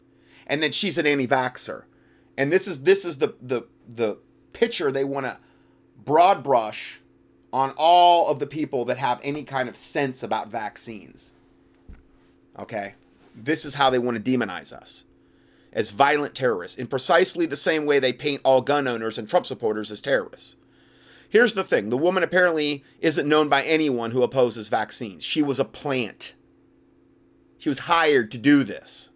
and 0.48 0.62
then 0.62 0.72
she's 0.72 0.98
an 0.98 1.08
anti-vaxxer. 1.08 1.84
And 2.38 2.52
this 2.52 2.68
is 2.68 2.84
this 2.84 3.06
is 3.06 3.18
the 3.18 3.36
the 3.42 3.64
the 3.88 4.18
picture 4.54 4.92
they 4.92 5.04
want 5.04 5.26
to 5.26 5.38
broad 6.04 6.44
brush 6.44 7.01
on 7.54 7.74
all 7.78 8.28
of 8.28 8.40
the 8.40 8.48
people 8.48 8.86
that 8.86 8.98
have 8.98 9.20
any 9.24 9.44
kind 9.44 9.68
of 9.68 9.76
sense 9.76 10.24
about 10.24 10.50
vaccines. 10.50 11.34
Okay? 12.58 12.96
This 13.36 13.66
is 13.66 13.76
how 13.76 13.90
they 13.90 14.00
want 14.00 14.24
to 14.24 14.32
demonize 14.32 14.72
us 14.72 15.04
as 15.74 15.90
violent 15.90 16.36
terrorists 16.36 16.78
in 16.78 16.88
precisely 16.88 17.46
the 17.46 17.56
same 17.56 17.86
way 17.86 18.00
they 18.00 18.14
paint 18.14 18.42
all 18.44 18.62
gun 18.62 18.88
owners 18.88 19.18
and 19.18 19.30
Trump 19.30 19.46
supporters 19.46 19.90
as 19.90 20.02
terrorists. 20.02 20.56
Here's 21.30 21.54
the 21.54 21.64
thing 21.64 21.90
the 21.90 21.98
woman 21.98 22.24
apparently 22.24 22.84
isn't 23.00 23.28
known 23.28 23.48
by 23.48 23.64
anyone 23.64 24.12
who 24.12 24.24
opposes 24.24 24.68
vaccines. 24.68 25.24
She 25.24 25.42
was 25.42 25.60
a 25.60 25.66
plant, 25.66 26.34
she 27.58 27.70
was 27.70 27.80
hired 27.80 28.32
to 28.32 28.38
do 28.38 28.64
this. 28.64 29.10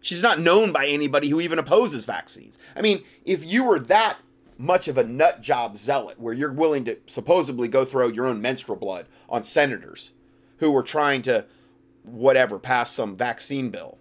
She's 0.00 0.22
not 0.22 0.38
known 0.38 0.70
by 0.70 0.86
anybody 0.86 1.28
who 1.30 1.40
even 1.40 1.58
opposes 1.58 2.04
vaccines. 2.04 2.56
I 2.76 2.80
mean, 2.80 3.02
if 3.24 3.44
you 3.44 3.64
were 3.64 3.80
that 3.80 4.18
much 4.58 4.88
of 4.88 4.96
a 4.98 5.04
nut 5.04 5.42
job 5.42 5.76
zealot 5.76 6.18
where 6.18 6.34
you're 6.34 6.52
willing 6.52 6.84
to 6.84 6.98
supposedly 7.06 7.68
go 7.68 7.84
throw 7.84 8.08
your 8.08 8.26
own 8.26 8.40
menstrual 8.40 8.76
blood 8.76 9.06
on 9.28 9.42
senators 9.42 10.12
who 10.58 10.70
were 10.70 10.82
trying 10.82 11.22
to 11.22 11.44
whatever 12.02 12.58
pass 12.58 12.90
some 12.90 13.16
vaccine 13.16 13.70
bill. 13.70 13.98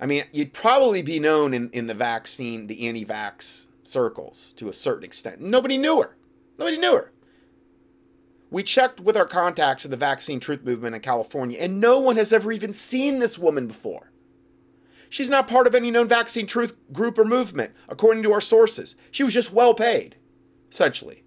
I 0.00 0.06
mean, 0.06 0.24
you'd 0.32 0.52
probably 0.52 1.02
be 1.02 1.20
known 1.20 1.54
in, 1.54 1.70
in 1.70 1.86
the 1.86 1.94
vaccine, 1.94 2.66
the 2.66 2.88
anti-vax 2.88 3.66
circles 3.84 4.52
to 4.56 4.68
a 4.68 4.72
certain 4.72 5.04
extent. 5.04 5.40
Nobody 5.40 5.78
knew 5.78 6.00
her. 6.02 6.16
Nobody 6.58 6.78
knew 6.78 6.94
her. 6.94 7.12
We 8.50 8.62
checked 8.62 9.00
with 9.00 9.16
our 9.16 9.26
contacts 9.26 9.84
in 9.84 9.90
the 9.90 9.96
vaccine 9.96 10.40
truth 10.40 10.62
movement 10.62 10.94
in 10.94 11.00
California, 11.00 11.58
and 11.58 11.80
no 11.80 11.98
one 11.98 12.16
has 12.16 12.32
ever 12.32 12.52
even 12.52 12.72
seen 12.72 13.18
this 13.18 13.38
woman 13.38 13.66
before. 13.66 14.11
She's 15.12 15.28
not 15.28 15.46
part 15.46 15.66
of 15.66 15.74
any 15.74 15.90
known 15.90 16.08
vaccine 16.08 16.46
truth 16.46 16.72
group 16.90 17.18
or 17.18 17.24
movement, 17.26 17.74
according 17.86 18.22
to 18.22 18.32
our 18.32 18.40
sources. 18.40 18.96
She 19.10 19.22
was 19.22 19.34
just 19.34 19.52
well 19.52 19.74
paid, 19.74 20.16
essentially. 20.70 21.22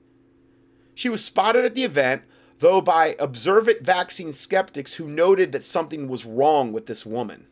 She 0.95 1.07
was 1.07 1.23
spotted 1.23 1.65
at 1.65 1.75
the 1.75 1.83
event, 1.83 2.23
though 2.57 2.81
by 2.81 3.15
observant 3.19 3.83
vaccine 3.83 4.33
skeptics 4.33 4.95
who 4.95 5.07
noted 5.07 5.51
that 5.51 5.61
something 5.61 6.07
was 6.07 6.25
wrong 6.25 6.73
with 6.73 6.87
this 6.87 7.05
woman. 7.05 7.45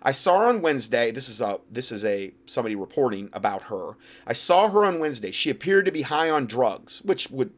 I 0.00 0.12
saw 0.12 0.38
her 0.38 0.46
on 0.46 0.62
Wednesday. 0.62 1.10
This 1.10 1.28
is 1.28 1.40
a 1.40 1.58
this 1.68 1.90
is 1.90 2.04
a 2.04 2.34
somebody 2.46 2.76
reporting 2.76 3.28
about 3.32 3.62
her. 3.62 3.96
I 4.28 4.34
saw 4.34 4.68
her 4.68 4.84
on 4.84 5.00
Wednesday. 5.00 5.32
She 5.32 5.50
appeared 5.50 5.86
to 5.86 5.90
be 5.90 6.02
high 6.02 6.30
on 6.30 6.46
drugs, 6.46 7.02
which 7.02 7.32
would 7.32 7.52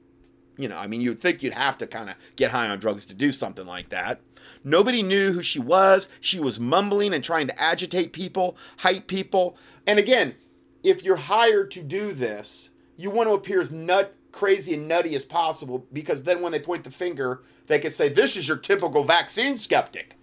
you 0.57 0.69
know, 0.69 0.77
I 0.77 0.87
mean, 0.87 1.03
you'd 1.03 1.21
think 1.21 1.43
you'd 1.43 1.53
have 1.53 1.77
to 1.79 1.87
kind 1.87 2.09
of 2.09 2.17
get 2.37 2.51
high 2.51 2.69
on 2.69 2.79
drugs 2.79 3.05
to 3.07 3.15
do 3.15 3.31
something 3.31 3.67
like 3.67 3.91
that. 3.91 4.23
Nobody 4.65 5.03
knew 5.03 5.33
who 5.33 5.43
she 5.43 5.59
was. 5.59 6.09
She 6.21 6.41
was 6.41 6.61
mumbling 6.61 7.13
and 7.15 7.23
trying 7.23 7.47
to 7.47 7.61
agitate 7.61 8.13
people, 8.13 8.57
hype 8.79 9.07
people. 9.07 9.57
And 9.87 9.99
again, 9.99 10.35
if 10.83 11.03
you're 11.03 11.17
hired 11.17 11.71
to 11.73 11.83
do 11.83 12.13
this, 12.13 12.71
you 12.97 13.11
want 13.11 13.29
to 13.29 13.35
appear 13.35 13.61
as 13.61 13.73
nut 13.73 14.15
crazy 14.33 14.75
and 14.75 14.87
nutty 14.87 15.15
as 15.15 15.25
possible 15.25 15.87
because 15.93 16.23
then 16.23 16.41
when 16.41 16.53
they 16.53 16.61
point 16.61 16.85
the 16.85 16.91
finger, 16.91 17.43
they 17.67 17.79
can 17.79 17.91
say, 17.91 18.09
This 18.09 18.37
is 18.37 18.49
your 18.49 18.57
typical 18.57 19.05
vaccine 19.05 19.59
skeptic. 19.59 20.17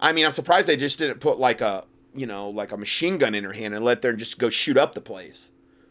I 0.00 0.12
mean, 0.12 0.24
I'm 0.24 0.32
surprised 0.32 0.68
they 0.68 0.76
just 0.76 0.98
didn't 0.98 1.20
put 1.20 1.38
like 1.38 1.60
a, 1.60 1.84
you 2.14 2.26
know, 2.26 2.50
like 2.50 2.72
a 2.72 2.76
machine 2.76 3.18
gun 3.18 3.34
in 3.34 3.44
her 3.44 3.52
hand 3.52 3.74
and 3.74 3.84
let 3.84 4.02
them 4.02 4.16
just 4.16 4.38
go 4.38 4.50
shoot 4.50 4.76
up 4.76 4.94
the 4.94 5.00
place. 5.00 5.50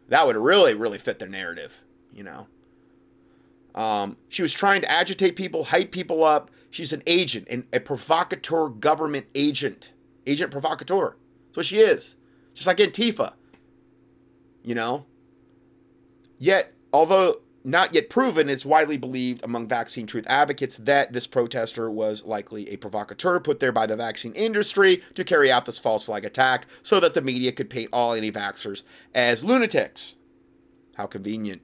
That 0.09 0.25
would 0.25 0.37
really, 0.37 0.73
really 0.73 0.97
fit 0.97 1.19
their 1.19 1.27
narrative, 1.27 1.73
you 2.13 2.23
know. 2.23 2.47
Um, 3.77 4.17
she 4.27 4.41
was 4.41 4.53
trying 4.53 4.81
to 4.81 4.91
agitate 4.91 5.35
people, 5.35 5.65
hype 5.65 5.91
people 5.91 6.23
up. 6.23 6.49
She's 6.71 6.91
an 6.91 7.03
agent, 7.05 7.47
and 7.49 7.65
a 7.71 7.79
provocateur 7.79 8.69
government 8.69 9.27
agent. 9.35 9.93
Agent 10.25 10.51
provocateur. 10.51 11.15
That's 11.45 11.57
what 11.57 11.65
she 11.67 11.77
is. 11.77 12.15
Just 12.55 12.65
like 12.65 12.77
Antifa. 12.77 13.33
You 14.63 14.73
know? 14.73 15.05
Yet, 16.39 16.73
although 16.91 17.41
not 17.63 17.93
yet 17.93 18.09
proven, 18.09 18.49
it's 18.49 18.65
widely 18.65 18.97
believed 18.97 19.43
among 19.43 19.67
vaccine 19.67 20.07
truth 20.07 20.25
advocates 20.27 20.77
that 20.77 21.13
this 21.13 21.27
protester 21.27 21.89
was 21.91 22.25
likely 22.25 22.69
a 22.69 22.77
provocateur 22.77 23.39
put 23.39 23.59
there 23.59 23.71
by 23.71 23.85
the 23.85 23.95
vaccine 23.95 24.33
industry 24.33 25.03
to 25.13 25.23
carry 25.23 25.51
out 25.51 25.65
this 25.65 25.77
false 25.77 26.05
flag 26.05 26.25
attack 26.25 26.65
so 26.81 26.99
that 26.99 27.13
the 27.13 27.21
media 27.21 27.51
could 27.51 27.69
paint 27.69 27.89
all 27.93 28.13
anti 28.13 28.31
vaxxers 28.31 28.81
as 29.13 29.43
lunatics. 29.43 30.15
How 30.95 31.05
convenient. 31.05 31.61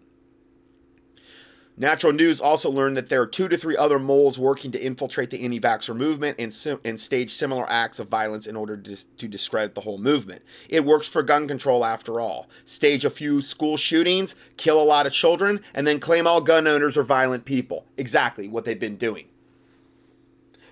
Natural 1.76 2.14
News 2.14 2.40
also 2.40 2.70
learned 2.70 2.96
that 2.98 3.10
there 3.10 3.22
are 3.22 3.28
two 3.28 3.48
to 3.48 3.58
three 3.58 3.76
other 3.76 3.98
moles 3.98 4.38
working 4.38 4.72
to 4.74 4.80
infiltrate 4.80 5.32
the 5.32 5.44
anti 5.44 5.60
vaxxer 5.60 5.96
movement 5.96 6.36
and, 6.38 6.54
sim- 6.54 6.80
and 6.86 7.00
stage 7.00 7.34
similar 7.34 7.68
acts 7.68 7.98
of 7.98 8.10
violence 8.10 8.46
in 8.46 8.56
order 8.56 8.78
to, 8.78 8.92
dis- 8.92 9.08
to 9.18 9.28
discredit 9.28 9.74
the 9.74 9.82
whole 9.82 9.98
movement. 9.98 10.44
It 10.70 10.86
works 10.86 11.08
for 11.08 11.24
gun 11.24 11.48
control 11.48 11.84
after 11.84 12.20
all. 12.20 12.48
Stage 12.64 13.06
a 13.06 13.10
few 13.10 13.42
school 13.42 13.76
shootings, 13.76 14.36
kill 14.56 14.80
a 14.80 14.84
lot 14.84 15.08
of 15.08 15.14
children, 15.14 15.62
and 15.74 15.88
then 15.88 16.00
claim 16.00 16.28
all 16.28 16.42
gun 16.42 16.68
owners 16.68 16.96
are 16.96 17.04
violent 17.04 17.44
people. 17.44 17.86
Exactly 17.98 18.48
what 18.48 18.66
they've 18.66 18.80
been 18.80 18.98
doing. 18.98 19.26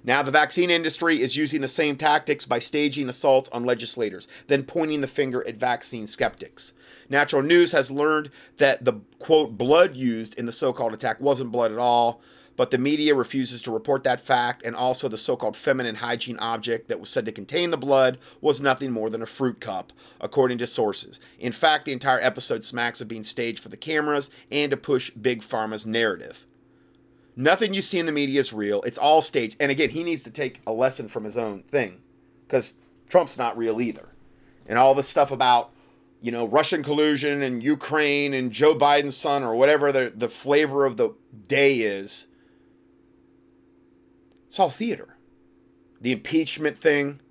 Now, 0.04 0.22
the 0.22 0.32
vaccine 0.32 0.70
industry 0.70 1.22
is 1.22 1.36
using 1.36 1.62
the 1.62 1.68
same 1.68 1.96
tactics 1.96 2.46
by 2.46 2.60
staging 2.60 3.10
assaults 3.10 3.50
on 3.50 3.66
legislators, 3.66 4.28
then 4.48 4.64
pointing 4.64 5.02
the 5.02 5.08
finger 5.08 5.46
at 5.48 5.56
vaccine 5.56 6.08
skeptics. 6.08 6.74
Natural 7.12 7.42
News 7.42 7.74
has 7.74 7.92
learned 7.92 8.32
that 8.58 8.86
the 8.86 8.94
quote 9.20 9.58
blood 9.58 9.98
used 9.98 10.34
in 10.36 10.46
the 10.46 10.52
so 10.54 10.72
called 10.72 10.94
attack 10.94 11.20
wasn't 11.20 11.52
blood 11.52 11.74
at 11.74 11.78
all, 11.78 12.22
but 12.56 12.72
the 12.72 12.78
media 12.78 13.14
refuses 13.14 13.62
to 13.64 13.72
report 13.72 14.06
that 14.06 14.26
fact, 14.26 14.64
and 14.64 14.78
also 14.78 15.10
the 15.10 15.18
so 15.18 15.36
called 15.36 15.58
feminine 15.58 15.96
hygiene 15.96 16.40
object 16.40 16.88
that 16.88 17.02
was 17.02 17.10
said 17.10 17.26
to 17.26 17.32
contain 17.34 17.70
the 17.70 17.78
blood 17.78 18.18
was 18.40 18.62
nothing 18.62 18.92
more 18.92 19.10
than 19.10 19.22
a 19.22 19.26
fruit 19.26 19.60
cup, 19.60 19.92
according 20.22 20.58
to 20.60 20.66
sources. 20.66 21.20
In 21.38 21.52
fact, 21.52 21.84
the 21.84 21.92
entire 21.92 22.22
episode 22.22 22.64
smacks 22.64 23.02
of 23.02 23.10
being 23.10 23.24
staged 23.24 23.60
for 23.60 23.68
the 23.68 23.76
cameras 23.76 24.30
and 24.50 24.72
to 24.72 24.78
push 24.78 25.12
Big 25.12 25.42
Pharma's 25.42 25.86
narrative. 25.86 26.46
Nothing 27.36 27.74
you 27.74 27.82
see 27.82 28.00
in 28.00 28.06
the 28.06 28.14
media 28.14 28.40
is 28.40 28.54
real. 28.54 28.82
It's 28.84 28.98
all 28.98 29.22
staged. 29.22 29.58
And 29.60 29.70
again, 29.70 29.90
he 29.90 30.06
needs 30.06 30.24
to 30.24 30.32
take 30.32 30.62
a 30.66 30.72
lesson 30.72 31.10
from 31.10 31.26
his 31.26 31.38
own 31.38 31.64
thing 31.64 32.02
because 32.48 32.76
Trump's 33.10 33.38
not 33.38 33.58
real 33.58 33.82
either. 33.82 34.08
And 34.66 34.78
all 34.78 34.96
this 34.96 35.10
stuff 35.10 35.32
about 35.32 35.72
you 36.22 36.32
know, 36.32 36.46
Russian 36.46 36.84
collusion 36.84 37.42
and 37.42 37.64
Ukraine 37.64 38.34
and 38.34 38.52
Joe 38.52 38.76
Biden's 38.76 39.18
son 39.18 39.44
or 39.44 39.56
whatever 39.56 39.92
the, 39.92 40.14
the 40.16 40.30
flavor 40.30 40.86
of 40.86 40.96
the 40.96 41.16
day 41.48 41.80
is. 41.80 42.28
It's 44.46 44.60
all 44.60 44.70
theater. 44.70 45.18
The 46.00 46.12
impeachment 46.12 46.78
thing, 46.78 47.22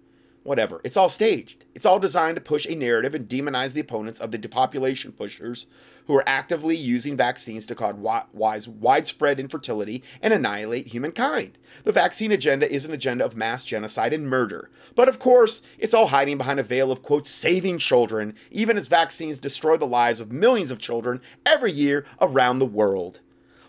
whatever. 0.42 0.80
It's 0.82 0.96
all 0.96 1.08
staged. 1.08 1.64
It's 1.74 1.86
all 1.86 2.00
designed 2.00 2.34
to 2.34 2.40
push 2.40 2.66
a 2.66 2.74
narrative 2.74 3.14
and 3.14 3.28
demonize 3.28 3.74
the 3.74 3.80
opponents 3.80 4.18
of 4.18 4.32
the 4.32 4.38
depopulation 4.38 5.12
pushers 5.12 5.66
who 6.10 6.16
are 6.16 6.28
actively 6.28 6.74
using 6.74 7.16
vaccines 7.16 7.64
to 7.64 7.72
cause 7.76 7.94
widespread 8.66 9.38
infertility 9.38 10.02
and 10.20 10.34
annihilate 10.34 10.88
humankind. 10.88 11.56
The 11.84 11.92
vaccine 11.92 12.32
agenda 12.32 12.68
is 12.68 12.84
an 12.84 12.92
agenda 12.92 13.24
of 13.24 13.36
mass 13.36 13.62
genocide 13.62 14.12
and 14.12 14.28
murder. 14.28 14.70
But 14.96 15.08
of 15.08 15.20
course, 15.20 15.62
it's 15.78 15.94
all 15.94 16.08
hiding 16.08 16.36
behind 16.36 16.58
a 16.58 16.64
veil 16.64 16.90
of, 16.90 17.04
quote, 17.04 17.28
saving 17.28 17.78
children, 17.78 18.34
even 18.50 18.76
as 18.76 18.88
vaccines 18.88 19.38
destroy 19.38 19.76
the 19.76 19.86
lives 19.86 20.18
of 20.18 20.32
millions 20.32 20.72
of 20.72 20.80
children 20.80 21.20
every 21.46 21.70
year 21.70 22.04
around 22.20 22.58
the 22.58 22.66
world. 22.66 23.20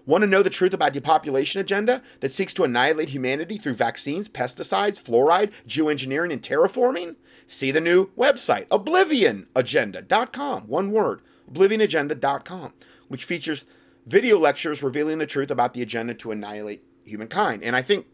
Want 0.08 0.24
to 0.24 0.28
know 0.28 0.42
the 0.42 0.50
truth 0.50 0.74
about 0.74 0.94
the 0.94 1.00
depopulation 1.00 1.62
agenda 1.62 2.02
that 2.22 2.32
seeks 2.32 2.56
to 2.56 2.64
annihilate 2.64 3.10
humanity 3.10 3.60
through 3.60 3.76
vaccines, 3.76 4.28
pesticides, 4.28 5.00
fluoride, 5.00 5.52
geoengineering, 5.68 6.34
and 6.34 6.42
terraforming? 6.42 7.18
See 7.46 7.70
the 7.70 7.82
new 7.82 8.08
website, 8.18 8.66
oblivionagenda.com. 8.70 10.64
One 10.64 10.92
word, 10.92 11.22
oblivionagenda.com, 11.52 12.74
which 13.08 13.26
features 13.26 13.66
video 14.06 14.38
lectures 14.38 14.82
revealing 14.84 15.18
the 15.18 15.26
truth 15.26 15.52
about 15.52 15.74
the 15.74 15.82
agenda 15.82 16.14
to 16.16 16.32
annihilate 16.32 16.84
humankind. 17.04 17.64
And 17.64 17.76
I 17.76 17.82
think 17.82 18.06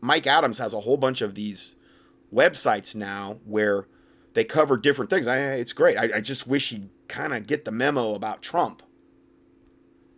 Mike 0.00 0.26
Adams 0.26 0.58
has 0.58 0.72
a 0.72 0.80
whole 0.80 0.96
bunch 0.96 1.20
of 1.20 1.34
these 1.34 1.74
websites 2.32 2.94
now 2.94 3.38
where 3.44 3.86
they 4.34 4.44
cover 4.44 4.76
different 4.76 5.10
things. 5.10 5.26
I, 5.26 5.38
it's 5.38 5.72
great. 5.72 5.96
I, 5.96 6.16
I 6.16 6.20
just 6.20 6.46
wish 6.46 6.70
he'd 6.70 6.90
kind 7.08 7.32
of 7.32 7.46
get 7.46 7.64
the 7.64 7.70
memo 7.70 8.14
about 8.14 8.42
Trump. 8.42 8.82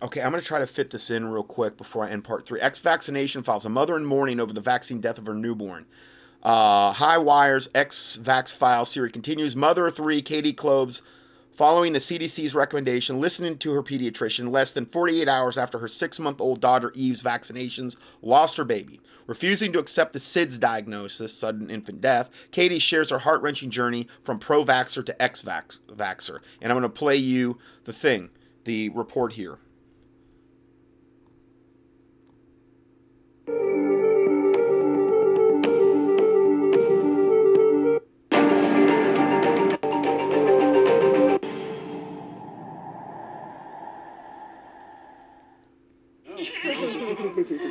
Okay, 0.01 0.21
I'm 0.21 0.31
going 0.31 0.41
to 0.41 0.47
try 0.47 0.61
to 0.61 0.67
fit 0.67 0.91
this 0.91 1.11
in 1.11 1.27
real 1.27 1.43
quick 1.43 1.77
before 1.77 2.05
I 2.05 2.11
end 2.11 2.25
part 2.25 2.47
three. 2.47 2.61
Ex 2.61 2.79
vaccination 2.79 3.43
files. 3.43 3.65
A 3.65 3.69
mother 3.69 3.97
in 3.97 4.05
mourning 4.05 4.39
over 4.39 4.53
the 4.53 4.61
vaccine 4.61 5.01
death 5.01 5.19
of 5.19 5.27
her 5.27 5.35
newborn. 5.35 5.87
Uh, 6.43 6.93
HighWire's 6.95 7.69
ex 7.75 8.19
vax 8.21 8.55
file 8.55 8.85
series 8.85 9.13
continues. 9.13 9.57
Mother 9.57 9.89
of 9.89 9.97
three, 9.97 10.23
Katie 10.23 10.53
Clobes, 10.53 11.03
following 11.59 11.93
the 11.93 11.99
CDC's 11.99 12.55
recommendation, 12.55 13.21
listening 13.21 13.59
to 13.59 13.73
her 13.73 13.83
pediatrician 13.83 14.53
less 14.53 14.73
than 14.73 14.87
48 14.87 15.29
hours 15.29 15.59
after 15.59 15.81
her 15.81 15.89
six 15.89 16.21
month 16.21 16.41
old 16.41 16.61
daughter 16.61 16.93
Eve's 16.95 17.21
vaccinations, 17.21 17.97
lost 18.23 18.57
her 18.57 18.65
baby. 18.65 19.01
Refusing 19.27 19.73
to 19.73 19.81
accept 19.81 20.13
the 20.13 20.21
SIDS 20.21 20.59
diagnosis, 20.59 21.37
sudden 21.37 21.69
infant 21.69 22.01
death, 22.01 22.31
Katie 22.53 22.79
shares 22.79 23.11
her 23.11 23.19
heart 23.19 23.43
wrenching 23.43 23.71
journey 23.71 24.07
from 24.23 24.39
pro 24.39 24.65
vaxxer 24.65 25.05
to 25.05 25.21
ex 25.21 25.43
vaxxer. 25.43 26.39
And 26.63 26.73
I'm 26.73 26.79
going 26.79 26.83
to 26.83 26.89
play 26.89 27.17
you 27.17 27.59
the 27.85 27.93
thing, 27.93 28.31
the 28.63 28.91
report 28.91 29.33
here. 29.33 29.59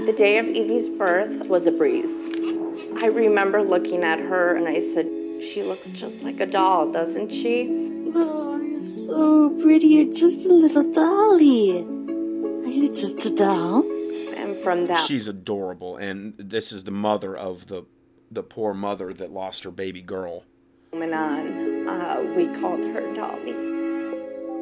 The 0.07 0.13
day 0.13 0.37
of 0.37 0.45
Evie's 0.45 0.87
birth 0.97 1.49
was 1.49 1.67
a 1.67 1.71
breeze. 1.71 2.05
I 3.03 3.07
remember 3.07 3.61
looking 3.61 4.05
at 4.05 4.19
her 4.19 4.55
and 4.55 4.65
I 4.65 4.79
said, 4.93 5.05
She 5.53 5.63
looks 5.63 5.85
just 5.89 6.15
like 6.23 6.39
a 6.39 6.45
doll, 6.45 6.93
doesn't 6.93 7.29
she? 7.29 7.67
Oh, 8.15 8.55
you're 8.55 9.05
so 9.05 9.49
pretty. 9.61 9.87
You're 9.87 10.13
just 10.13 10.45
a 10.45 10.53
little 10.53 10.93
dolly. 10.93 11.81
Are 11.81 12.71
you 12.71 12.95
just 12.95 13.25
a 13.25 13.35
doll? 13.35 13.81
And 14.33 14.63
from 14.63 14.87
that, 14.87 15.05
She's 15.05 15.27
adorable, 15.27 15.97
and 15.97 16.35
this 16.37 16.71
is 16.71 16.85
the 16.85 16.91
mother 16.91 17.35
of 17.35 17.67
the 17.67 17.85
the 18.31 18.43
poor 18.43 18.73
mother 18.73 19.13
that 19.13 19.31
lost 19.31 19.65
her 19.65 19.71
baby 19.71 20.01
girl. 20.01 20.45
moment 20.93 21.13
on, 21.15 21.89
uh, 21.89 22.33
we 22.33 22.45
called 22.61 22.79
her 22.79 23.13
Dolly. 23.13 23.66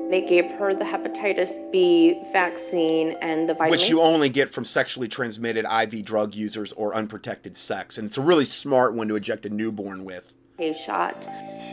They 0.09 0.21
gave 0.21 0.45
her 0.59 0.75
the 0.75 0.83
hepatitis 0.83 1.71
B 1.71 2.21
vaccine 2.31 3.15
and 3.21 3.49
the 3.49 3.55
vitamin 3.55 3.71
Which 3.71 3.89
you 3.89 4.01
only 4.01 4.29
get 4.29 4.51
from 4.51 4.63
sexually 4.63 5.07
transmitted 5.07 5.65
IV 5.65 6.05
drug 6.05 6.35
users 6.35 6.71
or 6.73 6.93
unprotected 6.93 7.57
sex. 7.57 7.97
And 7.97 8.05
it's 8.05 8.17
a 8.17 8.21
really 8.21 8.45
smart 8.45 8.93
one 8.93 9.07
to 9.07 9.15
inject 9.15 9.47
a 9.47 9.49
newborn 9.49 10.05
with. 10.05 10.31
A 10.59 10.73
shot. 10.85 11.15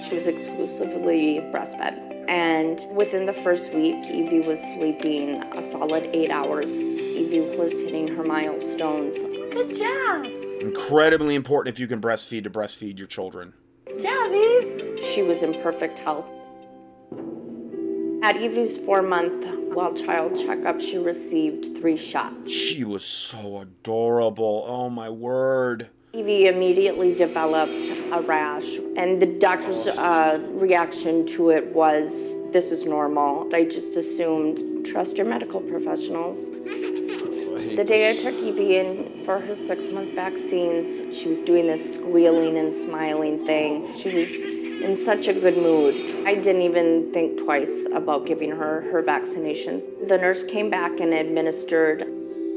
She 0.08 0.16
was 0.16 0.26
exclusively 0.26 1.40
breastfed. 1.52 2.12
And 2.26 2.80
within 2.96 3.26
the 3.26 3.34
first 3.44 3.64
week, 3.74 4.02
Evie 4.06 4.40
was 4.40 4.58
sleeping 4.76 5.42
a 5.42 5.70
solid 5.70 6.08
eight 6.14 6.30
hours. 6.30 6.70
Evie 6.70 7.40
was 7.56 7.72
hitting 7.72 8.08
her 8.08 8.24
milestones. 8.24 9.14
Good 9.52 9.76
job. 9.76 10.24
Incredibly 10.62 11.34
important 11.34 11.74
if 11.74 11.78
you 11.78 11.86
can 11.86 12.00
breastfeed 12.00 12.44
to 12.44 12.50
breastfeed 12.50 12.96
your 12.96 13.08
children. 13.08 13.52
Good 13.86 14.02
job, 14.02 14.32
Eve. 14.32 15.12
She 15.14 15.22
was 15.22 15.42
in 15.42 15.60
perfect 15.62 15.98
health. 15.98 16.26
At 18.22 18.36
Evie's 18.36 18.76
four 18.86 19.02
month 19.02 19.74
well 19.74 19.92
child 19.94 20.36
checkup, 20.46 20.80
she 20.80 20.96
received 20.96 21.80
three 21.80 21.98
shots. 21.98 22.52
She 22.52 22.84
was 22.84 23.04
so 23.04 23.58
adorable. 23.58 24.64
Oh 24.64 24.88
my 24.88 25.10
word. 25.10 25.90
Evie 26.12 26.46
immediately 26.46 27.14
developed 27.14 27.72
a 27.72 28.22
rash, 28.24 28.78
and 28.96 29.20
the 29.20 29.26
doctor's 29.26 29.88
uh, 29.88 30.38
reaction 30.52 31.26
to 31.34 31.50
it 31.50 31.74
was 31.74 32.12
this 32.52 32.66
is 32.66 32.84
normal. 32.84 33.52
I 33.52 33.64
just 33.64 33.96
assumed 33.96 34.86
trust 34.86 35.16
your 35.16 35.26
medical 35.26 35.60
professionals. 35.60 36.38
The 37.62 37.84
day 37.84 38.10
I 38.10 38.22
took 38.22 38.34
Evie 38.34 38.76
in 38.76 39.22
for 39.24 39.38
her 39.38 39.56
six 39.66 39.84
month 39.92 40.14
vaccines, 40.14 41.16
she 41.16 41.28
was 41.28 41.38
doing 41.42 41.68
this 41.68 41.94
squealing 41.94 42.58
and 42.58 42.74
smiling 42.84 43.46
thing. 43.46 43.98
She 43.98 44.08
was 44.08 44.28
in 44.28 45.04
such 45.04 45.28
a 45.28 45.32
good 45.32 45.56
mood. 45.56 46.26
I 46.26 46.34
didn't 46.34 46.62
even 46.62 47.12
think 47.12 47.44
twice 47.44 47.70
about 47.94 48.26
giving 48.26 48.50
her 48.50 48.82
her 48.90 49.02
vaccinations. 49.02 49.82
The 50.08 50.18
nurse 50.18 50.42
came 50.50 50.70
back 50.70 50.98
and 50.98 51.14
administered 51.14 52.04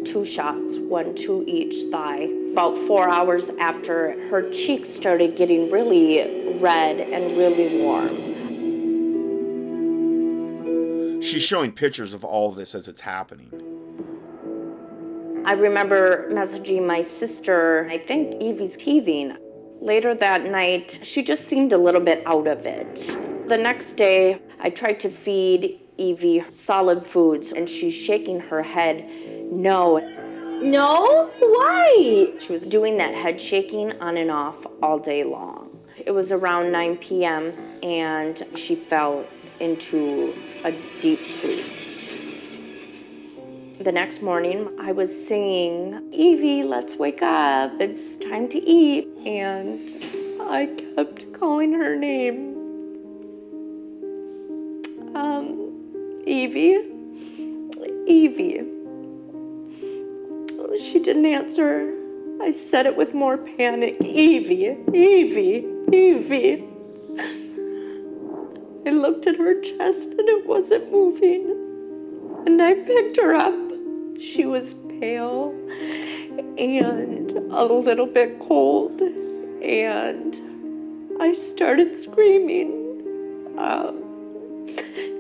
two 0.06 0.26
shots, 0.26 0.78
one 0.80 1.16
to 1.18 1.44
each 1.48 1.92
thigh. 1.92 2.28
About 2.52 2.76
four 2.88 3.08
hours 3.08 3.52
after, 3.60 4.20
her 4.30 4.50
cheeks 4.52 4.90
started 4.90 5.38
getting 5.38 5.70
really 5.70 6.58
red 6.60 7.00
and 7.00 7.38
really 7.38 7.78
warm. 7.80 8.34
She's 11.22 11.44
showing 11.44 11.72
pictures 11.74 12.14
of 12.14 12.24
all 12.24 12.52
this 12.52 12.74
as 12.74 12.88
it's 12.88 13.02
happening. 13.02 13.75
I 15.46 15.52
remember 15.52 16.28
messaging 16.32 16.88
my 16.88 17.04
sister, 17.20 17.88
I 17.92 18.00
think 18.00 18.42
Evie's 18.42 18.76
teething. 18.78 19.38
Later 19.80 20.16
that 20.16 20.44
night, 20.44 21.02
she 21.04 21.24
just 21.24 21.48
seemed 21.48 21.72
a 21.72 21.78
little 21.78 22.02
bit 22.02 22.24
out 22.26 22.48
of 22.48 22.66
it. 22.66 23.48
The 23.48 23.56
next 23.56 23.96
day, 23.96 24.42
I 24.60 24.72
tried 24.72 25.00
to 25.02 25.12
feed 25.12 25.82
Evie 25.98 26.44
solid 26.66 27.06
foods, 27.06 27.52
and 27.52 27.70
she's 27.70 27.94
shaking 27.94 28.40
her 28.40 28.64
head 28.64 29.08
no. 29.52 30.00
No? 30.64 31.30
Why? 31.38 32.34
She 32.40 32.52
was 32.52 32.64
doing 32.64 32.98
that 32.98 33.14
head 33.14 33.40
shaking 33.40 33.92
on 34.02 34.18
and 34.18 34.32
off 34.32 34.56
all 34.82 34.98
day 34.98 35.24
long. 35.24 35.78
It 36.04 36.10
was 36.10 36.32
around 36.32 36.72
9 36.72 36.98
p.m., 36.98 37.54
and 37.84 38.44
she 38.56 38.76
fell 38.76 39.24
into 39.60 40.34
a 40.64 40.72
deep 41.04 41.20
sleep. 41.40 41.85
The 43.78 43.92
next 43.92 44.22
morning, 44.22 44.70
I 44.80 44.94
was 44.94 45.10
singing, 45.28 46.10
Evie, 46.14 46.64
let's 46.64 46.96
wake 46.96 47.22
up. 47.22 47.74
It's 47.82 48.24
time 48.24 48.48
to 48.50 48.58
eat. 48.58 49.06
And 49.26 50.42
I 50.42 50.68
kept 50.96 51.34
calling 51.34 51.74
her 51.74 51.94
name. 51.94 52.56
Um, 55.14 56.24
Evie? 56.26 56.80
Evie. 58.08 58.64
She 60.80 61.00
didn't 61.00 61.26
answer. 61.26 61.94
I 62.42 62.56
said 62.72 62.86
it 62.86 62.96
with 62.96 63.14
more 63.14 63.38
panic. 63.38 64.02
Evie, 64.02 64.78
Evie, 64.94 65.66
Evie. 65.92 66.64
I 68.86 68.90
looked 68.92 69.28
at 69.28 69.36
her 69.36 69.60
chest 69.60 70.00
and 70.00 70.30
it 70.30 70.48
wasn't 70.48 70.90
moving. 70.94 71.52
And 72.46 72.62
I 72.62 72.74
picked 72.76 73.18
her 73.18 73.36
up. 73.36 73.65
She 74.20 74.46
was 74.46 74.76
pale 75.00 75.54
and 76.58 77.32
a 77.52 77.64
little 77.64 78.08
bit 78.08 78.40
cold. 78.40 79.00
And 79.02 80.36
I 81.22 81.34
started 81.34 82.02
screaming. 82.02 82.72
Um, 83.58 84.02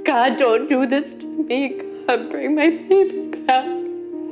God, 0.05 0.37
don't 0.37 0.69
do 0.69 0.87
this 0.87 1.05
to 1.21 1.25
me. 1.25 1.81
God, 2.07 2.29
bring 2.29 2.55
my 2.55 2.69
baby 2.69 3.29
back. 3.45 3.65
And 3.65 4.31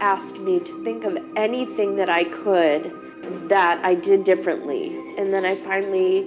asked 0.00 0.36
me 0.38 0.60
to 0.60 0.84
think 0.84 1.04
of 1.04 1.18
anything 1.36 1.96
that 1.96 2.08
I 2.08 2.24
could 2.24 2.90
that 3.50 3.84
I 3.84 3.94
did 3.94 4.24
differently. 4.24 4.96
And 5.18 5.32
then 5.32 5.44
I 5.44 5.56
finally 5.56 6.26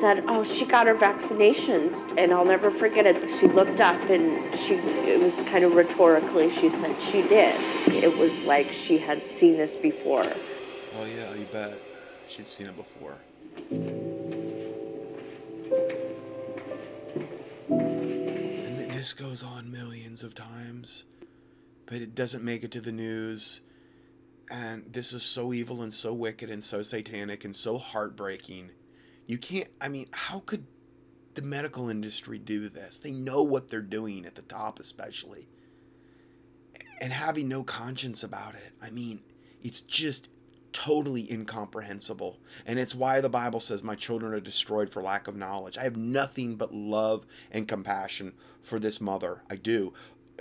said, 0.00 0.24
"Oh, 0.26 0.42
she 0.42 0.64
got 0.64 0.88
her 0.88 0.96
vaccinations." 0.96 1.92
And 2.18 2.32
I'll 2.32 2.44
never 2.44 2.72
forget 2.72 3.06
it. 3.06 3.16
She 3.38 3.46
looked 3.46 3.80
up 3.80 4.00
and 4.10 4.58
she 4.58 4.74
it 4.74 5.20
was 5.20 5.34
kind 5.48 5.64
of 5.64 5.74
rhetorically 5.74 6.50
she 6.56 6.68
said 6.70 6.96
she 7.12 7.22
did. 7.22 7.54
It 7.92 8.16
was 8.18 8.32
like 8.38 8.72
she 8.72 8.98
had 8.98 9.22
seen 9.38 9.56
this 9.56 9.76
before. 9.76 10.26
Oh 10.98 11.04
yeah, 11.04 11.32
you 11.34 11.46
bet. 11.52 11.80
She'd 12.28 12.48
seen 12.48 12.66
it 12.66 12.76
before. 12.76 14.11
This 19.02 19.14
goes 19.14 19.42
on 19.42 19.68
millions 19.68 20.22
of 20.22 20.32
times, 20.32 21.02
but 21.86 21.96
it 21.96 22.14
doesn't 22.14 22.44
make 22.44 22.62
it 22.62 22.70
to 22.70 22.80
the 22.80 22.92
news. 22.92 23.60
and 24.48 24.84
this 24.92 25.12
is 25.12 25.24
so 25.24 25.52
evil 25.52 25.82
and 25.82 25.92
so 25.92 26.14
wicked 26.14 26.48
and 26.48 26.62
so 26.62 26.84
satanic 26.84 27.44
and 27.44 27.56
so 27.56 27.78
heartbreaking. 27.78 28.70
You 29.26 29.38
can't, 29.38 29.66
I 29.80 29.88
mean, 29.88 30.06
how 30.12 30.38
could 30.46 30.68
the 31.34 31.42
medical 31.42 31.88
industry 31.88 32.38
do 32.38 32.68
this? 32.68 33.00
They 33.00 33.10
know 33.10 33.42
what 33.42 33.68
they're 33.68 33.80
doing 33.80 34.24
at 34.24 34.36
the 34.36 34.42
top, 34.42 34.78
especially. 34.78 35.48
And 37.00 37.12
having 37.12 37.48
no 37.48 37.64
conscience 37.64 38.22
about 38.22 38.54
it. 38.54 38.70
I 38.80 38.90
mean, 38.90 39.22
it's 39.64 39.80
just 39.80 40.28
totally 40.72 41.30
incomprehensible. 41.30 42.38
And 42.66 42.78
it's 42.78 42.94
why 42.94 43.20
the 43.20 43.28
Bible 43.28 43.60
says, 43.60 43.82
My 43.82 43.94
children 43.94 44.32
are 44.32 44.40
destroyed 44.40 44.90
for 44.90 45.02
lack 45.02 45.28
of 45.28 45.36
knowledge. 45.36 45.78
I 45.78 45.84
have 45.84 45.96
nothing 45.96 46.56
but 46.56 46.74
love 46.74 47.26
and 47.50 47.68
compassion 47.68 48.32
for 48.62 48.78
this 48.78 49.00
mother. 49.00 49.42
I 49.50 49.56
do. 49.56 49.92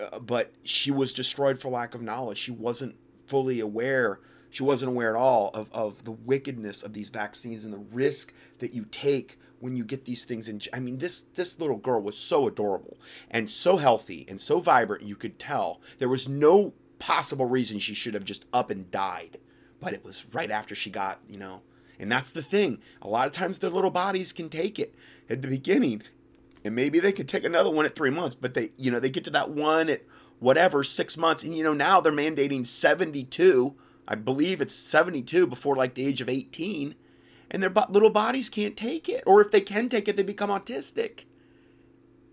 Uh, 0.02 0.20
but 0.20 0.54
she 0.64 0.92
was 0.92 1.14
destroyed 1.14 1.60
for 1.60 1.70
lack 1.70 1.96
of 1.96 2.02
knowledge. 2.02 2.38
She 2.38 2.52
wasn't 2.52 2.96
fully 3.28 3.60
aware. 3.60 4.20
She 4.50 4.64
wasn't 4.64 4.90
aware 4.90 5.16
at 5.16 5.20
all 5.20 5.52
of, 5.54 5.70
of 5.72 6.04
the 6.04 6.12
wickedness 6.12 6.84
of 6.84 6.94
these 6.94 7.10
vaccines 7.10 7.64
and 7.64 7.74
the 7.74 7.78
risk 7.78 8.34
that 8.60 8.74
you 8.74 8.86
take 8.86 9.40
when 9.60 9.76
you 9.76 9.84
get 9.86 10.06
these 10.06 10.26
things 10.26 10.48
in 10.48 10.60
i 10.74 10.80
mean 10.80 10.98
this 10.98 11.22
this 11.36 11.60
little 11.60 11.78
girl 11.78 12.02
was 12.02 12.18
so 12.18 12.48
adorable 12.48 12.98
and 13.30 13.50
so 13.50 13.78
healthy 13.78 14.26
and 14.28 14.42
so 14.42 14.60
vibrant 14.60 15.04
you 15.04 15.16
could 15.16 15.38
tell 15.38 15.80
there 16.00 16.10
was 16.10 16.28
no 16.28 16.74
possible 16.98 17.46
reason 17.46 17.80
she 17.80 17.94
should 17.94 18.14
have 18.14 18.26
just 18.26 18.46
up 18.52 18.70
and 18.72 18.90
died 18.92 19.38
but 19.82 19.94
it 19.94 20.06
was 20.06 20.26
right 20.32 20.50
after 20.50 20.74
she 20.74 20.90
got 20.90 21.20
you 21.28 21.38
know 21.38 21.62
and 22.00 22.10
that's 22.10 22.32
the 22.32 22.42
thing 22.42 22.80
a 23.02 23.08
lot 23.10 23.28
of 23.28 23.34
times 23.34 23.60
their 23.60 23.70
little 23.70 23.92
bodies 23.92 24.32
can 24.32 24.48
take 24.48 24.80
it 24.80 24.96
at 25.30 25.42
the 25.42 25.48
beginning 25.50 26.02
and 26.64 26.74
maybe 26.74 27.00
they 27.00 27.12
could 27.12 27.28
take 27.28 27.44
another 27.44 27.70
one 27.70 27.86
at 27.86 27.96
three 27.96 28.10
months 28.10 28.36
but 28.36 28.54
they 28.54 28.70
you 28.78 28.90
know 28.90 29.00
they 29.00 29.10
get 29.10 29.26
to 29.26 29.30
that 29.30 29.50
one 29.50 29.90
at 29.90 30.04
whatever 30.40 30.84
six 30.84 31.18
months 31.18 31.44
and 31.44 31.58
you 31.58 31.64
know 31.64 31.74
now 31.74 32.00
they're 32.00 32.14
mandating 32.14 32.66
72 32.66 33.74
i 34.08 34.16
believe 34.16 34.62
it's 34.62 34.76
72 34.76 35.46
before 35.48 35.76
like 35.76 35.96
the 35.96 36.06
age 36.06 36.22
of 36.22 36.30
18 36.30 36.96
and 37.52 37.62
their 37.62 37.74
little 37.90 38.10
bodies 38.10 38.50
can't 38.50 38.78
take 38.78 39.10
it. 39.10 39.24
Or 39.28 39.42
if 39.42 39.52
they 39.52 39.62
can 39.62 39.90
take 39.90 40.08
it, 40.08 40.16
they 40.16 40.24
become 40.24 40.50
autistic. 40.50 41.26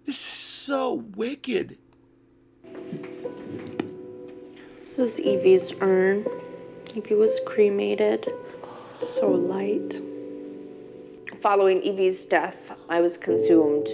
This 0.06 0.16
is 0.16 0.22
so 0.22 0.94
wicked. 0.94 1.76
This 4.80 4.98
is 4.98 5.18
Evie's 5.18 5.72
urn. 5.80 6.24
Evie 6.94 7.14
was 7.14 7.38
cremated. 7.46 8.28
So 9.14 9.30
light. 9.30 10.02
Following 11.42 11.82
Evie's 11.82 12.24
death, 12.24 12.56
I 12.88 13.00
was 13.00 13.16
consumed 13.16 13.88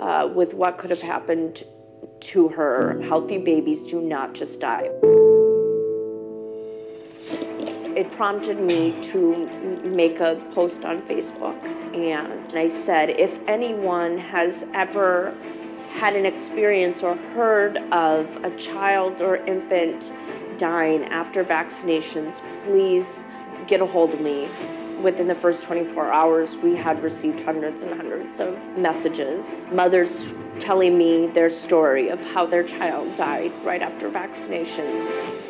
uh, 0.00 0.28
with 0.34 0.54
what 0.54 0.78
could 0.78 0.90
have 0.90 1.00
happened 1.00 1.64
to 2.20 2.48
her. 2.48 3.00
Healthy 3.02 3.38
babies 3.38 3.82
do 3.90 4.00
not 4.00 4.34
just 4.34 4.60
die 4.60 4.88
it 7.98 8.08
prompted 8.12 8.60
me 8.60 8.92
to 9.10 9.80
make 9.82 10.20
a 10.20 10.40
post 10.54 10.84
on 10.84 11.02
Facebook. 11.02 11.60
And 11.96 12.56
I 12.56 12.68
said, 12.86 13.10
if 13.10 13.30
anyone 13.48 14.16
has 14.18 14.54
ever 14.72 15.34
had 15.94 16.14
an 16.14 16.24
experience 16.24 17.02
or 17.02 17.16
heard 17.16 17.76
of 17.90 18.26
a 18.44 18.56
child 18.56 19.20
or 19.20 19.38
infant 19.38 20.00
dying 20.58 21.04
after 21.04 21.44
vaccinations, 21.44 22.40
please 22.64 23.06
get 23.66 23.80
a 23.80 23.86
hold 23.86 24.14
of 24.14 24.20
me. 24.20 24.48
Within 25.02 25.28
the 25.28 25.34
first 25.36 25.62
24 25.62 26.12
hours, 26.12 26.50
we 26.62 26.74
had 26.74 27.02
received 27.02 27.40
hundreds 27.40 27.82
and 27.82 27.94
hundreds 27.94 28.40
of 28.40 28.58
messages. 28.76 29.44
Mothers 29.70 30.10
telling 30.58 30.98
me 30.98 31.28
their 31.28 31.50
story 31.50 32.08
of 32.08 32.18
how 32.20 32.46
their 32.46 32.64
child 32.64 33.16
died 33.16 33.52
right 33.64 33.80
after 33.80 34.10
vaccinations. 34.10 35.44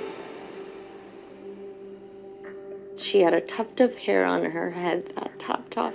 She 2.98 3.20
had 3.20 3.32
a 3.32 3.40
tuft 3.40 3.80
of 3.80 3.96
hair 3.96 4.24
on 4.24 4.44
her 4.44 4.70
head 4.70 5.12
that 5.16 5.38
topped 5.38 5.78
off 5.78 5.94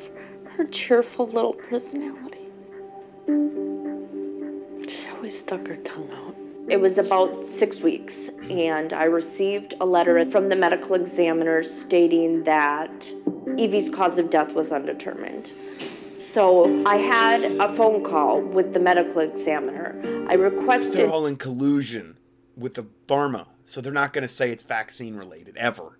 her 0.58 0.66
cheerful 0.66 1.28
little 1.28 1.54
personality. 1.54 2.48
She 4.90 5.08
always 5.10 5.40
stuck 5.40 5.68
her 5.68 5.78
tongue 5.78 6.10
out. 6.12 6.43
It 6.70 6.78
was 6.78 6.98
about 6.98 7.48
six 7.48 7.80
weeks, 7.82 8.14
and 8.50 8.94
I 8.94 9.04
received 9.04 9.74
a 9.82 9.86
letter 9.86 10.30
from 10.32 10.50
the 10.50 10.56
medical 10.56 10.96
examiner 10.96 11.64
stating 11.64 12.44
that 12.46 12.90
Evie's 13.58 13.94
cause 13.94 14.18
of 14.18 14.30
death 14.30 14.54
was 14.54 14.72
undetermined. 14.72 15.52
So 16.34 16.86
I 16.86 16.96
had 16.96 17.44
a 17.44 17.76
phone 17.76 18.04
call 18.04 18.42
with 18.42 18.74
the 18.74 18.80
medical 18.80 19.22
examiner. 19.22 20.26
I 20.30 20.34
requested. 20.34 20.96
They're 20.96 21.10
all 21.10 21.26
in 21.26 21.36
collusion 21.36 22.18
with 22.56 22.76
the 22.76 22.86
pharma, 23.08 23.48
so 23.66 23.82
they're 23.82 23.92
not 23.92 24.14
going 24.14 24.24
to 24.24 24.28
say 24.28 24.50
it's 24.50 24.64
vaccine 24.64 25.16
related 25.16 25.58
ever 25.58 26.00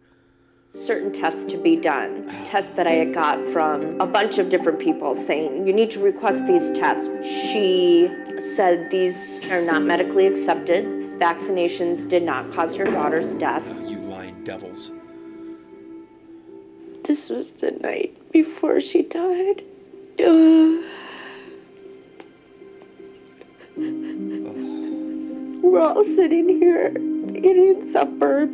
certain 0.76 1.14
tests 1.14 1.46
to 1.52 1.58
be 1.58 1.76
done. 1.76 2.28
Tests 2.48 2.72
that 2.76 2.88
I 2.88 2.94
had 2.94 3.14
got 3.14 3.38
from 3.52 4.02
a 4.02 4.08
bunch 4.08 4.38
of 4.38 4.50
different 4.50 4.80
people 4.80 5.16
saying, 5.28 5.68
you 5.68 5.74
need 5.74 5.92
to 5.92 6.00
request 6.00 6.46
these 6.48 6.78
tests. 6.78 7.08
She 7.24 8.10
said 8.56 8.90
these 8.90 9.16
are 9.52 9.62
not 9.62 9.84
medically 9.84 10.26
accepted. 10.26 10.86
Vaccinations 11.20 12.10
did 12.10 12.24
not 12.24 12.52
cause 12.54 12.76
your 12.76 12.88
daughter's 12.88 13.32
death. 13.40 13.64
Oh, 13.68 13.88
you 13.88 14.00
lying 14.00 14.44
devils. 14.44 14.92
This 17.04 17.30
was 17.30 17.52
the 17.54 17.72
night 17.72 18.18
before 18.32 18.82
she 18.82 19.04
died. 19.04 19.64
Uh, 20.20 20.82
we're 25.62 25.82
all 25.82 26.04
sitting 26.16 26.50
here 26.50 26.94
eating 27.36 27.92
supper 27.92 28.50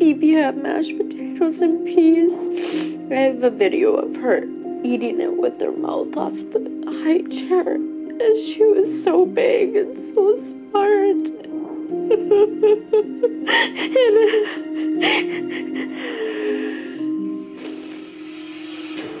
Evie 0.00 0.32
had 0.32 0.56
mashed 0.56 0.96
potatoes 0.96 1.60
and 1.60 1.84
peas. 1.84 2.32
I 3.12 3.16
have 3.16 3.42
a 3.42 3.50
video 3.50 3.96
of 3.96 4.16
her 4.16 4.44
eating 4.82 5.20
it 5.20 5.36
with 5.36 5.60
her 5.60 5.72
mouth 5.72 6.16
off 6.16 6.32
the 6.32 6.82
high 7.04 7.20
chair. 7.28 7.74
And 7.74 8.44
she 8.46 8.64
was 8.64 9.04
so 9.04 9.26
big 9.26 9.76
and 9.76 10.02
so 10.14 10.36
smart. 10.36 11.16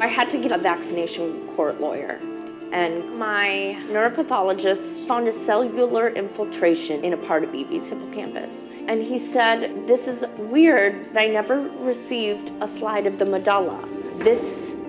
I 0.00 0.06
had 0.06 0.30
to 0.30 0.38
get 0.38 0.50
a 0.50 0.58
vaccination 0.58 1.46
court 1.56 1.78
lawyer 1.78 2.18
and 2.72 3.18
my 3.18 3.76
neuropathologist 3.88 5.06
found 5.08 5.26
a 5.26 5.44
cellular 5.44 6.08
infiltration 6.10 7.04
in 7.04 7.12
a 7.12 7.16
part 7.16 7.42
of 7.42 7.52
Evie's 7.52 7.84
hippocampus. 7.86 8.50
And 8.90 9.04
he 9.04 9.32
said, 9.32 9.86
This 9.86 10.08
is 10.08 10.24
weird. 10.36 11.16
I 11.16 11.28
never 11.28 11.60
received 11.78 12.50
a 12.60 12.66
slide 12.76 13.06
of 13.06 13.20
the 13.20 13.24
medulla. 13.24 13.88
This 14.18 14.40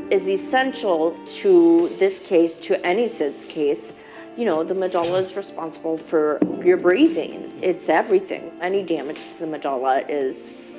is 0.10 0.28
essential 0.28 1.16
to 1.42 1.96
this 2.00 2.18
case, 2.18 2.56
to 2.64 2.84
any 2.84 3.08
SIDS 3.08 3.48
case. 3.48 3.94
You 4.36 4.46
know, 4.46 4.64
the 4.64 4.74
medulla 4.74 5.22
is 5.22 5.36
responsible 5.36 6.00
for 6.00 6.40
your 6.66 6.78
breathing, 6.78 7.60
it's 7.62 7.90
everything. 7.90 8.52
Any 8.60 8.82
damage 8.82 9.18
to 9.18 9.40
the 9.42 9.46
medulla 9.46 10.00
is 10.10 10.74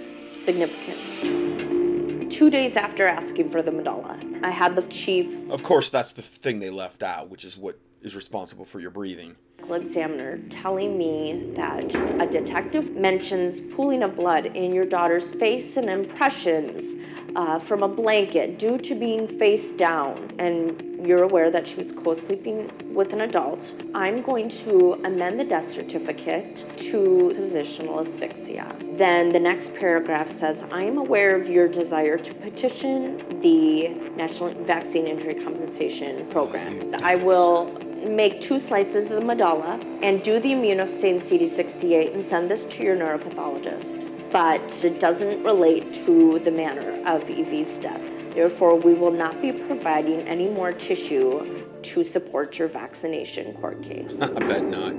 significant. 0.44 2.32
Two 2.32 2.50
days 2.50 2.74
after 2.74 3.06
asking 3.06 3.52
for 3.52 3.62
the 3.62 3.70
medulla, 3.70 4.18
I 4.42 4.50
had 4.50 4.74
the 4.74 4.82
chief. 4.90 5.48
Of 5.48 5.62
course, 5.62 5.90
that's 5.90 6.10
the 6.10 6.22
thing 6.22 6.58
they 6.58 6.70
left 6.70 7.04
out, 7.04 7.30
which 7.30 7.44
is 7.44 7.56
what 7.56 7.78
is 8.02 8.16
responsible 8.16 8.64
for 8.64 8.80
your 8.80 8.90
breathing 8.90 9.36
examiner 9.70 10.38
telling 10.50 10.98
me 10.98 11.52
that 11.56 11.84
a 12.20 12.26
detective 12.26 12.94
mentions 12.96 13.60
pooling 13.74 14.02
of 14.02 14.16
blood 14.16 14.46
in 14.46 14.72
your 14.72 14.84
daughter's 14.84 15.30
face 15.32 15.76
and 15.76 15.88
impressions 15.88 17.00
uh, 17.36 17.58
from 17.60 17.82
a 17.82 17.88
blanket 17.88 18.58
due 18.58 18.78
to 18.78 18.94
being 18.94 19.38
face 19.38 19.72
down, 19.74 20.34
and 20.38 21.06
you're 21.06 21.22
aware 21.22 21.50
that 21.50 21.66
she 21.66 21.76
was 21.76 21.92
co 21.92 22.18
sleeping 22.26 22.70
with 22.94 23.12
an 23.12 23.22
adult, 23.22 23.60
I'm 23.94 24.22
going 24.22 24.50
to 24.64 25.00
amend 25.04 25.40
the 25.40 25.44
death 25.44 25.70
certificate 25.72 26.56
to 26.78 27.32
positional 27.36 28.06
asphyxia. 28.06 28.76
Then 28.98 29.32
the 29.32 29.40
next 29.40 29.74
paragraph 29.74 30.28
says, 30.38 30.58
I 30.70 30.84
am 30.84 30.98
aware 30.98 31.40
of 31.40 31.48
your 31.48 31.68
desire 31.68 32.18
to 32.18 32.34
petition 32.34 33.40
the 33.40 33.88
National 34.16 34.52
Vaccine 34.64 35.06
Injury 35.06 35.42
Compensation 35.42 36.28
Program. 36.30 36.94
I 37.02 37.16
will 37.16 37.78
make 38.08 38.40
two 38.40 38.60
slices 38.60 39.04
of 39.04 39.10
the 39.10 39.20
medulla 39.20 39.80
and 40.02 40.22
do 40.22 40.40
the 40.40 40.50
immunostain 40.50 41.22
CD68 41.28 42.14
and 42.14 42.28
send 42.28 42.50
this 42.50 42.64
to 42.64 42.82
your 42.82 42.96
neuropathologist. 42.96 44.30
But 44.32 44.62
it 44.84 45.00
doesn't 45.00 45.42
relate 45.44 46.06
to 46.06 46.40
the 46.44 46.50
manner 46.50 47.02
of 47.06 47.28
Evie's 47.28 47.78
death. 47.78 48.00
Therefore, 48.34 48.76
we 48.76 48.94
will 48.94 49.10
not 49.10 49.42
be 49.42 49.52
providing 49.52 50.20
any 50.26 50.48
more 50.48 50.72
tissue 50.72 51.66
to 51.82 52.04
support 52.04 52.56
your 52.56 52.68
vaccination 52.68 53.54
court 53.54 53.82
case. 53.82 54.10
I 54.20 54.28
bet 54.28 54.64
not. 54.64 54.94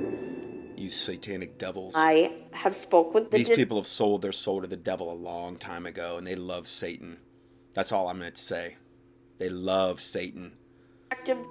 You 0.77 0.89
satanic 0.89 1.57
devils. 1.57 1.95
I 1.97 2.33
have 2.51 2.75
spoke 2.75 3.13
with 3.13 3.31
the 3.31 3.37
These 3.37 3.49
people 3.49 3.77
have 3.77 3.87
sold 3.87 4.21
their 4.21 4.31
soul 4.31 4.61
to 4.61 4.67
the 4.67 4.75
devil 4.75 5.11
a 5.11 5.15
long 5.15 5.57
time 5.57 5.85
ago 5.85 6.17
and 6.17 6.27
they 6.27 6.35
love 6.35 6.67
Satan. 6.67 7.17
That's 7.73 7.91
all 7.91 8.07
I'm 8.07 8.19
going 8.19 8.31
to 8.31 8.41
say. 8.41 8.77
They 9.39 9.49
love 9.49 9.99
Satan 9.99 10.53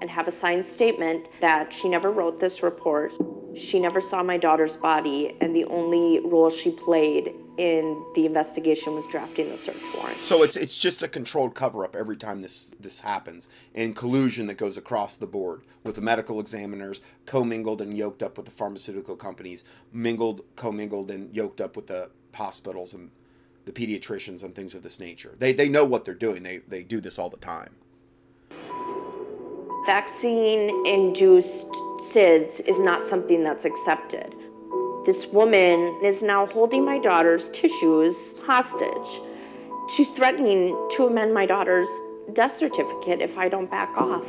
and 0.00 0.10
have 0.10 0.28
a 0.28 0.32
signed 0.32 0.66
statement 0.74 1.26
that 1.40 1.72
she 1.72 1.88
never 1.88 2.10
wrote 2.10 2.40
this 2.40 2.62
report. 2.62 3.12
She 3.56 3.78
never 3.78 4.00
saw 4.00 4.22
my 4.22 4.38
daughter's 4.38 4.76
body, 4.76 5.36
and 5.40 5.54
the 5.54 5.64
only 5.64 6.20
role 6.20 6.50
she 6.50 6.70
played 6.70 7.34
in 7.58 8.02
the 8.14 8.24
investigation 8.24 8.94
was 8.94 9.04
drafting 9.10 9.50
the 9.50 9.58
search 9.58 9.76
warrant. 9.94 10.22
So 10.22 10.42
it's 10.42 10.56
it's 10.56 10.76
just 10.76 11.02
a 11.02 11.08
controlled 11.08 11.54
cover 11.54 11.84
up 11.84 11.94
every 11.94 12.16
time 12.16 12.40
this 12.40 12.74
this 12.80 13.00
happens, 13.00 13.48
and 13.74 13.94
collusion 13.94 14.46
that 14.46 14.54
goes 14.54 14.76
across 14.76 15.16
the 15.16 15.26
board 15.26 15.62
with 15.84 15.96
the 15.96 16.00
medical 16.00 16.40
examiners 16.40 17.02
commingled 17.26 17.82
and 17.82 17.96
yoked 17.96 18.22
up 18.22 18.36
with 18.36 18.46
the 18.46 18.52
pharmaceutical 18.52 19.16
companies, 19.16 19.64
mingled, 19.92 20.42
commingled, 20.56 21.10
and 21.10 21.34
yoked 21.34 21.60
up 21.60 21.76
with 21.76 21.88
the 21.88 22.10
hospitals 22.32 22.94
and 22.94 23.10
the 23.64 23.72
pediatricians 23.72 24.42
and 24.42 24.54
things 24.54 24.74
of 24.74 24.82
this 24.82 24.98
nature. 24.98 25.34
They 25.38 25.52
they 25.52 25.68
know 25.68 25.84
what 25.84 26.04
they're 26.04 26.14
doing. 26.14 26.42
They 26.42 26.58
they 26.58 26.82
do 26.82 27.00
this 27.00 27.18
all 27.18 27.28
the 27.28 27.36
time. 27.36 27.74
Vaccine 29.86 30.86
induced 30.86 31.66
SIDS 32.12 32.60
is 32.60 32.78
not 32.78 33.08
something 33.08 33.42
that's 33.42 33.64
accepted. 33.64 34.34
This 35.06 35.26
woman 35.26 36.00
is 36.04 36.22
now 36.22 36.46
holding 36.46 36.84
my 36.84 37.00
daughter's 37.00 37.50
tissues 37.50 38.14
hostage. 38.44 39.20
She's 39.96 40.08
threatening 40.10 40.68
to 40.96 41.06
amend 41.06 41.34
my 41.34 41.46
daughter's 41.46 41.88
death 42.32 42.56
certificate 42.56 43.20
if 43.20 43.36
I 43.36 43.48
don't 43.48 43.68
back 43.68 43.88
off. 43.96 44.24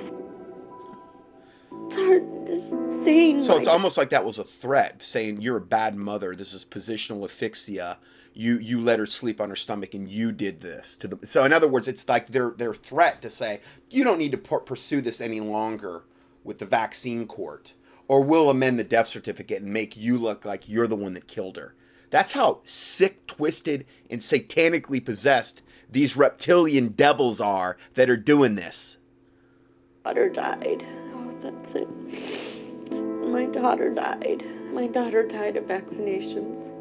It's 1.86 1.96
hard 1.96 2.24
to 2.48 3.04
say. 3.04 3.38
So 3.38 3.56
it's 3.56 3.68
almost 3.68 3.96
like 3.96 4.10
that 4.10 4.26
was 4.26 4.40
a 4.40 4.44
threat, 4.44 5.04
saying 5.04 5.42
you're 5.42 5.58
a 5.58 5.62
bad 5.62 5.96
mother. 5.96 6.34
This 6.34 6.54
is 6.54 6.66
positional 6.66 7.24
asphyxia. 7.24 7.98
You 8.34 8.58
you 8.58 8.82
let 8.82 9.00
her 9.00 9.06
sleep 9.06 9.40
on 9.40 9.50
her 9.50 9.56
stomach, 9.56 9.94
and 9.94 10.10
you 10.10 10.32
did 10.32 10.62
this 10.62 10.98
to 10.98 11.08
the. 11.08 11.28
So 11.28 11.44
in 11.44 11.54
other 11.54 11.68
words, 11.68 11.88
it's 11.88 12.08
like 12.08 12.28
their 12.28 12.52
their 12.52 12.74
threat 12.74 13.22
to 13.22 13.30
say 13.30 13.62
you 13.90 14.04
don't 14.04 14.18
need 14.18 14.32
to 14.32 14.38
pu- 14.38 14.62
pursue 14.62 15.02
this 15.02 15.22
any 15.22 15.40
longer 15.40 16.04
with 16.44 16.58
the 16.58 16.66
vaccine 16.66 17.28
court, 17.28 17.74
or 18.08 18.22
we'll 18.22 18.50
amend 18.50 18.80
the 18.80 18.84
death 18.84 19.08
certificate 19.08 19.62
and 19.62 19.72
make 19.72 19.96
you 19.96 20.18
look 20.18 20.46
like 20.46 20.68
you're 20.68 20.88
the 20.88 20.96
one 20.96 21.14
that 21.14 21.28
killed 21.28 21.58
her. 21.58 21.76
That's 22.10 22.34
how 22.34 22.62
sick, 22.64 23.26
twisted, 23.28 23.86
and 24.10 24.22
satanically 24.22 25.04
possessed 25.04 25.62
these 25.90 26.18
reptilian 26.18 26.90
devils 26.90 27.40
are 27.40 27.78
that 27.94 28.10
are 28.10 28.18
doing 28.18 28.56
this. 28.56 28.98
daughter 30.04 30.30
died. 30.30 30.86
Oh, 31.14 31.34
that's 31.42 31.76
it. 31.76 31.88
My 33.28 33.46
daughter 33.46 33.94
died. 33.94 34.44
My 34.74 34.88
daughter 34.88 35.28
died 35.28 35.56
of 35.56 35.66
vaccinations. 35.66 36.73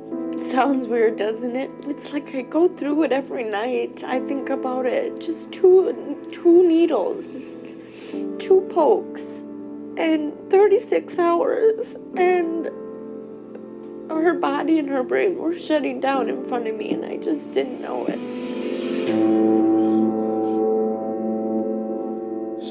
Sounds 0.52 0.86
weird, 0.86 1.16
doesn't 1.16 1.56
it? 1.56 1.70
It's 1.84 2.12
like 2.12 2.34
I 2.34 2.42
go 2.42 2.68
through 2.76 3.04
it 3.04 3.12
every 3.12 3.44
night. 3.44 4.02
I 4.04 4.20
think 4.20 4.50
about 4.50 4.84
it. 4.86 5.18
Just 5.18 5.50
two 5.50 5.94
two 6.32 6.66
needles, 6.66 7.26
just 7.26 7.56
two 8.38 8.68
pokes, 8.74 9.22
and 9.96 10.32
36 10.50 11.18
hours, 11.18 11.96
and 12.16 12.66
her 14.10 14.34
body 14.34 14.78
and 14.78 14.88
her 14.88 15.02
brain 15.02 15.38
were 15.38 15.58
shutting 15.58 16.00
down 16.00 16.28
in 16.28 16.46
front 16.48 16.66
of 16.68 16.76
me, 16.76 16.92
and 16.92 17.04
I 17.04 17.16
just 17.16 17.52
didn't 17.54 17.80
know 17.80 18.06
it. 18.06 18.18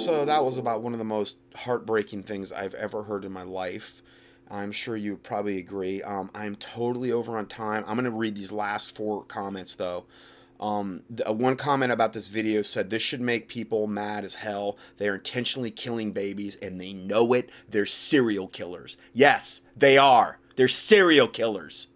So 0.03 0.26
that 0.26 0.43
was 0.43 0.57
about 0.57 0.81
one 0.81 0.93
of 0.93 0.99
the 0.99 1.05
most 1.05 1.38
heartbreaking 1.55 2.23
things 2.23 2.51
I've 2.51 2.73
ever 2.73 3.03
heard 3.03 3.26
in 3.26 3.31
my 3.31 3.43
life. 3.43 4.01
I'm 4.51 4.71
sure 4.73 4.97
you 4.97 5.15
probably 5.15 5.57
agree. 5.57 6.03
Um, 6.03 6.29
I'm 6.35 6.55
totally 6.55 7.11
over 7.11 7.37
on 7.37 7.45
time. 7.45 7.85
I'm 7.87 7.95
going 7.95 8.05
to 8.05 8.11
read 8.11 8.35
these 8.35 8.51
last 8.51 8.95
four 8.95 9.23
comments 9.23 9.75
though. 9.75 10.05
Um, 10.59 11.01
the, 11.09 11.27
uh, 11.27 11.31
one 11.31 11.55
comment 11.55 11.91
about 11.91 12.13
this 12.13 12.27
video 12.27 12.61
said 12.61 12.89
this 12.89 13.01
should 13.01 13.21
make 13.21 13.47
people 13.47 13.87
mad 13.87 14.23
as 14.23 14.35
hell. 14.35 14.77
They 14.97 15.07
are 15.07 15.15
intentionally 15.15 15.71
killing 15.71 16.11
babies 16.11 16.57
and 16.61 16.79
they 16.79 16.93
know 16.93 17.33
it. 17.33 17.49
They're 17.69 17.87
serial 17.87 18.47
killers. 18.47 18.97
Yes, 19.13 19.61
they 19.75 19.97
are. 19.97 20.37
They're 20.57 20.67
serial 20.67 21.29
killers. 21.29 21.87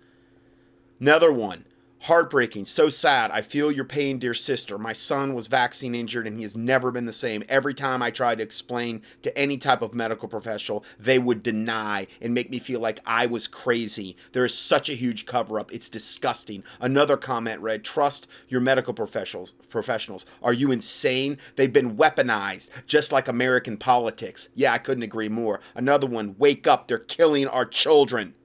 Another 0.99 1.31
one. 1.31 1.65
Heartbreaking, 2.05 2.65
so 2.65 2.87
sad. 2.87 3.31
I 3.31 3.41
feel 3.41 3.71
your 3.71 3.83
pain, 3.83 4.19
dear 4.19 4.35
sister. 4.35 4.77
My 4.77 4.93
son 4.93 5.33
was 5.33 5.47
vaccine 5.47 5.95
injured 5.95 6.27
and 6.27 6.37
he 6.37 6.43
has 6.43 6.55
never 6.55 6.91
been 6.91 7.07
the 7.07 7.11
same. 7.11 7.43
Every 7.49 7.73
time 7.73 8.03
I 8.03 8.11
tried 8.11 8.37
to 8.37 8.43
explain 8.43 9.01
to 9.23 9.35
any 9.35 9.57
type 9.57 9.81
of 9.81 9.95
medical 9.95 10.27
professional, 10.27 10.85
they 10.99 11.17
would 11.17 11.41
deny 11.41 12.05
and 12.21 12.31
make 12.31 12.51
me 12.51 12.59
feel 12.59 12.79
like 12.79 12.99
I 13.07 13.25
was 13.25 13.47
crazy. 13.47 14.17
There 14.33 14.45
is 14.45 14.55
such 14.55 14.87
a 14.87 14.93
huge 14.93 15.25
cover 15.25 15.59
up. 15.59 15.73
It's 15.73 15.89
disgusting. 15.89 16.63
Another 16.79 17.17
comment 17.17 17.59
read, 17.61 17.83
"Trust 17.83 18.27
your 18.47 18.61
medical 18.61 18.93
professionals. 18.93 19.53
Professionals. 19.71 20.27
Are 20.43 20.53
you 20.53 20.71
insane? 20.71 21.39
They've 21.55 21.73
been 21.73 21.97
weaponized 21.97 22.69
just 22.85 23.11
like 23.11 23.27
American 23.27 23.77
politics." 23.77 24.49
Yeah, 24.53 24.73
I 24.73 24.77
couldn't 24.77 25.01
agree 25.01 25.29
more. 25.29 25.59
Another 25.73 26.05
one, 26.05 26.35
"Wake 26.37 26.67
up. 26.67 26.87
They're 26.87 26.99
killing 26.99 27.47
our 27.47 27.65
children." 27.65 28.35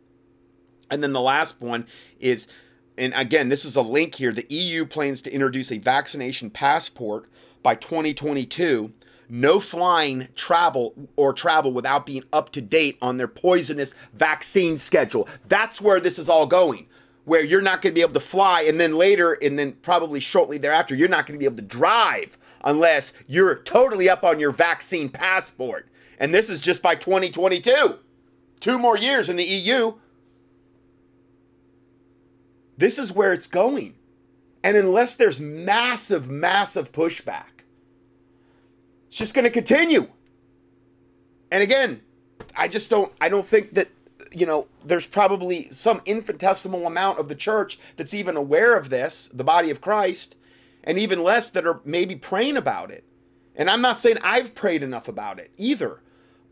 And 0.91 1.03
then 1.03 1.13
the 1.13 1.21
last 1.21 1.61
one 1.61 1.87
is 2.19 2.49
and 3.01 3.15
again, 3.17 3.49
this 3.49 3.65
is 3.65 3.77
a 3.77 3.83
link 3.83 4.15
here. 4.15 4.31
The 4.31 4.47
EU 4.51 4.85
plans 4.85 5.23
to 5.23 5.33
introduce 5.33 5.73
a 5.73 5.79
vaccination 5.79 6.51
passport 6.51 7.29
by 7.63 7.75
2022. 7.75 8.93
No 9.31 9.59
flying, 9.59 10.29
travel, 10.35 10.93
or 11.17 11.33
travel 11.33 11.73
without 11.73 12.05
being 12.05 12.25
up 12.33 12.53
to 12.53 12.61
date 12.61 12.99
on 13.01 13.17
their 13.17 13.29
poisonous 13.29 13.95
vaccine 14.13 14.77
schedule. 14.77 15.29
That's 15.49 15.81
where 15.81 15.99
this 15.99 16.19
is 16.19 16.29
all 16.29 16.47
going. 16.47 16.89
Where 17.25 17.43
you're 17.43 17.63
not 17.63 17.81
going 17.81 17.93
to 17.93 17.99
be 17.99 18.03
able 18.03 18.15
to 18.15 18.21
fly, 18.21 18.63
and 18.63 18.79
then 18.79 18.97
later, 18.97 19.39
and 19.41 19.59
then 19.59 19.73
probably 19.73 20.21
shortly 20.21 20.59
thereafter, 20.59 20.95
you're 20.95 21.09
not 21.09 21.27
going 21.27 21.39
to 21.39 21.43
be 21.43 21.47
able 21.47 21.57
to 21.57 21.63
drive 21.63 22.37
unless 22.65 23.13
you're 23.27 23.63
totally 23.63 24.11
up 24.11 24.25
on 24.25 24.41
your 24.41 24.51
vaccine 24.51 25.09
passport. 25.09 25.89
And 26.19 26.35
this 26.35 26.51
is 26.51 26.61
just 26.61 26.83
by 26.83 26.97
2022. 26.97 27.99
Two 28.59 28.79
more 28.79 28.97
years 28.97 29.31
in 29.31 29.37
the 29.37 29.45
EU. 29.45 29.95
This 32.81 32.99
is 32.99 33.13
where 33.13 33.33
it's 33.35 33.47
going. 33.47 33.95
And 34.65 34.77
unless 34.77 35.15
there's 35.15 35.41
massive, 35.41 36.31
massive 36.31 36.93
pushback, 36.93 37.65
it's 39.07 39.17
just 39.17 39.35
going 39.35 39.45
to 39.45 39.51
continue. 39.51 40.09
And 41.51 41.63
again, 41.63 42.01
I 42.57 42.69
just 42.69 42.89
don't 42.89 43.13
I 43.21 43.29
don't 43.29 43.47
think 43.47 43.75
that 43.75 43.89
you 44.33 44.47
know, 44.47 44.67
there's 44.85 45.07
probably 45.07 45.69
some 45.71 46.01
infinitesimal 46.07 46.87
amount 46.87 47.19
of 47.19 47.29
the 47.29 47.35
church 47.35 47.79
that's 47.97 48.15
even 48.15 48.37
aware 48.37 48.77
of 48.77 48.89
this, 48.89 49.29
the 49.33 49.45
body 49.45 49.71
of 49.71 49.81
Christ, 49.81 50.37
and 50.85 50.99
even 50.99 51.23
less 51.23 51.51
that 51.51 51.67
are 51.67 51.81
maybe 51.85 52.15
praying 52.15 52.57
about 52.57 52.91
it. 52.91 53.05
And 53.57 53.69
I'm 53.69 53.83
not 53.83 53.99
saying 53.99 54.19
I've 54.23 54.55
prayed 54.55 54.83
enough 54.83 55.09
about 55.09 55.39
it 55.39 55.51
either. 55.57 56.03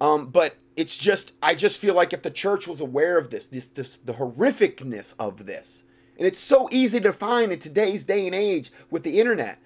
Um, 0.00 0.26
but 0.26 0.56
it's 0.76 0.96
just 0.96 1.32
I 1.42 1.54
just 1.54 1.78
feel 1.78 1.94
like 1.94 2.12
if 2.12 2.22
the 2.22 2.30
church 2.30 2.68
was 2.68 2.80
aware 2.80 3.16
of 3.16 3.30
this, 3.30 3.46
this 3.46 3.68
this 3.68 3.96
the 3.96 4.14
horrificness 4.14 5.14
of 5.18 5.46
this, 5.46 5.84
and 6.18 6.26
it's 6.26 6.40
so 6.40 6.68
easy 6.72 7.00
to 7.00 7.12
find 7.12 7.52
in 7.52 7.60
today's 7.60 8.04
day 8.04 8.26
and 8.26 8.34
age 8.34 8.72
with 8.90 9.04
the 9.04 9.20
internet 9.20 9.58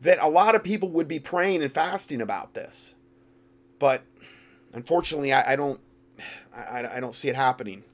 that 0.00 0.18
a 0.18 0.28
lot 0.28 0.54
of 0.54 0.64
people 0.64 0.88
would 0.88 1.06
be 1.06 1.18
praying 1.18 1.62
and 1.62 1.72
fasting 1.72 2.22
about 2.22 2.54
this. 2.54 2.94
But 3.78 4.02
unfortunately, 4.72 5.32
I, 5.32 5.52
I 5.52 5.56
don't, 5.56 5.78
I, 6.54 6.96
I 6.96 7.00
don't 7.00 7.14
see 7.14 7.28
it 7.28 7.36
happening. 7.36 7.84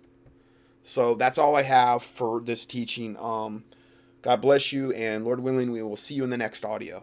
So 0.85 1.17
that's 1.17 1.37
all 1.37 1.57
I 1.57 1.63
have 1.63 2.05
for 2.05 2.41
this 2.41 2.65
teaching. 2.65 3.17
Um, 3.19 3.65
God 4.23 4.41
bless 4.41 4.73
you, 4.73 4.93
and 4.93 5.25
Lord 5.25 5.41
willing, 5.41 5.73
we 5.73 5.83
will 5.83 5.97
see 5.97 6.15
you 6.15 6.23
in 6.23 6.31
the 6.31 6.37
next 6.37 6.65
audio. 6.65 7.03